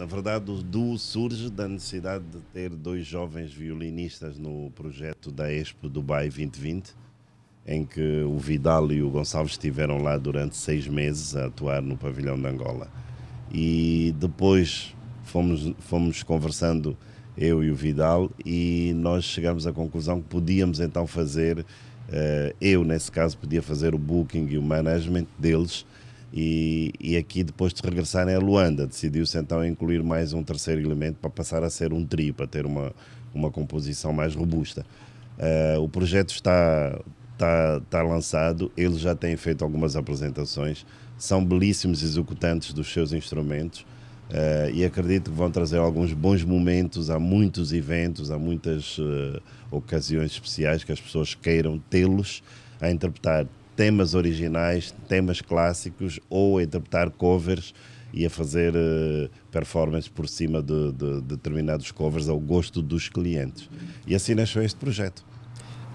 na 0.00 0.06
verdade, 0.06 0.50
o 0.50 0.62
duo 0.62 0.98
surge 0.98 1.50
da 1.50 1.68
necessidade 1.68 2.24
de 2.24 2.38
ter 2.54 2.70
dois 2.70 3.06
jovens 3.06 3.52
violinistas 3.52 4.38
no 4.38 4.70
projeto 4.70 5.30
da 5.30 5.52
Expo 5.52 5.90
Dubai 5.90 6.30
2020, 6.30 6.94
em 7.66 7.84
que 7.84 8.22
o 8.22 8.38
Vidal 8.38 8.90
e 8.92 9.02
o 9.02 9.10
Gonçalves 9.10 9.52
estiveram 9.52 9.98
lá 9.98 10.16
durante 10.16 10.56
seis 10.56 10.88
meses 10.88 11.36
a 11.36 11.48
atuar 11.48 11.82
no 11.82 11.98
pavilhão 11.98 12.40
de 12.40 12.46
Angola. 12.46 12.90
E 13.52 14.14
depois 14.18 14.96
fomos, 15.22 15.70
fomos 15.80 16.22
conversando, 16.22 16.96
eu 17.36 17.62
e 17.62 17.70
o 17.70 17.76
Vidal, 17.76 18.30
e 18.42 18.94
nós 18.96 19.24
chegamos 19.24 19.66
à 19.66 19.72
conclusão 19.72 20.22
que 20.22 20.28
podíamos 20.28 20.80
então 20.80 21.06
fazer, 21.06 21.62
eh, 22.08 22.54
eu 22.58 22.84
nesse 22.84 23.12
caso 23.12 23.36
podia 23.36 23.60
fazer 23.60 23.94
o 23.94 23.98
booking 23.98 24.46
e 24.48 24.56
o 24.56 24.62
management 24.62 25.26
deles, 25.38 25.84
e, 26.32 26.92
e 27.00 27.16
aqui, 27.16 27.42
depois 27.42 27.72
de 27.72 27.82
regressarem 27.82 28.34
a 28.34 28.38
Luanda, 28.38 28.86
decidiu-se 28.86 29.36
então 29.36 29.64
incluir 29.64 30.02
mais 30.02 30.32
um 30.32 30.42
terceiro 30.42 30.80
elemento 30.80 31.16
para 31.20 31.30
passar 31.30 31.64
a 31.64 31.70
ser 31.70 31.92
um 31.92 32.04
trio, 32.04 32.32
para 32.32 32.46
ter 32.46 32.64
uma, 32.66 32.92
uma 33.34 33.50
composição 33.50 34.12
mais 34.12 34.34
robusta. 34.34 34.86
Eh, 35.38 35.76
o 35.78 35.88
projeto 35.88 36.30
está, 36.30 37.00
está, 37.32 37.80
está 37.82 38.02
lançado, 38.02 38.70
eles 38.76 39.00
já 39.00 39.14
têm 39.14 39.36
feito 39.36 39.64
algumas 39.64 39.96
apresentações, 39.96 40.86
são 41.18 41.44
belíssimos 41.44 42.02
executantes 42.02 42.72
dos 42.72 42.92
seus 42.92 43.12
instrumentos. 43.12 43.84
eh, 44.32 44.70
e 44.74 44.84
acredito 44.84 45.30
que 45.30 45.36
vão 45.36 45.50
trazer 45.50 45.78
alguns 45.78 46.12
bons 46.12 46.44
momentos. 46.44 47.10
Há 47.10 47.18
muitos 47.18 47.72
eventos, 47.72 48.30
há 48.30 48.38
muitas 48.38 48.96
eh, 49.00 49.40
ocasiões 49.70 50.30
especiais 50.32 50.84
que 50.84 50.92
as 50.92 51.00
pessoas 51.00 51.34
queiram 51.34 51.78
tê-los 51.90 52.42
a 52.80 52.90
interpretar 52.90 53.46
temas 53.80 54.12
originais, 54.14 54.94
temas 55.08 55.40
clássicos 55.40 56.20
ou 56.28 56.58
a 56.58 56.62
interpretar 56.62 57.08
covers 57.08 57.72
e 58.12 58.26
a 58.26 58.28
fazer 58.28 58.74
eh, 58.76 59.30
performances 59.50 60.06
por 60.06 60.28
cima 60.28 60.60
de, 60.60 60.92
de- 60.92 61.14
de 61.14 61.20
determinados 61.22 61.90
covers 61.90 62.28
ao 62.28 62.38
gosto 62.38 62.82
dos 62.82 63.08
clientes. 63.08 63.70
E 64.06 64.14
assim 64.14 64.34
nasceu 64.34 64.62
este 64.62 64.76
projeto. 64.76 65.24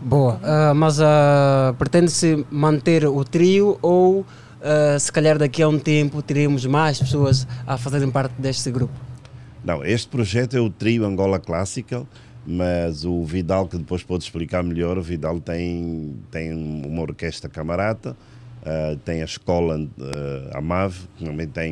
Boa, 0.02 0.40
ah, 0.42 0.74
mas 0.74 1.00
ah, 1.00 1.76
pretende-se 1.78 2.44
manter 2.50 3.06
o 3.06 3.24
trio 3.24 3.78
ou 3.84 4.26
ah, 4.64 4.98
se 4.98 5.12
calhar 5.12 5.38
daqui 5.38 5.62
a 5.62 5.70
um 5.70 5.78
tempo 5.78 6.24
teremos 6.24 6.66
mais 6.66 6.98
pessoas 7.00 7.48
a 7.68 7.78
fazerem 7.78 8.10
parte 8.10 8.34
deste 8.42 8.72
grupo? 8.72 8.94
Não, 9.64 9.86
este 9.86 10.08
projeto 10.08 10.58
é 10.58 10.60
o 10.60 10.72
trio 10.72 11.06
Angola 11.06 11.40
Classical, 11.40 12.08
mas 12.46 13.06
o 13.06 13.24
Vidal, 13.24 13.68
que 13.68 13.78
depois 13.78 14.04
pode 14.04 14.24
explicar 14.24 14.64
melhor, 14.64 14.98
o 14.98 15.02
Vidal 15.02 15.40
tem, 15.40 16.16
tem 16.32 16.54
uma 16.54 17.02
orquestra 17.02 17.50
camarata, 17.50 18.16
ah, 18.68 18.98
tem 19.06 19.22
a 19.22 19.26
escola 19.26 19.78
uh, 19.78 20.58
Amave, 20.58 21.08
que 21.16 21.24
também 21.24 21.48
tem 21.48 21.72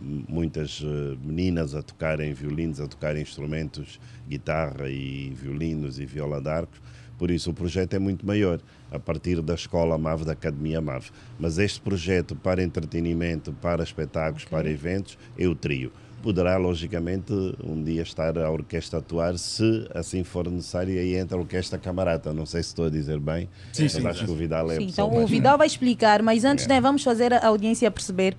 muitas 0.00 0.82
ah, 0.82 1.14
meninas 1.22 1.74
a 1.74 1.82
tocarem 1.82 2.32
violinos, 2.32 2.80
a 2.80 2.88
tocarem 2.88 3.20
instrumentos, 3.20 4.00
guitarra 4.26 4.88
e 4.88 5.30
violinos 5.34 6.00
e 6.00 6.06
viola 6.06 6.40
d'arco. 6.40 6.72
Por 7.18 7.30
isso 7.30 7.50
o 7.50 7.54
projeto 7.54 7.94
é 7.94 7.98
muito 7.98 8.26
maior, 8.26 8.60
a 8.90 8.98
partir 8.98 9.42
da 9.42 9.54
escola 9.54 9.94
Amave, 9.94 10.24
da 10.24 10.32
Academia 10.32 10.78
Amave. 10.78 11.10
Mas 11.38 11.58
este 11.58 11.82
projeto 11.82 12.34
para 12.34 12.62
entretenimento, 12.62 13.52
para 13.52 13.82
espetáculos, 13.82 14.46
para 14.46 14.70
eventos, 14.70 15.18
é 15.38 15.46
o 15.46 15.54
trio. 15.54 15.92
Poderá, 16.26 16.56
logicamente, 16.56 17.32
um 17.62 17.80
dia 17.84 18.02
estar 18.02 18.36
a 18.36 18.50
orquestra 18.50 18.98
a 18.98 19.00
atuar, 19.00 19.38
se 19.38 19.88
assim 19.94 20.24
for 20.24 20.50
necessário, 20.50 20.92
e 20.92 20.98
aí 20.98 21.14
entra 21.14 21.38
a 21.38 21.40
orquestra 21.40 21.78
camarata. 21.78 22.32
Não 22.32 22.44
sei 22.44 22.64
se 22.64 22.70
estou 22.70 22.86
a 22.86 22.90
dizer 22.90 23.20
bem, 23.20 23.48
Sim, 23.72 23.84
mas 23.84 23.92
sim. 23.92 24.06
acho 24.08 24.24
que 24.24 24.30
o 24.32 24.34
Vidal 24.34 24.68
é 24.72 24.74
Sim, 24.74 24.88
então 24.88 25.08
o 25.08 25.14
mais- 25.18 25.30
Vidal 25.30 25.56
vai 25.56 25.68
explicar, 25.68 26.24
mas 26.24 26.44
antes 26.44 26.64
É. 26.64 26.68
né, 26.68 26.80
vamos 26.80 27.04
fazer 27.04 27.32
a 27.32 27.46
audiência 27.46 27.88
perceber 27.92 28.36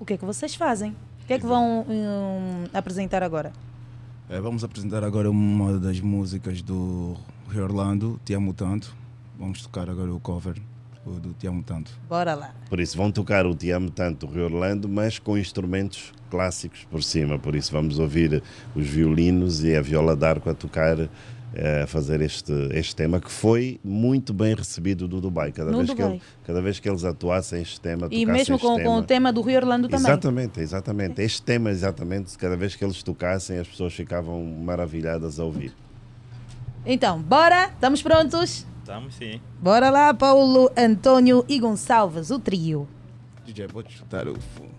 o 0.00 0.04
que 0.06 0.14
é 0.14 0.16
que 0.16 0.24
vocês 0.24 0.54
fazem. 0.54 0.96
O 1.24 1.26
que 1.26 1.34
é 1.34 1.38
que 1.38 1.44
vão 1.44 1.84
hum, 1.86 2.64
apresentar 2.72 3.22
agora? 3.22 3.52
É, 4.30 4.40
vamos 4.40 4.64
apresentar 4.64 5.04
agora 5.04 5.30
uma 5.30 5.78
das 5.78 6.00
músicas 6.00 6.62
do 6.62 7.18
Rio 7.50 7.64
Orlando, 7.64 8.18
Te 8.24 8.32
Amo 8.32 8.54
Tanto. 8.54 8.96
Vamos 9.38 9.60
tocar 9.60 9.90
agora 9.90 10.10
o 10.10 10.18
cover 10.18 10.56
o 11.04 11.10
do 11.20 11.34
Te 11.34 11.46
Amo 11.46 11.62
Tanto. 11.62 11.92
Bora 12.08 12.34
lá. 12.34 12.54
Por 12.70 12.80
isso, 12.80 12.96
vão 12.96 13.12
tocar 13.12 13.44
o 13.44 13.54
Te 13.54 13.70
Amo 13.70 13.90
Tanto, 13.90 14.26
o 14.26 14.30
Rio 14.30 14.44
Orlando, 14.46 14.88
mas 14.88 15.18
com 15.18 15.36
instrumentos 15.36 16.12
clássicos 16.30 16.86
por 16.90 17.02
cima. 17.02 17.38
Por 17.38 17.54
isso, 17.54 17.72
vamos 17.72 17.98
ouvir 17.98 18.42
os 18.74 18.86
violinos 18.86 19.62
e 19.64 19.74
a 19.74 19.80
viola 19.82 20.14
d'arco 20.16 20.48
a 20.50 20.54
tocar, 20.54 20.98
eh, 21.54 21.82
a 21.82 21.86
fazer 21.86 22.20
este, 22.20 22.52
este 22.72 22.94
tema, 22.94 23.20
que 23.20 23.30
foi 23.30 23.80
muito 23.84 24.34
bem 24.34 24.54
recebido 24.54 25.06
do 25.08 25.20
Dubai. 25.20 25.52
Cada, 25.52 25.70
No 25.70 25.78
vez, 25.78 25.90
Que 25.90 25.96
Dubai. 25.96 26.10
ele- 26.12 26.22
cada 26.46 26.60
vez 26.60 26.78
que 26.78 26.88
eles 26.88 27.04
atuassem 27.04 27.62
este 27.62 27.80
tema, 27.80 28.08
E 28.10 28.26
mesmo 28.26 28.58
com, 28.58 28.76
tema, 28.76 28.84
com 28.90 28.96
o 28.98 29.02
tema 29.02 29.32
do 29.32 29.40
Rio 29.40 29.56
Orlando 29.56 29.88
também. 29.88 30.04
Exatamente, 30.06 30.60
exatamente. 30.60 31.22
Este 31.22 31.42
tema, 31.42 31.70
exatamente, 31.70 32.36
cada 32.36 32.56
vez 32.56 32.74
que 32.76 32.84
eles 32.84 33.02
tocassem, 33.02 33.58
as 33.58 33.66
pessoas 33.68 33.94
ficavam 33.94 34.44
maravilhadas 34.44 35.40
a 35.40 35.44
ouvir. 35.44 35.72
Então, 36.84 37.20
bora? 37.20 37.68
Estamos 37.70 38.02
prontos? 38.02 38.64
Estamos 38.80 39.14
sim. 39.16 39.40
Bora 39.60 39.90
lá, 39.90 40.14
Paulo, 40.14 40.70
Antônio 40.76 41.44
e 41.48 41.58
Gonçalves, 41.58 42.30
o 42.30 42.38
trio. 42.38 42.86
DJ, 43.44 43.66
pode 43.66 43.92
chutar 43.92 44.28
o 44.28 44.34
fundo. 44.34 44.75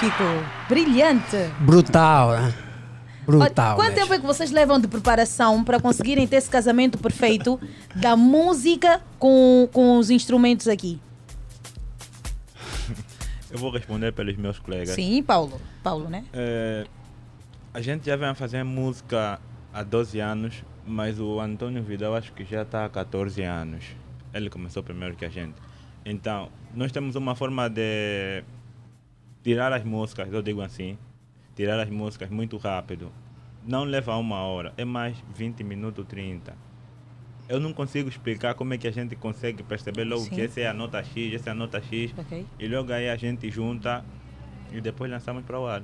Magnífico, 0.00 0.24
brilhante. 0.68 1.36
Brutal, 1.60 2.30
né? 2.30 2.54
Brutal. 3.26 3.76
Quanto 3.76 3.88
mesmo. 3.90 4.00
tempo 4.00 4.14
é 4.14 4.18
que 4.18 4.26
vocês 4.26 4.50
levam 4.50 4.80
de 4.80 4.88
preparação 4.88 5.62
para 5.62 5.78
conseguirem 5.78 6.26
ter 6.26 6.36
esse 6.36 6.48
casamento 6.48 6.98
perfeito 6.98 7.60
da 7.94 8.16
música 8.16 9.02
com, 9.18 9.68
com 9.72 9.98
os 9.98 10.10
instrumentos 10.10 10.66
aqui? 10.66 10.98
Eu 13.50 13.58
vou 13.58 13.70
responder 13.70 14.12
pelos 14.12 14.36
meus 14.36 14.58
colegas. 14.58 14.94
Sim, 14.94 15.22
Paulo. 15.22 15.60
Paulo, 15.82 16.08
né? 16.08 16.24
É, 16.32 16.86
a 17.74 17.80
gente 17.80 18.06
já 18.06 18.16
vem 18.16 18.34
fazer 18.34 18.64
música 18.64 19.38
há 19.72 19.82
12 19.82 20.18
anos, 20.18 20.64
mas 20.86 21.20
o 21.20 21.38
Antônio 21.38 21.82
Vidal 21.82 22.14
acho 22.14 22.32
que 22.32 22.44
já 22.44 22.62
está 22.62 22.86
há 22.86 22.88
14 22.88 23.42
anos. 23.42 23.84
Ele 24.32 24.48
começou 24.48 24.82
primeiro 24.82 25.14
que 25.14 25.24
a 25.24 25.28
gente. 25.28 25.54
Então, 26.04 26.48
nós 26.74 26.90
temos 26.90 27.16
uma 27.16 27.34
forma 27.34 27.68
de 27.68 28.42
tirar 29.42 29.72
as 29.72 29.84
músicas, 29.84 30.32
eu 30.32 30.42
digo 30.42 30.60
assim, 30.62 30.98
tirar 31.56 31.78
as 31.80 31.88
músicas 31.90 32.28
muito 32.30 32.56
rápido. 32.56 33.10
Não 33.66 33.84
leva 33.84 34.16
uma 34.16 34.40
hora, 34.42 34.72
é 34.76 34.84
mais 34.84 35.16
20 35.36 35.62
minutos, 35.62 36.04
30. 36.06 36.54
Eu 37.48 37.58
não 37.60 37.72
consigo 37.72 38.08
explicar 38.08 38.54
como 38.54 38.72
é 38.74 38.78
que 38.78 38.86
a 38.86 38.92
gente 38.92 39.16
consegue 39.16 39.62
perceber 39.62 40.04
logo 40.04 40.22
Sim. 40.22 40.30
que 40.30 40.40
essa 40.42 40.60
é 40.60 40.66
a 40.68 40.72
nota 40.74 41.02
X, 41.02 41.34
essa 41.34 41.50
é 41.50 41.52
a 41.52 41.54
nota 41.54 41.82
X, 41.82 42.12
Ok. 42.16 42.46
e 42.58 42.68
logo 42.68 42.92
aí 42.92 43.08
a 43.10 43.16
gente 43.16 43.50
junta 43.50 44.04
e 44.72 44.80
depois 44.80 45.10
lançamos 45.10 45.44
para 45.44 45.58
o 45.58 45.66
ar. 45.66 45.82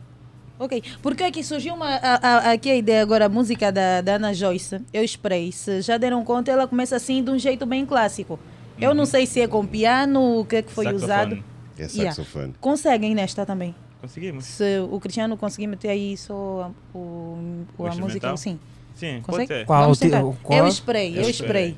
Ok, 0.59 0.83
porque 1.03 1.23
aqui 1.25 1.45
surgiu 1.45 1.75
uma, 1.75 1.87
a- 1.97 2.15
a- 2.49 2.53
aqui 2.53 2.71
a 2.71 2.77
ideia 2.77 3.03
agora, 3.03 3.27
a 3.27 3.29
música 3.29 3.71
da, 3.71 4.01
da 4.01 4.15
Ana 4.15 4.33
Joyce, 4.33 4.81
Eu 4.93 5.03
Esperei. 5.05 5.53
Se 5.53 5.83
já 5.83 5.99
deram 5.99 6.25
conta, 6.25 6.51
ela 6.51 6.67
começa 6.67 6.97
assim 6.97 7.23
de 7.23 7.31
um 7.31 7.39
jeito 7.39 7.67
bem 7.67 7.85
clássico. 7.85 8.39
Eu 8.81 8.95
não 8.95 9.05
sei 9.05 9.27
se 9.27 9.41
é 9.41 9.49
com 9.49 9.67
piano, 9.67 10.41
o 10.41 10.45
que 10.47 10.57
é 10.57 10.63
que 10.63 10.71
foi 10.73 10.85
Saxofone. 10.85 11.05
usado. 11.05 11.45
É 11.79 11.83
Yeah. 11.93 12.13
saxofone. 12.15 12.55
Conseguem 12.61 13.15
nesta 13.15 13.45
também? 13.47 13.75
Conseguimos. 14.01 14.45
Se 14.45 14.79
o 14.91 14.99
Cristiano 15.01 15.37
conseguir 15.37 15.67
meter 15.67 15.89
aí 15.89 16.17
só 16.17 16.71
a, 16.95 16.97
o, 16.99 17.65
o- 17.79 17.87
a 17.87 17.95
música, 17.95 18.37
sim. 18.37 18.59
Sim, 18.95 19.21
Consegue? 19.23 19.65
pode 19.65 19.99
ser. 19.99 20.11
Qual 20.11 20.37
qual? 20.43 20.59
Eu 20.61 20.69
esperei, 20.69 21.19
eu, 21.19 21.23
Eu 21.23 21.31
esperei. 21.31 21.77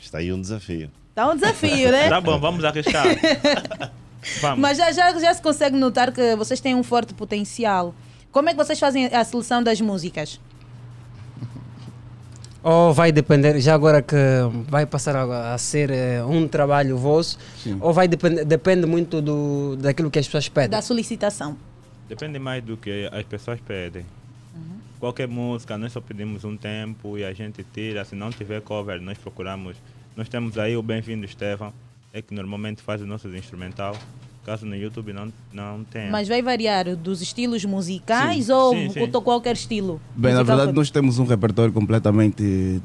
Está 0.00 0.18
aí 0.18 0.32
um 0.32 0.40
desafio. 0.40 0.90
Está 1.10 1.30
um 1.30 1.34
desafio, 1.34 1.90
né? 1.90 2.08
Tá 2.08 2.20
bom, 2.20 2.38
vamos 2.38 2.64
arriscar. 2.64 3.04
vamos. 4.40 4.58
Mas 4.60 4.78
já, 4.78 4.92
já, 4.92 5.18
já 5.18 5.34
se 5.34 5.42
consegue 5.42 5.76
notar 5.76 6.12
que 6.12 6.36
vocês 6.36 6.60
têm 6.60 6.74
um 6.74 6.82
forte 6.82 7.12
potencial. 7.14 7.94
Como 8.30 8.48
é 8.48 8.52
que 8.52 8.56
vocês 8.56 8.78
fazem 8.78 9.06
a 9.06 9.24
seleção 9.24 9.62
das 9.62 9.80
músicas? 9.80 10.40
Ou 12.62 12.92
vai 12.92 13.10
depender, 13.10 13.58
já 13.60 13.74
agora 13.74 14.02
que 14.02 14.16
vai 14.68 14.84
passar 14.84 15.16
a, 15.16 15.54
a 15.54 15.58
ser 15.58 15.90
eh, 15.90 16.22
um 16.24 16.46
trabalho 16.46 16.96
vosso, 16.96 17.38
ou 17.80 17.92
vai 17.92 18.06
depender, 18.06 18.44
depende 18.44 18.86
muito 18.86 19.22
do, 19.22 19.76
daquilo 19.76 20.10
que 20.10 20.18
as 20.18 20.26
pessoas 20.26 20.48
pedem. 20.48 20.70
Da 20.70 20.82
solicitação. 20.82 21.56
Depende 22.06 22.38
mais 22.38 22.62
do 22.62 22.76
que 22.76 23.08
as 23.10 23.24
pessoas 23.24 23.60
pedem. 23.60 24.04
Qualquer 24.98 25.26
música, 25.26 25.78
nós 25.78 25.92
só 25.92 26.00
pedimos 26.02 26.44
um 26.44 26.58
tempo 26.58 27.16
e 27.16 27.24
a 27.24 27.32
gente 27.32 27.64
tira. 27.72 28.04
Se 28.04 28.14
não 28.14 28.30
tiver 28.30 28.60
cover, 28.60 29.00
nós 29.00 29.16
procuramos. 29.16 29.78
Nós 30.14 30.28
temos 30.28 30.58
aí 30.58 30.76
o 30.76 30.82
Bem-vindo 30.82 31.24
Estevam, 31.24 31.72
é 32.12 32.20
que 32.20 32.34
normalmente 32.34 32.82
faz 32.82 33.00
o 33.00 33.06
nosso 33.06 33.26
instrumental. 33.34 33.96
Caso 34.44 34.64
no 34.64 34.74
YouTube 34.74 35.12
não, 35.12 35.32
não 35.52 35.84
tenha. 35.84 36.10
Mas 36.10 36.26
vai 36.26 36.42
variar 36.42 36.96
dos 36.96 37.20
estilos 37.20 37.64
musicais 37.64 38.46
Sim, 38.46 38.52
ou 38.52 38.72
sim, 38.72 38.90
sim. 38.90 39.10
qualquer 39.10 39.54
estilo? 39.54 40.00
Bem, 40.16 40.32
na 40.32 40.42
verdade, 40.42 40.72
nós 40.72 40.90
temos 40.90 41.18
um 41.18 41.24
repertório 41.24 41.72
completamente 41.72 42.80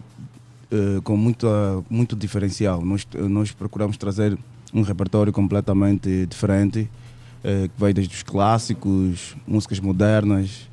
eh, 0.72 1.00
com 1.04 1.16
muito, 1.16 1.48
muito 1.90 2.16
diferencial. 2.16 2.82
Nós, 2.84 3.08
nós 3.14 3.52
procuramos 3.52 3.98
trazer 3.98 4.38
um 4.74 4.82
repertório 4.82 5.32
completamente 5.32 6.26
diferente, 6.26 6.90
eh, 7.44 7.70
que 7.74 7.80
vai 7.80 7.94
desde 7.94 8.14
os 8.14 8.24
clássicos, 8.24 9.36
músicas 9.48 9.80
modernas, 9.80 10.68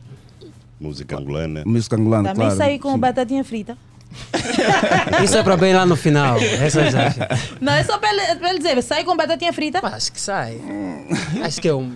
Música 0.81 1.17
angolana. 1.17 1.63
música 1.65 1.95
angolana, 1.95 2.31
Também 2.31 2.47
claro. 2.49 2.57
saí 2.57 2.79
com 2.79 2.99
batatinha 2.99 3.45
frita. 3.45 3.79
Isso 5.25 5.37
é 5.37 5.43
para 5.43 5.57
bem 5.57 5.73
lá 5.75 5.85
no 5.87 5.97
final. 5.97 6.39
Essa. 6.39 6.81
Não, 7.61 7.73
é 7.73 7.83
só 7.85 7.99
para 7.99 8.11
ele, 8.13 8.37
pra 8.37 8.51
ele 8.51 8.59
dizer, 8.59 8.83
sai 8.83 9.05
com 9.05 9.17
batatinha 9.17 9.53
frita? 9.53 9.81
Acho 9.87 10.13
que 10.13 10.21
sai. 10.21 10.61
Acho 11.45 11.61
que 11.61 11.69
é 11.69 11.75
um. 11.75 11.93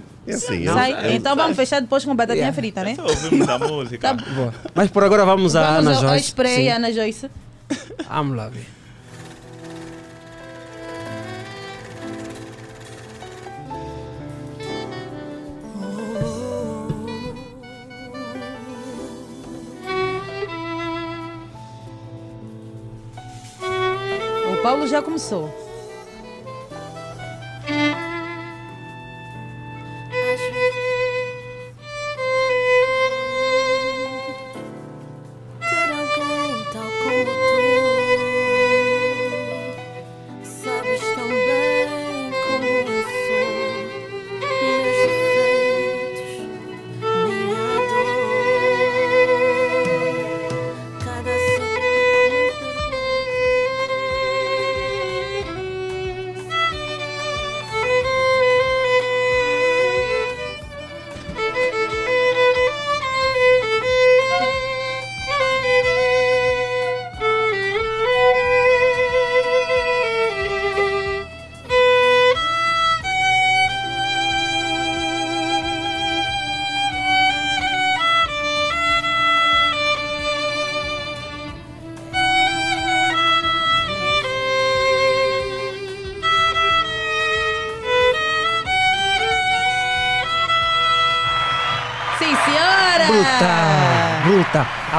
Sai. 0.72 1.14
então 1.14 1.36
vamos 1.36 1.56
fechar 1.56 1.80
depois 1.80 2.04
com 2.04 2.14
batatinha 2.14 2.46
Yeah. 2.46 2.56
frita, 2.56 2.82
né? 2.82 2.96
Ouvimos 2.98 3.48
a 3.48 3.58
música. 3.58 4.14
Tá. 4.14 4.24
Mas 4.74 4.90
por 4.90 5.04
agora 5.04 5.24
vamos 5.24 5.54
a 5.54 5.62
Vamos 5.62 5.86
Ana 5.86 5.90
ao, 5.96 6.02
ao 6.02 6.08
Joyce. 6.10 6.26
spray, 6.26 6.56
Sim. 6.56 6.68
Ana 6.68 6.92
Joyce. 6.92 7.30
Vamos 8.08 8.36
lá 8.36 8.50
Paulo 24.66 24.84
já 24.88 25.00
começou. 25.00 25.65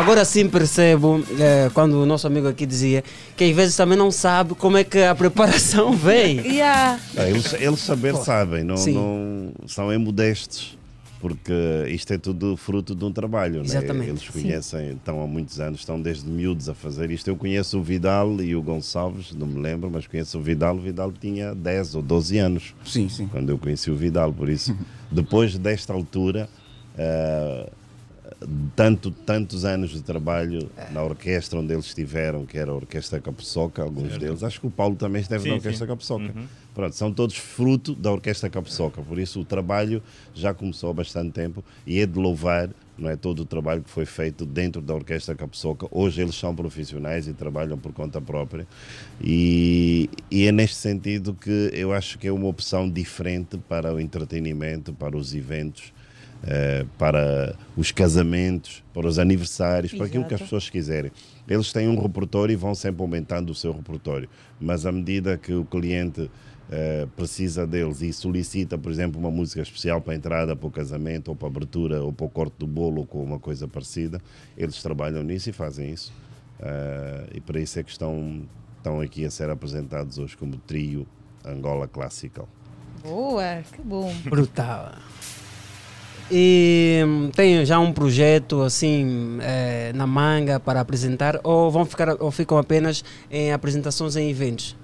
Agora 0.07 0.23
sim 0.23 0.47
percebo, 0.47 1.21
eh, 1.37 1.69
quando 1.73 2.01
o 2.01 2.05
nosso 2.05 2.25
amigo 2.27 2.47
aqui 2.47 2.65
dizia, 2.65 3.03
que 3.35 3.43
às 3.43 3.53
vezes 3.53 3.75
também 3.75 3.97
não 3.97 4.09
sabe 4.09 4.55
como 4.55 4.77
é 4.77 4.83
que 4.85 4.99
a 4.99 5.13
preparação 5.13 5.91
vem. 5.99 6.37
Yeah. 6.47 6.97
Ah, 7.17 7.27
eles, 7.29 7.51
eles 7.51 7.81
saber 7.81 8.13
Pô, 8.13 8.23
sabem, 8.23 8.63
não, 8.63 8.77
sim. 8.77 8.93
não 8.93 9.51
são 9.67 9.91
imodestos, 9.93 10.77
porque 11.19 11.51
isto 11.89 12.13
é 12.13 12.17
tudo 12.17 12.55
fruto 12.55 12.95
de 12.95 13.03
um 13.03 13.11
trabalho. 13.11 13.55
né? 13.59 13.65
Exatamente, 13.65 14.09
Eles 14.11 14.21
sim. 14.21 14.41
conhecem, 14.43 14.91
estão 14.91 15.21
há 15.21 15.27
muitos 15.27 15.59
anos, 15.59 15.81
estão 15.81 16.01
desde 16.01 16.25
miúdos 16.29 16.69
a 16.69 16.73
fazer 16.73 17.11
isto. 17.11 17.27
Eu 17.27 17.35
conheço 17.35 17.77
o 17.77 17.83
Vidal 17.83 18.39
e 18.41 18.55
o 18.55 18.61
Gonçalves, 18.61 19.33
não 19.33 19.45
me 19.45 19.59
lembro, 19.59 19.91
mas 19.91 20.07
conheço 20.07 20.37
o 20.37 20.41
Vidal. 20.41 20.77
O 20.77 20.79
Vidal 20.79 21.11
tinha 21.11 21.53
10 21.53 21.95
ou 21.95 22.01
12 22.01 22.37
anos. 22.37 22.73
Sim, 22.85 23.09
sim. 23.09 23.27
Quando 23.27 23.49
eu 23.49 23.57
conheci 23.57 23.91
o 23.91 23.95
Vidal, 23.97 24.31
por 24.31 24.47
isso, 24.47 24.73
depois 25.11 25.57
desta 25.57 25.91
altura. 25.91 26.47
ah, 26.97 27.67
tanto, 28.75 29.11
tantos 29.11 29.65
anos 29.65 29.91
de 29.91 30.01
trabalho 30.01 30.69
na 30.91 31.03
orquestra 31.03 31.59
onde 31.59 31.73
eles 31.73 31.85
estiveram, 31.85 32.45
que 32.45 32.57
era 32.57 32.71
a 32.71 32.75
Orquestra 32.75 33.19
Capuçoca, 33.19 33.81
alguns 33.81 34.09
Certo. 34.09 34.19
deles. 34.19 34.43
Acho 34.43 34.59
que 34.59 34.67
o 34.67 34.71
Paulo 34.71 34.95
também 34.95 35.21
esteve 35.21 35.43
Sim, 35.43 35.49
na 35.49 35.55
Orquestra 35.55 35.85
sim. 35.85 35.91
Capuçoca. 35.91 36.33
Uhum. 36.35 36.45
Pronto, 36.73 36.95
são 36.95 37.11
todos 37.11 37.35
fruto 37.35 37.95
da 37.95 38.11
Orquestra 38.11 38.49
Capuçoca, 38.49 39.01
por 39.01 39.17
isso 39.17 39.39
o 39.41 39.45
trabalho 39.45 40.01
já 40.33 40.53
começou 40.53 40.91
há 40.91 40.93
bastante 40.93 41.31
tempo 41.31 41.63
e 41.85 41.99
é 41.99 42.05
de 42.05 42.19
louvar 42.19 42.69
não 42.97 43.09
é 43.09 43.15
todo 43.15 43.41
o 43.41 43.45
trabalho 43.45 43.83
que 43.83 43.89
foi 43.89 44.05
feito 44.05 44.45
dentro 44.45 44.81
da 44.81 44.95
Orquestra 44.95 45.35
Capuçoca. 45.35 45.87
Hoje 45.91 46.21
eles 46.21 46.33
são 46.33 46.55
profissionais 46.55 47.27
e 47.27 47.33
trabalham 47.33 47.77
por 47.77 47.93
conta 47.93 48.19
própria 48.19 48.67
e, 49.21 50.09
e 50.31 50.47
é 50.47 50.51
neste 50.51 50.77
sentido 50.77 51.33
que 51.33 51.69
eu 51.73 51.93
acho 51.93 52.17
que 52.17 52.27
é 52.27 52.31
uma 52.31 52.47
opção 52.47 52.89
diferente 52.89 53.57
para 53.57 53.93
o 53.93 53.99
entretenimento, 53.99 54.93
para 54.93 55.15
os 55.15 55.35
eventos, 55.35 55.93
para 56.97 57.55
os 57.75 57.91
casamentos, 57.91 58.83
para 58.93 59.07
os 59.07 59.19
aniversários, 59.19 59.93
para 59.93 60.05
aquilo 60.05 60.23
que 60.23 60.33
as 60.33 60.39
Exato. 60.39 60.43
pessoas 60.45 60.69
quiserem. 60.69 61.11
Eles 61.47 61.73
têm 61.73 61.87
um 61.87 61.99
repertório 61.99 62.53
e 62.53 62.55
vão 62.55 62.75
sempre 62.75 63.01
aumentando 63.01 63.49
o 63.51 63.55
seu 63.55 63.71
repertório, 63.71 64.29
mas 64.59 64.85
à 64.85 64.91
medida 64.91 65.37
que 65.37 65.53
o 65.53 65.65
cliente 65.65 66.29
eh, 66.69 67.07
precisa 67.15 67.65
deles 67.65 68.01
e 68.01 68.11
solicita, 68.11 68.77
por 68.77 68.91
exemplo, 68.91 69.19
uma 69.19 69.31
música 69.31 69.61
especial 69.61 70.01
para 70.01 70.13
a 70.13 70.15
entrada, 70.17 70.55
para 70.55 70.67
o 70.67 70.71
casamento, 70.71 71.29
ou 71.29 71.35
para 71.35 71.47
a 71.47 71.51
abertura, 71.51 72.03
ou 72.03 72.11
para 72.11 72.25
o 72.25 72.29
corte 72.29 72.55
do 72.59 72.67
bolo, 72.67 73.01
ou 73.01 73.07
com 73.07 73.23
uma 73.23 73.39
coisa 73.39 73.67
parecida, 73.67 74.21
eles 74.57 74.81
trabalham 74.83 75.23
nisso 75.23 75.49
e 75.49 75.53
fazem 75.53 75.91
isso. 75.91 76.11
Eh, 76.59 77.27
e 77.35 77.41
para 77.41 77.59
isso 77.59 77.79
é 77.79 77.83
que 77.83 77.91
estão, 77.91 78.43
estão 78.77 78.99
aqui 78.99 79.25
a 79.25 79.31
ser 79.31 79.49
apresentados 79.49 80.17
hoje 80.17 80.35
como 80.35 80.57
trio 80.57 81.07
Angola 81.45 81.87
Classical. 81.87 82.49
Boa, 83.01 83.63
que 83.73 83.81
bom. 83.81 84.13
Brutal. 84.25 84.95
E 86.29 87.01
hum, 87.05 87.29
tem 87.33 87.65
já 87.65 87.79
um 87.79 87.93
projeto 87.93 88.61
assim 88.61 89.37
eh, 89.41 89.93
na 89.95 90.05
manga 90.05 90.59
para 90.59 90.81
apresentar 90.81 91.39
ou 91.41 91.71
vão 91.71 91.85
ficar 91.85 92.21
ou 92.21 92.29
ficam 92.31 92.57
apenas 92.57 93.03
em 93.31 93.53
apresentações 93.53 94.17
em 94.17 94.29
eventos? 94.29 94.75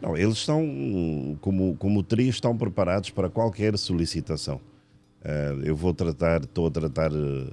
Não, 0.00 0.16
eles 0.16 0.38
estão, 0.38 1.38
como, 1.40 1.76
como 1.76 2.02
trio, 2.02 2.28
estão 2.28 2.56
preparados 2.56 3.10
para 3.10 3.30
qualquer 3.30 3.78
solicitação. 3.78 4.60
Eh, 5.24 5.58
eu 5.64 5.76
vou 5.76 5.94
tratar, 5.94 6.42
estou 6.42 6.66
a 6.66 6.70
tratar 6.70 7.12
eh, 7.12 7.52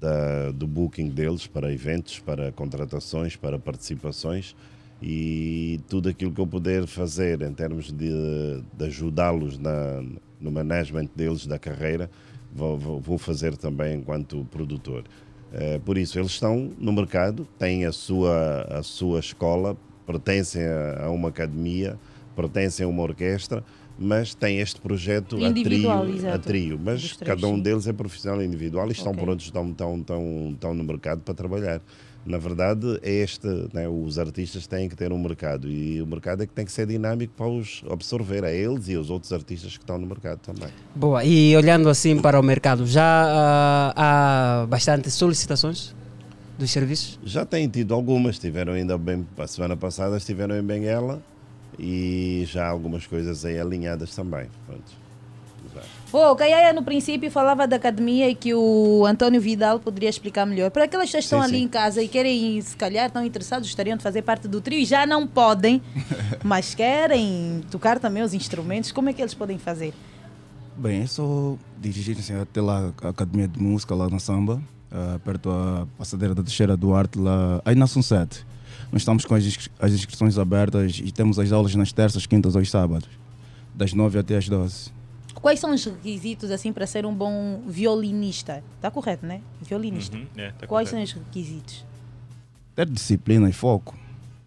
da, 0.00 0.50
do 0.52 0.66
booking 0.66 1.10
deles 1.10 1.46
para 1.46 1.70
eventos, 1.70 2.20
para 2.20 2.50
contratações, 2.52 3.36
para 3.36 3.58
participações 3.58 4.56
e 5.02 5.80
tudo 5.88 6.08
aquilo 6.08 6.32
que 6.32 6.40
eu 6.40 6.46
puder 6.46 6.86
fazer 6.86 7.42
em 7.42 7.52
termos 7.52 7.92
de, 7.92 8.62
de 8.72 8.84
ajudá-los 8.84 9.58
no 10.40 10.50
management 10.50 11.08
deles 11.14 11.44
da 11.44 11.58
carreira, 11.58 12.08
vou, 12.54 12.78
vou- 12.78 13.00
vou 13.00 13.18
fazer 13.18 13.56
também 13.56 13.96
enquanto 13.98 14.46
produtor. 14.50 15.04
Eh, 15.52 15.78
por 15.84 15.98
isso, 15.98 16.18
eles 16.18 16.30
estão 16.32 16.70
no 16.78 16.92
mercado, 16.92 17.46
têm 17.58 17.84
a 17.84 17.92
sua, 17.92 18.62
a 18.70 18.82
sua 18.82 19.20
escola, 19.20 19.76
pertencem 20.06 20.62
a, 20.64 21.04
a 21.06 21.10
uma 21.10 21.28
academia, 21.28 21.98
pertencem 22.34 22.84
a 22.86 22.88
uma 22.88 23.02
orquestra, 23.02 23.62
mas 23.98 24.34
têm 24.34 24.58
este 24.60 24.80
projeto 24.80 25.36
a 25.44 25.52
trio, 25.52 26.28
a 26.32 26.38
trio. 26.38 26.80
Mas 26.82 27.16
três, 27.16 27.34
cada 27.34 27.46
um 27.46 27.56
sim. 27.56 27.62
deles 27.62 27.86
é 27.86 27.92
profissional 27.92 28.42
individual 28.42 28.88
e 28.88 28.92
estão 28.92 29.12
Ok. 29.12 29.22
prontos, 29.22 29.44
estão, 29.44 29.70
estão, 29.70 29.96
estão, 29.98 30.50
estão 30.54 30.74
no 30.74 30.82
mercado 30.84 31.20
para 31.20 31.34
trabalhar. 31.34 31.80
Na 32.24 32.38
verdade, 32.38 33.00
é 33.02 33.10
este, 33.10 33.48
né, 33.72 33.88
os 33.88 34.18
artistas 34.18 34.66
têm 34.66 34.88
que 34.88 34.94
ter 34.94 35.12
um 35.12 35.18
mercado 35.18 35.68
e 35.68 36.00
o 36.00 36.06
mercado 36.06 36.42
é 36.42 36.46
que 36.46 36.52
tem 36.52 36.64
que 36.64 36.70
ser 36.70 36.86
dinâmico 36.86 37.34
para 37.36 37.48
os 37.48 37.82
absorver, 37.90 38.44
a 38.44 38.52
eles 38.52 38.88
e 38.88 38.94
aos 38.94 39.10
outros 39.10 39.32
artistas 39.32 39.76
que 39.76 39.82
estão 39.82 39.98
no 39.98 40.06
mercado 40.06 40.38
também. 40.38 40.68
Boa. 40.94 41.24
E 41.24 41.56
olhando 41.56 41.88
assim 41.88 42.20
para 42.20 42.38
o 42.38 42.42
mercado, 42.42 42.86
já 42.86 43.02
ah, 43.04 44.62
há 44.62 44.66
bastante 44.66 45.10
solicitações 45.10 45.94
dos 46.56 46.70
serviços? 46.70 47.18
Já 47.24 47.44
têm 47.44 47.68
tido 47.68 47.92
algumas, 47.92 48.36
estiveram 48.36 48.72
ainda 48.74 48.96
bem, 48.96 49.26
a 49.36 49.46
semana 49.48 49.76
passada 49.76 50.16
estiveram 50.16 50.56
em 50.56 50.62
Benguela 50.62 51.20
e 51.78 52.44
já 52.46 52.66
há 52.66 52.68
algumas 52.68 53.04
coisas 53.06 53.44
aí 53.44 53.58
alinhadas 53.58 54.14
também. 54.14 54.46
Pronto. 54.66 55.01
Pô, 56.12 56.30
o 56.30 56.36
Caiaia 56.36 56.74
no 56.74 56.82
princípio 56.82 57.30
falava 57.30 57.66
da 57.66 57.76
academia 57.76 58.28
e 58.28 58.34
que 58.34 58.52
o 58.52 59.06
Antônio 59.06 59.40
Vidal 59.40 59.80
poderia 59.80 60.10
explicar 60.10 60.44
melhor. 60.44 60.70
Para 60.70 60.84
aquelas 60.84 61.10
que 61.10 61.16
estão 61.16 61.38
Sim, 61.40 61.44
ali 61.46 61.56
sim. 61.58 61.64
em 61.64 61.68
casa 61.68 62.02
e 62.02 62.06
querem, 62.06 62.60
se 62.60 62.76
calhar, 62.76 63.06
estão 63.06 63.24
interessados, 63.24 63.66
gostariam 63.66 63.96
de 63.96 64.02
fazer 64.02 64.20
parte 64.20 64.46
do 64.46 64.60
trio 64.60 64.78
e 64.80 64.84
já 64.84 65.06
não 65.06 65.26
podem, 65.26 65.80
mas 66.44 66.74
querem 66.74 67.62
tocar 67.70 67.98
também 67.98 68.22
os 68.22 68.34
instrumentos, 68.34 68.92
como 68.92 69.08
é 69.08 69.14
que 69.14 69.22
eles 69.22 69.32
podem 69.32 69.56
fazer? 69.56 69.94
Bem, 70.76 71.00
é 71.00 71.06
só 71.06 71.56
dirigir-se 71.80 72.30
até 72.34 72.60
lá 72.60 72.92
a 73.02 73.08
Academia 73.08 73.48
de 73.48 73.58
Música, 73.58 73.94
lá 73.94 74.10
na 74.10 74.18
Samba, 74.18 74.62
ah, 74.90 75.18
perto 75.24 75.48
da 75.48 75.86
passadeira 75.96 76.34
da 76.34 76.42
Teixeira 76.42 76.76
Duarte, 76.76 77.18
lá, 77.18 77.62
aí 77.64 77.74
na 77.74 77.86
Sunset. 77.86 78.44
Nós 78.92 79.00
estamos 79.00 79.24
com 79.24 79.34
as, 79.34 79.44
inscri- 79.46 79.72
as 79.80 79.92
inscrições 79.92 80.36
abertas 80.36 81.00
e 81.02 81.10
temos 81.10 81.38
as 81.38 81.50
aulas 81.52 81.74
nas 81.74 81.90
terças, 81.90 82.26
quintas 82.26 82.54
ou 82.54 82.62
sábados, 82.66 83.08
das 83.74 83.94
9 83.94 84.18
até 84.18 84.36
às 84.36 84.46
12. 84.46 84.92
Quais 85.42 85.58
são 85.58 85.74
os 85.74 85.84
requisitos 85.84 86.52
assim 86.52 86.72
para 86.72 86.86
ser 86.86 87.04
um 87.04 87.12
bom 87.12 87.60
violinista? 87.66 88.62
Está 88.76 88.92
correto, 88.92 89.26
né? 89.26 89.40
Violinista. 89.60 90.16
Uhum, 90.16 90.26
é, 90.36 90.52
tá 90.52 90.68
Quais 90.68 90.88
correto. 90.88 91.10
são 91.10 91.20
os 91.20 91.26
requisitos? 91.26 91.84
Ter 92.76 92.88
disciplina 92.88 93.50
e 93.50 93.52
foco. 93.52 93.98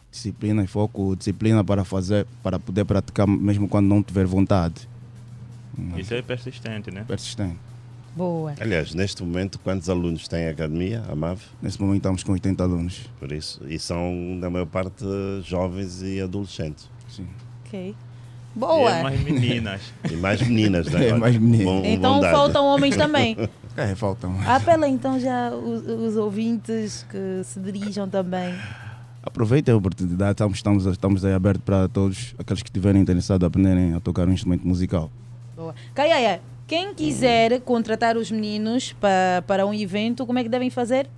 Disciplina 0.09 0.63
e 0.63 0.67
foco, 0.67 1.13
disciplina 1.13 1.61
para 1.65 1.83
fazer, 1.83 2.25
para 2.41 2.57
poder 2.57 2.85
praticar 2.85 3.27
mesmo 3.27 3.67
quando 3.67 3.87
não 3.87 4.01
tiver 4.01 4.25
vontade. 4.25 4.87
Isso 5.97 6.13
é 6.13 6.21
persistente, 6.21 6.89
né? 6.89 7.03
Persistente. 7.05 7.59
Boa. 8.15 8.55
Aliás, 8.57 8.93
neste 8.93 9.21
momento, 9.21 9.59
quantos 9.59 9.89
alunos 9.89 10.25
tem 10.29 10.47
a 10.47 10.51
academia, 10.51 11.03
a 11.09 11.15
MAV? 11.15 11.41
Neste 11.61 11.81
momento 11.81 11.97
estamos 11.97 12.23
com 12.23 12.31
80 12.31 12.63
alunos. 12.63 13.09
Por 13.19 13.33
isso, 13.33 13.61
e 13.67 13.77
são, 13.77 14.13
na 14.39 14.49
maior 14.49 14.65
parte, 14.67 15.03
jovens 15.43 16.01
e 16.01 16.21
adolescentes. 16.21 16.89
Sim. 17.09 17.27
Ok. 17.65 17.93
Boa. 18.55 18.89
E 18.91 18.93
é 18.99 19.03
mais 19.03 19.21
meninas. 19.21 19.81
E 20.11 20.15
mais 20.15 20.41
meninas, 20.41 20.87
né? 20.87 21.09
É, 21.09 21.13
mais 21.13 21.37
meninas. 21.37 21.65
Bom- 21.65 21.81
Então 21.85 22.21
faltam 22.21 22.65
homens 22.65 22.95
também. 22.95 23.37
É, 23.77 23.93
faltam. 23.93 24.33
Apela 24.47 24.87
então 24.87 25.19
já 25.19 25.49
os, 25.51 25.85
os 25.85 26.15
ouvintes 26.15 27.05
que 27.09 27.43
se 27.43 27.59
dirijam 27.59 28.07
também. 28.07 28.55
Aproveitem 29.21 29.73
a 29.73 29.77
oportunidade, 29.77 30.31
estamos, 30.31 30.57
estamos, 30.57 30.85
estamos 30.85 31.25
aí 31.25 31.33
abertos 31.33 31.61
para 31.65 31.89
todos 31.89 32.33
aqueles 32.39 32.63
que 32.63 32.69
estiverem 32.69 33.01
interessados 33.01 33.43
a 33.43 33.47
aprenderem 33.47 33.93
a 33.93 33.99
tocar 33.99 34.29
um 34.29 34.31
instrumento 34.31 34.65
musical. 34.65 35.11
Boa. 35.57 35.75
Caiaia, 35.93 36.39
quem 36.67 36.93
quiser 36.93 37.59
contratar 37.61 38.15
os 38.15 38.31
meninos 38.31 38.93
pa, 38.93 39.43
para 39.45 39.65
um 39.65 39.73
evento, 39.73 40.25
como 40.25 40.39
é 40.39 40.43
que 40.43 40.47
devem 40.49 40.69
fazer? 40.69 41.09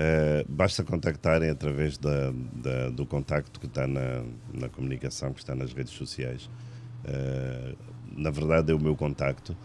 Eh, 0.00 0.44
basta 0.48 0.84
contactarem 0.84 1.50
através 1.50 1.98
da, 1.98 2.30
da- 2.52 2.88
do 2.90 3.04
contacto 3.04 3.58
que 3.58 3.66
está 3.66 3.84
na, 3.86 4.22
na 4.54 4.68
comunicação, 4.68 5.32
que 5.32 5.40
está 5.40 5.54
nas 5.56 5.72
redes 5.72 5.92
sociais. 5.92 6.48
Eh, 7.04 7.74
na 8.16 8.30
verdade, 8.30 8.70
é 8.72 8.74
o 8.74 8.80
meu 8.80 8.96
contacto 8.96 9.56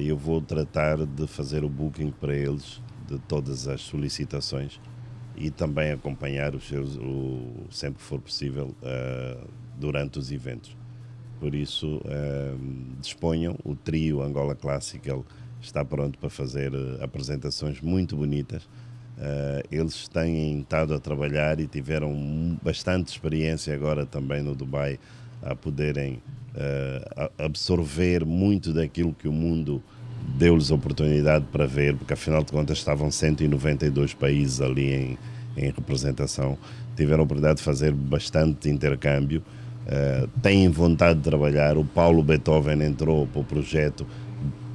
e 0.00 0.06
eu 0.08 0.16
vou 0.16 0.40
tratar 0.40 1.04
de 1.04 1.26
fazer 1.26 1.64
o 1.64 1.68
booking 1.68 2.12
para 2.12 2.32
eles 2.36 2.80
de 3.08 3.18
todas 3.18 3.66
as 3.66 3.80
solicitações 3.82 4.80
e 5.34 5.50
também 5.50 5.90
acompanhar 5.92 6.54
os 6.54 6.68
seus, 6.68 6.96
o, 6.96 7.66
sempre 7.70 7.98
que 7.98 8.04
for 8.04 8.20
possível, 8.20 8.76
eh, 8.82 9.38
durante 9.76 10.18
os 10.20 10.30
eventos. 10.30 10.76
Por 11.40 11.54
isso, 11.54 12.00
disponham, 13.00 13.56
o 13.64 13.74
trio 13.76 14.22
Angola 14.22 14.54
Classical 14.54 15.24
está 15.60 15.84
pronto 15.84 16.18
para 16.18 16.30
fazer 16.30 16.72
apresentações 17.02 17.80
muito 17.80 18.16
bonitas. 18.16 18.68
Eh, 19.18 19.62
eles 19.70 20.08
têm 20.08 20.60
estado 20.60 20.92
a 20.94 20.98
trabalhar 20.98 21.60
e 21.60 21.66
tiveram 21.66 22.12
bastante 22.62 23.08
experiência 23.12 23.72
agora 23.74 24.04
também 24.04 24.42
no 24.42 24.54
Dubai 24.54 24.98
a 25.42 25.54
poderem 25.54 26.20
a- 27.16 27.44
absorver 27.44 28.24
muito 28.24 28.72
daquilo 28.72 29.12
que 29.12 29.26
o 29.28 29.32
mundo 29.32 29.82
deu-lhes 30.38 30.70
oportunidade 30.70 31.44
para 31.52 31.66
ver, 31.66 31.96
porque 31.96 32.12
afinal 32.14 32.42
de 32.42 32.50
contas 32.52 32.78
estavam 32.78 33.10
192 33.10 34.14
países 34.14 34.60
ali 34.60 34.92
em, 34.94 35.18
em 35.56 35.66
representação, 35.70 36.56
tiveram 36.96 37.22
a 37.22 37.24
oportunidade 37.24 37.58
de 37.58 37.64
fazer 37.64 37.92
bastante 37.92 38.68
intercâmbio, 38.68 39.42
eh, 39.86 40.26
têm 40.42 40.68
vontade 40.68 41.18
de 41.18 41.24
trabalhar. 41.24 41.76
O 41.76 41.84
Paulo 41.84 42.22
Beethoven 42.22 42.82
entrou 42.82 43.26
para 43.26 43.40
o 43.40 43.44
projeto, 43.44 44.06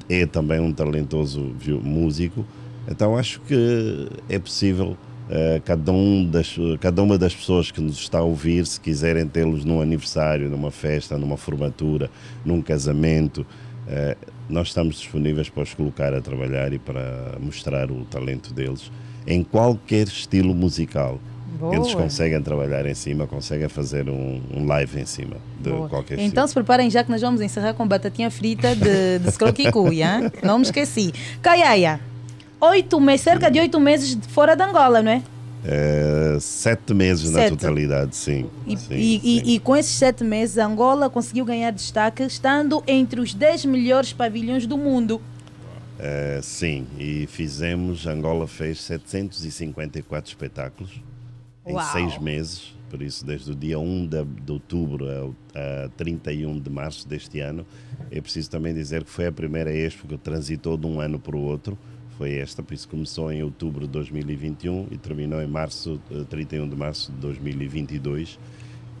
é 0.08 0.26
também 0.26 0.60
um 0.60 0.72
talentoso 0.72 1.54
músico, 1.82 2.44
então 2.88 3.16
acho 3.16 3.40
que 3.42 4.08
é 4.28 4.38
possível. 4.38 4.96
eh, 5.32 5.60
cada, 5.64 5.92
um 5.92 6.24
das, 6.28 6.56
cada 6.80 7.00
uma 7.02 7.16
das 7.16 7.34
pessoas 7.34 7.70
que 7.70 7.80
nos 7.80 7.96
está 7.98 8.18
a 8.18 8.22
ouvir, 8.22 8.66
se 8.66 8.80
quiserem 8.80 9.26
tê-los 9.28 9.64
num 9.64 9.80
aniversário, 9.80 10.48
numa 10.50 10.72
festa, 10.72 11.16
numa 11.16 11.36
formatura, 11.36 12.10
num 12.44 12.60
casamento, 12.60 13.46
eh, 13.86 14.16
nós 14.48 14.68
estamos 14.68 14.96
disponíveis 14.96 15.48
para 15.48 15.62
os 15.62 15.72
colocar 15.72 16.12
a 16.12 16.20
trabalhar 16.20 16.72
e 16.72 16.80
para 16.80 17.36
mostrar 17.40 17.90
o 17.92 18.04
talento 18.06 18.52
deles 18.52 18.90
em 19.24 19.44
qualquer 19.44 20.08
estilo 20.08 20.52
musical. 20.52 21.20
Boa. 21.60 21.76
Eles 21.76 21.94
conseguem 21.94 22.40
trabalhar 22.42 22.84
em 22.86 22.94
cima, 22.94 23.26
conseguem 23.26 23.68
fazer 23.68 24.08
um, 24.08 24.40
um 24.52 24.66
live 24.66 24.98
em 24.98 25.04
cima 25.06 25.36
de 25.60 25.70
Boa. 25.70 25.88
qualquer 25.88 26.18
Então 26.18 26.44
se 26.46 26.54
preparem 26.54 26.90
já 26.90 27.04
que 27.04 27.10
nós 27.10 27.20
vamos 27.20 27.40
encerrar 27.40 27.74
com 27.74 27.86
batatinha 27.86 28.30
frita 28.30 28.74
de, 28.74 29.18
de 29.18 29.30
Scroquicuia. 29.30 30.06
hein? 30.22 30.32
Não 30.42 30.58
me 30.58 30.64
esqueci. 30.64 31.12
Caiaia, 31.42 32.00
oito 32.60 33.00
meses, 33.00 33.22
cerca 33.22 33.50
de 33.50 33.58
oito 33.60 33.78
meses 33.80 34.16
fora 34.28 34.54
de 34.54 34.62
Angola, 34.62 35.02
não 35.02 35.10
é? 35.12 35.22
Eh, 35.64 36.38
sete 36.40 36.94
meses 36.94 37.30
na 37.30 37.40
Sete. 37.40 37.50
totalidade, 37.56 38.16
sim. 38.16 38.46
E, 38.66 38.76
sim, 38.78 38.94
e- 38.94 39.20
sim. 39.20 39.20
e- 39.22 39.54
e 39.56 39.58
com 39.60 39.76
esses 39.76 39.92
sete 39.94 40.24
meses, 40.24 40.56
Angola 40.56 41.10
conseguiu 41.10 41.44
ganhar 41.44 41.70
destaque, 41.70 42.22
estando 42.22 42.82
entre 42.86 43.20
os 43.20 43.34
10 43.34 43.66
melhores 43.66 44.12
pavilhões 44.12 44.66
do 44.66 44.78
mundo. 44.78 45.20
Eh, 45.98 46.40
sim, 46.42 46.86
e 46.98 47.26
fizemos, 47.26 48.06
Angola 48.06 48.46
fez 48.46 48.80
754 48.80 50.30
espetáculos 50.30 51.02
em 51.66 51.74
Uau. 51.74 51.92
seis 51.92 52.16
meses, 52.16 52.74
por 52.88 53.02
isso 53.02 53.22
desde 53.26 53.50
o 53.52 53.54
dia 53.54 53.78
1 53.78 54.06
de, 54.06 54.24
de 54.24 54.52
outubro 54.52 55.04
ao- 55.10 55.34
a 55.54 55.90
31 55.90 56.58
de 56.58 56.70
março 56.70 57.06
deste 57.06 57.38
ano. 57.40 57.66
É 58.10 58.18
preciso 58.18 58.48
também 58.50 58.72
dizer 58.72 59.04
que 59.04 59.10
foi 59.10 59.26
a 59.26 59.32
primeira 59.32 59.70
Expo 59.70 60.08
que 60.08 60.16
transitou 60.16 60.78
de 60.78 60.86
um 60.86 61.00
ano 61.00 61.18
para 61.18 61.36
o 61.36 61.40
outro, 61.40 61.76
foi 62.20 62.34
esta, 62.34 62.62
por 62.62 62.74
isso 62.74 62.86
começou 62.86 63.32
em 63.32 63.42
outubro 63.42 63.86
de 63.86 63.92
2021 63.92 64.88
e 64.90 64.98
terminou 64.98 65.40
em 65.40 65.46
março, 65.46 65.98
eh, 66.10 66.22
31 66.28 66.68
de 66.68 66.76
março 66.76 67.10
de 67.10 67.16
2022. 67.18 68.38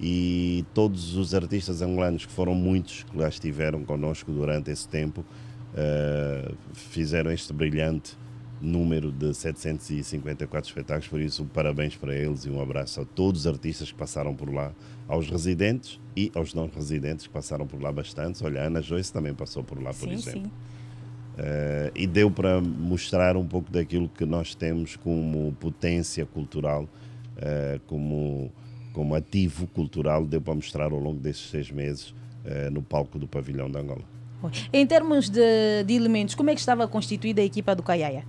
e 0.02 0.64
todos 0.72 1.14
os 1.14 1.34
artistas 1.34 1.82
angolanos, 1.82 2.24
que 2.24 2.32
foram 2.32 2.54
muitos, 2.54 3.02
que 3.02 3.18
lá 3.18 3.28
estiveram 3.28 3.84
connosco 3.84 4.32
durante 4.32 4.70
esse 4.70 4.88
tempo, 4.88 5.22
eh, 5.74 6.52
fizeram 6.72 7.30
este 7.30 7.52
brilhante 7.52 8.16
número 8.62 9.12
de 9.12 9.34
754 9.34 10.70
espetáculos, 10.70 11.08
por 11.08 11.20
isso 11.20 11.44
parabéns 11.52 11.96
para 11.96 12.14
eles 12.16 12.46
e 12.46 12.48
um 12.48 12.62
abraço 12.62 13.02
a 13.02 13.04
todos 13.04 13.42
os 13.42 13.46
artistas 13.46 13.92
que 13.92 13.98
passaram 13.98 14.34
por 14.34 14.50
lá, 14.50 14.72
aos 15.06 15.28
residentes 15.28 16.00
e 16.16 16.32
aos 16.34 16.54
não 16.54 16.70
residentes 16.74 17.26
que 17.26 17.32
passaram 17.34 17.66
por 17.66 17.82
lá 17.82 17.92
bastante. 17.92 18.42
Olha, 18.42 18.62
a 18.62 18.66
Ana 18.68 18.80
Joyce 18.80 19.12
também 19.12 19.34
passou 19.34 19.62
por 19.62 19.78
lá, 19.82 19.90
por 19.90 20.08
Sim, 20.08 20.14
exemplo. 20.14 20.44
sim. 20.44 20.50
Eh, 21.42 21.90
e 21.94 22.06
deu 22.06 22.30
para 22.30 22.60
mostrar 22.60 23.34
um 23.34 23.46
pouco 23.46 23.72
daquilo 23.72 24.10
que 24.10 24.26
nós 24.26 24.54
temos 24.54 24.94
como 24.96 25.56
potência 25.58 26.26
cultural, 26.26 26.86
eh, 27.38 27.80
como, 27.86 28.52
como 28.92 29.14
ativo 29.14 29.66
cultural, 29.68 30.26
deu 30.26 30.42
para 30.42 30.54
mostrar 30.54 30.92
ao 30.92 30.98
longo 30.98 31.18
desses 31.18 31.48
seis 31.48 31.70
meses 31.70 32.14
eh, 32.44 32.68
no 32.68 32.82
palco 32.82 33.18
do 33.18 33.26
Pavilhão 33.26 33.70
de 33.70 33.78
Angola. 33.78 34.02
Em 34.70 34.86
termos 34.86 35.30
de, 35.30 35.82
de 35.86 35.94
elementos, 35.94 36.34
como 36.34 36.50
é 36.50 36.54
que 36.54 36.60
estava 36.60 36.86
constituída 36.86 37.40
a 37.40 37.44
equipa 37.44 37.74
do 37.74 37.82
Caiaia? 37.82 38.24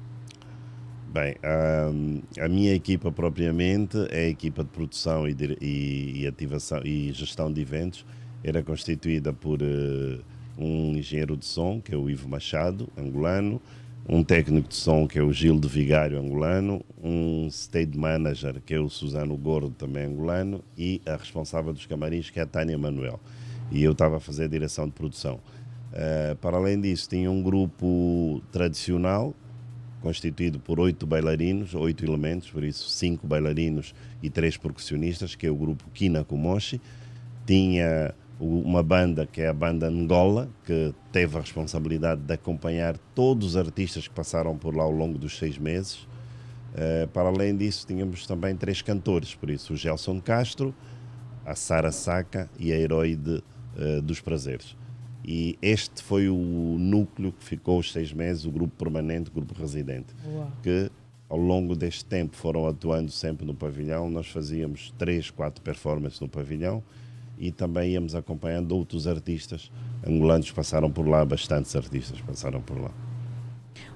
Bem, 1.14 1.36
ahm, 1.44 2.22
a 2.40 2.48
minha 2.48 2.74
equipa 2.74 3.12
propriamente 3.12 3.98
é 4.10 4.20
a 4.20 4.30
equipa 4.30 4.64
de 4.64 4.70
produção 4.70 5.28
e, 5.28 5.36
e- 5.60 6.22
e 6.22 6.28
ativação 6.28 6.82
e 6.86 7.12
gestão 7.12 7.52
de 7.52 7.60
eventos. 7.60 8.06
Era 8.42 8.64
constituída 8.64 9.34
por 9.34 9.60
um 10.58 10.98
engenheiro 10.98 11.38
de 11.38 11.46
som, 11.46 11.82
que 11.82 11.94
é 11.94 11.98
o 11.98 12.10
Ivo 12.10 12.28
Machado, 12.28 12.90
angolano, 12.98 13.62
um 14.08 14.24
técnico 14.24 14.68
de 14.68 14.76
som, 14.76 15.08
que 15.08 15.20
é 15.20 15.24
o 15.24 15.32
Gil 15.32 15.60
de 15.60 15.68
Vigário, 15.68 16.20
angolano, 16.20 16.84
um 17.02 17.48
stage 17.48 17.96
manager, 17.96 18.62
que 18.66 18.74
é 18.74 18.80
o 18.80 18.90
Suzano 18.90 19.38
Gordo, 19.38 19.72
também 19.72 20.06
angolano, 20.06 20.64
e 20.78 21.02
a 21.06 21.16
responsável 21.16 21.72
dos 21.72 21.86
camarins, 21.86 22.30
que 22.30 22.40
é 22.40 22.44
a 22.44 22.48
Tânia 22.48 22.78
Manuel. 22.78 23.20
E 23.72 23.84
eu 23.84 23.92
estava 23.92 24.18
a 24.18 24.20
fazer 24.20 24.46
a 24.46 24.48
direção 24.48 24.86
de 24.86 24.92
produção. 24.92 25.40
Eh, 25.94 26.36
para 26.42 26.58
além 26.58 26.80
disso, 26.80 27.10
tinha 27.10 27.30
um 27.30 27.42
grupo 27.42 28.42
tradicional, 28.52 29.34
constituído 30.02 30.60
por 30.60 30.80
oito 30.80 31.06
bailarinos, 31.06 31.76
oito 31.76 32.04
elementos, 32.04 32.50
por 32.50 32.64
isso 32.64 32.90
cinco 32.90 33.28
bailarinos 33.28 33.94
e 34.22 34.30
três 34.30 34.58
percussionistas, 34.58 35.36
que 35.36 35.46
é 35.46 35.52
o 35.52 35.56
grupo 35.56 35.84
Kina 35.94 36.24
Kumoshi. 36.24 36.82
Tinha 37.46 38.14
uma 38.42 38.82
banda 38.82 39.28
que 39.28 39.40
é 39.40 39.48
a 39.48 39.54
banda 39.54 39.88
Angola, 39.88 40.50
que 40.66 40.94
teve 41.12 41.38
a 41.38 41.42
responsabilidade 41.42 42.22
de 42.22 42.34
acompanhar 42.34 42.98
todos 43.14 43.50
os 43.50 43.58
artistas 43.58 44.08
que 44.08 44.14
passaram 44.14 44.58
por 44.58 44.76
lá 44.76 44.84
ao 44.84 44.92
longo 44.92 45.18
dos 45.18 45.38
seis 45.38 45.60
meses. 45.60 46.08
Eh, 46.74 47.08
para 47.14 47.30
além 47.30 47.56
disso, 47.56 47.86
tínhamos 47.86 48.26
também 48.26 48.56
três 48.56 48.82
cantores, 48.82 49.36
por 49.36 49.50
isso 49.52 49.74
o 49.74 49.78
Gelson 49.78 50.20
Castro, 50.20 50.74
a 51.46 51.54
Sara 51.54 51.92
Saca 51.92 52.50
e 52.58 52.74
a 52.74 52.80
Heroide 52.80 53.44
eh, 53.78 54.02
dos 54.02 54.20
Prazeres. 54.20 54.76
E 55.24 55.56
este 55.62 56.02
foi 56.02 56.28
o 56.28 56.78
núcleo 56.80 57.32
que 57.32 57.46
ficou 57.46 57.78
os 57.78 57.92
seis 57.92 58.12
meses, 58.12 58.44
o 58.46 58.52
grupo 58.52 58.74
permanente, 58.76 59.30
o 59.30 59.34
grupo 59.34 59.54
residente, 59.54 60.16
Uau. 60.26 60.52
que 60.64 60.90
ao 61.30 61.38
longo 61.38 61.76
deste 61.76 62.04
tempo 62.06 62.36
foram 62.36 62.66
atuando 62.66 63.12
sempre 63.12 63.46
no 63.46 63.54
pavilhão. 63.54 64.10
Nós 64.10 64.28
fazíamos 64.28 64.92
três, 64.98 65.30
quatro 65.30 65.62
performances 65.62 66.20
no 66.20 66.28
pavilhão 66.28 66.84
e 67.38 67.52
também 67.52 67.92
íamos 67.92 68.16
acompanhando 68.16 68.72
outros 68.74 69.08
artistas 69.08 69.72
angolanos 70.06 70.52
passaram 70.52 70.92
por 70.92 71.08
lá, 71.08 71.24
bastantes 71.24 71.76
artistas 71.76 72.20
passaram 72.22 72.62
por 72.62 72.80
lá. 72.80 72.92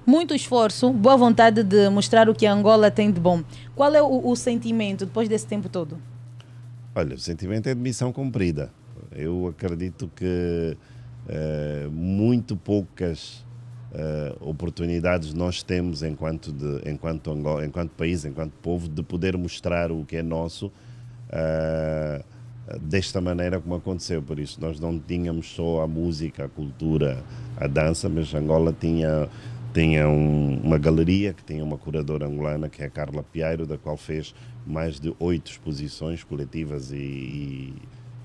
Muito 0.06 0.34
esforço, 0.34 0.92
boa 0.92 1.16
vontade 1.16 1.64
de 1.64 1.88
mostrar 1.88 2.28
o 2.28 2.34
que 2.34 2.46
a 2.46 2.52
Angola 2.52 2.90
tem 2.90 3.10
de 3.10 3.20
bom. 3.20 3.42
Qual 3.74 3.92
é 3.94 4.00
o, 4.00 4.28
o 4.28 4.36
sentimento 4.36 5.04
depois 5.04 5.28
desse 5.28 5.46
tempo 5.46 5.68
todo? 5.68 5.98
Olha, 6.94 7.16
o 7.16 7.18
sentimento 7.18 7.68
é 7.68 7.74
de 7.74 7.80
missão 7.80 8.12
cumprida. 8.12 8.70
Eu 9.10 9.48
acredito 9.48 10.10
que 10.14 10.76
eh, 11.28 11.88
muito 11.90 12.56
poucas 12.56 13.44
eh, 13.92 14.36
oportunidades 14.40 15.34
nós 15.34 15.62
temos 15.62 16.02
enquanto, 16.02 16.52
de, 16.52 16.88
enquanto, 16.88 17.30
Angola, 17.32 17.66
enquanto 17.66 17.90
país, 17.90 18.24
enquanto 18.24 18.52
povo, 18.62 18.88
de 18.88 19.02
poder 19.02 19.36
mostrar 19.36 19.90
o 19.90 20.04
que 20.04 20.16
é 20.16 20.22
nosso 20.22 20.70
eh, 21.30 22.24
desta 22.80 23.20
maneira 23.20 23.60
como 23.60 23.74
aconteceu. 23.76 24.22
Por 24.22 24.38
isso, 24.38 24.60
nós 24.60 24.80
não 24.80 24.98
tínhamos 24.98 25.48
só 25.54 25.82
a 25.82 25.86
música, 25.86 26.44
a 26.44 26.48
cultura, 26.48 27.22
a 27.56 27.66
dança, 27.66 28.08
mas 28.08 28.34
Angola 28.34 28.72
tinha 28.78 29.28
tinha 29.74 30.08
um- 30.08 30.58
uma 30.64 30.78
galeria 30.78 31.34
que 31.34 31.44
tinha 31.44 31.62
uma 31.62 31.76
curadora 31.76 32.26
angolana 32.26 32.66
que 32.66 32.80
é 32.82 32.86
a 32.86 32.90
Carla 32.90 33.22
Piairo, 33.22 33.66
da 33.66 33.76
qual 33.76 33.94
fez 33.98 34.34
mais 34.66 34.98
de 34.98 35.14
oito 35.20 35.50
exposições 35.50 36.24
coletivas 36.24 36.92
e, 36.92 36.96
e- 36.96 37.74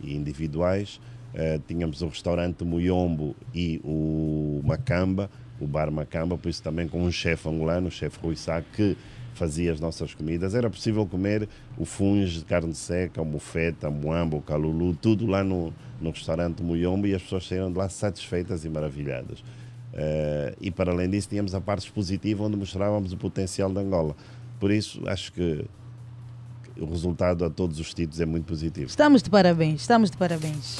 e 0.01 0.15
individuais. 0.15 1.01
Eh, 1.34 1.59
tínhamos 1.68 2.01
o 2.01 2.07
restaurante 2.07 2.63
Muyombo 2.63 3.35
e 3.53 3.81
o 3.84 4.61
Macamba, 4.63 5.30
o 5.59 5.68
bar 5.68 5.91
Macamba, 5.91 6.38
por 6.38 6.47
isso 6.47 6.63
também 6.63 6.88
com 6.88 7.03
um 7.03 7.11
chefe 7.11 7.49
angolano, 7.49 7.89
o 7.89 7.91
chefe 7.91 8.18
Rui 8.23 8.38
Sá, 8.38 8.61
que 8.61 8.95
fazia 9.41 9.73
as 9.73 9.80
nossas 9.80 10.13
comidas. 10.13 10.53
Era 10.53 10.69
possível 10.69 11.03
comer 11.07 11.49
o 11.76 11.84
funge 11.84 12.38
de 12.39 12.45
carne 12.45 12.76
seca, 12.76 13.19
o 13.19 13.26
mufeta, 13.26 13.89
o 13.89 13.91
muamba, 13.91 14.38
o 14.38 14.41
calulu, 14.41 14.93
tudo 14.93 15.26
lá 15.26 15.43
no, 15.43 15.73
no 15.99 16.11
restaurante 16.11 16.61
Muyombo 16.61 17.07
e 17.07 17.15
as 17.15 17.23
pessoas 17.23 17.47
saíram 17.47 17.72
de 17.72 17.77
lá 17.77 17.89
satisfeitas 17.89 18.63
e 18.65 18.69
maravilhadas. 18.69 19.43
Eh, 19.93 20.55
e 20.61 20.69
para 20.69 20.91
além 20.91 21.09
disso, 21.09 21.27
tínhamos 21.27 21.55
a 21.55 21.59
parte 21.59 21.85
expositiva 21.85 22.43
onde 22.43 22.55
mostrávamos 22.55 23.11
o 23.13 23.18
potencial 23.18 23.72
de 23.72 23.80
Angola. 23.80 24.15
Por 24.59 24.69
isso, 24.69 25.01
acho 25.07 25.34
que 25.34 25.65
o 26.80 26.85
resultado 26.85 27.43
a 27.43 27.49
todos 27.49 27.80
os 27.80 27.91
títulos 27.95 28.22
é 28.22 28.26
muito 28.27 28.45
positivo. 28.45 28.88
Estamos 28.88 29.23
de 29.23 29.30
parabéns, 29.31 29.81
estamos 29.81 30.11
de 30.11 30.18
parabéns. 30.18 30.77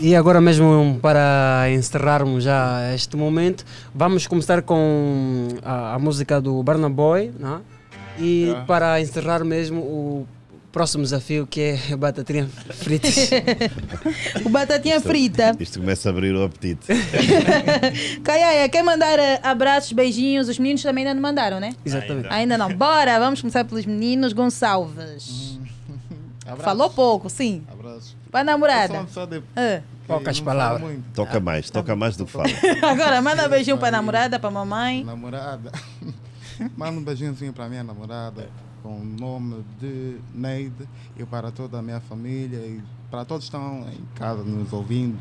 E 0.00 0.14
agora 0.14 0.40
mesmo 0.40 0.98
para 1.00 1.66
encerrarmos 1.72 2.44
já 2.44 2.92
este 2.94 3.16
momento, 3.16 3.64
vamos 3.94 4.26
começar 4.26 4.60
com 4.62 5.48
a, 5.64 5.94
a 5.94 5.98
música 5.98 6.40
do 6.40 6.62
Burna 6.62 6.90
Boy, 6.90 7.32
né? 7.38 7.60
e 8.18 8.52
Ah. 8.54 8.64
para 8.66 9.00
encerrar 9.00 9.42
mesmo 9.44 9.80
o 9.80 10.26
próximo 10.70 11.04
desafio 11.04 11.46
que 11.46 11.60
é 11.90 11.96
batatinha 11.96 12.46
fritas. 12.74 13.30
o 14.44 14.48
batatinha 14.48 15.00
frita. 15.00 15.56
Isto 15.58 15.78
começa 15.80 16.08
a 16.08 16.10
abrir 16.12 16.34
o 16.34 16.42
apetite. 16.44 16.86
Caiaia, 18.22 18.68
quer 18.68 18.82
mandar 18.82 19.18
eh, 19.18 19.40
abraços, 19.42 19.92
beijinhos? 19.92 20.48
Os 20.48 20.58
meninos 20.58 20.82
também 20.82 21.04
ainda 21.06 21.14
não 21.14 21.22
mandaram, 21.22 21.60
né? 21.60 21.72
Exatamente. 21.84 22.28
Ainda 22.28 22.58
não. 22.58 22.74
Bora, 22.74 23.18
vamos 23.20 23.40
começar 23.40 23.64
pelos 23.64 23.86
meninos. 23.86 24.32
Gonçalves. 24.32 25.58
Abraços. 26.44 26.64
Falou 26.64 26.90
pouco, 26.90 27.30
sim. 27.30 27.62
A 28.40 28.44
namorada. 28.44 29.04
Pessoa 29.04 29.26
de- 29.26 29.42
Ah. 29.56 29.80
Poucas 30.06 30.38
palavras. 30.40 30.82
muito. 30.82 31.02
Toca 31.14 31.40
mais, 31.40 31.70
toca 31.70 31.96
mais 31.96 32.16
do 32.16 32.26
que 32.26 32.32
fala. 32.32 32.44
Agora, 32.90 33.22
manda 33.22 33.48
beijinho 33.48 33.78
para 33.78 33.88
a 33.88 33.92
namorada, 33.92 34.38
para 34.38 34.48
a 34.48 34.52
mamãe. 34.52 35.02
Namorada. 35.04 35.72
Manda 36.76 36.92
um 37.00 37.02
beijinhozinho 37.02 37.52
para 37.52 37.68
minha 37.68 37.82
namorada 37.82 38.48
com 38.82 39.00
o 39.00 39.04
nome 39.04 39.64
de 39.80 40.18
Neide 40.32 40.86
e 41.16 41.24
para 41.24 41.50
toda 41.50 41.78
a 41.78 41.82
minha 41.82 42.00
família 42.00 42.58
e 42.58 42.80
para 43.10 43.24
todos 43.24 43.48
que 43.48 43.56
estão 43.56 43.86
em 43.90 44.04
casa 44.14 44.44
nos 44.44 44.72
ouvindo. 44.72 45.18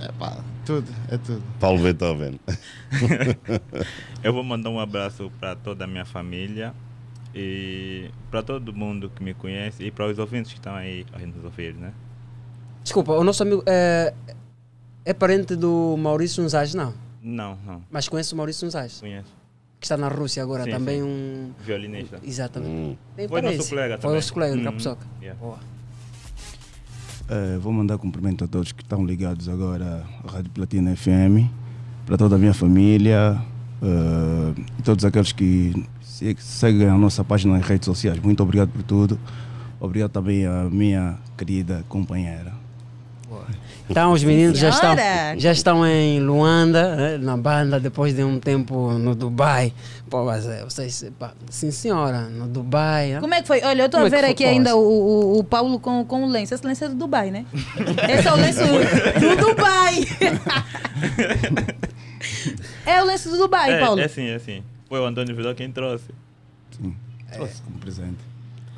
É 0.00 0.10
pá, 0.12 0.38
tudo, 0.64 0.86
é 1.10 1.18
tudo. 1.18 1.42
Paulo 1.60 1.82
Beethoven. 1.82 2.38
Eu 4.22 4.32
vou 4.32 4.42
mandar 4.44 4.70
um 4.70 4.78
abraço 4.80 5.30
para 5.40 5.56
toda 5.56 5.84
a 5.84 5.86
minha 5.86 6.04
família 6.04 6.72
e 7.38 8.10
para 8.30 8.42
todo 8.42 8.72
mundo 8.74 9.10
que 9.14 9.22
me 9.22 9.32
conhece 9.32 9.84
e 9.84 9.90
para 9.90 10.06
os 10.06 10.18
ouvintes 10.18 10.50
que 10.52 10.58
estão 10.58 10.74
aí 10.74 11.06
a 11.12 11.18
nos 11.18 11.44
ouvir, 11.44 11.74
né? 11.74 11.92
Desculpa, 12.82 13.12
o 13.12 13.22
nosso 13.22 13.42
amigo 13.42 13.62
é, 13.66 14.12
é 15.04 15.12
parente 15.14 15.54
do 15.54 15.96
Maurício 15.98 16.42
Nuzaj, 16.42 16.74
não? 16.76 16.92
Não, 17.22 17.56
não. 17.66 17.82
Mas 17.90 18.08
conhece 18.08 18.34
o 18.34 18.36
Maurício 18.36 18.64
Nuzaj? 18.64 18.98
Conheço. 19.00 19.36
Que 19.78 19.86
está 19.86 19.96
na 19.96 20.08
Rússia 20.08 20.42
agora, 20.42 20.64
Sim, 20.64 20.70
também 20.70 21.00
sim. 21.00 21.06
um... 21.06 21.52
Violinista. 21.64 22.18
Exatamente. 22.24 22.98
Bem 23.16 23.28
Foi 23.28 23.40
nosso 23.42 23.68
colega 23.68 23.94
Foi 23.94 24.00
também. 24.02 24.16
nosso 24.16 24.32
colega 24.34 24.52
do 24.54 24.58
Uhum. 24.58 24.64
Capuçoca. 24.64 25.06
Yeah. 25.20 25.38
Boa. 25.40 25.58
Eh, 27.30 27.58
vou 27.58 27.72
mandar 27.72 27.98
cumprimento 27.98 28.44
a 28.44 28.48
todos 28.48 28.72
que 28.72 28.82
estão 28.82 29.04
ligados 29.06 29.48
agora 29.48 30.04
à 30.26 30.32
Rádio 30.32 30.50
Platina 30.50 30.96
FM, 30.96 31.46
para 32.06 32.16
toda 32.16 32.34
a 32.36 32.38
minha 32.38 32.54
família 32.54 33.40
e 34.78 34.82
todos 34.82 35.04
aqueles 35.04 35.30
que 35.30 35.72
se- 36.18 36.36
seguem 36.40 36.88
a 36.88 36.98
nossa 36.98 37.22
página 37.22 37.56
nas 37.56 37.66
redes 37.66 37.86
sociais. 37.86 38.18
Muito 38.18 38.42
obrigado 38.42 38.70
por 38.70 38.82
tudo. 38.82 39.18
Obrigado 39.80 40.10
também 40.10 40.44
à 40.46 40.64
minha 40.64 41.16
querida 41.36 41.84
companheira. 41.88 42.52
Então 43.88 44.12
os 44.12 44.22
meninos 44.24 44.58
já 44.58 44.68
estão, 44.70 44.96
já 45.38 45.52
estão 45.52 45.86
em 45.86 46.20
Luanda, 46.20 46.96
né, 46.96 47.18
na 47.18 47.36
banda, 47.36 47.78
depois 47.78 48.14
de 48.14 48.22
um 48.24 48.38
tempo 48.40 48.92
no 48.92 49.14
Dubai. 49.14 49.72
Pô, 50.10 50.24
mas 50.24 50.46
é, 50.46 50.64
vocês, 50.64 51.06
pá, 51.18 51.32
sim 51.48 51.70
senhora, 51.70 52.22
no 52.22 52.46
Dubai. 52.48 53.12
né? 53.12 53.20
Como 53.20 53.32
é 53.32 53.40
que 53.40 53.46
foi? 53.46 53.62
Olha, 53.62 53.82
eu 53.82 53.86
estou 53.86 54.00
a 54.00 54.06
é 54.06 54.10
ver 54.10 54.20
foi? 54.20 54.30
aqui 54.30 54.44
ainda 54.44 54.76
o, 54.76 54.80
o, 54.80 55.38
o 55.38 55.44
Paulo 55.44 55.78
com, 55.78 56.04
com 56.04 56.24
o 56.24 56.28
lenço. 56.28 56.54
Esse 56.54 56.66
lenço 56.66 56.84
é 56.84 56.88
do 56.88 56.96
Dubai, 56.96 57.30
né? 57.30 57.46
Esse 58.10 58.28
é 58.28 58.32
o 58.32 58.36
lenço 58.36 58.60
do 58.60 59.36
Dubai. 59.46 60.04
é 62.84 63.02
o 63.02 63.06
lenço 63.06 63.30
do 63.30 63.36
Dubai, 63.38 63.72
é, 63.74 63.80
Paulo. 63.80 64.00
é 64.00 64.08
sim, 64.08 64.28
é 64.28 64.38
sim. 64.38 64.62
Foi 64.88 65.00
o 65.00 65.04
Antônio 65.04 65.34
Vidal 65.36 65.54
quem 65.54 65.70
trouxe. 65.70 66.06
Sim, 66.70 66.94
trouxe 67.32 67.60
como 67.62 67.78
presente. 67.78 68.18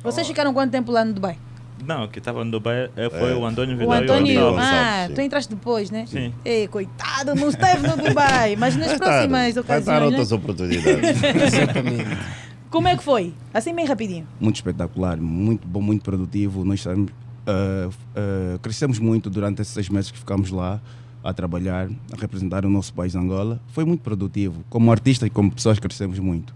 Vocês 0.03 0.27
ficaram 0.27 0.53
quanto 0.53 0.71
tempo 0.71 0.91
lá 0.91 1.05
no 1.05 1.13
Dubai? 1.13 1.37
Não, 1.85 2.07
que 2.07 2.19
estava 2.19 2.43
no 2.43 2.51
Dubai 2.51 2.89
eh, 2.95 3.09
foi 3.09 3.31
É. 3.31 3.35
o 3.35 3.45
Antônio 3.45 3.75
O 3.75 3.79
Vidal 3.79 3.95
e 3.95 4.03
Antônio, 4.03 4.39
Gonçalves, 4.41 4.65
ah, 4.65 5.05
sim. 5.07 5.13
tu 5.15 5.21
entraste 5.21 5.49
depois, 5.55 5.89
né? 5.89 6.05
Sim. 6.05 6.33
Ei, 6.45 6.67
coitado, 6.67 7.33
não 7.33 7.49
esteve 7.49 7.87
no 7.87 7.97
Dubai, 7.97 8.55
mas 8.55 8.75
nas 8.75 8.87
Vai 8.87 8.95
estar, 8.95 9.05
próximas 9.05 9.29
vai 9.31 9.49
estar 9.49 9.61
ocasiões. 9.61 10.03
outras 10.03 10.31
né? 10.31 10.37
oportunidades. 10.37 11.23
Exatamente. 11.53 12.17
Como 12.69 12.87
é 12.87 12.95
que 12.95 13.03
foi? 13.03 13.33
Assim 13.53 13.73
bem 13.73 13.85
rapidinho. 13.85 14.27
muito 14.39 14.55
espetacular, 14.57 15.17
muito 15.17 15.67
bom, 15.67 15.81
muito 15.81 16.03
produtivo. 16.03 16.63
Nós 16.63 16.79
estamos, 16.79 17.11
ah, 17.47 17.89
ah, 18.15 18.59
crescemos 18.61 18.97
muito 18.99 19.29
durante 19.29 19.61
esses 19.61 19.73
seis 19.73 19.89
meses 19.89 20.11
que 20.11 20.17
ficamos 20.19 20.51
lá 20.51 20.79
a 21.23 21.33
trabalhar, 21.33 21.87
a 22.11 22.15
representar 22.19 22.65
o 22.65 22.69
nosso 22.69 22.93
país 22.93 23.15
Angola. 23.15 23.59
Foi 23.67 23.85
muito 23.85 24.01
produtivo. 24.01 24.63
Como 24.69 24.91
artista 24.91 25.25
e 25.27 25.29
como 25.29 25.51
pessoas 25.51 25.79
crescemos 25.79 26.19
muito. 26.19 26.53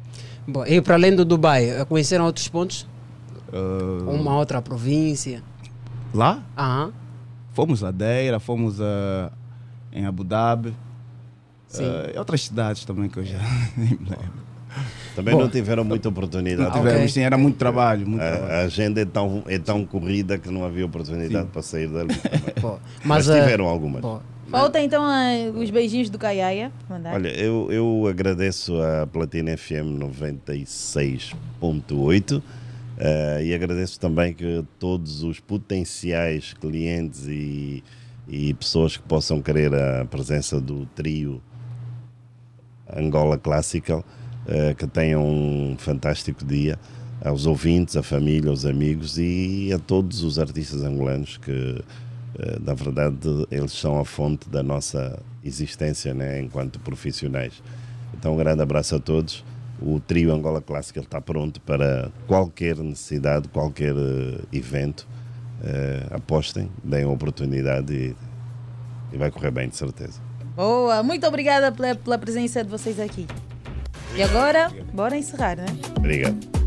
Bom, 0.48 0.66
e 0.66 0.82
para 0.82 0.96
além 0.96 1.16
do 1.16 1.26
Dubai, 1.26 1.70
eh, 1.70 1.86
conheceram 1.86 2.26
outros 2.26 2.48
pontos? 2.48 2.88
Ah, 3.52 4.10
Uma 4.12 4.38
outra 4.38 4.62
província? 4.62 5.42
Lá? 6.14 6.44
Aham. 6.58 6.92
Fomos 7.54 7.84
a 7.84 7.92
Deira, 7.92 8.40
fomos 8.40 8.82
a, 8.82 9.32
em 9.92 10.06
Abu 10.06 10.24
Dhabi. 10.24 10.74
Sim. 11.68 11.84
e 12.14 12.18
outras 12.18 12.44
cidades 12.46 12.86
também 12.86 13.10
que 13.10 13.18
eu 13.18 13.26
já 13.26 13.40
nem 13.76 13.90
me 13.90 13.98
lembro. 14.10 14.46
Também 15.16 15.34
Bom, 15.34 15.42
não 15.42 15.50
tiveram 15.50 15.84
muita 15.84 16.10
oportunidade. 16.10 16.70
Não 16.70 16.84
tivemos, 16.84 17.14
sim, 17.14 17.22
era 17.22 17.38
muito 17.38 17.58
trabalho. 17.58 18.06
Muito 18.08 18.22
a, 18.22 18.32
trabalho. 18.32 18.54
a 18.54 18.60
agenda 18.64 19.02
é 19.02 19.06
tão, 19.06 19.44
é 19.48 19.58
tão 19.58 19.86
corrida 19.86 20.38
que 20.38 20.50
não 20.50 20.66
havia 20.66 20.86
oportunidade 20.86 21.48
para 21.50 21.62
sair 21.62 21.88
dali. 21.88 22.10
mas, 22.62 23.26
Mas, 23.26 23.30
eh, 23.30 23.40
tiveram 23.42 23.66
algumas. 23.66 24.04
Falta 24.50 24.80
então 24.80 25.04
ah, 25.04 25.52
os 25.56 25.70
beijinhos 25.70 26.10
do 26.10 26.18
Caiaia. 26.18 26.72
Olha, 27.14 27.28
eu, 27.30 27.68
eu 27.72 28.08
agradeço 28.08 28.82
a 28.82 29.06
Platina 29.08 29.58
FM 29.58 30.00
96.8 30.00 32.42
eh, 32.98 33.42
e 33.46 33.54
agradeço 33.54 34.00
também 34.00 34.34
que 34.34 34.64
todos 34.80 35.24
os 35.24 35.40
potenciais 35.40 36.54
clientes 36.54 37.28
e, 37.28 37.84
e 38.28 38.54
pessoas 38.54 38.96
que 38.96 39.04
possam 39.04 39.42
querer 39.42 39.74
a 39.74 40.06
presença 40.06 40.62
do 40.62 40.86
trio 40.88 41.42
Angola 42.96 43.38
Classical 43.38 44.06
eh, 44.48 44.74
que 44.76 44.88
tenham 44.88 45.26
um 45.26 45.76
fantástico 45.78 46.46
dia 46.46 46.80
aos 47.24 47.46
ouvintes, 47.46 47.98
à 47.98 48.04
família, 48.04 48.52
aos 48.52 48.66
amigos 48.66 49.18
e 49.18 49.72
a 49.74 49.80
todos 49.80 50.24
os 50.24 50.38
artistas 50.38 50.84
angolanos 50.84 51.38
que 51.38 51.82
na 52.62 52.74
verdade 52.74 53.18
eles 53.50 53.72
são 53.72 54.00
a 54.00 54.06
fonte 54.06 54.50
da 54.50 54.62
nossa 54.62 55.20
existência 55.44 56.14
né, 56.14 56.42
enquanto 56.42 56.80
profissionais. 56.80 57.62
Então 58.14 58.34
um 58.34 58.38
grande 58.38 58.62
abraço 58.62 58.96
a 58.96 59.00
todos. 59.00 59.44
O 59.82 60.00
trio 60.00 60.34
Angola 60.34 60.62
Classical 60.62 61.04
está 61.04 61.20
pronto 61.20 61.60
para 61.62 62.10
qualquer 62.28 62.78
necessidade, 62.78 63.50
qualquer 63.50 63.94
eh, 63.94 64.42
evento. 64.54 65.06
Eh, 65.64 66.08
apostem, 66.12 66.70
deem 66.84 67.04
a 67.04 67.10
oportunidade 67.10 67.94
e, 67.94 68.16
e 69.14 69.18
vai 69.18 69.32
correr 69.32 69.52
bem, 69.52 69.68
de 69.68 69.76
certeza. 69.76 70.22
Boa, 70.56 71.04
muito 71.04 71.28
obrigada 71.28 71.72
pela, 71.72 71.96
pela 71.96 72.18
presença 72.18 72.64
de 72.64 72.70
vocês 72.70 73.00
aqui. 73.00 73.28
E 74.16 74.24
agora, 74.24 74.72
bora 74.94 75.18
encerrar, 75.18 75.58
né? 75.58 75.66
Obrigado. 75.98 76.65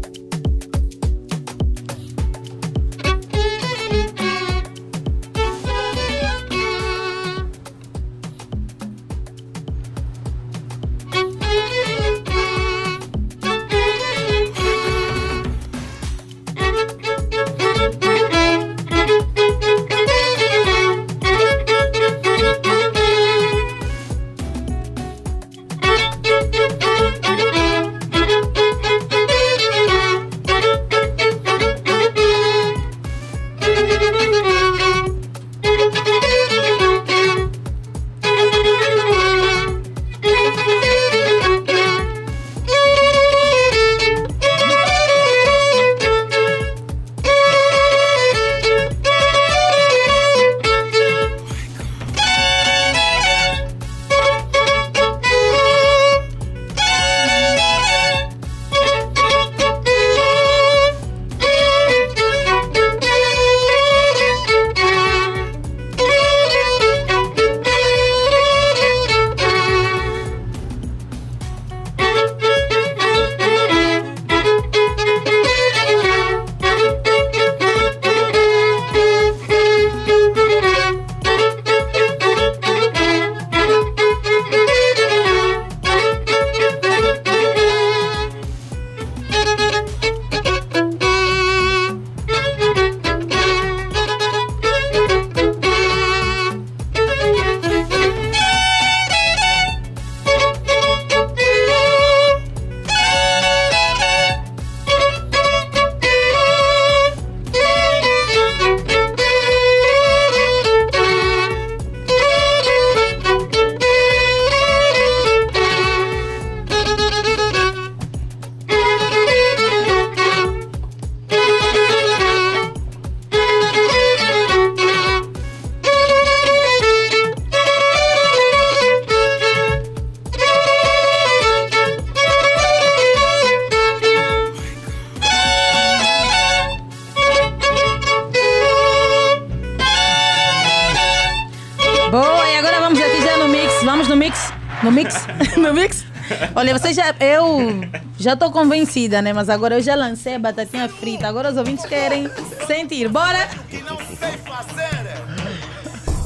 Já. 146.98 147.14
Eu 147.20 147.80
já 148.18 148.32
estou 148.34 148.50
convencida, 148.50 149.22
né? 149.22 149.32
Mas 149.32 149.48
agora 149.48 149.76
eu 149.76 149.80
já 149.80 149.94
lancei 149.94 150.34
a 150.34 150.38
batatinha 150.38 150.88
frita. 150.88 151.28
Agora 151.28 151.50
os 151.50 151.56
ouvintes 151.56 151.86
querem 151.86 152.28
sentir. 152.66 153.08
Bora! 153.08 153.48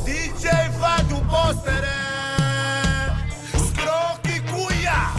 DJ 0.05 0.51
Vado 0.79 1.17
Poster 1.31 1.85
Scroque 3.57 4.41
Cuia 4.41 5.13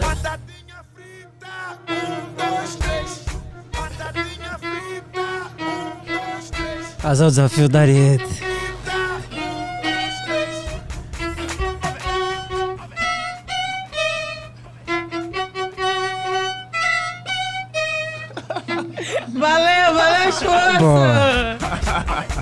Batatinha 0.00 0.84
frita 0.94 1.80
Um, 1.88 2.20
dois, 2.36 2.76
três 2.76 3.24
Batatinha 3.72 4.58
frita 4.58 5.26
Um, 5.58 6.06
dois, 6.06 6.50
três 6.50 6.86
Faz 6.98 7.20
o 7.20 7.26
desafio 7.28 7.68
da 7.68 7.80
Ariete. 7.80 8.27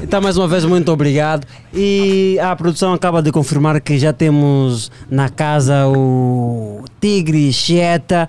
Então, 0.07 0.20
mais 0.20 0.36
uma 0.36 0.47
vez, 0.47 0.65
muito 0.65 0.93
obrigado. 0.93 1.44
E 1.75 2.39
a 2.39 2.55
produção 2.55 2.94
acaba 2.94 3.20
de 3.20 3.33
confirmar 3.33 3.81
que 3.81 3.99
já 3.99 4.12
temos 4.12 4.89
na 5.10 5.28
casa 5.28 5.89
o 5.89 6.85
Tigre 7.01 7.52
Chieta. 7.52 8.28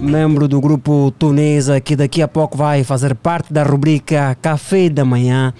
membro 0.00 0.46
do 0.46 0.60
grupo 0.60 1.12
Tunesa, 1.18 1.80
que 1.80 1.96
daqui 1.96 2.22
a 2.22 2.28
pouco 2.28 2.56
vai 2.56 2.84
fazer 2.84 3.16
parte 3.16 3.52
da 3.52 3.64
rubrica 3.64 4.38
Café 4.40 4.88
da 4.88 5.04
Manhã. 5.04 5.52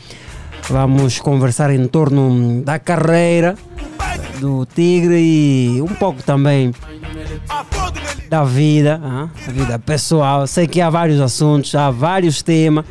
Vamos 0.70 1.18
conversar 1.18 1.74
em 1.74 1.88
torno 1.88 2.62
da 2.62 2.78
carreira 2.78 3.56
do 4.38 4.66
Tigre 4.66 5.18
e 5.18 5.82
um 5.82 5.94
pouco 5.94 6.22
também 6.22 6.72
da 8.28 8.44
vida, 8.44 9.00
ah, 9.02 9.28
a 9.46 9.50
vida 9.50 9.78
pessoal. 9.78 10.46
Sei 10.46 10.66
que 10.66 10.80
há 10.80 10.90
vários 10.90 11.20
assuntos, 11.20 11.74
há 11.74 11.90
vários 11.90 12.42
temas. 12.42 12.84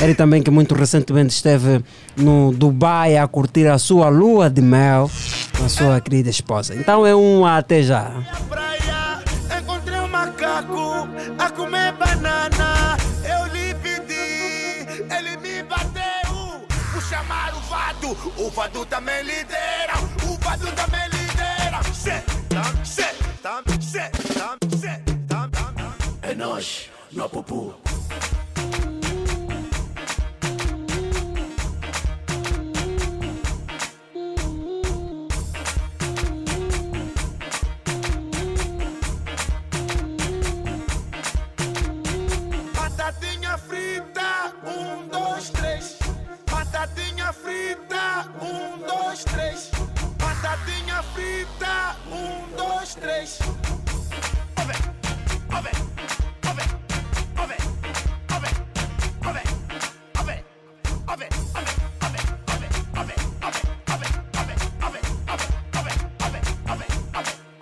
Ele 0.00 0.14
também 0.14 0.42
que 0.42 0.50
muito 0.50 0.74
recentemente 0.74 1.34
esteve 1.34 1.84
no 2.16 2.52
Dubai 2.52 3.16
a 3.16 3.26
curtir 3.26 3.66
a 3.66 3.78
sua 3.78 4.08
lua 4.08 4.48
de 4.48 4.62
mel 4.62 5.10
com 5.56 5.64
a 5.64 5.68
sua 5.68 6.00
querida 6.00 6.30
esposa. 6.30 6.74
Então 6.74 7.06
é 7.06 7.14
um 7.14 7.44
até 7.44 7.82
já. 7.82 8.10
Encontrei 9.60 9.98
um 9.98 10.08
macaco 10.08 11.08
a 11.38 11.50
comer 11.50 11.94
tam, 23.44 23.62
cê, 23.78 24.10
tam, 24.38 24.56
cê, 24.80 25.02
tam, 25.28 25.50
tam. 25.50 25.74
É 26.22 26.34
nós, 26.34 26.88
no 27.12 27.28
pupu. 27.28 27.74
Batatinha 42.74 43.58
frita, 43.58 44.54
um, 44.64 45.06
dois, 45.08 45.50
três. 45.50 45.98
Batatinha 46.50 47.30
frita, 47.30 48.24
um, 48.40 48.78
dois, 48.86 49.22
três. 49.24 49.73
Batatinha 50.44 51.02
frita, 51.14 51.96
um, 52.12 52.54
dois, 52.54 52.94
três. 52.96 53.38
Ove, 54.60 54.74
ove, 55.56 55.70
ove, 56.50 56.64
ove, 57.40 57.56
ove, 57.56 57.56
ove, 58.26 58.44
ove, 59.24 59.44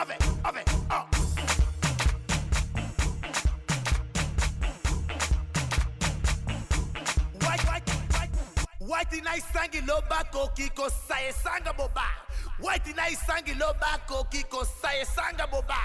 ove, 0.00 0.16
ove, 0.44 0.64
oh. 0.90 1.06
Sangi 9.52 9.80
loba 9.86 10.24
kiko 10.56 10.90
saye 10.90 11.32
sanga 11.32 11.72
boba. 11.72 12.11
White 12.62 12.90
inai 12.90 13.16
sangi 13.16 13.54
loba 13.54 13.98
kiko 14.30 14.64
saye 14.64 15.04
sanga 15.04 15.46
boba. 15.48 15.80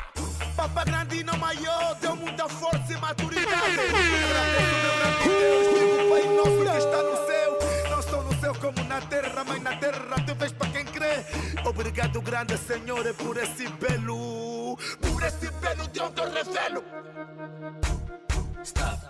Papa 0.55 0.85
Grandino 0.85 1.35
maior 1.37 1.95
deu 1.99 2.15
muita 2.15 2.47
força 2.47 2.93
e 2.93 2.97
maturidade. 2.97 3.79
Agradeço, 4.37 5.73
Deus, 5.73 6.09
Pai 6.09 6.23
nosso 6.35 6.57
que 6.57 6.77
está 6.77 7.03
no 7.03 7.15
céu. 7.25 7.57
Não 7.89 8.01
só 8.03 8.21
no 8.21 8.39
céu 8.39 8.53
como 8.55 8.83
na 8.87 9.01
terra, 9.01 9.43
mas 9.43 9.61
na 9.63 9.75
terra 9.77 10.15
tu 10.25 10.35
vês 10.35 10.51
para 10.51 10.69
quem 10.69 10.85
crê. 10.85 11.25
Obrigado, 11.65 12.21
grande 12.21 12.57
Senhor, 12.57 13.13
por 13.15 13.37
esse 13.37 13.67
belo, 13.69 14.77
por 15.01 15.23
esse 15.23 15.49
belo 15.59 15.87
de 15.87 15.99
onde 15.99 16.21
eu 16.21 16.31
revelo. 16.31 16.83
Stop. 18.63 19.07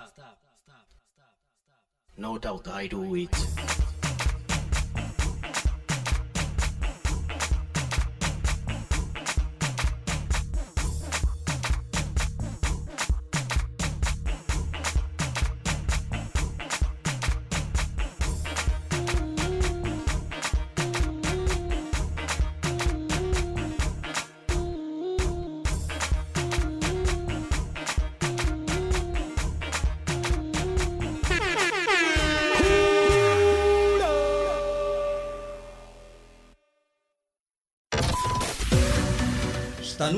No 2.18 2.40
doubt 2.40 2.68
I 2.70 2.88
do 2.88 3.16
it. 3.16 3.87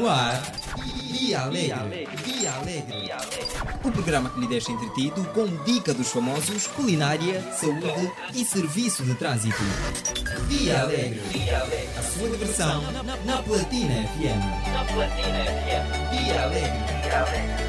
Está 0.09 0.15
no 0.15 0.15
ar 0.15 0.41
Via 1.11 1.41
Alegre. 1.41 2.07
Via 2.25 2.51
Alegre. 2.53 3.11
O 3.83 3.91
programa 3.91 4.29
que 4.31 4.39
lhe 4.39 4.47
deixa 4.47 4.71
entretido 4.71 5.23
com 5.33 5.45
dica 5.63 5.93
dos 5.93 6.11
famosos, 6.11 6.65
culinária, 6.67 7.41
saúde 7.53 8.11
e 8.33 8.43
serviço 8.43 9.03
de 9.03 9.13
trânsito. 9.13 9.61
Via 10.47 10.81
Alegre. 10.81 11.21
A 11.97 12.01
sua 12.01 12.29
diversão 12.29 12.81
na 13.25 13.37
Platina 13.43 14.07
FM. 14.07 14.73
Na 14.73 14.83
Platina 14.85 15.45
FM. 15.45 16.25
Via 16.25 16.43
Alegre. 16.43 16.89
Mais 17.09 17.68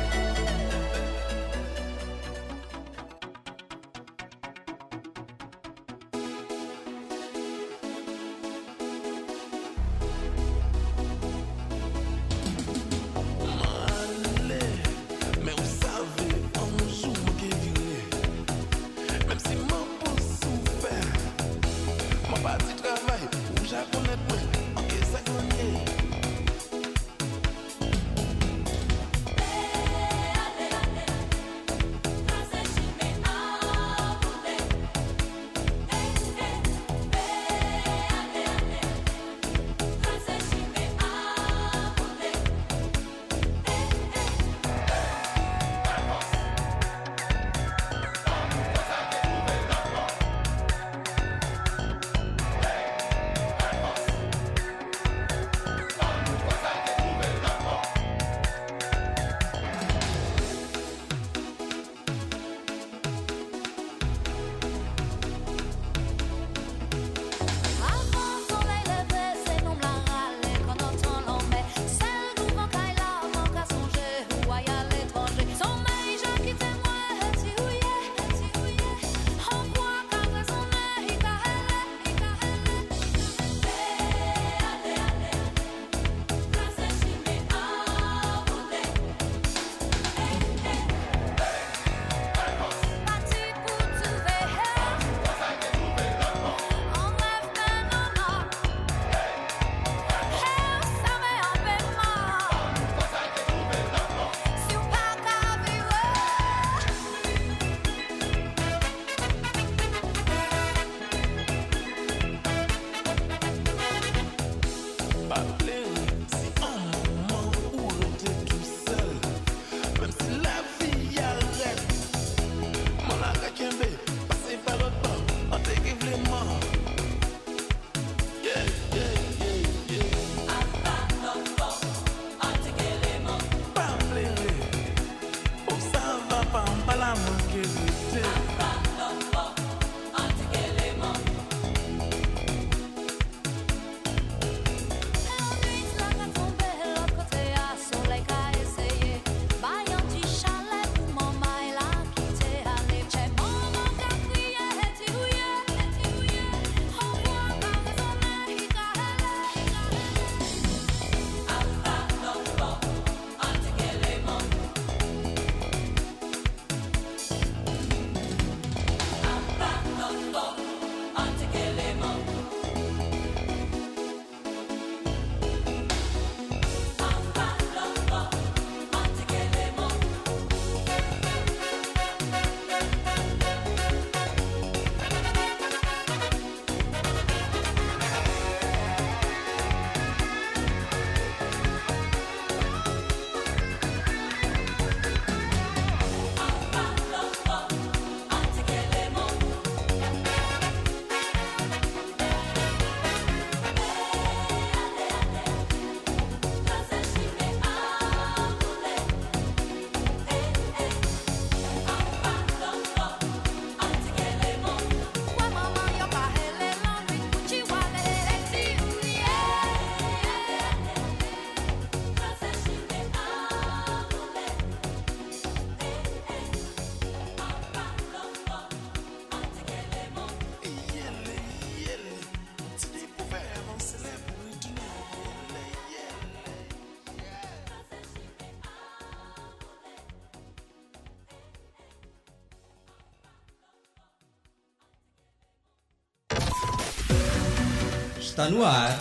Está 248.40 248.48
no 248.48 248.64
ar. 248.64 248.98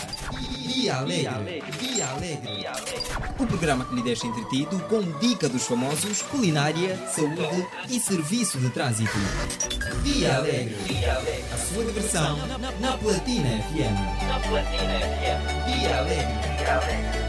Dia 0.67 0.97
Alegre. 0.97 1.63
Dia 1.79 2.07
Alegre. 2.09 2.67
O 3.39 3.47
programa 3.47 3.85
que 3.85 3.95
lhe 3.95 4.01
deixa 4.01 4.27
entretido 4.27 4.77
com 4.89 5.01
dica 5.19 5.47
dos 5.47 5.65
famosos, 5.65 6.21
culinária, 6.23 6.97
saúde 7.07 7.65
e 7.89 8.01
serviço 8.01 8.59
de 8.59 8.69
trânsito. 8.69 9.17
Dia 10.03 10.35
Alegre. 10.35 10.75
A 11.53 11.57
sua 11.57 11.85
diversão 11.85 12.37
na 12.81 12.97
Platina 12.97 13.49
FM. 13.63 14.27
Na 14.27 14.39
Platina 14.41 14.99
FM. 14.99 15.79
Dia 15.79 15.99
Alegre. 15.99 16.57
Dia 16.57 16.75
Alegre. 16.75 17.28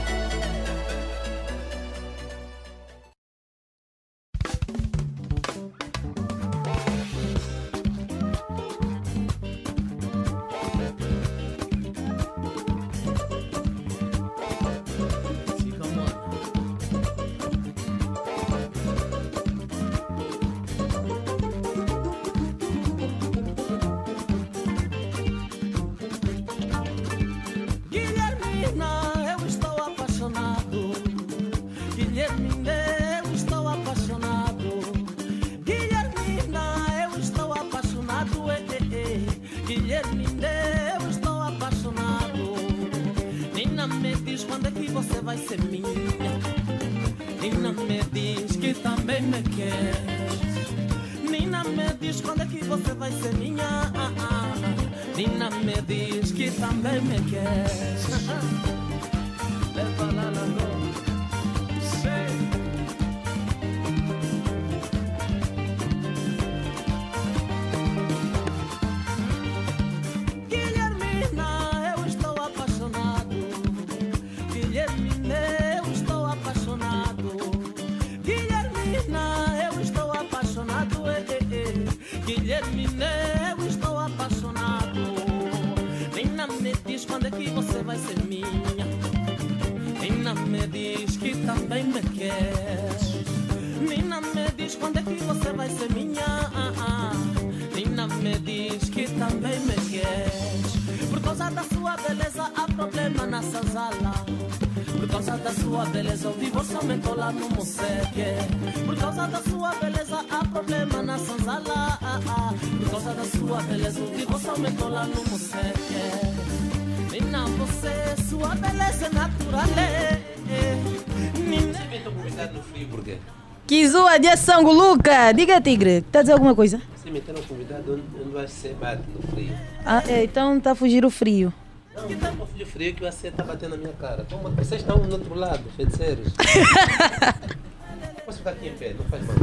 Sango 124.50 124.72
Luca. 124.72 125.30
Diga, 125.30 125.60
Tigre, 125.60 126.02
tá 126.10 126.18
a 126.18 126.22
dizer 126.22 126.32
alguma 126.32 126.56
coisa? 126.56 126.82
se 126.96 127.04
me 127.04 127.12
meter 127.12 127.32
convidado 127.46 128.02
onde 128.20 128.30
vai 128.30 128.48
ser 128.48 128.74
bate 128.74 129.04
no 129.14 129.22
frio. 129.28 129.54
Ah, 129.86 130.02
é, 130.08 130.24
então 130.24 130.58
tá 130.58 130.72
a 130.72 130.74
fugir 130.74 131.04
o 131.04 131.10
frio. 131.10 131.54
Não, 131.94 132.08
não 132.08 132.46
frio 132.46 132.66
frio 132.66 132.92
que 132.92 133.04
o 133.04 133.06
AC 133.06 133.26
está 133.26 133.44
batendo 133.44 133.70
na 133.70 133.76
minha 133.76 133.92
cara. 133.92 134.24
Toma, 134.28 134.50
vocês 134.50 134.80
estão 134.80 134.98
no 134.98 135.12
outro 135.12 135.34
lado, 135.36 135.62
feiticeiros. 135.76 136.32
Posso 138.26 138.38
ficar 138.38 138.50
aqui 138.50 138.66
em 138.66 138.72
pé, 138.72 138.92
não 138.98 139.04
faz 139.04 139.24
mal. 139.24 139.36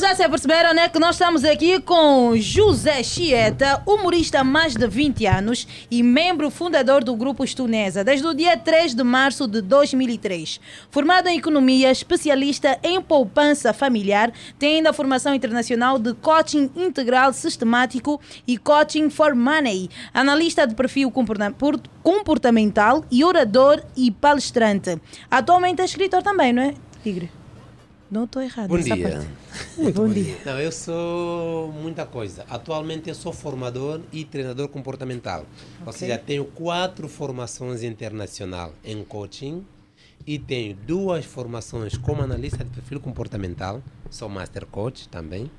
Já 0.00 0.14
se 0.14 0.28
perceberam, 0.28 0.72
né, 0.74 0.88
que 0.88 0.98
nós 0.98 1.14
estamos 1.16 1.44
aqui 1.44 1.78
com 1.80 2.32
José 2.36 3.02
Chieta, 3.02 3.82
humorista 3.86 4.40
há 4.40 4.44
mais 4.44 4.74
de 4.74 4.86
20 4.86 5.26
anos 5.26 5.66
e 5.90 6.02
membro 6.02 6.50
fundador 6.50 7.04
do 7.04 7.14
Grupo 7.14 7.44
Estunesa, 7.44 8.02
desde 8.02 8.26
o 8.26 8.34
dia 8.34 8.56
3 8.56 8.94
de 8.94 9.02
março 9.02 9.46
de 9.46 9.60
2003. 9.60 10.60
Formado 10.90 11.28
em 11.28 11.36
economia, 11.38 11.90
especialista 11.90 12.78
em 12.82 13.00
poupança 13.00 13.72
familiar, 13.72 14.32
tem 14.58 14.76
ainda 14.76 14.92
formação 14.92 15.34
internacional 15.34 15.98
de 15.98 16.14
coaching 16.14 16.70
integral 16.76 17.32
sistemático 17.32 18.20
e 18.46 18.56
coaching 18.56 19.10
for 19.10 19.34
money, 19.34 19.90
analista 20.14 20.66
de 20.66 20.74
perfil 20.74 21.10
comporta- 21.10 21.50
por- 21.52 21.80
comportamental 22.02 23.04
e 23.10 23.22
orador 23.24 23.82
e 23.96 24.10
palestrante. 24.10 24.98
Atualmente 25.30 25.82
é 25.82 25.84
escritor 25.84 26.22
também, 26.22 26.52
não 26.52 26.62
é, 26.62 26.74
Tigre? 27.02 27.30
Não 28.10 28.24
estou 28.24 28.42
errado. 28.42 28.68
Bom 28.68 28.78
dia. 28.78 28.96
parte. 28.96 29.28
Muito 29.78 29.94
bom 30.02 30.08
dia. 30.08 30.36
Não, 30.44 30.58
eu 30.60 30.72
sou 30.72 31.70
muita 31.72 32.04
coisa. 32.04 32.44
Atualmente 32.50 33.08
eu 33.08 33.14
sou 33.14 33.32
formador 33.32 34.00
e 34.12 34.24
treinador 34.24 34.68
comportamental. 34.68 35.46
Ou 35.82 35.88
Ok. 35.88 35.92
seja, 36.00 36.18
tenho 36.18 36.44
quatro 36.44 37.08
formações 37.08 37.84
internacional 37.84 38.72
em 38.84 39.04
coaching 39.04 39.64
e 40.26 40.38
tenho 40.40 40.74
duas 40.74 41.24
formações 41.24 41.96
como 41.96 42.22
analista 42.22 42.64
de 42.64 42.70
perfil 42.70 42.98
comportamental, 43.00 43.80
sou 44.10 44.28
master 44.28 44.66
coach 44.66 45.08
também, 45.08 45.50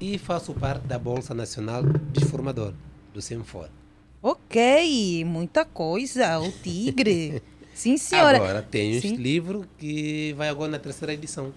e 0.00 0.16
faço 0.18 0.54
parte 0.54 0.86
da 0.86 0.98
Bolsa 0.98 1.34
Nacional 1.34 1.82
de 2.12 2.24
Formador, 2.24 2.72
do 3.12 3.20
Semfor. 3.20 3.68
Ok, 4.22 5.24
muita 5.24 5.64
coisa. 5.64 6.38
O 6.38 6.50
Tigre. 6.52 7.42
Sim, 7.74 7.96
senhora. 7.96 8.36
Agora 8.38 8.62
tenho 8.62 9.00
Sim. 9.00 9.08
este 9.08 9.22
livro 9.22 9.64
que 9.78 10.32
vai 10.36 10.48
agora 10.48 10.70
na 10.70 10.78
terceira 10.78 11.12
edição. 11.12 11.52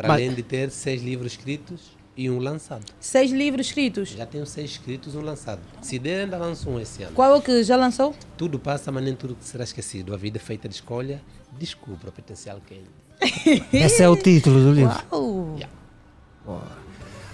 Para 0.00 0.08
Mas- 0.08 0.16
além 0.22 0.34
de 0.34 0.42
ter 0.42 0.70
seis 0.70 1.02
livros 1.02 1.32
escritos 1.32 1.90
e 2.16 2.30
um 2.30 2.38
lançado. 2.38 2.86
Seis 2.98 3.30
livros 3.30 3.66
escritos. 3.66 4.08
Já 4.08 4.24
tenho 4.24 4.46
seis 4.46 4.70
escritos 4.70 5.14
e 5.14 5.18
um 5.18 5.20
lançado. 5.20 5.60
Se 5.82 5.98
der, 5.98 6.24
ainda 6.24 6.38
lanço 6.38 6.70
um 6.70 6.80
esse 6.80 7.02
ano. 7.02 7.12
Qual 7.12 7.30
é 7.30 7.36
o 7.36 7.42
que 7.42 7.62
já 7.62 7.76
lançou? 7.76 8.14
Tudo 8.34 8.58
passa, 8.58 8.90
mas 8.90 9.04
nem 9.04 9.14
tudo 9.14 9.36
será 9.42 9.62
esquecido. 9.62 10.14
A 10.14 10.16
vida 10.16 10.38
é 10.38 10.40
feita 10.40 10.66
de 10.70 10.74
escolha. 10.74 11.20
Descubra 11.58 12.08
o 12.08 12.12
potencial 12.12 12.58
quente. 12.66 12.88
Esse 13.70 14.02
é 14.02 14.08
o 14.08 14.16
título 14.16 14.58
do 14.62 14.72
livro. 14.72 14.96
Uau. 15.12 16.62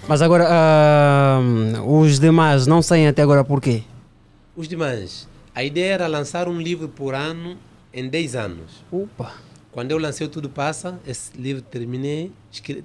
Mas 0.08 0.20
agora, 0.22 0.46
ah, 0.50 1.40
os 1.86 2.18
demais 2.18 2.66
não 2.66 2.82
saem 2.82 3.06
até 3.06 3.22
agora 3.22 3.44
por 3.44 3.60
quê? 3.60 3.84
Os 4.56 4.66
demais. 4.66 5.28
A 5.54 5.62
ideia 5.62 5.94
era 5.94 6.06
lançar 6.08 6.48
um 6.48 6.60
livro 6.60 6.88
por 6.88 7.14
ano 7.14 7.56
em 7.94 8.08
10 8.08 8.34
anos. 8.34 8.84
Opa! 8.90 9.45
Quando 9.76 9.90
eu 9.90 9.98
lancei 9.98 10.26
o 10.26 10.30
Tudo 10.30 10.48
Passa, 10.48 10.98
esse 11.06 11.36
livro 11.36 11.60
terminei, 11.60 12.32
escre- 12.50 12.82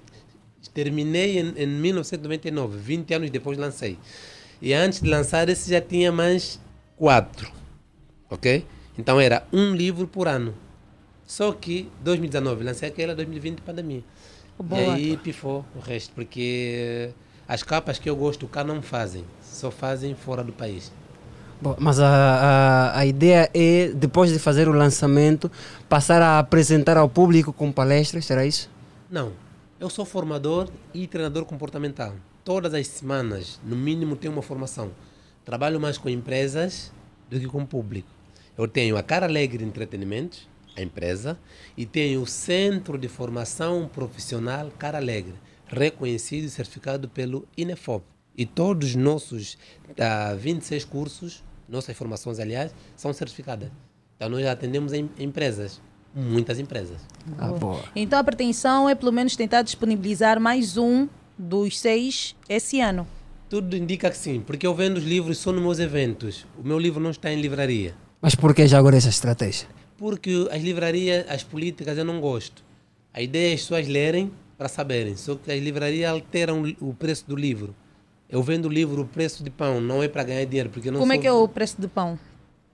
terminei 0.74 1.40
em, 1.40 1.54
em 1.56 1.66
1999, 1.66 2.78
20 2.78 3.14
anos 3.14 3.30
depois 3.30 3.58
lancei. 3.58 3.98
E 4.62 4.74
antes 4.74 5.00
de 5.00 5.10
lançar 5.10 5.48
esse 5.48 5.72
já 5.72 5.80
tinha 5.80 6.12
mais 6.12 6.60
quatro, 6.98 7.50
ok? 8.30 8.66
Então 8.98 9.22
era 9.22 9.48
um 9.54 9.74
livro 9.74 10.06
por 10.06 10.28
ano. 10.28 10.54
Só 11.26 11.54
que 11.54 11.90
2019 12.04 12.62
lancei 12.66 12.90
aquela, 12.90 13.16
2020 13.16 13.62
pandemia. 13.62 14.04
Boa. 14.62 14.82
E 14.82 14.86
aí 15.12 15.18
pifou 15.18 15.64
o 15.74 15.80
resto, 15.80 16.12
porque 16.14 17.12
as 17.48 17.64
capas 17.64 18.00
que 18.00 18.10
eu 18.10 18.18
gosto 18.18 18.50
cá 18.50 18.66
não 18.66 18.82
fazem, 18.82 19.24
só 19.42 19.72
fazem 19.72 20.14
fora 20.14 20.44
do 20.44 20.52
país. 20.52 20.92
Mas 21.80 22.00
a, 22.00 22.08
a, 22.08 23.00
a 23.00 23.06
ideia 23.06 23.50
é, 23.54 23.90
depois 23.90 24.32
de 24.32 24.40
fazer 24.40 24.68
o 24.68 24.72
lançamento, 24.72 25.52
passar 25.88 26.22
a 26.22 26.40
apresentar 26.40 26.98
ao 26.98 27.08
público 27.08 27.54
com 27.54 27.72
palestras, 27.72 28.26
será 28.26 28.46
isso? 28.46 28.70
Não. 29.10 29.32
Eu 29.80 29.90
sou 29.90 30.06
formador 30.06 30.70
e 30.94 31.08
treinador 31.08 31.46
comportamental. 31.46 32.16
Todas 32.44 32.74
as 32.74 32.88
semanas, 32.88 33.60
no 33.64 33.76
mínimo, 33.76 34.16
tenho 34.16 34.34
uma 34.34 34.42
formação. 34.42 34.92
Trabalho 35.44 35.80
mais 35.80 35.98
com 35.98 36.10
empresas 36.10 36.92
do 37.30 37.40
que 37.40 37.48
com 37.48 37.66
público. 37.66 38.10
Eu 38.58 38.68
tenho 38.68 38.98
a 38.98 39.04
Cara 39.04 39.26
Alegre 39.26 39.64
Entretenimentos, 39.64 40.48
a 40.78 40.82
empresa, 40.82 41.40
e 41.76 41.86
tenho 41.86 42.22
o 42.22 42.28
Centro 42.28 42.98
de 42.98 43.08
Formação 43.08 43.90
Profissional 43.92 44.70
Cara 44.78 44.98
Alegre, 44.98 45.34
reconhecido 45.68 46.46
e 46.46 46.50
certificado 46.50 47.08
pelo 47.10 47.48
INEFOP, 47.58 48.06
E 48.38 48.46
todos 48.46 48.90
os 48.90 48.96
nossos 48.96 49.58
ah, 50.00 50.36
26 50.36 50.86
cursos, 50.86 51.44
nossas 51.72 51.96
formações, 51.96 52.40
aliás, 52.40 52.74
são 52.96 53.14
certificadas. 53.14 53.70
Então 54.16 54.30
nós 54.30 54.44
já 54.44 54.52
atendemos 54.52 54.94
em 54.94 55.10
empresas, 55.18 55.82
muitas 56.14 56.60
empresas. 56.60 56.98
Boa. 57.60 57.84
Então 57.96 58.20
a 58.20 58.24
pretensão 58.24 58.88
é 58.88 58.94
pelo 58.94 59.12
menos 59.12 59.36
tentar 59.36 59.62
disponibilizar 59.64 60.40
mais 60.40 60.78
um 60.78 61.08
dos 61.38 61.80
seis 61.80 62.36
esse 62.48 62.80
ano. 62.80 63.08
Tudo 63.50 63.76
indica 63.76 64.10
que 64.10 64.18
sim, 64.18 64.40
porque 64.40 64.66
eu 64.66 64.74
vendo 64.74 64.98
os 64.98 65.04
livros 65.04 65.38
só 65.38 65.52
nos 65.52 65.62
meus 65.62 65.80
eventos. 65.80 66.46
O 66.58 66.66
meu 66.66 66.78
livro 66.78 67.02
não 67.02 67.12
está 67.12 67.34
em 67.34 67.42
livraria. 67.42 67.96
Mas 68.22 68.36
por 68.36 68.54
que 68.54 68.68
já 68.68 68.78
agora 68.78 68.96
essa 68.96 69.10
estratégia? 69.10 69.68
Porque 69.98 70.48
as 70.52 70.62
livrarias, 70.62 71.26
as 71.28 71.44
políticas, 71.44 71.98
eu 71.98 72.06
não 72.06 72.22
gosto. 72.22 72.64
A 73.14 73.22
ideia 73.22 73.52
é 73.52 73.54
as 73.56 73.62
pessoas 73.62 73.88
lerem 73.88 74.32
para 74.58 74.70
saberem. 74.70 75.16
Só 75.16 75.36
que 75.36 75.52
as 75.52 75.60
livrarias 75.60 76.10
alteram 76.10 76.64
o 76.80 76.94
preço 76.94 77.26
do 77.28 77.36
livro. 77.36 77.76
Eu 78.32 78.42
vendo 78.42 78.66
o 78.66 78.70
livro, 78.70 79.02
o 79.02 79.06
preço 79.06 79.44
de 79.44 79.50
pão, 79.50 79.82
não 79.82 80.02
é 80.02 80.08
para 80.08 80.24
ganhar 80.24 80.46
dinheiro. 80.46 80.70
Porque 80.70 80.90
não 80.90 81.00
Como 81.00 81.12
é 81.12 81.16
sou- 81.16 81.22
que 81.22 81.28
é 81.28 81.32
o 81.34 81.48
preço 81.48 81.80
do 81.82 81.90
pão? 81.90 82.18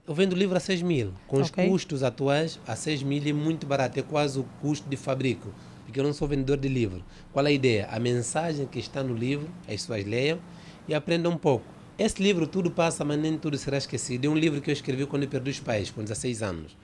Eu 0.06 0.14
vendo 0.14 0.32
o 0.32 0.36
livro 0.36 0.56
a 0.56 0.60
6 0.60 0.80
mil. 0.82 1.12
Com 1.26 1.40
os 1.40 1.50
custos 1.50 2.02
atuais, 2.02 2.58
a 2.66 2.76
6 2.76 3.02
mil 3.02 3.22
é 3.26 3.32
muito 3.32 3.66
barato. 3.66 3.98
É 3.98 4.02
quase 4.02 4.38
o 4.38 4.44
custo 4.62 4.88
de 4.88 4.96
fabrico. 4.96 5.52
Porque 5.84 5.98
eu 5.98 6.04
não 6.04 6.12
sou 6.12 6.28
vendedor 6.28 6.56
de 6.58 6.68
livro. 6.68 7.02
Qual 7.32 7.44
é 7.44 7.48
a 7.48 7.52
ideia? 7.52 7.88
A 7.90 7.98
mensagem 7.98 8.66
que 8.66 8.78
está 8.78 9.02
no 9.02 9.14
livro, 9.14 9.48
as 9.62 9.74
pessoas 9.82 10.04
leiam 10.06 10.38
e 10.86 10.94
aprendam 10.94 11.32
um 11.32 11.36
pouco. 11.36 11.64
Esse 11.98 12.22
livro, 12.22 12.46
tudo 12.46 12.70
passa, 12.70 13.04
mas 13.04 13.18
nem 13.18 13.36
tudo 13.36 13.58
será 13.58 13.76
esquecido. 13.76 14.24
É 14.26 14.28
um 14.28 14.36
livro 14.36 14.60
que 14.60 14.70
eu 14.70 14.72
escrevi 14.72 15.04
quando 15.06 15.24
eu 15.24 15.28
perdi 15.28 15.50
os 15.50 15.58
pais, 15.60 15.90
com 15.90 16.02
16 16.02 16.42
anos. 16.42 16.76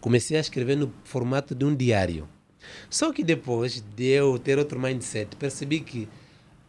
Comecei 0.00 0.36
a 0.36 0.40
escrever 0.40 0.76
no 0.76 0.92
formato 1.04 1.54
de 1.54 1.64
um 1.64 1.74
diário. 1.74 2.28
Só 2.90 3.12
que 3.12 3.22
depois 3.22 3.82
de 3.94 4.04
eu 4.08 4.38
ter 4.38 4.58
outro 4.58 4.80
mindset, 4.80 5.36
percebi 5.36 5.80
que 5.80 6.08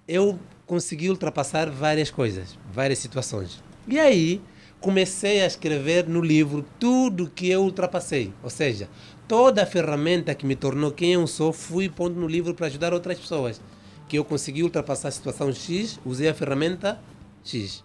eu 0.07 0.37
consegui 0.67 1.09
ultrapassar 1.09 1.69
várias 1.71 2.11
coisas, 2.11 2.59
várias 2.71 2.99
situações. 2.99 3.63
E 3.87 3.97
aí 3.97 4.41
comecei 4.81 5.41
a 5.41 5.47
escrever 5.47 6.07
no 6.07 6.21
livro 6.21 6.63
tudo 6.77 7.31
que 7.33 7.49
eu 7.49 7.63
ultrapassei. 7.63 8.33
Ou 8.43 8.49
seja, 8.49 8.89
toda 9.27 9.63
a 9.63 9.65
ferramenta 9.65 10.35
que 10.35 10.45
me 10.45 10.55
tornou 10.55 10.91
quem 10.91 11.13
eu 11.13 11.25
sou, 11.25 11.53
fui 11.53 11.89
pondo 11.89 12.19
no 12.19 12.27
livro 12.27 12.53
para 12.53 12.67
ajudar 12.67 12.93
outras 12.93 13.17
pessoas. 13.17 13.61
Que 14.07 14.17
eu 14.19 14.25
consegui 14.25 14.61
ultrapassar 14.61 15.07
a 15.07 15.11
situação 15.11 15.51
X, 15.51 15.99
usei 16.05 16.29
a 16.29 16.33
ferramenta 16.33 16.99
X. 17.43 17.83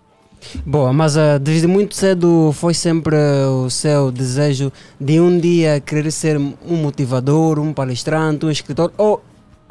Boa, 0.67 0.93
mas 0.93 1.17
ah, 1.17 1.39
desde 1.39 1.69
muito 1.69 1.95
cedo 1.95 2.51
foi 2.53 2.75
sempre 2.75 3.15
o 3.47 3.71
seu 3.71 4.11
desejo 4.11 4.73
de 5.01 5.21
um 5.21 5.39
dia 5.39 5.81
querer 5.81 6.11
ser 6.11 6.37
um 6.37 6.77
motivador, 6.77 7.61
um 7.61 7.73
palestrante, 7.73 8.45
um 8.45 8.51
escritor, 8.51 8.93
ou 8.99 9.23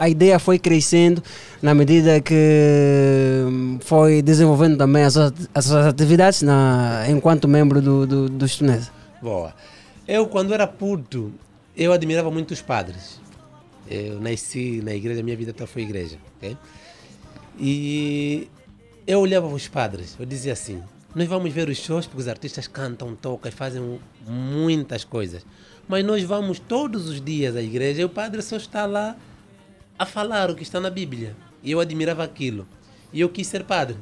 a 0.01 0.09
ideia 0.09 0.39
foi 0.39 0.57
crescendo 0.57 1.21
na 1.61 1.75
medida 1.75 2.19
que 2.19 2.33
hum, 3.45 3.77
foi 3.81 4.23
desenvolvendo 4.23 4.75
também 4.75 5.03
as, 5.03 5.15
as 5.15 5.65
suas 5.65 5.85
atividades 5.85 6.41
na, 6.41 7.05
enquanto 7.07 7.47
membro 7.47 7.79
do, 7.79 8.07
do, 8.07 8.27
do 8.27 8.43
Estonesa? 8.43 8.89
Boa. 9.21 9.53
Eu, 10.07 10.25
quando 10.25 10.55
era 10.55 10.65
puto, 10.65 11.31
eu 11.77 11.93
admirava 11.93 12.31
muito 12.31 12.49
os 12.49 12.63
padres. 12.63 13.21
Eu 13.87 14.19
nasci 14.19 14.81
na 14.83 14.95
igreja, 14.95 15.21
minha 15.21 15.37
vida 15.37 15.53
toda 15.53 15.67
foi 15.67 15.83
igreja. 15.83 16.17
ok? 16.37 16.57
E 17.59 18.49
eu 19.05 19.19
olhava 19.19 19.45
os 19.45 19.67
padres, 19.67 20.15
eu 20.19 20.25
dizia 20.25 20.53
assim: 20.53 20.81
nós 21.13 21.27
vamos 21.27 21.53
ver 21.53 21.69
os 21.69 21.77
shows 21.77 22.07
porque 22.07 22.21
os 22.21 22.27
artistas 22.27 22.65
cantam, 22.65 23.15
tocam 23.15 23.51
fazem 23.51 23.99
muitas 24.27 25.03
coisas. 25.03 25.45
Mas 25.87 26.03
nós 26.03 26.23
vamos 26.23 26.57
todos 26.57 27.07
os 27.07 27.23
dias 27.23 27.55
à 27.55 27.61
igreja 27.61 28.01
e 28.01 28.05
o 28.05 28.09
padre 28.09 28.41
só 28.41 28.55
está 28.55 28.87
lá 28.87 29.15
a 30.01 30.05
falar 30.05 30.49
o 30.49 30.55
que 30.55 30.63
está 30.63 30.79
na 30.79 30.89
Bíblia. 30.89 31.35
E 31.63 31.71
eu 31.71 31.79
admirava 31.79 32.23
aquilo. 32.23 32.67
E 33.13 33.21
eu 33.21 33.29
quis 33.29 33.47
ser 33.47 33.63
padre. 33.63 33.97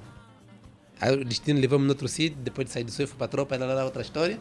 Aí 1.02 1.14
o 1.14 1.26
destino 1.26 1.60
levou-me 1.60 1.86
no 1.86 1.92
outro 1.92 2.08
sítio, 2.08 2.38
depois 2.42 2.68
de 2.68 2.74
sair 2.74 2.84
do 2.84 2.92
sonho, 2.92 3.08
fui 3.08 3.18
para 3.18 3.26
a 3.26 3.30
tropa, 3.30 3.58
lá, 3.58 3.66
lá, 3.66 3.74
lá, 3.74 3.86
outra 3.86 4.02
história. 4.02 4.40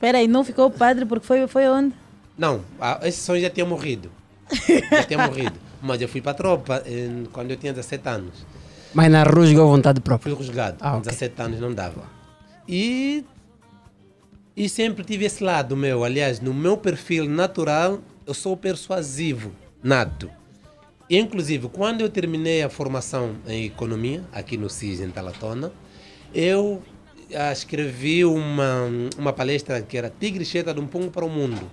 Peraí, 0.00 0.26
não 0.28 0.44
ficou 0.44 0.70
padre 0.70 1.04
porque 1.04 1.26
foi, 1.26 1.46
foi 1.46 1.68
onde? 1.68 1.94
Não, 2.36 2.62
a- 2.80 3.00
esse 3.04 3.20
sonho 3.20 3.40
já 3.42 3.50
tinha 3.50 3.66
morrido. 3.66 4.10
Já 4.90 5.04
tinha 5.04 5.18
morrido. 5.26 5.54
Mas 5.80 6.00
eu 6.02 6.08
fui 6.08 6.20
para 6.20 6.32
a 6.32 6.34
tropa 6.34 6.82
em- 6.86 7.24
quando 7.32 7.50
eu 7.52 7.56
tinha 7.56 7.72
17 7.72 8.06
anos. 8.08 8.44
Mas 8.92 9.10
na 9.10 9.22
rusga 9.22 9.60
à 9.62 9.64
vontade 9.64 10.00
própria. 10.00 10.34
Fui 10.34 10.38
rusgado. 10.44 10.76
Ah, 10.80 10.90
Com 10.92 10.98
ok. 10.98 11.10
17 11.10 11.40
anos 11.42 11.60
não 11.60 11.72
dava. 11.72 12.02
E, 12.68 13.24
e 14.56 14.68
sempre 14.68 15.04
tive 15.04 15.24
esse 15.24 15.42
lado 15.42 15.74
meu. 15.76 16.04
Aliás, 16.04 16.38
no 16.40 16.52
meu 16.52 16.76
perfil 16.76 17.24
natural, 17.28 18.00
eu 18.26 18.34
sou 18.34 18.56
persuasivo, 18.56 19.52
nato. 19.82 20.30
Inclusive, 21.14 21.68
quando 21.68 22.00
eu 22.00 22.08
terminei 22.08 22.62
a 22.62 22.70
formação 22.70 23.36
em 23.46 23.66
economia, 23.66 24.24
aqui 24.32 24.56
no 24.56 24.70
CIS, 24.70 25.02
em 25.02 25.10
Talatona, 25.10 25.70
eu 26.34 26.82
ah, 27.34 27.52
escrevi 27.52 28.24
uma, 28.24 28.88
uma 29.18 29.30
palestra 29.30 29.82
que 29.82 29.98
era 29.98 30.08
Tigre 30.08 30.42
Cheta 30.42 30.72
de 30.72 30.80
um 30.80 30.86
Pungo 30.86 31.10
para 31.10 31.22
o 31.22 31.28
Mundo. 31.28 31.70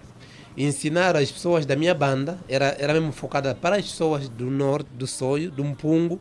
Ensinar 0.57 1.15
as 1.15 1.31
pessoas 1.31 1.65
da 1.65 1.73
minha 1.77 1.93
banda, 1.93 2.37
era, 2.49 2.75
era 2.77 2.91
mesmo 2.91 3.13
focada 3.13 3.55
para 3.55 3.77
as 3.77 3.85
pessoas 3.85 4.27
do 4.27 4.51
norte, 4.51 4.89
do 4.93 5.07
Soio, 5.07 5.49
de 5.49 5.61
um 5.61 5.73
Pungo, 5.73 6.19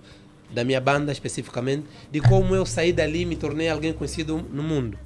da 0.49 0.63
minha 0.63 0.81
banda 0.81 1.11
especificamente, 1.11 1.87
de 2.13 2.21
como 2.21 2.55
eu 2.55 2.65
saí 2.65 2.93
dali 2.93 3.23
e 3.23 3.27
me 3.27 3.35
tornei 3.35 3.69
alguém 3.69 3.93
conhecido 3.93 4.47
no 4.53 4.63
mundo. 4.63 4.97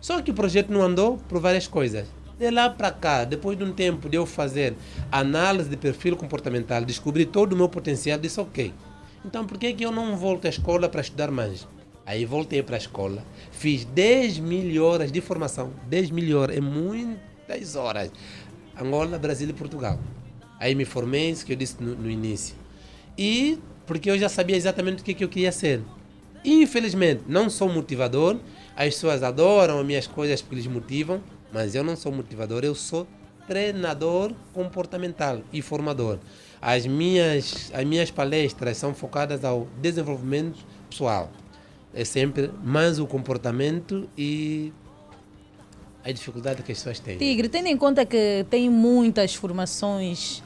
Só 0.00 0.22
que 0.22 0.30
o 0.30 0.34
projeto 0.34 0.72
não 0.72 0.80
andou 0.80 1.18
por 1.28 1.40
várias 1.40 1.66
coisas. 1.66 2.06
De 2.38 2.50
lá 2.52 2.70
para 2.70 2.92
cá, 2.92 3.24
depois 3.24 3.58
de 3.58 3.64
um 3.64 3.72
tempo 3.72 4.08
de 4.08 4.16
eu 4.16 4.24
fazer 4.24 4.76
análise 5.10 5.68
de 5.68 5.76
perfil 5.76 6.16
comportamental, 6.16 6.84
descobri 6.84 7.26
todo 7.26 7.52
o 7.52 7.56
meu 7.56 7.68
potencial, 7.68 8.16
disse 8.16 8.40
ok. 8.40 8.72
Então 9.24 9.44
por 9.44 9.58
que, 9.58 9.72
que 9.72 9.84
eu 9.84 9.90
não 9.90 10.16
volto 10.16 10.46
à 10.46 10.48
escola 10.48 10.88
para 10.88 11.00
estudar 11.00 11.32
mais? 11.32 11.66
Aí 12.06 12.24
voltei 12.24 12.62
para 12.62 12.76
a 12.76 12.78
escola, 12.78 13.24
fiz 13.50 13.84
10 13.84 14.38
mil 14.38 14.84
horas 14.84 15.10
de 15.10 15.20
formação, 15.20 15.72
10 15.88 16.12
mil 16.12 16.38
horas, 16.38 16.56
é 16.56 16.60
muitas 16.60 17.74
horas. 17.74 18.12
Angola, 18.80 19.18
Brasil 19.18 19.48
e 19.48 19.52
Portugal. 19.52 19.98
Aí 20.60 20.76
me 20.76 20.84
formei, 20.84 21.30
isso 21.30 21.44
que 21.44 21.52
eu 21.52 21.56
disse 21.56 21.82
no, 21.82 21.96
no 21.96 22.08
início. 22.08 22.54
E 23.18 23.58
porque 23.84 24.10
eu 24.10 24.16
já 24.16 24.28
sabia 24.28 24.56
exatamente 24.56 25.02
o 25.02 25.04
que, 25.04 25.12
que 25.12 25.24
eu 25.24 25.28
queria 25.28 25.50
ser. 25.50 25.82
Infelizmente, 26.44 27.24
não 27.26 27.50
sou 27.50 27.68
motivador. 27.68 28.38
As 28.76 28.94
pessoas 28.94 29.24
adoram 29.24 29.80
as 29.80 29.86
minhas 29.86 30.06
coisas 30.06 30.40
porque 30.40 30.54
eles 30.54 30.66
motivam, 30.68 31.20
mas 31.52 31.74
eu 31.74 31.82
não 31.84 31.96
sou 31.96 32.12
motivador, 32.12 32.64
eu 32.64 32.74
sou 32.74 33.06
treinador 33.46 34.32
comportamental 34.52 35.40
e 35.52 35.62
formador. 35.62 36.18
As 36.60 36.86
minhas, 36.86 37.70
as 37.74 37.84
minhas 37.84 38.10
palestras 38.10 38.76
são 38.76 38.92
focadas 38.94 39.44
ao 39.44 39.66
desenvolvimento 39.80 40.58
pessoal. 40.90 41.30
É 41.94 42.04
sempre 42.04 42.50
mais 42.62 42.98
o 42.98 43.06
comportamento 43.06 44.08
e 44.16 44.72
a 46.04 46.12
dificuldade 46.12 46.62
que 46.62 46.72
as 46.72 46.78
pessoas 46.78 47.00
têm. 47.00 47.16
Tigre, 47.16 47.48
tendo 47.48 47.66
em 47.66 47.76
conta 47.76 48.04
que 48.04 48.44
tem 48.50 48.68
muitas 48.68 49.34
formações, 49.34 50.42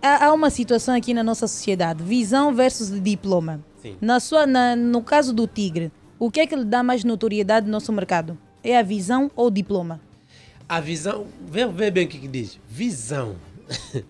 há, 0.00 0.26
há 0.26 0.32
uma 0.32 0.48
situação 0.50 0.94
aqui 0.94 1.12
na 1.12 1.22
nossa 1.22 1.46
sociedade: 1.46 2.02
visão 2.02 2.54
versus 2.54 2.90
diploma. 3.02 3.62
Sim. 3.82 3.96
Na 4.00 4.18
sua, 4.20 4.46
na- 4.46 4.74
no 4.74 5.02
caso 5.02 5.32
do 5.34 5.46
Tigre, 5.46 5.92
o 6.18 6.30
que 6.30 6.40
é 6.40 6.46
que 6.46 6.56
lhe 6.56 6.64
dá 6.64 6.82
mais 6.82 7.04
notoriedade 7.04 7.66
no 7.66 7.72
nosso 7.72 7.92
mercado? 7.92 8.38
É 8.66 8.76
a 8.76 8.82
visão 8.82 9.30
ou 9.36 9.46
o 9.46 9.50
diploma? 9.50 10.00
A 10.68 10.80
visão, 10.80 11.28
vê, 11.48 11.64
vê 11.68 11.88
bem 11.88 12.04
o 12.04 12.08
que, 12.08 12.18
que 12.18 12.26
diz. 12.26 12.58
Visão. 12.68 13.36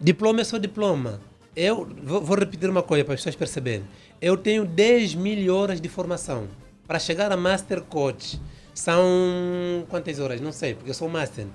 diploma 0.00 0.42
é 0.42 0.44
só 0.44 0.58
diploma. 0.58 1.20
Eu 1.56 1.84
vou, 2.04 2.20
vou 2.20 2.38
repetir 2.38 2.70
uma 2.70 2.84
coisa 2.84 3.04
para 3.04 3.14
as 3.14 3.18
pessoas 3.18 3.34
perceberem. 3.34 3.84
Eu 4.22 4.36
tenho 4.36 4.64
10 4.64 5.16
mil 5.16 5.52
horas 5.52 5.80
de 5.80 5.88
formação. 5.88 6.46
Para 6.86 7.00
chegar 7.00 7.32
a 7.32 7.36
Master 7.36 7.82
Coach, 7.82 8.40
são 8.72 9.84
quantas 9.88 10.20
horas? 10.20 10.40
Não 10.40 10.52
sei, 10.52 10.74
porque 10.74 10.90
eu 10.90 10.94
sou 10.94 11.08
Master. 11.08 11.48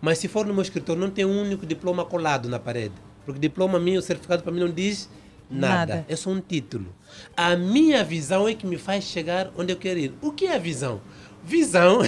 Mas 0.00 0.18
se 0.18 0.26
for 0.26 0.44
no 0.44 0.52
meu 0.52 0.62
escritório, 0.62 1.00
não 1.00 1.10
tem 1.10 1.24
um 1.24 1.42
único 1.42 1.64
diploma 1.64 2.04
colado 2.04 2.48
na 2.48 2.58
parede. 2.58 2.94
Porque 3.24 3.38
diploma 3.38 3.78
meu, 3.78 4.00
o 4.00 4.02
certificado 4.02 4.42
para 4.42 4.50
mim 4.50 4.58
não 4.58 4.70
diz 4.72 5.08
nada. 5.48 5.94
Nada. 5.94 6.06
É 6.08 6.16
só 6.16 6.28
um 6.30 6.40
título. 6.40 6.92
A 7.36 7.54
minha 7.54 8.02
visão 8.02 8.48
é 8.48 8.54
que 8.54 8.66
me 8.66 8.78
faz 8.78 9.04
chegar 9.04 9.52
onde 9.56 9.72
eu 9.72 9.76
quero 9.76 10.00
ir. 10.00 10.12
O 10.20 10.32
que 10.32 10.46
é 10.48 10.58
visão? 10.58 11.00
Visão 11.44 12.00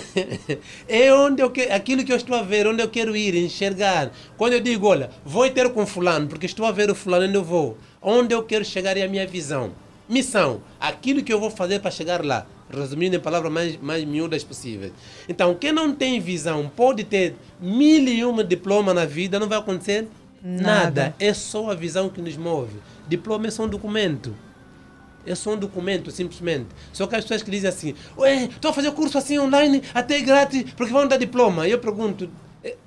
é 0.88 1.12
onde 1.12 1.42
eu 1.42 1.50
que, 1.50 1.62
aquilo 1.62 2.04
que 2.04 2.12
eu 2.12 2.16
estou 2.16 2.36
a 2.36 2.42
ver, 2.42 2.66
onde 2.66 2.82
eu 2.82 2.88
quero 2.88 3.16
ir, 3.16 3.34
enxergar. 3.34 4.12
Quando 4.36 4.52
eu 4.52 4.60
digo, 4.60 4.86
olha, 4.86 5.10
vou 5.24 5.48
ter 5.50 5.68
com 5.70 5.84
fulano, 5.84 6.28
porque 6.28 6.46
estou 6.46 6.64
a 6.64 6.72
ver 6.72 6.90
o 6.90 6.94
fulano 6.94 7.26
onde 7.26 7.34
eu 7.34 7.42
vou. 7.42 7.76
Onde 8.00 8.34
eu 8.34 8.42
quero 8.44 8.64
chegar 8.64 8.96
é 8.96 9.02
a 9.02 9.08
minha 9.08 9.26
visão. 9.26 9.72
Missão, 10.08 10.60
aquilo 10.78 11.22
que 11.22 11.32
eu 11.32 11.40
vou 11.40 11.50
fazer 11.50 11.80
para 11.80 11.90
chegar 11.90 12.24
lá. 12.24 12.46
Resumindo 12.70 13.16
em 13.16 13.20
palavras 13.20 13.52
mais, 13.52 13.76
mais 13.80 14.04
miúdas 14.04 14.44
possíveis. 14.44 14.92
Então, 15.28 15.54
quem 15.54 15.72
não 15.72 15.94
tem 15.94 16.20
visão 16.20 16.70
pode 16.74 17.04
ter 17.04 17.34
mil 17.60 18.06
e 18.06 18.24
uma 18.24 18.44
diploma 18.44 18.94
na 18.94 19.04
vida, 19.04 19.40
não 19.40 19.48
vai 19.48 19.58
acontecer 19.58 20.08
nada. 20.42 20.62
Nada. 20.62 21.14
É 21.18 21.32
só 21.32 21.70
a 21.70 21.74
visão 21.74 22.08
que 22.08 22.20
nos 22.20 22.36
move. 22.36 22.76
Diploma 23.08 23.46
é 23.46 23.50
só 23.50 23.64
um 23.64 23.68
documento. 23.68 24.34
É 25.26 25.34
só 25.34 25.52
um 25.54 25.56
documento, 25.56 26.10
simplesmente. 26.10 26.68
Só 26.92 27.06
que 27.06 27.16
as 27.16 27.24
pessoas 27.24 27.42
que 27.42 27.50
dizem 27.50 27.68
assim, 27.68 27.94
ué, 28.18 28.44
estou 28.44 28.70
a 28.70 28.74
fazer 28.74 28.90
curso 28.92 29.16
assim 29.18 29.38
online, 29.38 29.82
até 29.92 30.20
grátis, 30.20 30.64
porque 30.76 30.92
vão 30.92 31.06
dar 31.06 31.16
diploma. 31.16 31.66
E 31.66 31.70
eu 31.70 31.78
pergunto, 31.78 32.28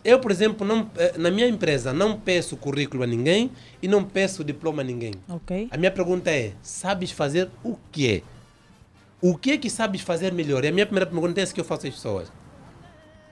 Eu, 0.04 0.20
por 0.20 0.32
exemplo, 0.32 0.66
não, 0.66 0.90
eh, 0.98 1.14
na 1.20 1.30
minha 1.30 1.48
empresa 1.48 1.94
não 1.94 2.20
peço 2.20 2.58
currículo 2.58 3.04
a 3.04 3.08
ninguém 3.08 3.52
e 3.80 3.88
não 3.88 4.04
peço 4.04 4.44
diploma 4.44 4.82
a 4.82 4.86
ninguém. 4.86 5.14
Ok. 5.30 5.68
A 5.70 5.78
minha 5.78 5.92
pergunta 5.92 6.32
é: 6.32 6.54
sabes 6.64 7.12
fazer 7.12 7.48
o 7.64 7.78
quê? 7.92 8.24
O 9.22 9.38
que 9.38 9.52
é 9.52 9.58
que 9.58 9.70
sabes 9.70 10.02
fazer 10.02 10.34
melhor? 10.34 10.64
E 10.64 10.68
a 10.68 10.72
minha 10.72 10.86
primeira 10.86 11.06
pergunta 11.06 11.40
é 11.40 11.44
essa 11.44 11.54
que 11.54 11.60
eu 11.62 11.66
faço 11.66 11.86
às 11.88 11.94
pessoas. 11.94 12.32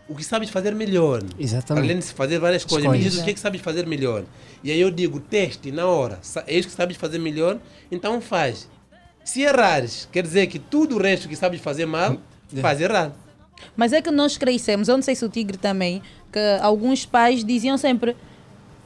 O 0.07 0.15
que 0.15 0.23
sabes 0.23 0.51
fazer 0.51 0.75
melhor? 0.75 1.23
Exatamente. 1.39 1.83
Além 1.85 1.99
de 1.99 2.05
fazer 2.05 2.37
várias 2.37 2.63
coisas, 2.63 2.91
me 2.91 2.99
diz 2.99 3.17
o 3.17 3.23
que 3.23 3.31
é 3.31 3.33
que 3.33 3.39
sabes 3.39 3.61
fazer 3.61 3.87
melhor. 3.87 4.23
E 4.63 4.71
aí 4.71 4.79
eu 4.79 4.91
digo, 4.91 5.19
teste 5.19 5.71
na 5.71 5.87
hora. 5.87 6.19
É 6.45 6.55
isso 6.55 6.67
que 6.67 6.75
sabes 6.75 6.95
fazer 6.95 7.17
melhor, 7.17 7.57
então 7.91 8.21
faz. 8.21 8.69
Se 9.25 9.41
errares, 9.41 10.07
quer 10.11 10.21
dizer 10.21 10.45
que 10.47 10.59
tudo 10.59 10.95
o 10.95 11.01
resto 11.01 11.27
que 11.27 11.35
sabes 11.35 11.59
fazer 11.59 11.87
mal, 11.87 12.17
faz 12.61 12.79
errado. 12.79 13.13
Mas 13.75 13.91
é 13.91 14.01
que 14.01 14.11
nós 14.11 14.37
crescemos, 14.37 14.87
eu 14.87 14.95
não 14.95 15.01
sei 15.01 15.15
se 15.15 15.25
o 15.25 15.29
Tigre 15.29 15.57
também, 15.57 16.01
que 16.31 16.39
alguns 16.61 17.05
pais 17.07 17.43
diziam 17.43 17.75
sempre: 17.75 18.15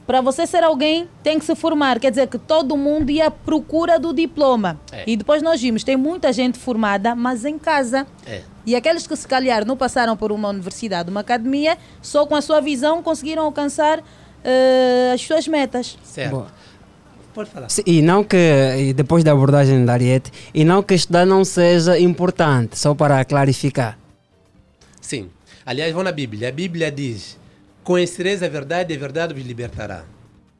para 0.06 0.22
você 0.22 0.46
ser 0.46 0.64
alguém, 0.64 1.08
tem 1.22 1.38
que 1.38 1.44
se 1.44 1.54
formar. 1.54 2.00
Quer 2.00 2.10
dizer 2.10 2.26
que 2.26 2.38
todo 2.38 2.76
mundo 2.76 3.10
ia 3.10 3.26
à 3.26 3.30
procura 3.30 3.98
do 3.98 4.14
diploma. 4.14 4.80
É. 4.90 5.04
E 5.06 5.14
depois 5.14 5.42
nós 5.42 5.60
vimos: 5.60 5.84
tem 5.84 5.96
muita 5.96 6.32
gente 6.32 6.58
formada, 6.58 7.14
mas 7.14 7.44
em 7.44 7.58
casa. 7.58 8.06
É. 8.26 8.40
E 8.64 8.74
aqueles 8.74 9.06
que 9.06 9.14
se 9.14 9.28
calhar 9.28 9.66
não 9.66 9.76
passaram 9.76 10.16
por 10.16 10.32
uma 10.32 10.48
universidade, 10.48 11.10
uma 11.10 11.20
academia, 11.20 11.76
só 12.00 12.26
com 12.26 12.34
a 12.34 12.40
sua 12.40 12.60
visão 12.60 13.02
conseguiram 13.02 13.44
alcançar 13.44 14.02
eh, 14.42 15.12
as 15.14 15.20
suas 15.20 15.46
metas. 15.46 15.98
Certo. 16.02 16.30
Boa. 16.30 16.59
Pode 17.34 17.50
falar. 17.50 17.68
Sim, 17.68 17.82
E 17.86 18.02
não 18.02 18.24
que, 18.24 18.92
depois 18.94 19.22
da 19.22 19.32
abordagem 19.32 19.84
da 19.84 19.92
Ariete, 19.92 20.32
e 20.52 20.64
não 20.64 20.82
que 20.82 20.94
estudar 20.94 21.24
não 21.24 21.44
seja 21.44 21.98
importante, 21.98 22.78
só 22.78 22.94
para 22.94 23.24
clarificar. 23.24 23.98
Sim. 25.00 25.30
Aliás, 25.64 25.92
vão 25.92 26.02
na 26.02 26.12
Bíblia. 26.12 26.48
A 26.48 26.52
Bíblia 26.52 26.90
diz: 26.90 27.38
Conhecereis 27.84 28.42
a 28.42 28.48
verdade 28.48 28.92
e 28.92 28.96
a 28.96 29.00
verdade 29.00 29.34
vos 29.34 29.44
libertará. 29.44 30.04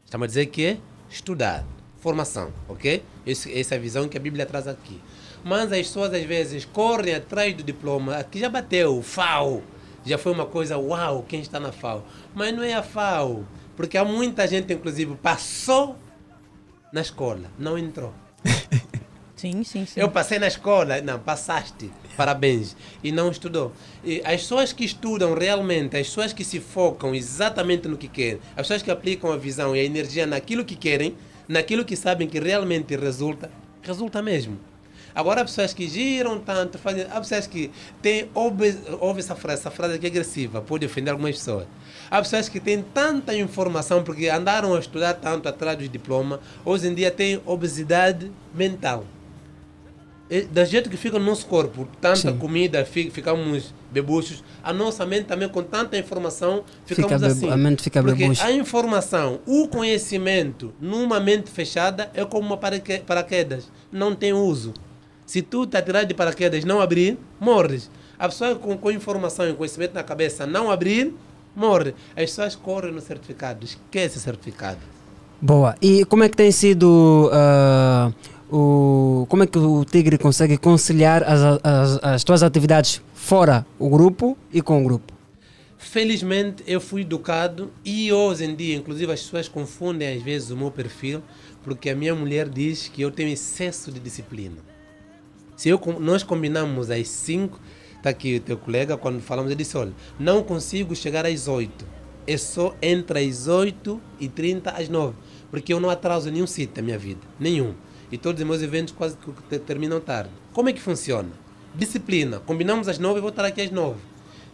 Estamos 0.04 0.24
a 0.24 0.28
dizer 0.28 0.46
que 0.46 0.64
é 0.64 0.76
estudar, 1.08 1.64
formação, 2.00 2.50
ok? 2.68 3.02
Esse- 3.26 3.52
essa 3.58 3.74
é 3.74 3.78
a 3.78 3.80
visão 3.80 4.08
que 4.08 4.16
a 4.16 4.20
Bíblia 4.20 4.46
traz 4.46 4.66
aqui. 4.68 5.00
Mas 5.42 5.72
as 5.72 5.78
pessoas 5.86 6.12
às 6.12 6.22
vezes 6.24 6.64
correm 6.64 7.14
atrás 7.14 7.54
do 7.54 7.62
diploma, 7.62 8.16
aqui 8.16 8.38
já 8.40 8.48
bateu, 8.48 9.00
FAO. 9.02 9.62
Já 10.04 10.16
foi 10.18 10.32
uma 10.32 10.46
coisa, 10.46 10.76
uau, 10.78 11.24
quem 11.28 11.40
está 11.40 11.58
na 11.60 11.72
FAO. 11.72 12.04
Mas 12.34 12.54
não 12.54 12.62
é 12.62 12.74
a 12.74 12.82
FAO, 12.82 13.44
porque 13.76 13.96
há 13.98 14.04
muita 14.04 14.46
gente, 14.46 14.72
inclusive, 14.72 15.14
passou 15.16 15.96
na 16.92 17.00
escola, 17.00 17.50
não 17.58 17.78
entrou. 17.78 18.12
Sim, 19.36 19.64
sim, 19.64 19.86
sim. 19.86 19.98
Eu 19.98 20.10
passei 20.10 20.38
na 20.38 20.48
escola, 20.48 21.00
não, 21.00 21.18
passaste, 21.18 21.90
parabéns, 22.14 22.76
e 23.02 23.10
não 23.10 23.30
estudou. 23.30 23.72
E 24.04 24.20
as 24.22 24.42
pessoas 24.42 24.70
que 24.70 24.84
estudam 24.84 25.32
realmente, 25.32 25.96
as 25.96 26.08
pessoas 26.08 26.34
que 26.34 26.44
se 26.44 26.60
focam 26.60 27.14
exatamente 27.14 27.88
no 27.88 27.96
que 27.96 28.06
querem, 28.06 28.38
as 28.50 28.66
pessoas 28.66 28.82
que 28.82 28.90
aplicam 28.90 29.32
a 29.32 29.38
visão 29.38 29.74
e 29.74 29.80
a 29.80 29.82
energia 29.82 30.26
naquilo 30.26 30.62
que 30.62 30.76
querem, 30.76 31.16
naquilo 31.48 31.86
que 31.86 31.96
sabem 31.96 32.28
que 32.28 32.38
realmente 32.38 32.94
resulta, 32.94 33.50
resulta 33.82 34.20
mesmo. 34.20 34.58
Agora, 35.14 35.40
há 35.40 35.44
pessoas 35.44 35.72
que 35.72 35.88
giram 35.88 36.38
tanto, 36.38 36.78
fazem, 36.78 37.06
há 37.10 37.18
pessoas 37.18 37.46
que 37.46 37.70
têm, 38.00 38.28
ouve, 38.34 38.76
ouve 39.00 39.20
essa 39.20 39.34
frase, 39.34 39.60
essa 39.60 39.70
frase 39.70 39.98
que 39.98 40.06
é 40.06 40.08
agressiva, 40.10 40.60
pode 40.60 40.84
ofender 40.84 41.12
algumas 41.12 41.36
pessoas. 41.36 41.66
Há 42.10 42.20
pessoas 42.22 42.48
que 42.48 42.58
têm 42.58 42.82
tanta 42.82 43.34
informação, 43.36 44.02
porque 44.02 44.28
andaram 44.28 44.74
a 44.74 44.78
estudar 44.80 45.14
tanto 45.14 45.48
atrás 45.48 45.78
dos 45.78 45.88
diplomas, 45.88 46.40
hoje 46.64 46.88
em 46.88 46.94
dia 46.94 47.10
têm 47.10 47.40
obesidade 47.46 48.30
mental. 48.54 49.04
E, 50.28 50.42
do 50.42 50.64
jeito 50.64 50.88
que 50.88 50.96
fica 50.96 51.18
no 51.18 51.24
nosso 51.24 51.46
corpo, 51.46 51.88
tanta 52.00 52.16
Sim. 52.16 52.36
comida, 52.38 52.84
fi- 52.84 53.10
ficamos 53.10 53.74
bebuchos, 53.90 54.44
a 54.62 54.72
nossa 54.72 55.04
mente 55.04 55.24
também 55.26 55.48
com 55.48 55.62
tanta 55.62 55.96
informação, 55.98 56.64
ficamos 56.86 57.12
Fica 57.14 57.26
assim. 57.26 57.50
a 57.50 57.56
mente 57.56 57.82
fica 57.82 58.00
Porque 58.02 58.22
bebucha. 58.22 58.44
a 58.44 58.52
informação, 58.52 59.40
o 59.46 59.66
conhecimento 59.68 60.72
numa 60.80 61.18
mente 61.20 61.50
fechada 61.50 62.10
é 62.14 62.24
como 62.24 62.46
uma 62.46 62.56
paraque- 62.56 63.00
paraquedas, 63.00 63.70
não 63.90 64.14
tem 64.14 64.32
uso. 64.32 64.72
Se 65.26 65.42
tu 65.42 65.66
te 65.66 65.76
atirar 65.76 66.04
de 66.04 66.14
paraquedas 66.14 66.64
não 66.64 66.80
abrir, 66.80 67.18
morres. 67.40 67.90
A 68.18 68.28
pessoa 68.28 68.54
com, 68.56 68.76
com 68.76 68.90
informação 68.90 69.48
e 69.48 69.52
conhecimento 69.54 69.94
na 69.94 70.02
cabeça 70.04 70.46
não 70.46 70.70
abrir, 70.70 71.12
morre. 71.54 71.94
As 72.10 72.30
pessoas 72.30 72.54
correm 72.54 72.92
no 72.92 73.00
certificado, 73.00 73.64
esquece 73.64 74.18
o 74.18 74.20
certificado. 74.20 74.80
Boa. 75.40 75.74
E 75.80 76.04
como 76.04 76.22
é 76.24 76.28
que 76.28 76.36
tem 76.36 76.52
sido 76.52 77.30
ah, 77.32 78.12
o 78.50 79.26
como 79.28 79.42
é 79.42 79.46
que 79.46 79.58
o 79.58 79.84
Tigre 79.84 80.18
consegue 80.18 80.58
conciliar 80.58 81.22
as, 81.22 81.40
as, 81.62 81.98
as 82.02 82.24
tuas 82.24 82.42
atividades 82.42 83.00
fora 83.14 83.64
o 83.78 83.88
grupo 83.88 84.36
e 84.52 84.60
com 84.60 84.80
o 84.80 84.84
grupo? 84.84 85.14
Felizmente 85.78 86.62
eu 86.66 86.78
fui 86.80 87.00
educado 87.00 87.70
e 87.82 88.12
hoje 88.12 88.44
em 88.44 88.54
dia, 88.54 88.76
inclusive, 88.76 89.10
as 89.10 89.22
pessoas 89.22 89.48
confundem 89.48 90.14
às 90.14 90.22
vezes 90.22 90.50
o 90.50 90.56
meu 90.56 90.70
perfil 90.70 91.22
porque 91.62 91.90
a 91.90 91.96
minha 91.96 92.14
mulher 92.14 92.48
diz 92.48 92.88
que 92.88 93.02
eu 93.02 93.10
tenho 93.10 93.30
excesso 93.30 93.90
de 93.90 93.98
disciplina. 93.98 94.56
Se 95.56 95.68
eu, 95.68 95.80
nós 95.98 96.22
combinamos 96.22 96.90
às 96.90 97.08
5, 97.08 97.60
está 98.00 98.10
aqui 98.10 98.36
o 98.36 98.40
teu 98.40 98.56
colega, 98.56 98.96
quando 98.96 99.20
falamos, 99.20 99.50
ele 99.50 99.58
disse: 99.62 99.76
olha, 99.76 99.92
não 100.18 100.42
consigo 100.42 100.94
chegar 100.96 101.24
às 101.24 101.46
8. 101.48 101.86
É 102.26 102.36
só 102.36 102.74
entre 102.82 103.18
as 103.28 103.46
8 103.48 104.00
e 104.20 104.28
30 104.28 104.70
às 104.70 104.88
9. 104.88 105.14
Porque 105.50 105.72
eu 105.72 105.80
não 105.80 105.90
atraso 105.90 106.30
nenhum 106.30 106.46
sítio 106.46 106.76
da 106.76 106.82
minha 106.82 106.98
vida. 106.98 107.20
Nenhum. 107.38 107.74
E 108.12 108.18
todos 108.18 108.40
os 108.40 108.46
meus 108.46 108.62
eventos 108.62 108.92
quase 108.94 109.16
que 109.16 109.32
te- 109.48 109.58
terminam 109.58 110.00
tarde. 110.00 110.30
Como 110.52 110.68
é 110.68 110.72
que 110.72 110.80
funciona? 110.80 111.28
Disciplina. 111.74 112.38
Combinamos 112.40 112.88
às 112.88 112.98
9 112.98 113.18
e 113.18 113.20
vou 113.20 113.30
estar 113.30 113.44
aqui 113.44 113.60
às 113.62 113.70
9. 113.70 113.98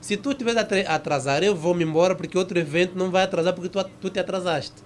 Se 0.00 0.16
tu 0.16 0.30
estiver 0.30 0.56
a 0.56 0.60
atra- 0.60 0.88
a 0.88 0.94
atrasar, 0.94 1.42
eu 1.42 1.54
vou 1.56 1.74
me 1.74 1.82
embora 1.84 2.14
porque 2.14 2.38
outro 2.38 2.58
evento 2.58 2.96
não 2.96 3.10
vai 3.10 3.24
atrasar 3.24 3.52
porque 3.54 3.68
tu, 3.68 3.82
tu 4.00 4.08
te 4.10 4.18
atrasaste. 4.20 4.76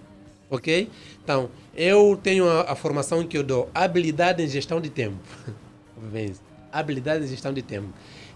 Ok? 0.49 0.89
Então, 1.23 1.49
eu 1.77 2.19
tenho 2.21 2.49
a, 2.49 2.73
a 2.73 2.75
formação 2.75 3.25
que 3.25 3.37
eu 3.39 3.43
dou, 3.45 3.71
habilidade 3.75 4.43
em 4.43 4.49
gestão 4.49 4.81
de 4.81 4.91
tempo. 4.91 5.19
Habilidade 6.73 7.25
em 7.25 7.29
gestão 7.29 7.53
de 7.53 7.63
tempo. 7.63 7.89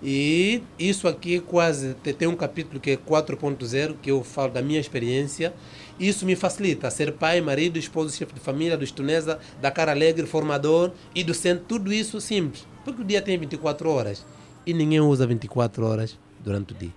E 0.06 0.62
isso 0.78 1.08
aqui 1.08 1.40
quase 1.40 1.94
te- 2.02 2.12
tem 2.12 2.28
um 2.28 2.36
capítulo 2.36 2.78
que 2.78 2.90
é 2.90 2.96
4.0, 2.96 3.96
que 4.02 4.10
eu 4.10 4.22
falo 4.22 4.52
da 4.52 4.60
minha 4.60 4.78
experiência. 4.78 5.54
Isso 5.98 6.26
me 6.26 6.36
facilita 6.36 6.90
ser 6.90 7.12
pai, 7.14 7.40
marido, 7.40 7.78
esposo, 7.78 8.14
chefe 8.14 8.34
de 8.34 8.40
família, 8.40 8.76
do 8.76 8.84
Estunesa, 8.84 9.38
da 9.62 9.70
Cara 9.70 9.92
Alegre, 9.92 10.26
formador 10.26 10.90
e 11.14 11.24
do 11.24 11.32
centro. 11.32 11.64
Tudo 11.66 11.90
isso 11.92 12.20
simples. 12.20 12.66
Porque 12.84 13.00
o 13.00 13.04
dia 13.04 13.22
tem 13.22 13.38
24 13.38 13.88
horas 13.88 14.26
e 14.66 14.74
ninguém 14.74 15.00
usa 15.00 15.26
24 15.26 15.86
horas 15.86 16.18
durante 16.44 16.74
o 16.74 16.76
dia. 16.76 16.92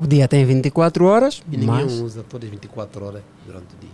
O 0.00 0.06
dia 0.06 0.26
tem 0.26 0.44
24 0.44 1.04
horas, 1.04 1.42
E 1.46 1.56
ninguém 1.56 1.66
mas 1.68 1.92
usa 2.00 2.24
todas 2.24 2.46
as 2.48 2.50
24 2.50 3.04
horas 3.04 3.22
durante 3.46 3.74
o 3.74 3.78
dia. 3.78 3.90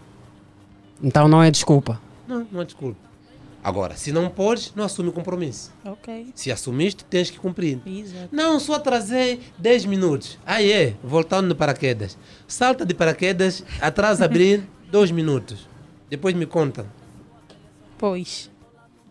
então 1.03 1.27
não 1.29 1.43
é 1.43 1.51
desculpa. 1.51 2.01
Não, 2.27 2.47
não 2.51 2.63
é 2.63 2.65
desculpa. 2.65 2.97
Agora, 3.67 3.97
se 3.97 4.13
não 4.13 4.31
podes, 4.31 4.73
não 4.77 4.85
assume 4.85 5.09
o 5.09 5.13
compromisso. 5.13 5.73
Ok. 5.85 6.29
Se 6.37 6.53
assumiste, 6.53 7.05
tens 7.05 7.31
que 7.31 7.37
cumprir. 7.41 7.81
Exato. 7.85 8.29
Não, 8.31 8.61
só 8.61 8.75
atrasei 8.75 9.41
10 9.59 9.87
minutos. 9.87 10.39
Aí 10.47 10.71
é, 10.71 10.95
voltando 11.03 11.49
no 11.49 11.57
paraquedas. 11.57 12.17
Salta 12.47 12.87
de 12.87 12.95
paraquedas, 12.95 13.65
atrasa 13.81 14.25
abrir 14.25 14.63
2 14.93 15.11
minutos. 15.11 15.69
Depois 16.09 16.33
me 16.37 16.47
conta. 16.47 16.87
Pois. 17.99 18.49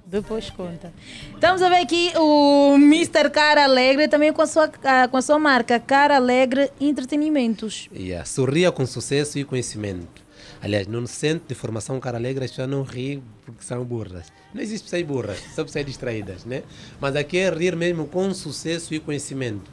Depois 0.06 0.50
conta. 0.50 0.93
Estamos 1.34 1.61
a 1.61 1.67
ver 1.67 1.82
aqui 1.82 2.14
o 2.16 2.75
Mr. 2.75 3.30
Cara 3.32 3.66
Alegre 3.66 4.08
também 4.08 4.32
com 4.32 4.42
a 4.42 4.48
sua, 4.48 4.72
ah, 4.85 5.09
com 5.09 5.17
a 5.17 5.22
sua 5.22 5.38
marca 5.38 5.82
Cara 5.82 6.16
Alegre 6.16 6.72
Entretenimentos. 6.80 7.90
Yeah. 7.93 8.24
Sorria 8.24 8.72
com 8.72 8.85
sucesso 8.85 9.38
e 9.38 9.43
conhecimento. 9.43 10.24
Aliás, 10.61 10.88
no 10.88 11.06
centro 11.08 11.45
de 11.45 11.56
formação 11.56 12.00
Cara 12.00 12.17
Alegre 12.17 12.45
as 12.45 12.51
pessoas 12.51 12.69
não 12.69 12.84
riem 12.84 13.22
porque 13.45 13.61
são 13.61 13.84
burras. 13.84 14.32
Não 14.56 14.61
existe 14.61 14.85
pessoas 14.85 15.03
burras, 15.03 15.40
só 15.53 15.66
pessoas 15.66 15.85
distraídas, 15.85 16.45
né? 16.45 16.64
Mas 17.01 17.14
aqui 17.17 17.40
é 17.40 17.50
rir 17.50 17.75
mesmo 17.75 18.08
com 18.08 18.34
sucesso 18.34 18.93
e 18.93 19.01
conhecimento. 19.01 19.69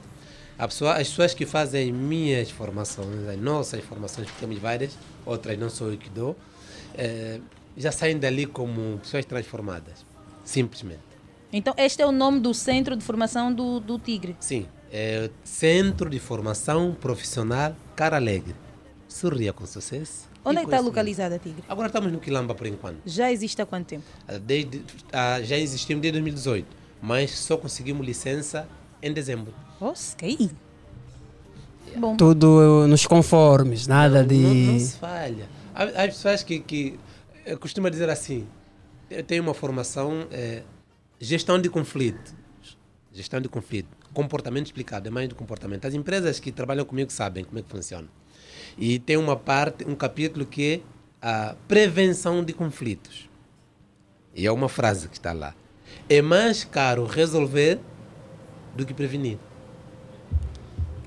Pessoa, 0.59 0.95
as 0.95 1.09
pessoas 1.09 1.33
que 1.33 1.47
fazem 1.47 1.93
minhas 1.93 2.51
formações, 2.51 3.29
as 3.29 3.39
nossas 3.39 3.85
formações, 3.85 4.27
porque 4.27 4.41
temos 4.41 4.61
várias, 4.61 4.99
outras 5.25 5.57
não 5.57 5.71
sou 5.71 5.93
eu 5.93 5.97
que 5.97 6.11
dou, 6.11 6.37
eh, 6.95 7.39
já 7.77 7.93
saem 7.93 8.19
dali 8.19 8.45
como 8.45 8.99
pessoas 8.99 9.25
transformadas. 9.25 10.05
Simplesmente. 10.45 11.01
Então, 11.53 11.75
este 11.77 12.03
é 12.03 12.07
o 12.07 12.13
nome 12.13 12.41
do 12.41 12.53
centro 12.53 12.97
de 12.97 13.05
formação 13.05 13.55
do, 13.55 13.79
do 13.79 14.01
Tigre. 14.01 14.37
Sim, 14.41 14.67
é 14.91 15.31
Centro 15.45 16.11
de 16.11 16.19
Formação 16.19 16.93
Profissional 17.01 17.77
Cara 17.95 18.17
Alegre. 18.17 18.57
Sorria 19.07 19.53
com 19.53 19.65
sucesso. 19.65 20.32
Onde 20.45 20.59
é 20.59 20.61
que 20.63 20.67
está 20.67 20.81
localizada, 20.81 21.39
Tigre? 21.39 21.63
Agora 21.69 21.87
estamos 21.87 22.11
no 22.13 22.19
Quilamba 22.19 22.55
por 22.55 22.67
enquanto. 22.67 22.99
Já 23.07 23.31
existe 23.31 23.61
há 23.63 23.67
quanto 23.67 23.87
tempo? 23.87 24.05
Ah, 24.27 24.39
Desde, 24.39 24.83
ah, 25.13 25.41
já 25.43 25.57
existimos 25.57 26.03
desde 26.03 26.19
2018, 26.21 26.67
mas 27.01 27.31
só 27.39 27.57
conseguimos 27.57 28.05
licença 28.07 28.69
em 29.01 29.13
dezembro. 29.13 29.55
Ok. 29.81 30.51
Bom. 31.97 32.17
Tudo 32.17 32.87
nos 32.89 33.07
conformes, 33.07 33.87
nada 33.87 34.25
de. 34.25 34.35
Não, 34.37 34.55
não 34.73 34.79
se 34.81 34.97
falha. 34.97 35.49
Há, 35.75 35.83
há 35.85 36.07
pessoas 36.07 36.43
que, 36.43 36.59
que 36.61 36.99
eh, 37.45 37.57
costumam 37.57 37.91
dizer 37.91 38.09
assim: 38.09 38.47
eu 39.11 39.23
tenho 39.23 39.43
uma 39.43 39.55
formação 39.55 40.27
eh, 40.31 40.63
gestão 41.21 41.61
de 41.61 41.69
conflito. 41.69 42.35
Gestão 43.13 43.41
de 43.41 43.49
conflito. 43.49 43.89
comportamento 44.15 44.67
explicado, 44.67 45.07
é 45.07 45.11
mais 45.11 45.29
do 45.29 45.35
comportamento. 45.35 45.85
As 45.87 45.93
empresas 45.95 46.41
que 46.41 46.51
trabalham 46.51 46.85
comigo 46.85 47.13
sabem 47.13 47.45
como 47.45 47.59
é 47.59 47.63
que 47.63 47.69
funciona. 47.69 48.09
E 48.79 48.99
tem 48.99 49.17
uma 49.17 49.37
parte, 49.37 49.85
um 49.85 49.95
capítulo 49.95 50.47
que 50.47 50.75
é 50.75 50.81
a 51.21 51.55
prevenção 51.69 52.45
de 52.45 52.53
conflitos. 52.53 53.29
E 54.35 54.47
é 54.47 54.53
uma 54.53 54.69
frase 54.69 55.09
que 55.09 55.17
está 55.17 55.33
lá. 55.33 55.55
É 56.09 56.23
mais 56.23 56.65
caro 56.65 57.05
resolver 57.05 57.79
do 58.75 58.85
que 58.87 58.95
prevenir. 58.95 59.39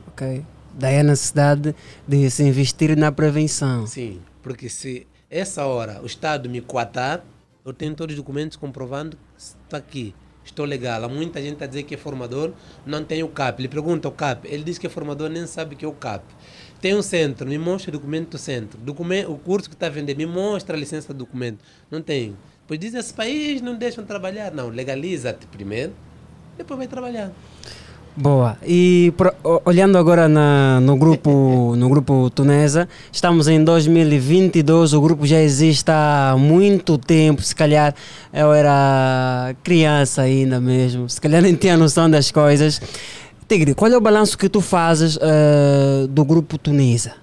Ok. 0.08 0.46
Daí 0.74 1.00
a 1.00 1.04
necessidade 1.04 1.76
de 2.08 2.30
se 2.30 2.44
investir 2.44 2.98
na 2.98 3.12
prevenção. 3.12 3.88
Sim, 3.88 4.22
porque 4.44 4.70
se 4.70 5.08
essa 5.30 5.66
hora 5.66 6.02
o 6.02 6.06
Estado 6.06 6.50
me 6.50 6.62
coatar, 6.62 7.24
eu 7.66 7.74
tenho 7.74 7.96
todos 7.96 8.14
os 8.14 8.18
documentos 8.18 8.58
comprovando 8.58 9.18
que 9.18 9.42
está 9.42 9.78
aqui. 9.78 10.14
Estou 10.44 10.66
legal. 10.66 11.04
Há 11.04 11.10
muita 11.10 11.42
gente 11.42 11.64
a 11.64 11.68
dizer 11.68 11.84
que 11.84 11.96
é 11.96 11.98
formador, 11.98 12.54
não 12.86 13.04
tem 13.04 13.24
o 13.24 13.28
CAP. 13.28 13.60
Ele 13.60 13.68
pergunta 13.68 14.08
o 14.08 14.12
CAP. 14.12 14.46
Ele 14.48 14.64
diz 14.64 14.78
que 14.78 14.86
é 14.86 14.90
formador, 14.90 15.30
nem 15.30 15.48
sabe 15.48 15.76
que 15.76 15.84
é 15.84 15.88
o 15.88 15.94
CAP. 15.94 16.24
Tem 16.82 16.96
um 16.96 17.02
centro, 17.02 17.48
me 17.48 17.58
mostra 17.58 17.90
o 17.90 17.94
documento 17.94 18.32
do 18.32 18.38
centro. 18.38 18.78
Documento, 18.80 19.32
o 19.32 19.38
curso 19.38 19.70
que 19.70 19.76
está 19.76 19.88
a 19.88 19.90
vender, 19.90 20.16
me 20.16 20.26
mostra 20.26 20.76
a 20.76 20.80
licença 20.80 21.14
do 21.14 21.20
documento. 21.20 21.60
Não 21.90 22.02
tem. 22.02 22.36
Pois 22.68 22.80
diz, 22.80 22.94
esse 22.94 23.14
país 23.14 23.62
não 23.62 23.76
deixam 23.76 24.04
trabalhar. 24.04 24.52
Não, 24.52 24.70
legaliza-te 24.70 25.46
primeiro, 25.48 25.94
depois 26.58 26.78
vai 26.78 26.88
trabalhar. 26.88 27.32
Boa. 28.18 28.58
E 28.66 29.12
pro- 29.18 29.34
olhando 29.66 29.98
agora 29.98 30.30
na- 30.30 30.80
no 30.80 30.96
grupo 30.96 31.76
no 31.78 31.90
grupo 31.90 32.30
Tunesa, 32.30 32.88
estamos 33.12 33.48
em 33.50 33.62
2022, 33.62 34.94
o 34.94 35.02
grupo 35.02 35.26
já 35.28 35.42
existe 35.42 35.92
há 35.92 36.34
muito 36.38 36.98
tempo, 36.98 37.42
se 37.42 37.54
calhar 37.54 37.94
eu 38.32 38.54
era 38.54 39.54
criança 39.64 40.22
ainda 40.22 40.62
mesmo, 40.62 41.10
se 41.10 41.20
calhar 41.20 41.42
nem 41.42 41.56
tinha 41.56 41.76
noção 41.76 42.10
das 42.10 42.32
coisas. 42.32 42.80
Tigre, 43.48 43.76
qual 43.76 43.92
é 43.92 43.96
o 43.96 44.02
balanço 44.02 44.36
que 44.40 44.50
tu 44.50 44.60
fazes 44.60 45.20
eh, 45.22 46.08
do 46.10 46.26
grupo 46.26 46.58
Tunesa? 46.58 47.16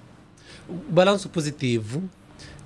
O 0.69 0.73
balanço 0.89 1.27
positivo, 1.27 2.01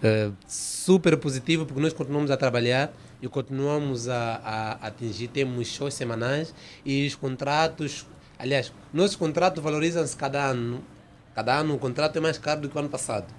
eh, 0.03 0.29
super 0.47 1.17
positivo, 1.17 1.65
porque 1.65 1.81
nós 1.81 1.91
continuamos 1.91 2.29
a 2.29 2.37
trabalhar 2.37 2.93
e 3.19 3.27
continuamos 3.27 4.07
a, 4.09 4.41
a 4.45 4.87
atingir, 4.87 5.29
temos 5.29 5.69
shows 5.69 5.95
semanais 5.95 6.53
e 6.85 7.07
os 7.07 7.15
contratos, 7.15 8.05
aliás, 8.37 8.71
nossos 8.93 9.15
contratos 9.15 9.63
valorizam-se 9.63 10.15
cada 10.15 10.45
ano. 10.45 10.83
Cada 11.33 11.57
ano 11.57 11.73
o 11.73 11.79
contrato 11.79 12.15
é 12.15 12.19
mais 12.19 12.37
caro 12.37 12.61
do 12.61 12.69
que 12.69 12.75
o 12.75 12.79
ano 12.79 12.89
passado. 12.89 13.33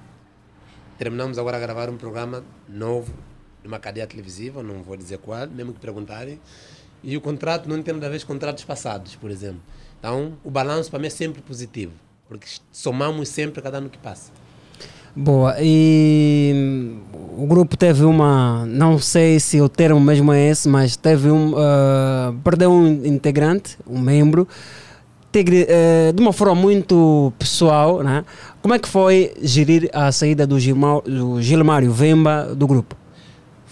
Terminamos 0.99 1.39
agora 1.39 1.59
a 1.59 1.61
gravar 1.61 1.89
um 1.89 1.97
programa 1.97 2.43
novo 2.69 3.15
de 3.63 3.69
uma 3.69 3.79
cadeia 3.79 4.07
televisiva, 4.07 4.65
não 4.65 4.83
vou 4.83 4.97
dizer 4.97 5.19
qual, 5.19 5.47
mesmo 5.47 5.73
que 5.73 5.79
perguntarem. 5.79 6.41
E 7.05 7.17
o 7.17 7.21
contrato 7.21 7.69
não 7.69 7.81
tem 7.81 7.95
nada 7.95 8.09
a 8.09 8.11
ver 8.11 8.21
com 8.23 8.33
contratos 8.33 8.65
passados, 8.65 9.15
por 9.15 9.31
exemplo. 9.31 9.63
Então, 9.99 10.35
o 10.45 10.51
balanço 10.51 10.91
para 10.91 10.99
mim 10.99 11.07
é 11.09 11.11
sempre 11.11 11.43
positivo, 11.43 11.93
porque 12.29 12.47
somamos 12.71 13.29
sempre 13.29 13.61
cada 13.61 13.79
ano 13.79 13.89
que 13.89 13.99
passa. 13.99 14.31
Boa, 15.15 15.57
e 15.61 16.53
hum, 16.55 17.01
o 17.37 17.47
grupo 17.47 17.77
teve 17.77 18.05
uma, 18.05 18.65
não 18.67 18.99
sei 18.99 19.41
se 19.41 19.61
o 19.61 19.69
termo 19.69 19.99
mesmo 20.01 20.33
é 20.33 20.49
esse, 20.49 20.69
mas 20.69 20.97
teve 20.97 21.31
um, 21.31 21.55
ah, 21.57 22.33
perdeu 22.45 22.71
um 22.71 23.05
integrante, 23.05 23.77
um 23.87 23.99
membro, 23.99 24.47
Tigre, 25.31 25.67
eh, 25.69 26.11
de 26.15 26.23
uma 26.23 26.33
forma 26.33 26.55
muito 26.55 27.33
pessoal, 27.39 28.03
né? 28.03 28.25
como 28.63 28.75
é 28.75 28.79
que 28.79 28.89
foi 28.89 29.35
gerir 29.43 29.91
a 29.93 30.11
saída 30.11 30.47
do, 30.47 30.59
Gilmar, 30.59 31.03
do 31.03 31.41
Gilmário 31.43 31.93
Vemba 31.93 32.55
do 32.55 32.67
grupo? 32.67 32.97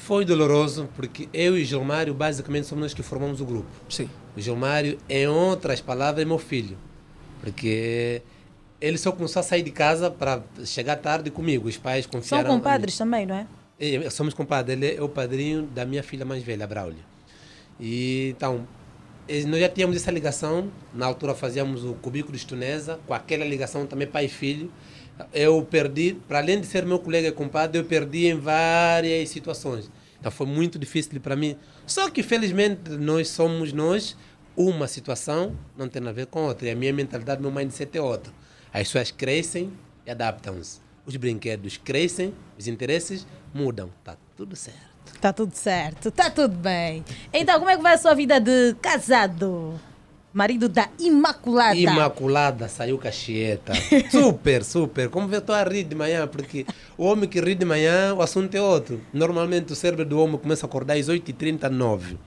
Foi 0.06 0.24
doloroso 0.24 0.88
porque 0.94 1.28
eu 1.34 1.58
e 1.58 1.64
Gilmário 1.64 2.14
basicamente 2.14 2.68
somos 2.68 2.82
nós 2.82 2.94
que 2.94 3.02
formamos 3.02 3.40
o 3.40 3.44
grupo. 3.44 3.66
Sim. 3.88 4.08
O 4.36 4.40
Gilmário, 4.40 4.98
em 5.08 5.26
outras 5.26 5.80
palavras, 5.80 6.22
é 6.22 6.24
meu 6.24 6.38
filho. 6.38 6.78
Porque 7.40 8.22
ele 8.80 8.98
só 8.98 9.10
começou 9.10 9.40
a 9.40 9.42
sair 9.42 9.62
de 9.62 9.72
casa 9.72 10.08
para 10.08 10.44
chegar 10.64 10.94
tarde 10.94 11.28
comigo. 11.28 11.66
Os 11.68 11.76
pais 11.76 12.04
São 12.04 12.12
confiaram. 12.12 12.52
mim. 12.52 12.58
compadres 12.58 12.96
também, 12.96 13.26
não 13.26 13.34
é? 13.34 13.46
É, 13.80 14.08
Somos 14.08 14.32
compadres. 14.32 14.80
Ele 14.80 14.94
é 14.94 15.02
o 15.02 15.08
padrinho 15.08 15.64
da 15.74 15.84
minha 15.84 16.04
filha 16.04 16.24
mais 16.24 16.40
velha, 16.44 16.68
Braulio. 16.68 17.02
E, 17.80 18.32
então, 18.36 18.64
nós 19.48 19.60
já 19.60 19.68
tínhamos 19.68 19.96
essa 19.96 20.12
ligação. 20.12 20.70
Na 20.94 21.06
altura 21.06 21.34
fazíamos 21.34 21.84
o 21.84 21.94
Cubículo 21.94 22.38
de 22.38 22.46
Tunesa, 22.46 23.00
com 23.08 23.12
aquela 23.12 23.44
ligação 23.44 23.84
também 23.86 24.06
pai 24.06 24.26
e 24.26 24.28
filho. 24.28 24.70
Eu 25.32 25.62
perdi, 25.62 26.14
para 26.28 26.38
além 26.38 26.60
de 26.60 26.66
ser 26.66 26.84
meu 26.84 26.98
colega 26.98 27.28
e 27.28 27.32
compadre, 27.32 27.78
eu 27.78 27.84
perdi 27.84 28.26
em 28.26 28.38
várias 28.38 29.28
situações. 29.30 29.90
Então 30.18 30.30
foi 30.30 30.46
muito 30.46 30.78
difícil 30.78 31.20
para 31.20 31.36
mim. 31.36 31.56
Só 31.86 32.10
que, 32.10 32.22
felizmente, 32.22 32.90
nós 32.90 33.28
somos 33.28 33.72
nós. 33.72 34.16
Uma 34.56 34.88
situação 34.88 35.54
não 35.76 35.88
tem 35.88 36.06
a 36.06 36.12
ver 36.12 36.26
com 36.26 36.44
outra. 36.44 36.68
E 36.68 36.70
a 36.70 36.76
minha 36.76 36.92
mentalidade, 36.92 37.40
meu 37.40 37.50
mindset 37.50 37.96
é 37.96 38.00
outra. 38.00 38.32
As 38.72 38.82
pessoas 38.88 39.10
crescem 39.10 39.72
e 40.06 40.10
adaptam-se. 40.10 40.80
Os 41.04 41.16
brinquedos 41.16 41.76
crescem, 41.76 42.34
os 42.58 42.66
interesses 42.66 43.26
mudam. 43.54 43.90
Tá 44.02 44.16
tudo 44.36 44.56
certo. 44.56 44.96
Tá 45.20 45.32
tudo 45.32 45.54
certo, 45.54 46.10
tá 46.10 46.28
tudo 46.30 46.56
bem. 46.56 47.04
Então, 47.32 47.58
como 47.58 47.70
é 47.70 47.76
que 47.76 47.82
vai 47.82 47.94
a 47.94 47.98
sua 47.98 48.14
vida 48.14 48.40
de 48.40 48.74
casado? 48.82 49.80
Marido 50.36 50.68
da 50.68 50.90
Imaculada. 50.98 51.74
Imaculada 51.76 52.68
saiu 52.68 52.98
cachieta. 52.98 53.73
Super, 54.12 54.62
super. 54.62 55.08
Como 55.08 55.34
eu 55.34 55.39
estou 55.39 55.55
a 55.55 55.65
rir 55.65 55.84
de 55.84 55.94
manhã, 55.94 56.26
porque 56.28 56.66
o 56.98 57.06
homem 57.06 57.26
que 57.26 57.40
ri 57.40 57.55
de 57.55 57.65
manhã, 57.65 58.12
o 58.12 58.20
assunto 58.20 58.55
é 58.55 58.60
outro. 58.60 59.00
Normalmente 59.15 59.73
o 59.73 59.74
cérebro 59.74 60.05
do 60.05 60.20
homem 60.20 60.36
começa 60.36 60.66
a 60.66 60.68
acordar 60.68 60.98
às 60.98 61.08
8h39. 61.08 62.18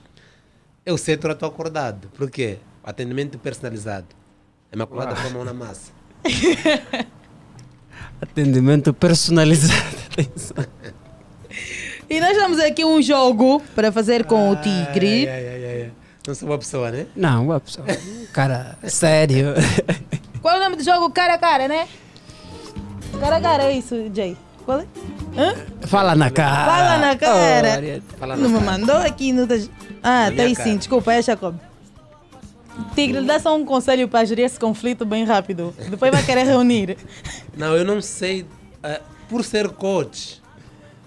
Eu 0.83 0.97
sei 0.97 1.17
que 1.17 1.27
eu 1.27 1.31
estou 1.33 1.47
acordado. 1.49 2.07
Por 2.17 2.31
quê? 2.31 2.57
Atendimento 2.83 3.37
personalizado. 3.37 4.07
Imaculada 4.73 5.13
Uau. 5.13 5.21
com 5.21 5.27
a 5.27 5.29
mão 5.29 5.45
na 5.45 5.53
massa. 5.53 5.91
Atendimento 8.19 8.91
personalizado. 8.91 9.97
E 12.09 12.19
nós 12.19 12.35
temos 12.35 12.57
aqui 12.59 12.83
um 12.83 13.03
jogo 13.03 13.61
para 13.75 13.91
fazer 13.91 14.25
com 14.25 14.49
o 14.49 14.55
Tigre. 14.55 15.29
Ai, 15.29 15.47
ai, 15.47 15.47
ai, 15.47 15.81
ai. 15.83 15.98
Não 16.29 16.35
sou 16.35 16.47
uma 16.47 16.59
pessoa, 16.59 16.91
né? 16.91 17.07
Não, 17.15 17.45
uma 17.45 17.59
pessoa, 17.59 17.87
cara, 18.31 18.77
sério. 18.83 19.47
Qual 20.43 20.53
é 20.53 20.59
o 20.59 20.63
nome 20.63 20.75
do 20.75 20.83
jogo? 20.83 21.09
Cara 21.09 21.33
a 21.33 21.37
cara, 21.39 21.67
né? 21.67 21.87
Cara 23.19 23.37
a 23.37 23.41
cara, 23.41 23.63
é 23.63 23.71
isso, 23.75 23.95
Jay. 24.13 24.37
Qual 24.63 24.79
é? 24.81 24.85
Hã? 25.35 25.55
Fala 25.87 26.13
na 26.13 26.29
cara. 26.29 26.65
Fala 26.71 26.97
na 26.99 27.15
cara. 27.15 27.67
Oh. 28.13 28.17
Fala 28.19 28.35
não 28.35 28.47
me 28.47 28.59
mandou 28.59 28.95
aqui. 28.97 29.33
Não 29.33 29.47
tá... 29.47 29.55
Ah, 30.03 30.29
Na 30.29 30.35
tá 30.37 30.43
aí 30.43 30.55
cara. 30.55 30.69
sim, 30.69 30.77
desculpa, 30.77 31.11
é 31.13 31.21
Jacob. 31.23 31.55
Tigre, 32.93 33.25
dá 33.25 33.39
só 33.39 33.55
um 33.55 33.65
conselho 33.65 34.07
para 34.07 34.23
gerir 34.23 34.45
esse 34.45 34.59
conflito 34.59 35.03
bem 35.07 35.23
rápido. 35.25 35.73
Depois 35.89 36.11
vai 36.11 36.23
querer 36.23 36.43
reunir. 36.43 36.95
Não, 37.57 37.75
eu 37.75 37.83
não 37.83 38.03
sei. 38.03 38.45
eh, 38.83 39.01
por 39.27 39.43
ser 39.43 39.67
coach, 39.69 40.39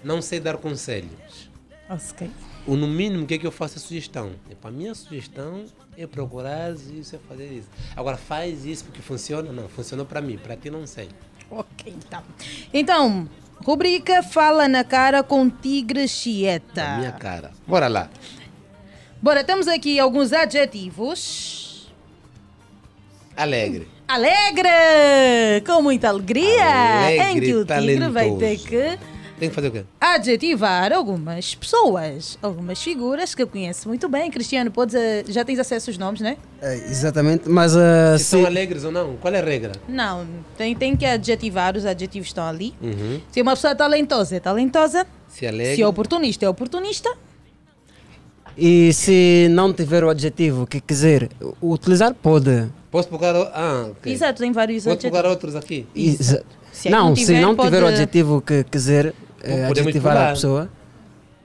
não 0.03 0.21
sei 0.21 0.41
dar 0.41 0.57
conselhos. 0.57 1.49
Ok. 1.89 2.29
O 2.65 2.77
no 2.77 2.87
mínimo, 2.87 3.23
o 3.23 3.27
que 3.27 3.33
é 3.33 3.37
que 3.37 3.45
eu 3.45 3.51
faço? 3.51 3.77
É 3.77 3.81
sugestão. 3.81 4.31
E 4.49 4.55
para 4.55 4.71
minha 4.71 4.95
sugestão 4.95 5.65
é 5.97 6.07
procurar 6.07 6.71
isso, 6.71 7.15
é 7.15 7.19
fazer 7.27 7.47
isso. 7.47 7.67
Agora, 7.95 8.15
faz 8.15 8.65
isso 8.65 8.85
porque 8.85 9.01
funciona? 9.01 9.51
Não, 9.51 9.67
funcionou 9.67 10.05
para 10.05 10.21
mim, 10.21 10.37
para 10.37 10.55
ti 10.55 10.69
não 10.69 10.87
sei. 10.87 11.09
Ok, 11.51 11.93
então. 11.95 12.23
Então, 12.73 13.29
rubrica 13.63 14.23
Fala 14.23 14.67
na 14.67 14.83
Cara 14.83 15.21
com 15.23 15.49
Tigre 15.49 16.07
Chieta. 16.07 16.83
Na 16.83 16.97
minha 16.99 17.11
cara. 17.11 17.51
Bora 17.67 17.89
lá. 17.89 18.09
Bora, 19.21 19.43
temos 19.43 19.67
aqui 19.67 19.99
alguns 19.99 20.31
adjetivos. 20.31 21.91
Alegre. 23.35 23.87
Alegre! 24.07 24.69
Com 25.65 25.81
muita 25.81 26.09
alegria! 26.09 27.03
Alegre, 27.05 27.25
em 27.25 27.39
que 27.39 27.55
o 27.55 27.65
Tigre 27.65 28.09
vai 28.09 28.31
ter 28.35 28.57
talentoso. 28.57 28.67
que 28.67 29.12
Tem 29.39 29.49
que 29.49 29.55
fazer 29.55 29.67
o 29.69 29.71
quê? 29.71 29.83
adjetivar 29.99 30.93
algumas 30.93 31.55
pessoas, 31.55 32.37
algumas 32.41 32.81
figuras 32.81 33.33
que 33.33 33.41
eu 33.41 33.47
conheço 33.47 33.87
muito 33.89 34.07
bem. 34.07 34.29
Cristiano, 34.29 34.69
podes, 34.71 34.93
eh, 34.95 35.23
já 35.27 35.43
tens 35.43 35.57
acesso 35.59 35.89
aos 35.89 35.97
nomes, 35.97 36.21
né? 36.21 36.37
É, 36.61 36.75
exatamente, 36.75 37.49
mas 37.49 37.75
uh, 37.75 37.79
Se 38.17 38.23
se, 38.25 38.29
são 38.29 38.45
alegres 38.45 38.83
ou 38.83 38.91
não? 38.91 39.17
Qual 39.17 39.33
é 39.33 39.39
a 39.39 39.43
regra? 39.43 39.73
Não, 39.89 40.25
tem, 40.57 40.75
tem 40.75 40.95
que 40.95 41.05
adjetivar, 41.05 41.75
os 41.75 41.85
adjetivos 41.85 42.27
estão 42.29 42.45
ali. 42.47 42.73
Uhum. 42.81 43.19
Se 43.31 43.41
uma 43.41 43.53
pessoa 43.55 43.71
é 43.71 43.75
talentosa, 43.75 44.35
é 44.35 44.39
talentosa. 44.39 45.05
Se 45.27 45.47
alegre. 45.47 45.75
Se 45.75 45.81
é 45.81 45.87
oportunista, 45.87 46.45
é 46.45 46.49
oportunista. 46.49 47.11
e 48.55 48.93
se 48.93 49.47
não 49.49 49.73
tiver 49.73 50.03
o 50.03 50.09
adjetivo 50.09 50.67
que 50.67 50.79
quiser 50.79 51.27
utilizar, 51.61 52.13
pode. 52.13 52.69
Posso 52.91 53.09
procurar. 53.09 53.35
o- 53.35 53.49
Ah, 53.51 53.87
ok. 53.91 54.13
Exato, 54.13 54.39
tem 54.43 54.51
vários 54.51 54.83
Posso 54.83 54.91
adjetivos. 54.93 55.11
procurar 55.11 55.29
outros 55.31 55.55
aqui? 55.55 55.87
Exa- 55.95 56.43
Se 56.71 56.89
não, 56.89 57.09
não 57.09 57.15
se 57.15 57.25
tiver, 57.25 57.41
não 57.41 57.55
pode- 57.55 57.69
tiver 57.69 57.83
o 57.83 57.87
adjetivo 57.87 58.41
que 58.41 58.63
quiser 58.63 59.13
eh, 59.43 59.67
Podemos 59.67 59.79
adjetivar 59.79 60.13
a 60.13 60.19
pular. 60.19 60.33
pessoa, 60.33 60.69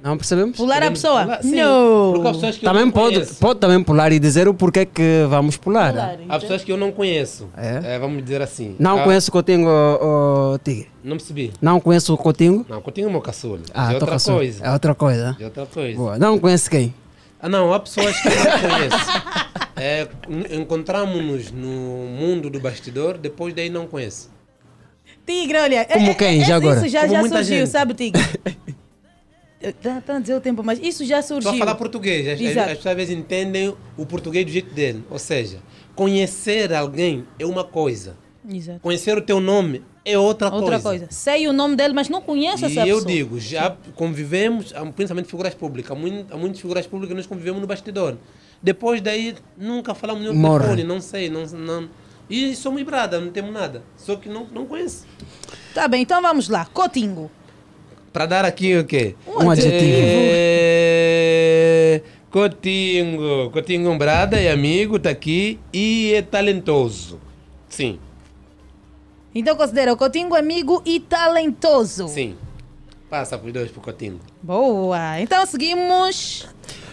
não 0.02 0.17
percebemos? 0.17 0.57
Pular 0.57 0.77
a 0.77 0.78
Podemos 0.78 1.01
pessoa? 1.02 1.23
pular, 1.23 1.43
sim. 1.43 1.57
Não. 1.57 2.12
Porque 2.12 2.28
há 2.28 2.33
pessoas 2.33 2.57
que 2.59 2.65
eu 2.65 2.70
Também 2.70 2.85
não 2.85 2.93
pode, 2.93 3.15
conheço. 3.15 3.35
pode 3.41 3.59
também 3.60 3.83
pular 3.83 4.12
e 4.12 4.18
dizer 4.18 4.47
o 4.49 4.55
porquê 4.55 4.86
que 4.86 5.27
vamos 5.28 5.57
pular. 5.57 6.17
Há 6.28 6.39
pessoas 6.39 6.62
que 6.62 6.70
eu 6.73 6.77
não 6.77 6.93
conheço. 6.93 7.49
É, 7.57 7.99
vamos 7.99 8.23
dizer 8.23 8.41
assim. 8.41 8.77
Não 8.78 9.01
Ah, 9.01 9.02
conheço 9.05 9.28
o 9.28 9.33
Coutinho, 9.33 9.67
o, 9.68 10.52
o 10.55 10.59
Tigre. 10.59 10.89
Não 11.02 11.17
percebi. 11.17 11.52
Não 11.60 11.81
conheço 11.81 12.15
o 12.15 12.17
Coutinho? 12.17 12.65
Não, 12.68 12.81
Coutinho 12.81 13.09
é 13.09 13.10
meu 13.10 13.20
caçula. 13.20 13.59
Ah, 13.75 13.91
é 13.91 13.94
outra 13.94 14.07
tô 14.07 14.12
caçula. 14.12 14.36
coisa. 14.39 14.65
É 14.65 14.73
outra 14.73 14.94
coisa. 14.94 15.36
É 15.41 15.44
outra 15.44 15.67
coisa. 15.67 15.97
Boa. 15.99 16.18
Não 16.18 16.39
conhece 16.39 16.70
quem? 16.70 16.94
Ah, 17.41 17.49
não, 17.49 17.73
há 17.73 17.81
pessoas 17.81 18.20
que 18.20 18.28
eu 18.28 18.35
não 18.35 18.70
conheço. 18.70 18.99
É, 19.81 20.09
encontramos-nos 20.51 21.52
no 21.52 21.68
mundo 21.68 22.51
do 22.51 22.59
bastidor, 22.59 23.17
depois 23.17 23.55
daí 23.55 23.70
não 23.70 23.86
conhece. 23.86 24.28
Tigre, 25.28 25.58
olha. 25.58 25.84
Como 25.84 26.10
é- 26.10 26.15
quem? 26.15 26.40
é- 26.40 26.44
Já 26.44 26.57
agora? 26.57 26.78
Isso 26.81 26.89
já, 26.89 27.00
Como 27.02 27.12
já 27.12 27.23
surgiu, 27.28 27.58
gente. 27.58 27.68
sabe, 27.68 27.92
Tigre? 27.94 28.23
Está 29.60 30.00
tá 30.00 30.16
a 30.16 30.20
dizer 30.20 30.34
o 30.36 30.40
tempo, 30.40 30.62
mas 30.65 30.78
isso 30.81 31.05
já 31.05 31.20
surgiu. 31.20 31.50
Só 31.50 31.57
falar 31.58 31.74
português. 31.74 32.26
As, 32.28 32.34
as, 32.34 32.40
Exato. 32.40 32.70
as 32.70 32.76
pessoas 32.76 32.92
às 32.92 32.97
vezes 32.97 33.16
entendem 33.16 33.74
o 33.97 34.07
português 34.07 34.44
do 34.47 34.50
jeito 34.52 34.73
dele. 34.73 35.05
Ou 35.10 35.18
seja, 35.18 35.58
conhecer 35.94 36.73
alguém 36.73 37.24
é 37.39 37.44
uma 37.44 37.65
coisa. 37.65 38.16
Exato. 38.48 38.81
Conhecer 38.81 39.18
o 39.18 39.20
teu 39.20 39.40
nome 39.40 39.82
é 40.05 40.16
outra, 40.16 40.48
Outra 40.48 40.81
coisa. 40.81 41.07
Sei 41.10 41.47
o 41.48 41.52
nome 41.52 41.76
dele, 41.76 41.92
mas 41.92 42.08
não 42.08 42.23
conheço 42.23 42.65
essa 42.65 42.86
E 42.86 42.89
eu 42.89 42.97
pessoa. 42.98 43.12
digo, 43.12 43.39
já 43.40 43.76
convivemos, 43.97 44.73
principalmente 44.94 45.28
figuras 45.28 45.55
públicas, 45.55 45.90
há, 45.90 46.36
muitas 46.36 46.60
figuras 46.60 46.86
públicas 46.86 47.10
que 47.10 47.16
nós 47.16 47.26
convivemos 47.26 47.60
no 47.60 47.66
bastidor. 47.66 48.16
Depois 48.62 49.00
daí, 49.02 49.34
nunca 49.58 49.94
falamos 49.94 50.32
Morre. 50.34 50.60
telefone, 50.65 50.84
não 50.84 51.00
sei, 51.00 51.28
não, 51.28 51.44
não. 51.44 51.89
E 52.28 52.55
somos 52.55 52.82
brada, 52.82 53.20
não 53.20 53.31
temos 53.31 53.52
nada. 53.52 53.82
Só 53.97 54.16
que 54.16 54.28
não, 54.28 54.47
não 54.52 54.66
conheço. 54.66 55.07
Tá 55.74 55.89
bem, 55.89 56.02
então 56.02 56.20
vamos 56.20 56.48
lá. 56.48 56.66
Cotingo. 56.66 57.31
Para 58.12 58.26
dar 58.26 58.44
aqui 58.44 58.76
o 58.76 58.84
quê? 58.84 59.15
Um 59.26 59.50
adjetivo. 59.50 59.98
É... 60.00 62.02
Cotingo. 62.31 63.50
Cotingo 63.50 63.97
Brada 63.97 64.39
é 64.39 64.50
amigo, 64.50 64.98
tá 64.98 65.10
aqui 65.10 65.58
e 65.73 66.12
é 66.15 66.23
talentoso. 66.23 67.18
Sim, 67.68 67.98
Então 69.34 69.55
considera 69.57 69.92
o 69.92 69.97
Cotingo 69.97 70.34
amigo 70.34 70.82
e 70.84 71.00
talentoso. 71.00 72.08
sim. 72.08 72.34
Passa 73.10 73.39
por 73.39 73.50
dois 73.50 73.70
pro 73.70 73.81
Cotingo. 73.81 74.20
Boa. 74.42 75.18
Então 75.20 75.47
seguimos. 75.47 76.47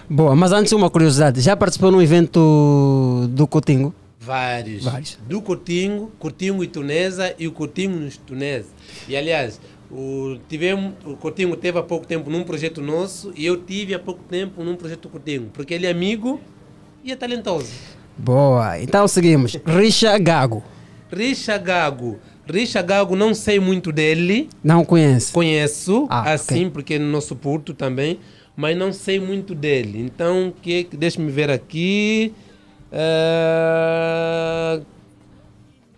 Boa, 0.09 0.33
mas 0.33 0.53
antes 0.53 0.71
uma 0.71 0.89
curiosidade. 0.89 1.41
Já 1.41 1.57
participou 1.57 1.91
num 1.91 2.01
evento 2.01 3.27
do 3.31 3.45
Cotingo? 3.45 3.93
Vários. 4.25 4.83
Vários. 4.83 5.17
Do 5.27 5.41
Cotingo, 5.41 6.11
Cotingo 6.17 6.63
e 6.63 6.67
Tunesa 6.67 7.33
e 7.37 7.47
o 7.47 7.51
Cotingo 7.51 7.97
nos 7.97 8.17
Tunesa. 8.17 8.69
E 9.07 9.15
aliás, 9.15 9.59
o, 9.91 10.37
tivemos, 10.49 10.93
o 11.05 11.15
Cotingo 11.15 11.55
teve 11.55 11.77
há 11.77 11.83
pouco 11.83 12.07
tempo 12.07 12.29
num 12.29 12.43
projeto 12.43 12.81
nosso 12.81 13.31
e 13.35 13.45
eu 13.45 13.57
tive 13.63 13.93
há 13.93 13.99
pouco 13.99 14.23
tempo 14.23 14.63
num 14.63 14.75
projeto 14.75 15.03
do 15.03 15.09
Cotingo. 15.09 15.49
Porque 15.53 15.73
ele 15.73 15.85
é 15.85 15.91
amigo 15.91 16.39
e 17.03 17.11
é 17.11 17.15
talentoso. 17.15 17.71
Boa, 18.17 18.79
então 18.81 19.07
seguimos. 19.07 19.55
Richa 19.65 20.17
Gago. 20.17 20.63
Richa 21.11 21.57
Gago. 21.57 22.17
Richa 22.47 22.81
Gago, 22.81 23.15
não 23.15 23.33
sei 23.33 23.59
muito 23.59 23.91
dele. 23.91 24.49
Não 24.63 24.83
conhece? 24.85 25.31
Conheço, 25.31 26.07
Ah, 26.09 26.33
assim, 26.33 26.61
ok. 26.61 26.69
porque 26.71 26.93
é 26.95 26.99
no 26.99 27.07
nosso 27.11 27.35
Porto 27.35 27.73
também, 27.73 28.19
mas 28.55 28.77
não 28.77 28.93
sei 28.93 29.19
muito 29.19 29.53
dele. 29.55 29.99
Então, 29.99 30.53
que, 30.61 30.83
que- 30.85 30.95
deixa-me 30.97 31.31
ver 31.31 31.49
aqui. 31.49 32.33
Ah, 32.95 34.79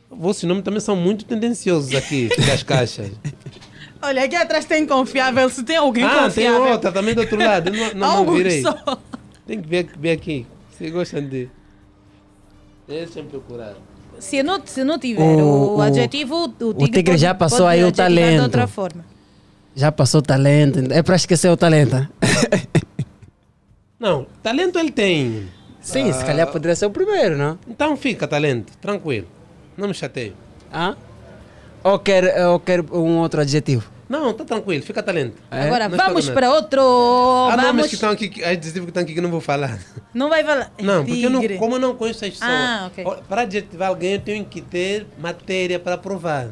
Vossos 0.10 0.44
nomes 0.46 0.64
também 0.64 0.80
são 0.80 0.96
muito 0.96 1.26
tendenciosos 1.26 1.94
aqui, 1.94 2.30
das 2.48 2.64
caixas. 2.64 3.12
Olha, 4.02 4.24
aqui 4.24 4.36
atrás 4.36 4.66
tem 4.66 4.86
confiável. 4.86 5.48
Se 5.50 5.64
tem 5.64 5.78
alguém 5.78 6.04
ah, 6.04 6.10
tem 6.10 6.24
confiável. 6.24 6.72
outra 6.72 6.92
também 6.92 7.14
do 7.14 7.22
outro 7.22 7.38
lado. 7.38 7.72
Não, 7.72 7.94
não, 7.94 8.26
não 8.26 8.34
virei. 8.34 8.62
só. 8.64 8.76
Tem 9.46 9.62
que 9.62 9.68
ver, 9.68 9.90
ver 9.98 10.12
aqui. 10.12 10.46
Vocês 10.72 10.92
gostam 10.92 11.24
de. 11.28 11.50
Deixa 12.88 13.20
eu 13.20 13.26
procurar. 13.26 13.76
Se 14.20 14.42
não, 14.42 14.60
se 14.66 14.84
não 14.84 14.98
tiver 14.98 15.22
O- 15.22 15.40
o, 15.76 15.78
o- 15.78 15.82
adjetivo, 15.82 16.46
o 16.46 16.48
tigre, 16.74 16.86
tigre 16.88 17.04
pode- 17.12 17.18
já 17.22 17.36
passou 17.36 17.60
pode 17.66 17.70
aí 17.80 17.84
o 17.84 17.92
talento. 17.92 18.36
De 18.38 18.42
outra 18.42 18.66
forma. 18.68 19.06
Já 19.76 19.92
passou 19.92 20.22
talento. 20.24 20.80
É 20.92 21.04
para 21.04 21.16
esquecer 21.16 21.50
o 21.52 21.58
talento. 21.58 22.08
Não, 24.00 24.26
talento 24.42 24.80
ele 24.80 24.92
tem. 24.92 25.48
Sim, 25.88 26.12
se 26.12 26.26
calhar 26.26 26.46
poderia 26.48 26.76
ser 26.76 26.86
o 26.86 26.90
primeiro, 26.90 27.38
não? 27.38 27.58
Então 27.68 27.96
fica 27.96 28.28
talento, 28.28 28.74
tranquilo. 28.82 29.26
Não 29.78 29.88
me 29.88 29.94
chateio. 29.94 30.34
Ah? 30.72 30.96
Ou 31.82 31.98
quer, 31.98 32.46
ou 32.48 32.60
quer 32.60 32.82
um 32.92 33.20
outro 33.20 33.40
adjetivo? 33.40 33.90
Não, 34.10 34.34
tá 34.34 34.44
tranquilo, 34.44 34.84
fica 34.84 35.02
talento. 35.02 35.36
Agora 35.50 35.88
Não 35.88 35.98
vamos 35.98 36.30
para 36.30 36.50
outro. 36.52 36.82
Ah, 36.82 37.56
não, 37.56 37.58
mas 37.58 37.66
vamos. 37.66 37.88
que 37.88 37.96
estão 37.96 38.10
aqui, 38.10 38.26
adjetivos 38.44 38.86
que 38.86 38.90
estão 38.90 39.04
aqui 39.04 39.14
que 39.14 39.20
eu 39.20 39.24
não 39.24 39.30
vou 39.32 39.40
falar. 39.42 39.80
Não 40.14 40.30
vai 40.30 40.44
falar. 40.44 40.72
Não, 40.82 41.06
porque 41.06 41.26
eu 41.26 41.30
não, 41.30 41.42
como 41.58 41.76
eu 41.76 41.80
não 41.80 41.96
conheço 41.96 42.26
as 42.26 42.32
pessoas, 42.32 42.50
Ah, 42.52 42.90
ok. 42.92 43.04
ó, 43.06 43.16
para 43.28 43.42
adjetivar 43.44 43.88
alguém 43.90 44.14
eu 44.14 44.20
tenho 44.22 44.44
que 44.44 44.60
ter 44.62 45.06
matéria 45.18 45.80
para 45.80 45.98
provar. 45.98 46.48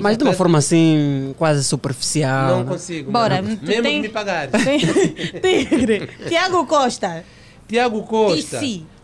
Mas 0.00 0.16
de 0.16 0.24
uma 0.24 0.32
forma 0.32 0.58
assim, 0.58 1.34
quase 1.38 1.62
superficial. 1.64 2.48
Não 2.48 2.64
né? 2.64 2.70
consigo. 2.72 3.10
Bora, 3.12 3.40
mesmo 3.42 3.82
tem- 3.82 4.00
me 4.00 4.08
pagar. 4.08 4.48
Tigre. 5.42 6.08
Tiago 6.28 6.66
Costa. 6.66 7.24
Tiago 7.68 8.02
Costa. 8.02 8.60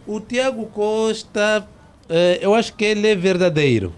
O 0.07 0.21
Tiago 0.21 0.67
Costa, 0.67 1.69
eh, 2.09 2.39
eu 2.43 2.55
acho 2.55 2.75
que 2.75 2.85
ele 2.85 3.07
é 3.07 3.15
verdadeiro, 3.15 3.95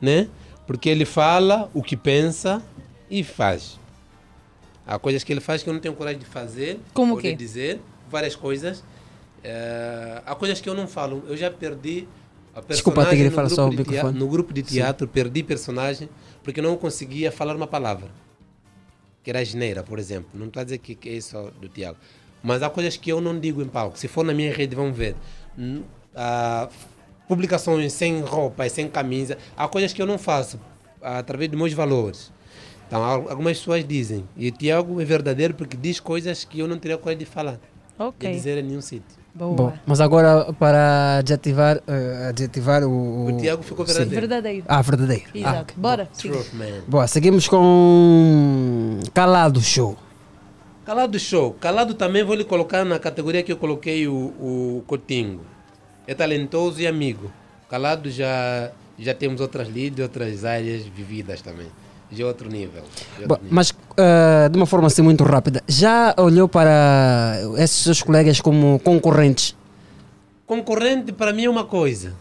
né? 0.00 0.28
Porque 0.66 0.88
ele 0.88 1.04
fala 1.04 1.70
o 1.72 1.82
que 1.82 1.96
pensa 1.96 2.62
e 3.10 3.24
faz. 3.24 3.78
Há 4.86 4.98
coisas 4.98 5.22
que 5.24 5.32
ele 5.32 5.40
faz 5.40 5.62
que 5.62 5.68
eu 5.68 5.72
não 5.74 5.80
tenho 5.80 5.94
coragem 5.94 6.18
de 6.18 6.26
fazer. 6.26 6.80
Como 6.92 7.14
ou 7.14 7.20
quê? 7.20 7.30
de 7.30 7.36
dizer, 7.36 7.80
várias 8.10 8.34
coisas. 8.34 8.82
Eh, 9.42 10.22
há 10.26 10.34
coisas 10.34 10.60
que 10.60 10.68
eu 10.68 10.74
não 10.74 10.86
falo. 10.86 11.22
Eu 11.28 11.36
já 11.36 11.50
perdi 11.50 12.06
a 12.54 12.60
Desculpa, 12.60 13.04
personagem 13.04 13.30
Tigre, 13.30 13.36
no 13.36 13.48
grupo 13.48 13.70
de 13.70 13.76
microfone. 13.76 14.18
No 14.18 14.28
grupo 14.28 14.52
de 14.52 14.60
Sim. 14.62 14.74
teatro, 14.74 15.08
perdi 15.08 15.42
personagem 15.42 16.08
porque 16.42 16.60
não 16.60 16.76
conseguia 16.76 17.30
falar 17.30 17.54
uma 17.54 17.66
palavra 17.66 18.08
que 19.22 19.30
era 19.30 19.44
geneira, 19.44 19.82
por 19.82 19.98
exemplo. 19.98 20.30
Não 20.32 20.46
estou 20.46 20.60
a 20.60 20.64
dizer 20.64 20.78
que, 20.78 20.94
que 20.94 21.08
é 21.08 21.12
isso 21.12 21.52
do 21.60 21.68
Tiago. 21.68 21.98
Mas 22.42 22.62
há 22.62 22.70
coisas 22.70 22.96
que 22.96 23.10
eu 23.10 23.20
não 23.20 23.38
digo 23.38 23.60
em 23.62 23.66
palco. 23.66 23.98
Se 23.98 24.06
for 24.08 24.24
na 24.24 24.32
minha 24.32 24.52
rede, 24.52 24.74
vão 24.76 24.92
ver. 24.92 25.16
Ah, 26.14 26.68
publicações 27.28 27.92
sem 27.92 28.20
roupa 28.20 28.66
e 28.66 28.70
sem 28.70 28.88
camisa. 28.88 29.36
Há 29.56 29.68
coisas 29.68 29.92
que 29.92 30.00
eu 30.00 30.06
não 30.06 30.18
faço 30.18 30.58
ah, 31.02 31.18
através 31.18 31.50
dos 31.50 31.58
meus 31.58 31.72
valores. 31.72 32.32
Então, 32.86 33.02
al- 33.04 33.28
algumas 33.28 33.58
pessoas 33.58 33.84
dizem. 33.86 34.24
E 34.36 34.48
o 34.48 34.52
Tiago 34.52 35.00
é 35.00 35.04
verdadeiro 35.04 35.54
porque 35.54 35.76
diz 35.76 36.00
coisas 36.00 36.44
que 36.44 36.60
eu 36.60 36.68
não 36.68 36.78
teria 36.78 36.96
coragem 36.96 37.18
de 37.18 37.26
falar. 37.26 37.58
Ok. 37.98 38.30
De 38.30 38.36
dizer 38.36 38.58
em 38.58 38.62
nenhum 38.62 38.80
sítio. 38.80 39.18
Boa. 39.34 39.54
Bom, 39.54 39.72
mas 39.86 40.00
agora 40.00 40.52
para 40.54 41.18
adjetivar, 41.18 41.80
eh, 41.86 42.26
adjetivar 42.30 42.82
o, 42.82 43.26
O 43.26 43.36
Tiago 43.36 43.62
ficou 43.62 43.86
Sim. 43.86 43.92
verdadeiro. 43.94 44.20
Verdadeiro. 44.28 44.64
Ah, 44.68 44.82
verdadeiro. 44.82 45.24
Ah, 45.26 45.38
Exato. 45.38 45.60
ok. 45.62 45.74
Bora. 45.76 46.06
Truth, 46.16 46.52
man. 46.54 46.80
Boa, 46.88 47.06
seguimos 47.06 47.46
com 47.46 48.98
Calado 49.12 49.60
Show. 49.60 49.96
Calado 50.88 51.18
show. 51.18 51.52
Calado 51.60 51.92
também 51.92 52.24
vou 52.24 52.34
lhe 52.34 52.44
colocar 52.44 52.82
na 52.82 52.98
categoria 52.98 53.42
que 53.42 53.52
eu 53.52 53.58
coloquei 53.58 54.08
o, 54.08 54.14
o 54.14 54.84
Cotingo. 54.86 55.44
É 56.06 56.14
talentoso 56.14 56.80
e 56.80 56.86
amigo. 56.86 57.30
Calado 57.68 58.10
já, 58.10 58.70
já 58.98 59.12
temos 59.12 59.42
outras 59.42 59.68
lides, 59.68 60.02
outras 60.02 60.46
áreas 60.46 60.84
vividas 60.84 61.42
também. 61.42 61.66
De 62.10 62.24
outro 62.24 62.48
nível. 62.48 62.82
De 63.18 63.24
outro 63.24 63.26
Bom, 63.28 63.34
nível. 63.34 63.48
mas 63.50 63.74
eh, 63.98 64.48
de 64.48 64.56
uma 64.56 64.64
forma 64.64 64.86
assim 64.86 65.02
muito 65.02 65.22
rápida, 65.24 65.62
já 65.68 66.14
olhou 66.16 66.48
para 66.48 67.34
esses 67.58 67.82
seus 67.84 68.02
colegas 68.02 68.40
como 68.40 68.78
concorrentes? 68.78 69.54
Concorrente 70.46 71.12
para 71.12 71.34
mim 71.34 71.44
é 71.44 71.50
uma 71.50 71.66
coisa. 71.66 72.14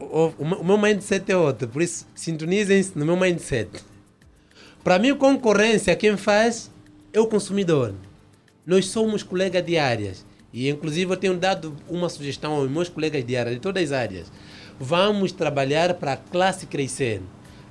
O, 0.00 0.32
o, 0.36 0.44
meu- 0.44 0.60
o 0.62 0.64
meu 0.64 0.76
mindset 0.78 1.30
é 1.30 1.36
outro, 1.36 1.68
por 1.68 1.80
isso 1.80 2.08
sintonizem-se 2.12 2.98
no 2.98 3.06
meu 3.06 3.16
mindset. 3.16 3.70
Para 4.82 4.98
mim, 4.98 5.14
concorrência, 5.14 5.94
quem 5.94 6.16
faz 6.16 6.73
é 7.14 7.20
o 7.20 7.26
consumidor. 7.28 7.94
Nós 8.66 8.86
somos 8.86 9.22
colegas 9.22 9.64
de 9.64 9.78
áreas. 9.78 10.26
E, 10.52 10.68
inclusive, 10.68 11.12
eu 11.12 11.16
tenho 11.16 11.36
dado 11.36 11.74
uma 11.88 12.08
sugestão 12.08 12.52
aos 12.52 12.68
meus 12.68 12.88
colegas 12.88 13.24
de 13.24 13.36
área, 13.36 13.52
de 13.52 13.60
todas 13.60 13.84
as 13.84 13.92
áreas. 13.92 14.32
Vamos 14.78 15.30
trabalhar 15.30 15.94
para 15.94 16.14
a 16.14 16.16
classe 16.16 16.66
crescer. 16.66 17.22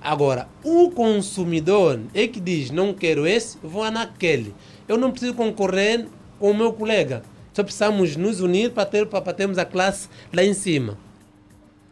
Agora, 0.02 0.48
o 0.64 0.90
consumidor 0.92 2.00
é 2.14 2.26
que 2.26 2.40
diz: 2.40 2.72
não 2.72 2.94
quero 2.94 3.28
esse, 3.28 3.58
vou 3.62 3.90
naquele. 3.92 4.56
Eu 4.88 4.98
não 4.98 5.12
preciso 5.12 5.34
concorrer 5.34 6.08
com 6.40 6.52
o 6.52 6.54
meu 6.54 6.72
colega. 6.72 7.24
Só 7.54 7.64
precisamos 7.64 8.16
nos 8.16 8.40
unir 8.40 8.72
para, 8.72 8.86
ter, 8.86 9.06
para, 9.08 9.22
para 9.22 9.34
termos 9.34 9.58
a 9.58 9.66
classe 9.66 10.08
lá 10.32 10.44
em 10.44 10.54
cima. 10.54 10.98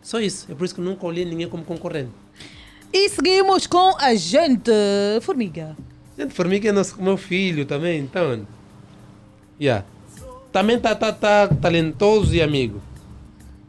Só 0.01 0.19
isso. 0.19 0.49
É 0.49 0.55
por 0.55 0.65
isso 0.65 0.73
que 0.73 0.81
eu 0.81 0.85
nunca 0.85 1.05
olhei 1.05 1.25
ninguém 1.25 1.47
como 1.47 1.63
concorrente. 1.63 2.11
E 2.93 3.09
seguimos 3.09 3.67
com 3.67 3.95
a 3.97 4.15
gente. 4.15 4.71
Formiga. 5.21 5.75
Gente, 6.21 6.35
Formiga 6.35 6.69
é 6.69 6.71
nosso, 6.71 7.01
meu 7.01 7.17
filho 7.17 7.65
também, 7.65 7.99
então. 7.99 8.45
Yeah. 9.59 9.83
Também 10.51 10.79
tá, 10.79 10.93
tá, 10.93 11.11
tá 11.11 11.47
talentoso 11.47 12.35
e 12.35 12.41
amigo. 12.43 12.79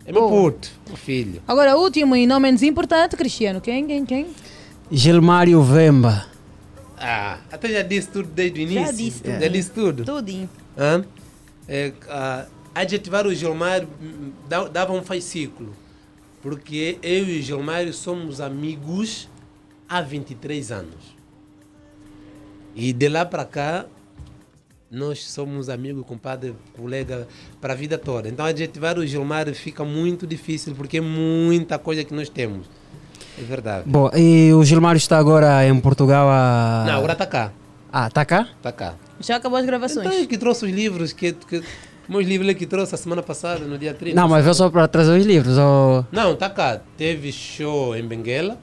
É 0.04 0.12
meu 0.12 0.28
puto, 0.28 0.70
meu 0.86 0.96
filho. 0.96 1.40
Agora, 1.48 1.78
último 1.78 2.14
e 2.14 2.26
não 2.26 2.38
menos 2.38 2.62
importante, 2.62 3.16
Cristiano. 3.16 3.58
Quem, 3.58 3.86
quem, 3.86 4.04
quem? 4.04 4.26
Gilmário 4.90 5.62
Vemba. 5.62 6.26
Ah, 6.98 7.38
até 7.50 7.68
já 7.70 7.82
disse 7.82 8.08
tudo 8.08 8.28
desde 8.28 8.60
o 8.60 8.62
início. 8.62 8.84
Já 8.84 8.92
disse 8.92 9.22
tudo. 9.22 9.40
Já 9.40 9.48
disse 9.48 9.70
tudo. 9.70 10.04
Tudinho. 10.04 10.50
Hã? 10.76 11.04
É, 11.66 11.92
ah, 12.10 12.46
adjetivar 12.74 13.26
o 13.26 13.34
Gilmário 13.34 13.88
hum, 14.02 14.30
dava 14.70 14.92
um 14.92 15.02
fascículo. 15.02 15.72
Porque 16.42 16.98
eu 17.02 17.28
e 17.28 17.38
o 17.38 17.42
Gilmário 17.42 17.94
somos 17.94 18.42
amigos 18.42 19.26
há 19.88 20.02
23 20.02 20.70
anos. 20.70 21.21
E 22.74 22.92
de 22.92 23.08
lá 23.08 23.24
para 23.24 23.44
cá, 23.44 23.84
nós 24.90 25.24
somos 25.24 25.68
amigos, 25.68 26.04
compadre, 26.06 26.54
colega 26.76 27.26
para 27.60 27.72
a 27.72 27.76
vida 27.76 27.96
toda. 27.96 28.28
Então 28.28 28.44
adjetivar 28.44 28.98
o 28.98 29.06
Gilmar 29.06 29.52
fica 29.54 29.84
muito 29.84 30.26
difícil 30.26 30.74
porque 30.74 30.98
é 30.98 31.00
muita 31.00 31.78
coisa 31.78 32.04
que 32.04 32.14
nós 32.14 32.28
temos. 32.28 32.66
É 33.38 33.42
verdade. 33.42 33.84
Bom, 33.86 34.10
e 34.14 34.52
o 34.52 34.62
Gilmário 34.64 34.98
está 34.98 35.18
agora 35.18 35.66
em 35.66 35.80
Portugal 35.80 36.28
a. 36.28 36.84
Não, 36.86 36.98
agora 36.98 37.14
está 37.14 37.26
cá. 37.26 37.52
Ah, 37.90 38.08
está 38.08 38.24
cá? 38.24 38.48
Está 38.56 38.72
cá. 38.72 38.94
Já 39.20 39.36
acabou 39.36 39.58
as 39.58 39.64
gravações? 39.64 40.06
Então, 40.06 40.26
que 40.26 40.36
trouxe 40.36 40.66
os 40.66 40.70
livros 40.70 41.12
que, 41.12 41.32
que 41.32 41.62
meus 42.08 42.26
livros 42.26 42.48
ali 42.48 42.54
que 42.54 42.66
trouxe 42.66 42.94
a 42.94 42.98
semana 42.98 43.22
passada, 43.22 43.64
no 43.64 43.78
dia 43.78 43.94
30. 43.94 44.14
Não, 44.20 44.28
mas 44.28 44.44
veio 44.44 44.54
só 44.54 44.68
para 44.68 44.86
trazer 44.88 45.18
os 45.18 45.24
livros. 45.24 45.56
Ou... 45.56 46.04
Não, 46.12 46.36
tá 46.36 46.50
cá. 46.50 46.80
Teve 46.96 47.32
show 47.32 47.96
em 47.96 48.06
Benguela. 48.06 48.58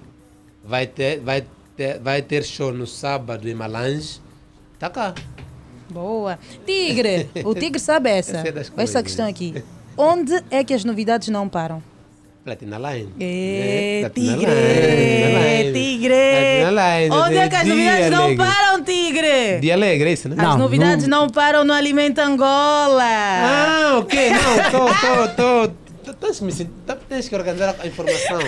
Vai 0.64 0.86
ter, 0.86 1.20
vai 1.20 1.44
ter, 1.80 1.98
vai 2.00 2.22
ter 2.22 2.44
show 2.44 2.74
no 2.74 2.86
sábado 2.86 3.48
em 3.48 3.54
Malange. 3.54 4.20
Tá 4.78 4.90
cá. 4.90 5.16
Boa. 5.90 6.38
Tigre, 6.66 7.30
o 7.46 7.56
Tigre 7.56 7.80
sabe 7.80 8.10
essa. 8.20 8.38
Essa 8.40 8.48
é 8.50 8.60
Essa 8.60 8.72
coisas. 8.72 9.02
questão 9.02 9.26
aqui. 9.28 9.64
Onde 9.98 10.44
é 10.52 10.62
que 10.62 10.74
as 10.74 10.84
novidades 10.84 11.30
não 11.30 11.48
param? 11.48 11.82
Platina 12.44 12.78
Line. 12.78 13.14
É, 13.20 14.00
Platina 14.02 14.38
tigre, 14.38 14.52
Line. 14.52 15.74
tigre. 15.74 16.14
Platina 16.32 16.98
Line. 17.00 17.16
Onde 17.16 17.38
é 17.38 17.50
que 17.50 17.56
as 17.56 17.68
novidades 17.68 18.10
não 18.10 18.24
alegre. 18.24 18.38
param, 18.38 18.84
Tigre? 18.84 19.60
Dia 19.62 19.74
alegre, 19.74 20.10
é 20.10 20.14
isso, 20.14 20.30
né? 20.30 20.36
As 20.38 20.58
novidades 20.58 21.08
não... 21.08 21.30
param 21.30 21.64
no 21.64 21.74
Alimento 21.74 22.20
Angola. 22.20 23.04
Ah, 23.04 23.98
ok. 24.00 24.32
Não, 24.32 24.72
tô, 24.72 24.88
tô, 24.88 25.68
tô. 25.68 25.89
Que, 26.20 26.44
me 26.44 26.52
tens 27.08 27.30
que 27.30 27.36
organizar 27.36 27.76
a 27.80 27.88
informação. 27.88 28.40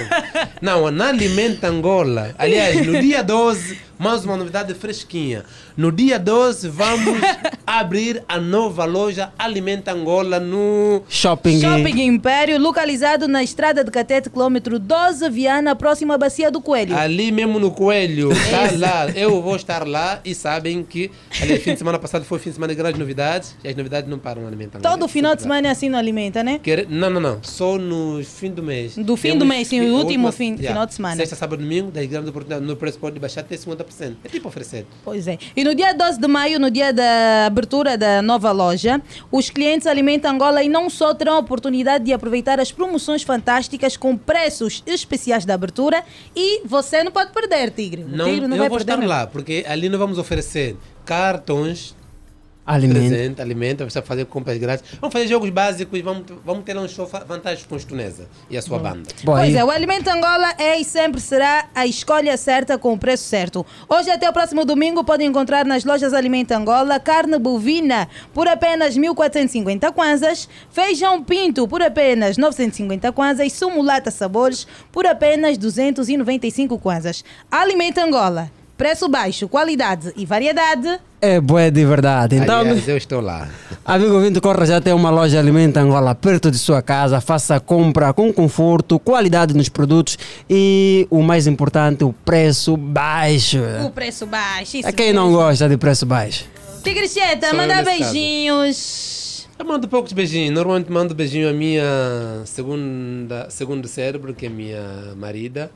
Não, 0.61 0.91
na 0.91 1.09
Alimenta 1.09 1.67
Angola. 1.67 2.35
Aliás, 2.37 2.85
no 2.85 2.99
dia 2.99 3.23
12, 3.23 3.79
mais 4.01 4.25
uma 4.25 4.35
novidade 4.35 4.73
fresquinha. 4.73 5.45
No 5.77 5.91
dia 5.91 6.17
12, 6.17 6.67
vamos 6.69 7.21
abrir 7.65 8.23
a 8.27 8.39
nova 8.39 8.83
loja 8.83 9.31
Alimenta 9.37 9.91
Angola 9.93 10.39
no 10.39 11.03
Shopping. 11.07 11.61
Shopping 11.61 12.01
Império, 12.01 12.57
localizado 12.59 13.27
na 13.27 13.43
estrada 13.43 13.83
de 13.83 13.91
Catete, 13.91 14.29
quilômetro 14.29 14.79
12, 14.79 15.29
Viana, 15.29 15.75
próxima 15.75 16.15
à 16.15 16.17
Bacia 16.17 16.49
do 16.49 16.59
Coelho. 16.59 16.95
Ali 16.97 17.31
mesmo 17.31 17.59
no 17.59 17.69
Coelho, 17.71 18.29
tá 18.49 18.69
lá. 18.77 19.09
Eu 19.11 19.39
vou 19.41 19.55
estar 19.55 19.87
lá 19.87 20.19
e 20.25 20.33
sabem 20.33 20.83
que, 20.83 21.11
aliás, 21.39 21.61
fim 21.63 21.73
de 21.73 21.77
semana 21.77 21.99
passado 21.99 22.25
foi 22.25 22.39
fim 22.39 22.49
de 22.49 22.55
semana 22.55 22.73
de 22.73 22.77
grandes 22.81 22.99
novidades 22.99 23.55
e 23.63 23.67
as 23.67 23.75
novidades 23.75 24.09
não 24.09 24.17
param 24.17 24.41
no 24.41 24.47
Alimenta 24.47 24.79
Angola. 24.79 24.97
Todo 24.97 25.07
final 25.07 25.35
de 25.35 25.43
semana 25.43 25.67
é 25.67 25.71
assim 25.71 25.89
no 25.89 25.97
Alimenta, 25.97 26.43
né? 26.43 26.59
Quer- 26.63 26.87
Não, 26.89 27.09
não, 27.09 27.21
não. 27.21 27.39
Só 27.43 27.77
no 27.77 28.23
fim 28.23 28.49
do 28.51 28.63
mês. 28.63 28.95
Do 28.97 29.15
fim 29.15 29.37
do 29.37 29.45
mês, 29.45 29.67
sim, 29.67 29.79
o 29.81 29.93
último 29.95 30.31
fim- 30.31 30.57
final 30.57 30.85
de 30.87 30.93
semana. 30.95 31.15
Sexta, 31.17 31.35
sábado, 31.35 31.61
domingo, 31.61 31.91
das 31.91 32.05
grandes 32.07 32.29
oportunidades. 32.29 32.67
No 32.67 32.75
preço 32.75 32.97
pode 32.97 33.19
baixar 33.19 33.41
até 33.41 33.55
50%. 33.91 34.15
É 34.23 34.29
tipo 34.29 34.47
oferecer. 34.47 34.85
Pois 35.03 35.27
é. 35.27 35.37
E 35.55 35.63
no 35.63 35.73
dia 35.75 35.93
12 35.93 36.19
de 36.19 36.27
maio, 36.27 36.59
no 36.59 36.69
dia 36.71 36.91
da 36.93 37.45
abertura 37.45 37.97
da 37.97 38.21
nova 38.21 38.51
loja, 38.51 39.01
os 39.31 39.49
clientes 39.49 39.87
Alimenta 39.87 40.29
Angola 40.29 40.63
e 40.63 40.69
não 40.69 40.89
só 40.89 41.13
terão 41.13 41.35
a 41.35 41.39
oportunidade 41.39 42.05
de 42.05 42.13
aproveitar 42.13 42.59
as 42.59 42.71
promoções 42.71 43.23
fantásticas 43.23 43.95
com 43.97 44.15
preços 44.17 44.83
especiais 44.85 45.45
da 45.45 45.53
abertura 45.53 46.03
e 46.35 46.61
você 46.65 47.03
não 47.03 47.11
pode 47.11 47.31
perder, 47.31 47.71
Tigre. 47.71 48.03
O 48.03 48.07
Não, 48.09 48.25
Tigre 48.25 48.47
não 48.47 48.55
eu 48.55 48.59
vai 48.61 48.69
vou 48.69 48.77
perder 48.77 48.91
estar 48.93 48.97
mesmo. 49.01 49.09
lá, 49.13 49.27
porque 49.27 49.65
ali 49.67 49.89
nós 49.89 49.99
vamos 49.99 50.17
oferecer 50.17 50.77
cartões, 51.05 51.95
Alimento. 52.65 52.99
presente, 52.99 53.41
alimento, 53.41 53.83
você 53.83 53.99
vai 53.99 54.07
fazer 54.07 54.25
compras 54.25 54.57
grátis. 54.57 54.85
Vamos 54.99 55.11
fazer 55.11 55.27
jogos 55.27 55.49
básicos, 55.49 55.99
vamos, 56.01 56.23
vamos 56.45 56.63
ter 56.63 56.77
um 56.77 56.87
show 56.87 57.09
vantagens 57.27 57.65
com 57.65 57.75
os 57.75 57.83
Tunesa 57.83 58.27
e 58.49 58.57
a 58.57 58.61
sua 58.61 58.77
banda. 58.77 59.09
Pois 59.25 59.55
é, 59.55 59.63
o 59.63 59.71
Alimento 59.71 60.07
Angola 60.09 60.53
é 60.59 60.79
e 60.79 60.85
sempre 60.85 61.19
será 61.19 61.67
a 61.73 61.87
escolha 61.87 62.37
certa 62.37 62.77
com 62.77 62.93
o 62.93 62.97
preço 62.97 63.23
certo. 63.23 63.65
Hoje 63.89 64.11
até 64.11 64.29
o 64.29 64.33
próximo 64.33 64.63
domingo 64.63 65.03
podem 65.03 65.27
encontrar 65.27 65.65
nas 65.65 65.83
lojas 65.83 66.13
Alimento 66.13 66.51
Angola 66.51 66.99
carne 66.99 67.39
bovina 67.39 68.07
por 68.31 68.47
apenas 68.47 68.95
1.450 68.95 69.91
kwanzas, 69.91 70.47
feijão 70.69 71.23
pinto 71.23 71.67
por 71.67 71.81
apenas 71.81 72.37
950 72.37 73.11
kwanzas, 73.11 73.53
sumo 73.53 73.81
lata 73.81 74.11
sabores 74.11 74.67
por 74.91 75.07
apenas 75.07 75.57
295 75.57 76.77
kwanzas. 76.77 77.23
Alimento 77.49 77.99
Angola, 77.99 78.51
preço 78.81 79.07
baixo, 79.07 79.47
qualidade 79.47 80.11
e 80.15 80.25
variedade. 80.25 80.99
É 81.21 81.39
bué 81.39 81.69
de 81.69 81.85
verdade. 81.85 82.35
Então, 82.35 82.61
Aliás, 82.61 82.87
eu 82.87 82.97
estou 82.97 83.21
lá. 83.21 83.47
amigo 83.85 84.15
ouvinte, 84.15 84.41
corra 84.41 84.65
já 84.65 84.81
tem 84.81 84.91
uma 84.91 85.11
loja 85.11 85.37
Alimenta 85.37 85.79
Angola 85.79 86.15
perto 86.15 86.49
de 86.49 86.57
sua 86.57 86.81
casa. 86.81 87.21
Faça 87.21 87.59
compra 87.59 88.11
com 88.11 88.33
conforto, 88.33 88.97
qualidade 88.97 89.53
nos 89.53 89.69
produtos 89.69 90.17
e, 90.49 91.05
o 91.11 91.21
mais 91.21 91.45
importante, 91.45 92.03
o 92.03 92.11
preço 92.11 92.75
baixo. 92.75 93.59
O 93.85 93.91
preço 93.91 94.25
baixo. 94.25 94.77
isso 94.77 94.87
É 94.87 94.91
quem 94.91 95.13
não 95.13 95.31
gosta 95.31 95.69
de 95.69 95.77
preço 95.77 96.03
baixo. 96.07 96.45
Tigre 96.83 97.07
Cheta, 97.07 97.49
Sou 97.51 97.59
eu 97.59 97.61
manda 97.61 97.83
nesse 97.83 97.99
caso. 97.99 98.13
beijinhos. 98.13 99.47
Eu 99.59 99.65
mando 99.65 99.87
poucos 99.87 100.11
beijinhos. 100.11 100.55
Normalmente 100.55 100.91
mando 100.91 101.13
beijinho 101.13 101.47
à 101.47 101.53
minha 101.53 101.83
segunda, 102.45 103.45
segundo 103.51 103.87
cérebro, 103.87 104.33
que 104.33 104.47
é 104.47 104.49
minha 104.49 105.13
marida. 105.15 105.69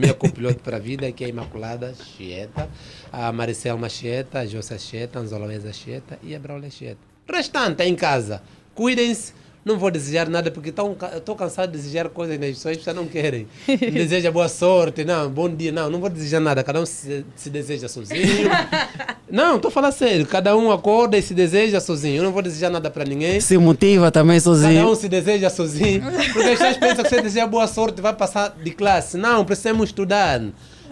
Minha 0.00 0.14
copiloto 0.14 0.60
para 0.62 0.76
a 0.76 0.80
vida, 0.80 1.10
que 1.12 1.24
é 1.24 1.26
a 1.26 1.30
Imaculada 1.30 1.94
Chieta, 1.94 2.68
a 3.12 3.30
Maricelma 3.32 3.88
Chieta, 3.88 4.40
a 4.40 4.46
Jossa 4.46 4.78
Chieta, 4.78 5.18
a 5.18 5.22
Anzolaweza 5.22 5.72
Chieta 5.72 6.18
e 6.22 6.34
a 6.34 6.38
Braulha 6.38 6.70
Chieta. 6.70 6.98
Restante 7.28 7.82
é 7.82 7.88
em 7.88 7.94
casa. 7.94 8.42
Cuidem-se. 8.74 9.43
Não 9.64 9.78
vou 9.78 9.90
desejar 9.90 10.28
nada 10.28 10.50
porque 10.50 10.68
estou 10.68 11.34
cansado 11.34 11.70
de 11.70 11.78
desejar 11.78 12.08
coisas 12.10 12.38
nas 12.38 12.50
pessoas 12.50 12.76
que 12.76 12.92
não 12.92 13.06
querem. 13.06 13.46
Deseja 13.66 14.30
boa 14.30 14.46
sorte, 14.46 15.04
não, 15.04 15.30
bom 15.30 15.48
dia, 15.48 15.72
não, 15.72 15.88
não 15.88 16.00
vou 16.00 16.10
desejar 16.10 16.38
nada. 16.38 16.62
Cada 16.62 16.80
um 16.82 16.84
se, 16.86 17.24
se 17.34 17.48
deseja 17.48 17.88
sozinho. 17.88 18.50
Não, 19.30 19.56
estou 19.56 19.70
falando 19.70 19.92
sério. 19.94 20.26
Cada 20.26 20.56
um 20.56 20.70
acorda 20.70 21.16
e 21.16 21.22
se 21.22 21.34
deseja 21.34 21.80
sozinho. 21.80 22.18
Eu 22.18 22.22
não 22.22 22.30
vou 22.30 22.42
desejar 22.42 22.70
nada 22.70 22.88
para 22.88 23.04
ninguém. 23.04 23.40
Se 23.40 23.58
motiva 23.58 24.10
também 24.12 24.38
Cada 24.38 24.50
um 24.50 24.54
sozinho. 24.54 24.94
se 24.94 25.08
deseja 25.08 25.50
sozinho. 25.50 26.02
Porque 26.32 26.50
as 26.50 26.58
pessoas 26.58 26.76
pensam 26.76 27.02
que 27.02 27.08
você 27.10 27.22
deseja 27.22 27.46
boa 27.46 27.66
sorte 27.66 28.00
vai 28.00 28.12
passar 28.12 28.54
de 28.62 28.70
classe. 28.70 29.16
Não, 29.16 29.44
precisamos 29.44 29.88
estudar. 29.88 30.40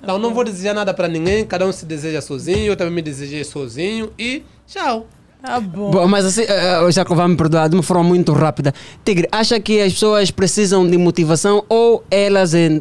Então 0.02 0.18
não 0.18 0.34
vou 0.34 0.42
desejar 0.42 0.74
nada 0.74 0.92
para 0.92 1.06
ninguém. 1.06 1.44
Cada 1.44 1.64
um 1.66 1.70
se 1.70 1.86
deseja 1.86 2.20
sozinho. 2.20 2.72
Eu 2.72 2.76
também 2.76 2.94
me 2.94 3.02
desejei 3.02 3.44
sozinho. 3.44 4.12
E 4.18 4.42
tchau. 4.66 5.06
Tá 5.42 5.58
bom. 5.58 5.90
Bom, 5.90 6.06
mas 6.06 6.24
assim, 6.24 6.42
o 6.86 6.90
Jacob 6.92 7.16
vai 7.16 7.26
me 7.26 7.36
perdoar 7.36 7.68
de 7.68 7.74
uma 7.74 7.82
forma 7.82 8.04
muito 8.04 8.32
rápida. 8.32 8.72
Tigre, 9.04 9.28
acha 9.32 9.58
que 9.58 9.80
as 9.80 9.92
pessoas 9.92 10.30
precisam 10.30 10.88
de 10.88 10.96
motivação 10.96 11.64
ou 11.68 12.04
elas, 12.08 12.54
eh, 12.54 12.78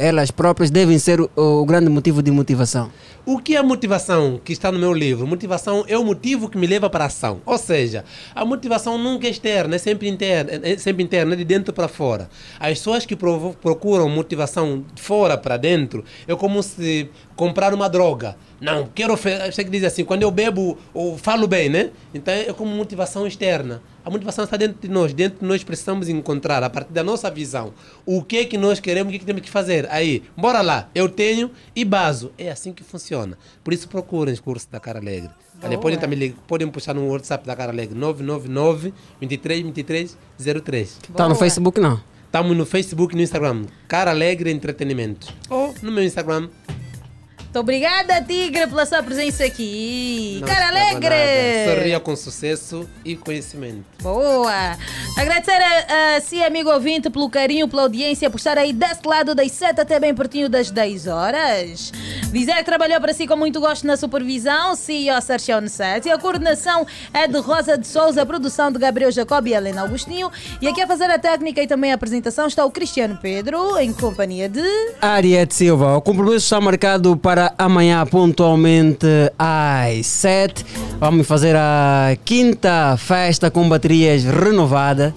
elas 0.00 0.32
próprias 0.32 0.70
devem 0.70 0.98
ser 0.98 1.20
o, 1.20 1.30
o 1.36 1.64
grande 1.64 1.88
motivo 1.88 2.20
de 2.20 2.32
motivação? 2.32 2.90
O 3.26 3.38
que 3.38 3.56
é 3.56 3.62
motivação 3.62 4.38
que 4.44 4.52
está 4.52 4.70
no 4.70 4.78
meu 4.78 4.92
livro? 4.92 5.26
Motivação 5.26 5.84
é 5.88 5.96
o 5.96 6.04
motivo 6.04 6.46
que 6.48 6.58
me 6.58 6.66
leva 6.66 6.90
para 6.90 7.04
a 7.04 7.06
ação. 7.06 7.40
Ou 7.46 7.56
seja, 7.56 8.04
a 8.34 8.44
motivação 8.44 8.98
nunca 8.98 9.26
é 9.26 9.30
externa, 9.30 9.76
é 9.76 9.78
sempre 9.78 10.08
interna, 10.08 10.60
é 10.62 10.76
sempre 10.76 11.02
interna, 11.02 11.32
é 11.32 11.36
de 11.36 11.44
dentro 11.44 11.72
para 11.72 11.88
fora. 11.88 12.28
As 12.60 12.70
pessoas 12.78 13.06
que 13.06 13.16
procuram 13.16 14.10
motivação 14.10 14.84
de 14.94 15.00
fora 15.00 15.38
para 15.38 15.56
dentro 15.56 16.04
é 16.28 16.34
como 16.34 16.62
se 16.62 17.08
comprar 17.34 17.72
uma 17.72 17.88
droga. 17.88 18.36
Não, 18.64 18.88
quero. 18.94 19.16
fe- 19.16 19.50
Você 19.52 19.62
que 19.64 19.70
diz 19.70 19.84
assim, 19.84 20.04
quando 20.04 20.22
eu 20.22 20.30
bebo, 20.30 20.78
eu 20.94 21.18
falo 21.18 21.46
bem, 21.46 21.68
né? 21.68 21.90
Então 22.14 22.32
é 22.32 22.52
como 22.52 22.74
motivação 22.74 23.26
externa. 23.26 23.82
A 24.04 24.10
motivação 24.10 24.44
está 24.44 24.56
dentro 24.56 24.76
de 24.80 24.88
nós. 24.88 25.12
Dentro 25.12 25.40
de 25.40 25.46
nós 25.46 25.62
precisamos 25.64 26.08
encontrar, 26.08 26.62
a 26.62 26.68
partir 26.70 26.92
da 26.92 27.02
nossa 27.02 27.30
visão, 27.30 27.72
o 28.04 28.22
que 28.22 28.38
é 28.38 28.44
que 28.44 28.56
nós 28.58 28.80
queremos, 28.80 29.08
o 29.08 29.10
que, 29.10 29.16
é 29.16 29.18
que 29.20 29.24
temos 29.26 29.42
que 29.42 29.50
fazer. 29.50 29.86
Aí, 29.90 30.22
bora 30.36 30.60
lá, 30.60 30.88
eu 30.94 31.08
tenho 31.08 31.50
e 31.76 31.84
baso. 31.84 32.30
É 32.38 32.50
assim 32.50 32.72
que 32.72 32.82
funciona. 32.84 33.36
Por 33.62 33.72
isso 33.72 33.88
procurem 33.88 34.32
os 34.34 34.40
cursos 34.40 34.68
da 34.70 34.78
Cara 34.80 34.98
Alegre. 34.98 35.30
Olha, 35.62 35.78
podem, 35.78 35.98
também, 35.98 36.18
lig- 36.18 36.36
podem 36.46 36.68
puxar 36.68 36.94
no 36.94 37.06
WhatsApp 37.08 37.46
da 37.46 37.54
Cara 37.56 37.70
Alegre 37.72 37.94
999 37.98 38.92
23 39.20 39.62
23 39.62 40.16
03. 40.62 40.98
Está 41.08 41.28
no 41.28 41.34
Facebook 41.34 41.80
não? 41.80 42.00
Estamos 42.26 42.56
no 42.56 42.66
Facebook 42.66 43.14
e 43.14 43.16
no 43.16 43.22
Instagram. 43.22 43.64
Cara 43.86 44.10
Alegre 44.10 44.50
Entretenimento. 44.50 45.32
Ou 45.48 45.72
no 45.82 45.92
meu 45.92 46.02
Instagram. 46.04 46.48
Muito 47.54 47.62
obrigada, 47.62 48.20
Tigre, 48.20 48.66
pela 48.66 48.84
sua 48.84 49.00
presença 49.00 49.44
aqui. 49.44 50.38
Não 50.40 50.48
Cara 50.48 50.70
Alegre! 50.70 51.08
nada. 51.08 51.76
Sorria 51.76 52.00
com 52.00 52.16
sucesso 52.16 52.88
e 53.04 53.14
conhecimento. 53.14 53.84
Boa! 54.02 54.76
Agradecer 55.16 55.62
a, 55.62 56.16
a 56.16 56.20
si, 56.20 56.42
amigo 56.42 56.68
ouvinte, 56.68 57.08
pelo 57.08 57.30
carinho, 57.30 57.68
pela 57.68 57.82
audiência, 57.82 58.28
por 58.28 58.38
estar 58.38 58.58
aí 58.58 58.72
desse 58.72 59.06
lado 59.06 59.36
das 59.36 59.52
7 59.52 59.80
até 59.80 60.00
bem 60.00 60.12
pertinho 60.12 60.48
das 60.48 60.68
10 60.68 61.06
horas. 61.06 61.92
Dizer 62.32 62.56
que 62.56 62.64
trabalhou 62.64 63.00
para 63.00 63.12
si 63.12 63.24
com 63.24 63.36
muito 63.36 63.60
gosto 63.60 63.86
na 63.86 63.96
supervisão, 63.96 64.74
CEO 64.74 65.22
Sérgio 65.22 65.60
Nessete. 65.60 66.08
E 66.08 66.10
a 66.10 66.18
coordenação 66.18 66.84
é 67.12 67.28
de 67.28 67.38
Rosa 67.38 67.78
de 67.78 67.86
Souza, 67.86 68.22
a 68.22 68.26
produção 68.26 68.72
de 68.72 68.80
Gabriel 68.80 69.12
Jacob 69.12 69.46
e 69.46 69.54
Helena 69.54 69.82
Augustinho. 69.82 70.28
E 70.60 70.66
aqui 70.66 70.82
a 70.82 70.88
fazer 70.88 71.08
a 71.08 71.20
técnica 71.20 71.62
e 71.62 71.68
também 71.68 71.92
a 71.92 71.94
apresentação 71.94 72.48
está 72.48 72.64
o 72.64 72.70
Cristiano 72.72 73.16
Pedro, 73.22 73.78
em 73.78 73.92
companhia 73.92 74.48
de... 74.48 74.60
Ariete 75.00 75.54
Silva, 75.54 75.96
o 75.96 76.02
compromisso 76.02 76.38
está 76.38 76.60
marcado 76.60 77.16
para 77.16 77.43
amanhã 77.58 78.04
pontualmente 78.06 79.06
às 79.38 80.06
7. 80.06 80.64
Vamos 81.00 81.26
fazer 81.26 81.54
a 81.56 82.16
quinta 82.24 82.96
festa 82.96 83.50
com 83.50 83.68
baterias 83.68 84.24
renovadas, 84.24 85.12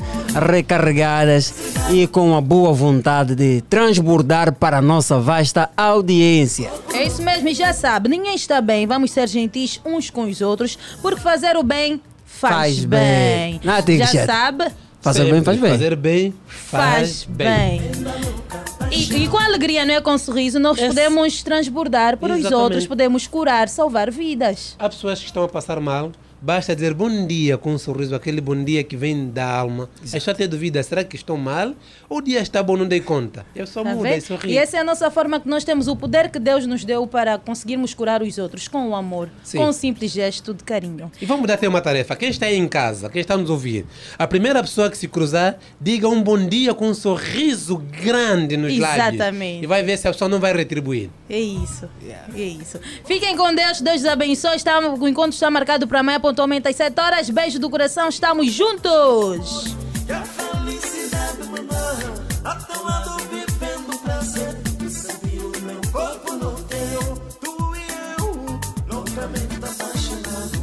recarregadas 0.50 1.54
e 1.92 2.08
com 2.08 2.36
a 2.36 2.42
boa 2.42 2.74
vontade 2.74 3.36
de 3.36 3.62
transbordar 3.70 4.54
para 4.54 4.78
a 4.78 4.82
nossa 4.82 5.20
vasta 5.20 5.70
audiência. 5.78 6.70
É 6.94 7.04
isso 7.06 7.22
mesmo, 7.22 7.48
e 7.48 7.54
já 7.54 7.74
sabe, 7.74 8.10
ninguém 8.10 8.36
está 8.36 8.60
bem. 8.60 8.86
Vamos 8.88 9.12
ser 9.12 9.28
gentis 9.28 9.80
uns 9.86 10.10
com 10.10 10.24
os 10.26 10.42
outros, 10.42 10.78
porque 11.02 11.20
fazer 11.22 11.56
o 11.56 11.64
bem 11.64 12.02
faz, 12.26 12.54
Faz 12.54 12.86
bem. 12.86 13.60
bem. 13.64 13.98
Já 14.00 14.26
sabe, 14.26 14.66
Fazer 15.14 15.32
bem 15.32 15.44
faz 15.44 15.60
bem. 15.60 15.72
Fazer 15.72 15.96
bem 15.96 16.34
faz 16.48 17.24
bem. 17.30 17.82
E, 18.92 19.24
e 19.24 19.28
com 19.28 19.38
alegria, 19.38 19.86
não 19.86 19.94
é 19.94 20.02
com 20.02 20.18
sorriso, 20.18 20.60
nós 20.60 20.80
podemos 20.80 21.44
transbordar 21.44 22.18
para 22.18 22.34
os 22.34 22.40
Exatamente. 22.40 22.64
outros, 22.64 22.88
podemos 22.88 23.28
curar, 23.28 23.70
salvar 23.70 24.12
vidas. 24.12 24.76
Há 24.80 24.90
pessoas 24.90 25.20
que 25.20 25.26
estão 25.26 25.44
a 25.44 25.48
passar 25.48 25.80
mal. 25.80 26.12
Basta 26.40 26.76
dizer 26.76 26.94
bom 26.94 27.26
dia 27.26 27.58
com 27.58 27.74
um 27.74 27.78
sorriso, 27.80 28.14
aquele 28.14 28.40
bom 28.40 28.64
dia 28.64 28.84
que 28.84 28.96
vem 28.96 29.30
da 29.30 29.44
alma. 29.46 29.90
É 30.14 30.20
só 30.20 30.34
ter 30.36 30.48
dúvida, 30.48 30.82
será 30.84 31.04
que 31.04 31.16
estou 31.16 31.36
mal? 31.36 31.74
Ou 32.08 32.20
o 32.20 32.22
dia 32.22 32.40
está 32.40 32.62
bom, 32.62 32.78
não 32.78 32.88
dei 32.88 33.00
conta? 33.00 33.44
Eu 33.56 33.66
só 33.66 33.84
Tá 33.84 33.96
mudo 33.96 34.06
e 34.08 34.22
sorri. 34.22 34.52
E 34.52 34.58
essa 34.58 34.78
é 34.78 34.82
a 34.82 34.84
nossa 34.84 35.10
forma 35.10 35.40
que 35.40 35.50
nós 35.50 35.64
temos, 35.64 35.88
o 35.88 35.96
poder 35.96 36.30
que 36.30 36.38
Deus 36.38 36.68
nos 36.68 36.86
deu 36.86 37.08
para 37.08 37.40
conseguirmos 37.40 37.94
curar 37.96 38.22
os 38.22 38.38
outros 38.38 38.68
com 38.68 38.90
o 38.90 38.96
amor, 38.96 39.30
Sim. 39.44 39.58
com 39.58 39.66
um 39.66 39.72
simples 39.74 40.12
gesto 40.12 40.54
de 40.54 40.64
carinho. 40.64 41.12
E 41.20 41.26
vamos 41.26 41.48
dar 41.48 41.56
até 41.56 41.68
uma 41.68 41.82
tarefa. 41.82 42.16
Quem 42.16 42.30
está 42.30 42.46
aí 42.46 42.56
em 42.56 42.68
casa, 42.68 43.10
quem 43.10 43.22
está 43.22 43.34
a 43.34 43.38
nos 43.38 43.50
ouvir, 43.50 43.88
a 44.18 44.28
primeira 44.28 44.62
pessoa 44.62 44.92
que 44.92 44.98
se 44.98 45.08
cruzar, 45.08 45.58
diga 45.82 46.08
um 46.08 46.22
bom 46.22 46.38
dia 46.38 46.74
com 46.74 46.88
um 46.90 46.94
sorriso 46.94 47.78
grande 47.78 48.58
nos 48.58 48.78
lábios. 48.78 49.16
Exatamente. 49.16 49.64
E 49.64 49.68
vai 49.68 49.82
ver 49.82 49.98
se 49.98 50.08
a 50.08 50.12
pessoa 50.12 50.30
não 50.30 50.40
vai 50.40 50.54
retribuir. 50.54 51.10
É 51.28 51.40
isso. 51.40 51.90
É 52.36 52.42
isso. 52.42 52.80
Fiquem 53.06 53.36
com 53.36 53.54
Deus, 53.56 53.82
Deus 53.82 54.02
os 54.02 54.06
abençoe. 54.06 54.56
Está, 54.56 54.80
o 54.80 55.08
encontro 55.08 55.32
está 55.32 55.50
marcado 55.50 55.88
para 55.88 56.02
amanhã, 56.02 56.20
pontualmente 56.28 56.68
às 56.68 56.76
7 56.76 57.00
horas. 57.00 57.30
Beijo 57.30 57.58
do 57.58 57.70
coração, 57.70 58.10
estamos 58.10 58.52
juntos! 58.52 59.76
Felicidade, 60.06 61.44
mamãe, 61.46 62.26
a 62.44 62.56
teu 62.56 62.84
lado 62.84 63.18
vivendo 63.30 63.98
prazer 64.04 64.58
sentir 64.90 65.40
o 65.40 65.62
meu 65.62 65.80
corpo 65.90 66.34
no 66.34 66.52
teu, 66.64 67.16
tu 67.40 67.76
e 67.76 67.88
eu, 68.20 68.60
apaixonados. 69.64 70.60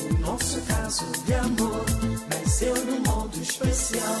O 0.00 0.20
nosso 0.20 0.60
caso 0.62 1.04
de 1.26 1.34
amor 1.34 1.84
nasceu 2.30 2.76
num 2.86 3.00
modo 3.00 3.38
especial, 3.42 4.16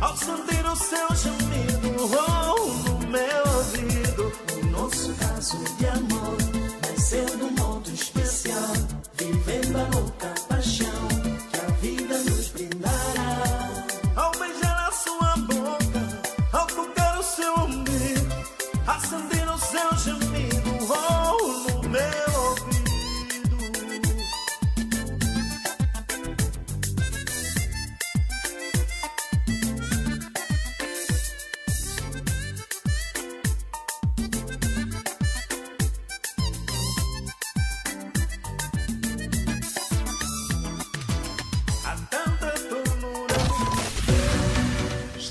ao 0.00 0.16
sentir 0.16 0.64
o 0.64 0.76
seu 0.76 1.08
gemido, 1.14 1.96
oh, 2.16 2.56
no 2.88 3.08
meu 3.08 3.56
ouvido. 3.56 4.32
O 4.62 4.66
nosso 4.66 5.12
caso 5.14 5.56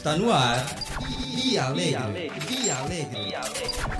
Está 0.08 0.18
no 0.20 0.32
ar. 0.32 0.66
Dia 1.36 1.66
Alegre. 1.66 2.32
Dia 2.48 2.78
Alegre. 2.78 3.36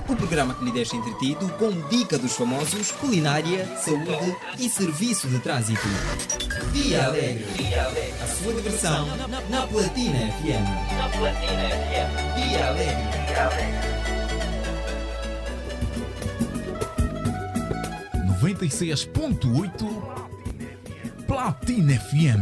O 0.08 0.16
programa 0.16 0.54
que 0.54 0.64
lhe 0.64 0.72
deixa 0.72 0.96
entretido 0.96 1.46
com 1.58 1.70
dica 1.90 2.16
dos 2.16 2.34
famosos, 2.34 2.92
culinária, 2.92 3.66
saúde 3.76 4.34
e 4.58 4.70
serviço 4.70 5.28
de 5.28 5.38
trânsito. 5.40 5.86
Dia 6.72 7.04
Alegre. 7.04 7.44
A 8.22 8.26
sua 8.26 8.54
diversão 8.54 9.06
na 9.50 9.66
Platina 9.66 10.18
FM. 10.40 10.64
Na 10.96 11.10
Platina 11.10 11.68
FM. 11.76 12.10
Dia 12.36 12.68
Alegre. 12.68 13.04
Dia 13.26 13.44
Alegre. 13.44 13.88
96.8 18.40 20.18
Platina 21.26 22.00
FM. 22.00 22.36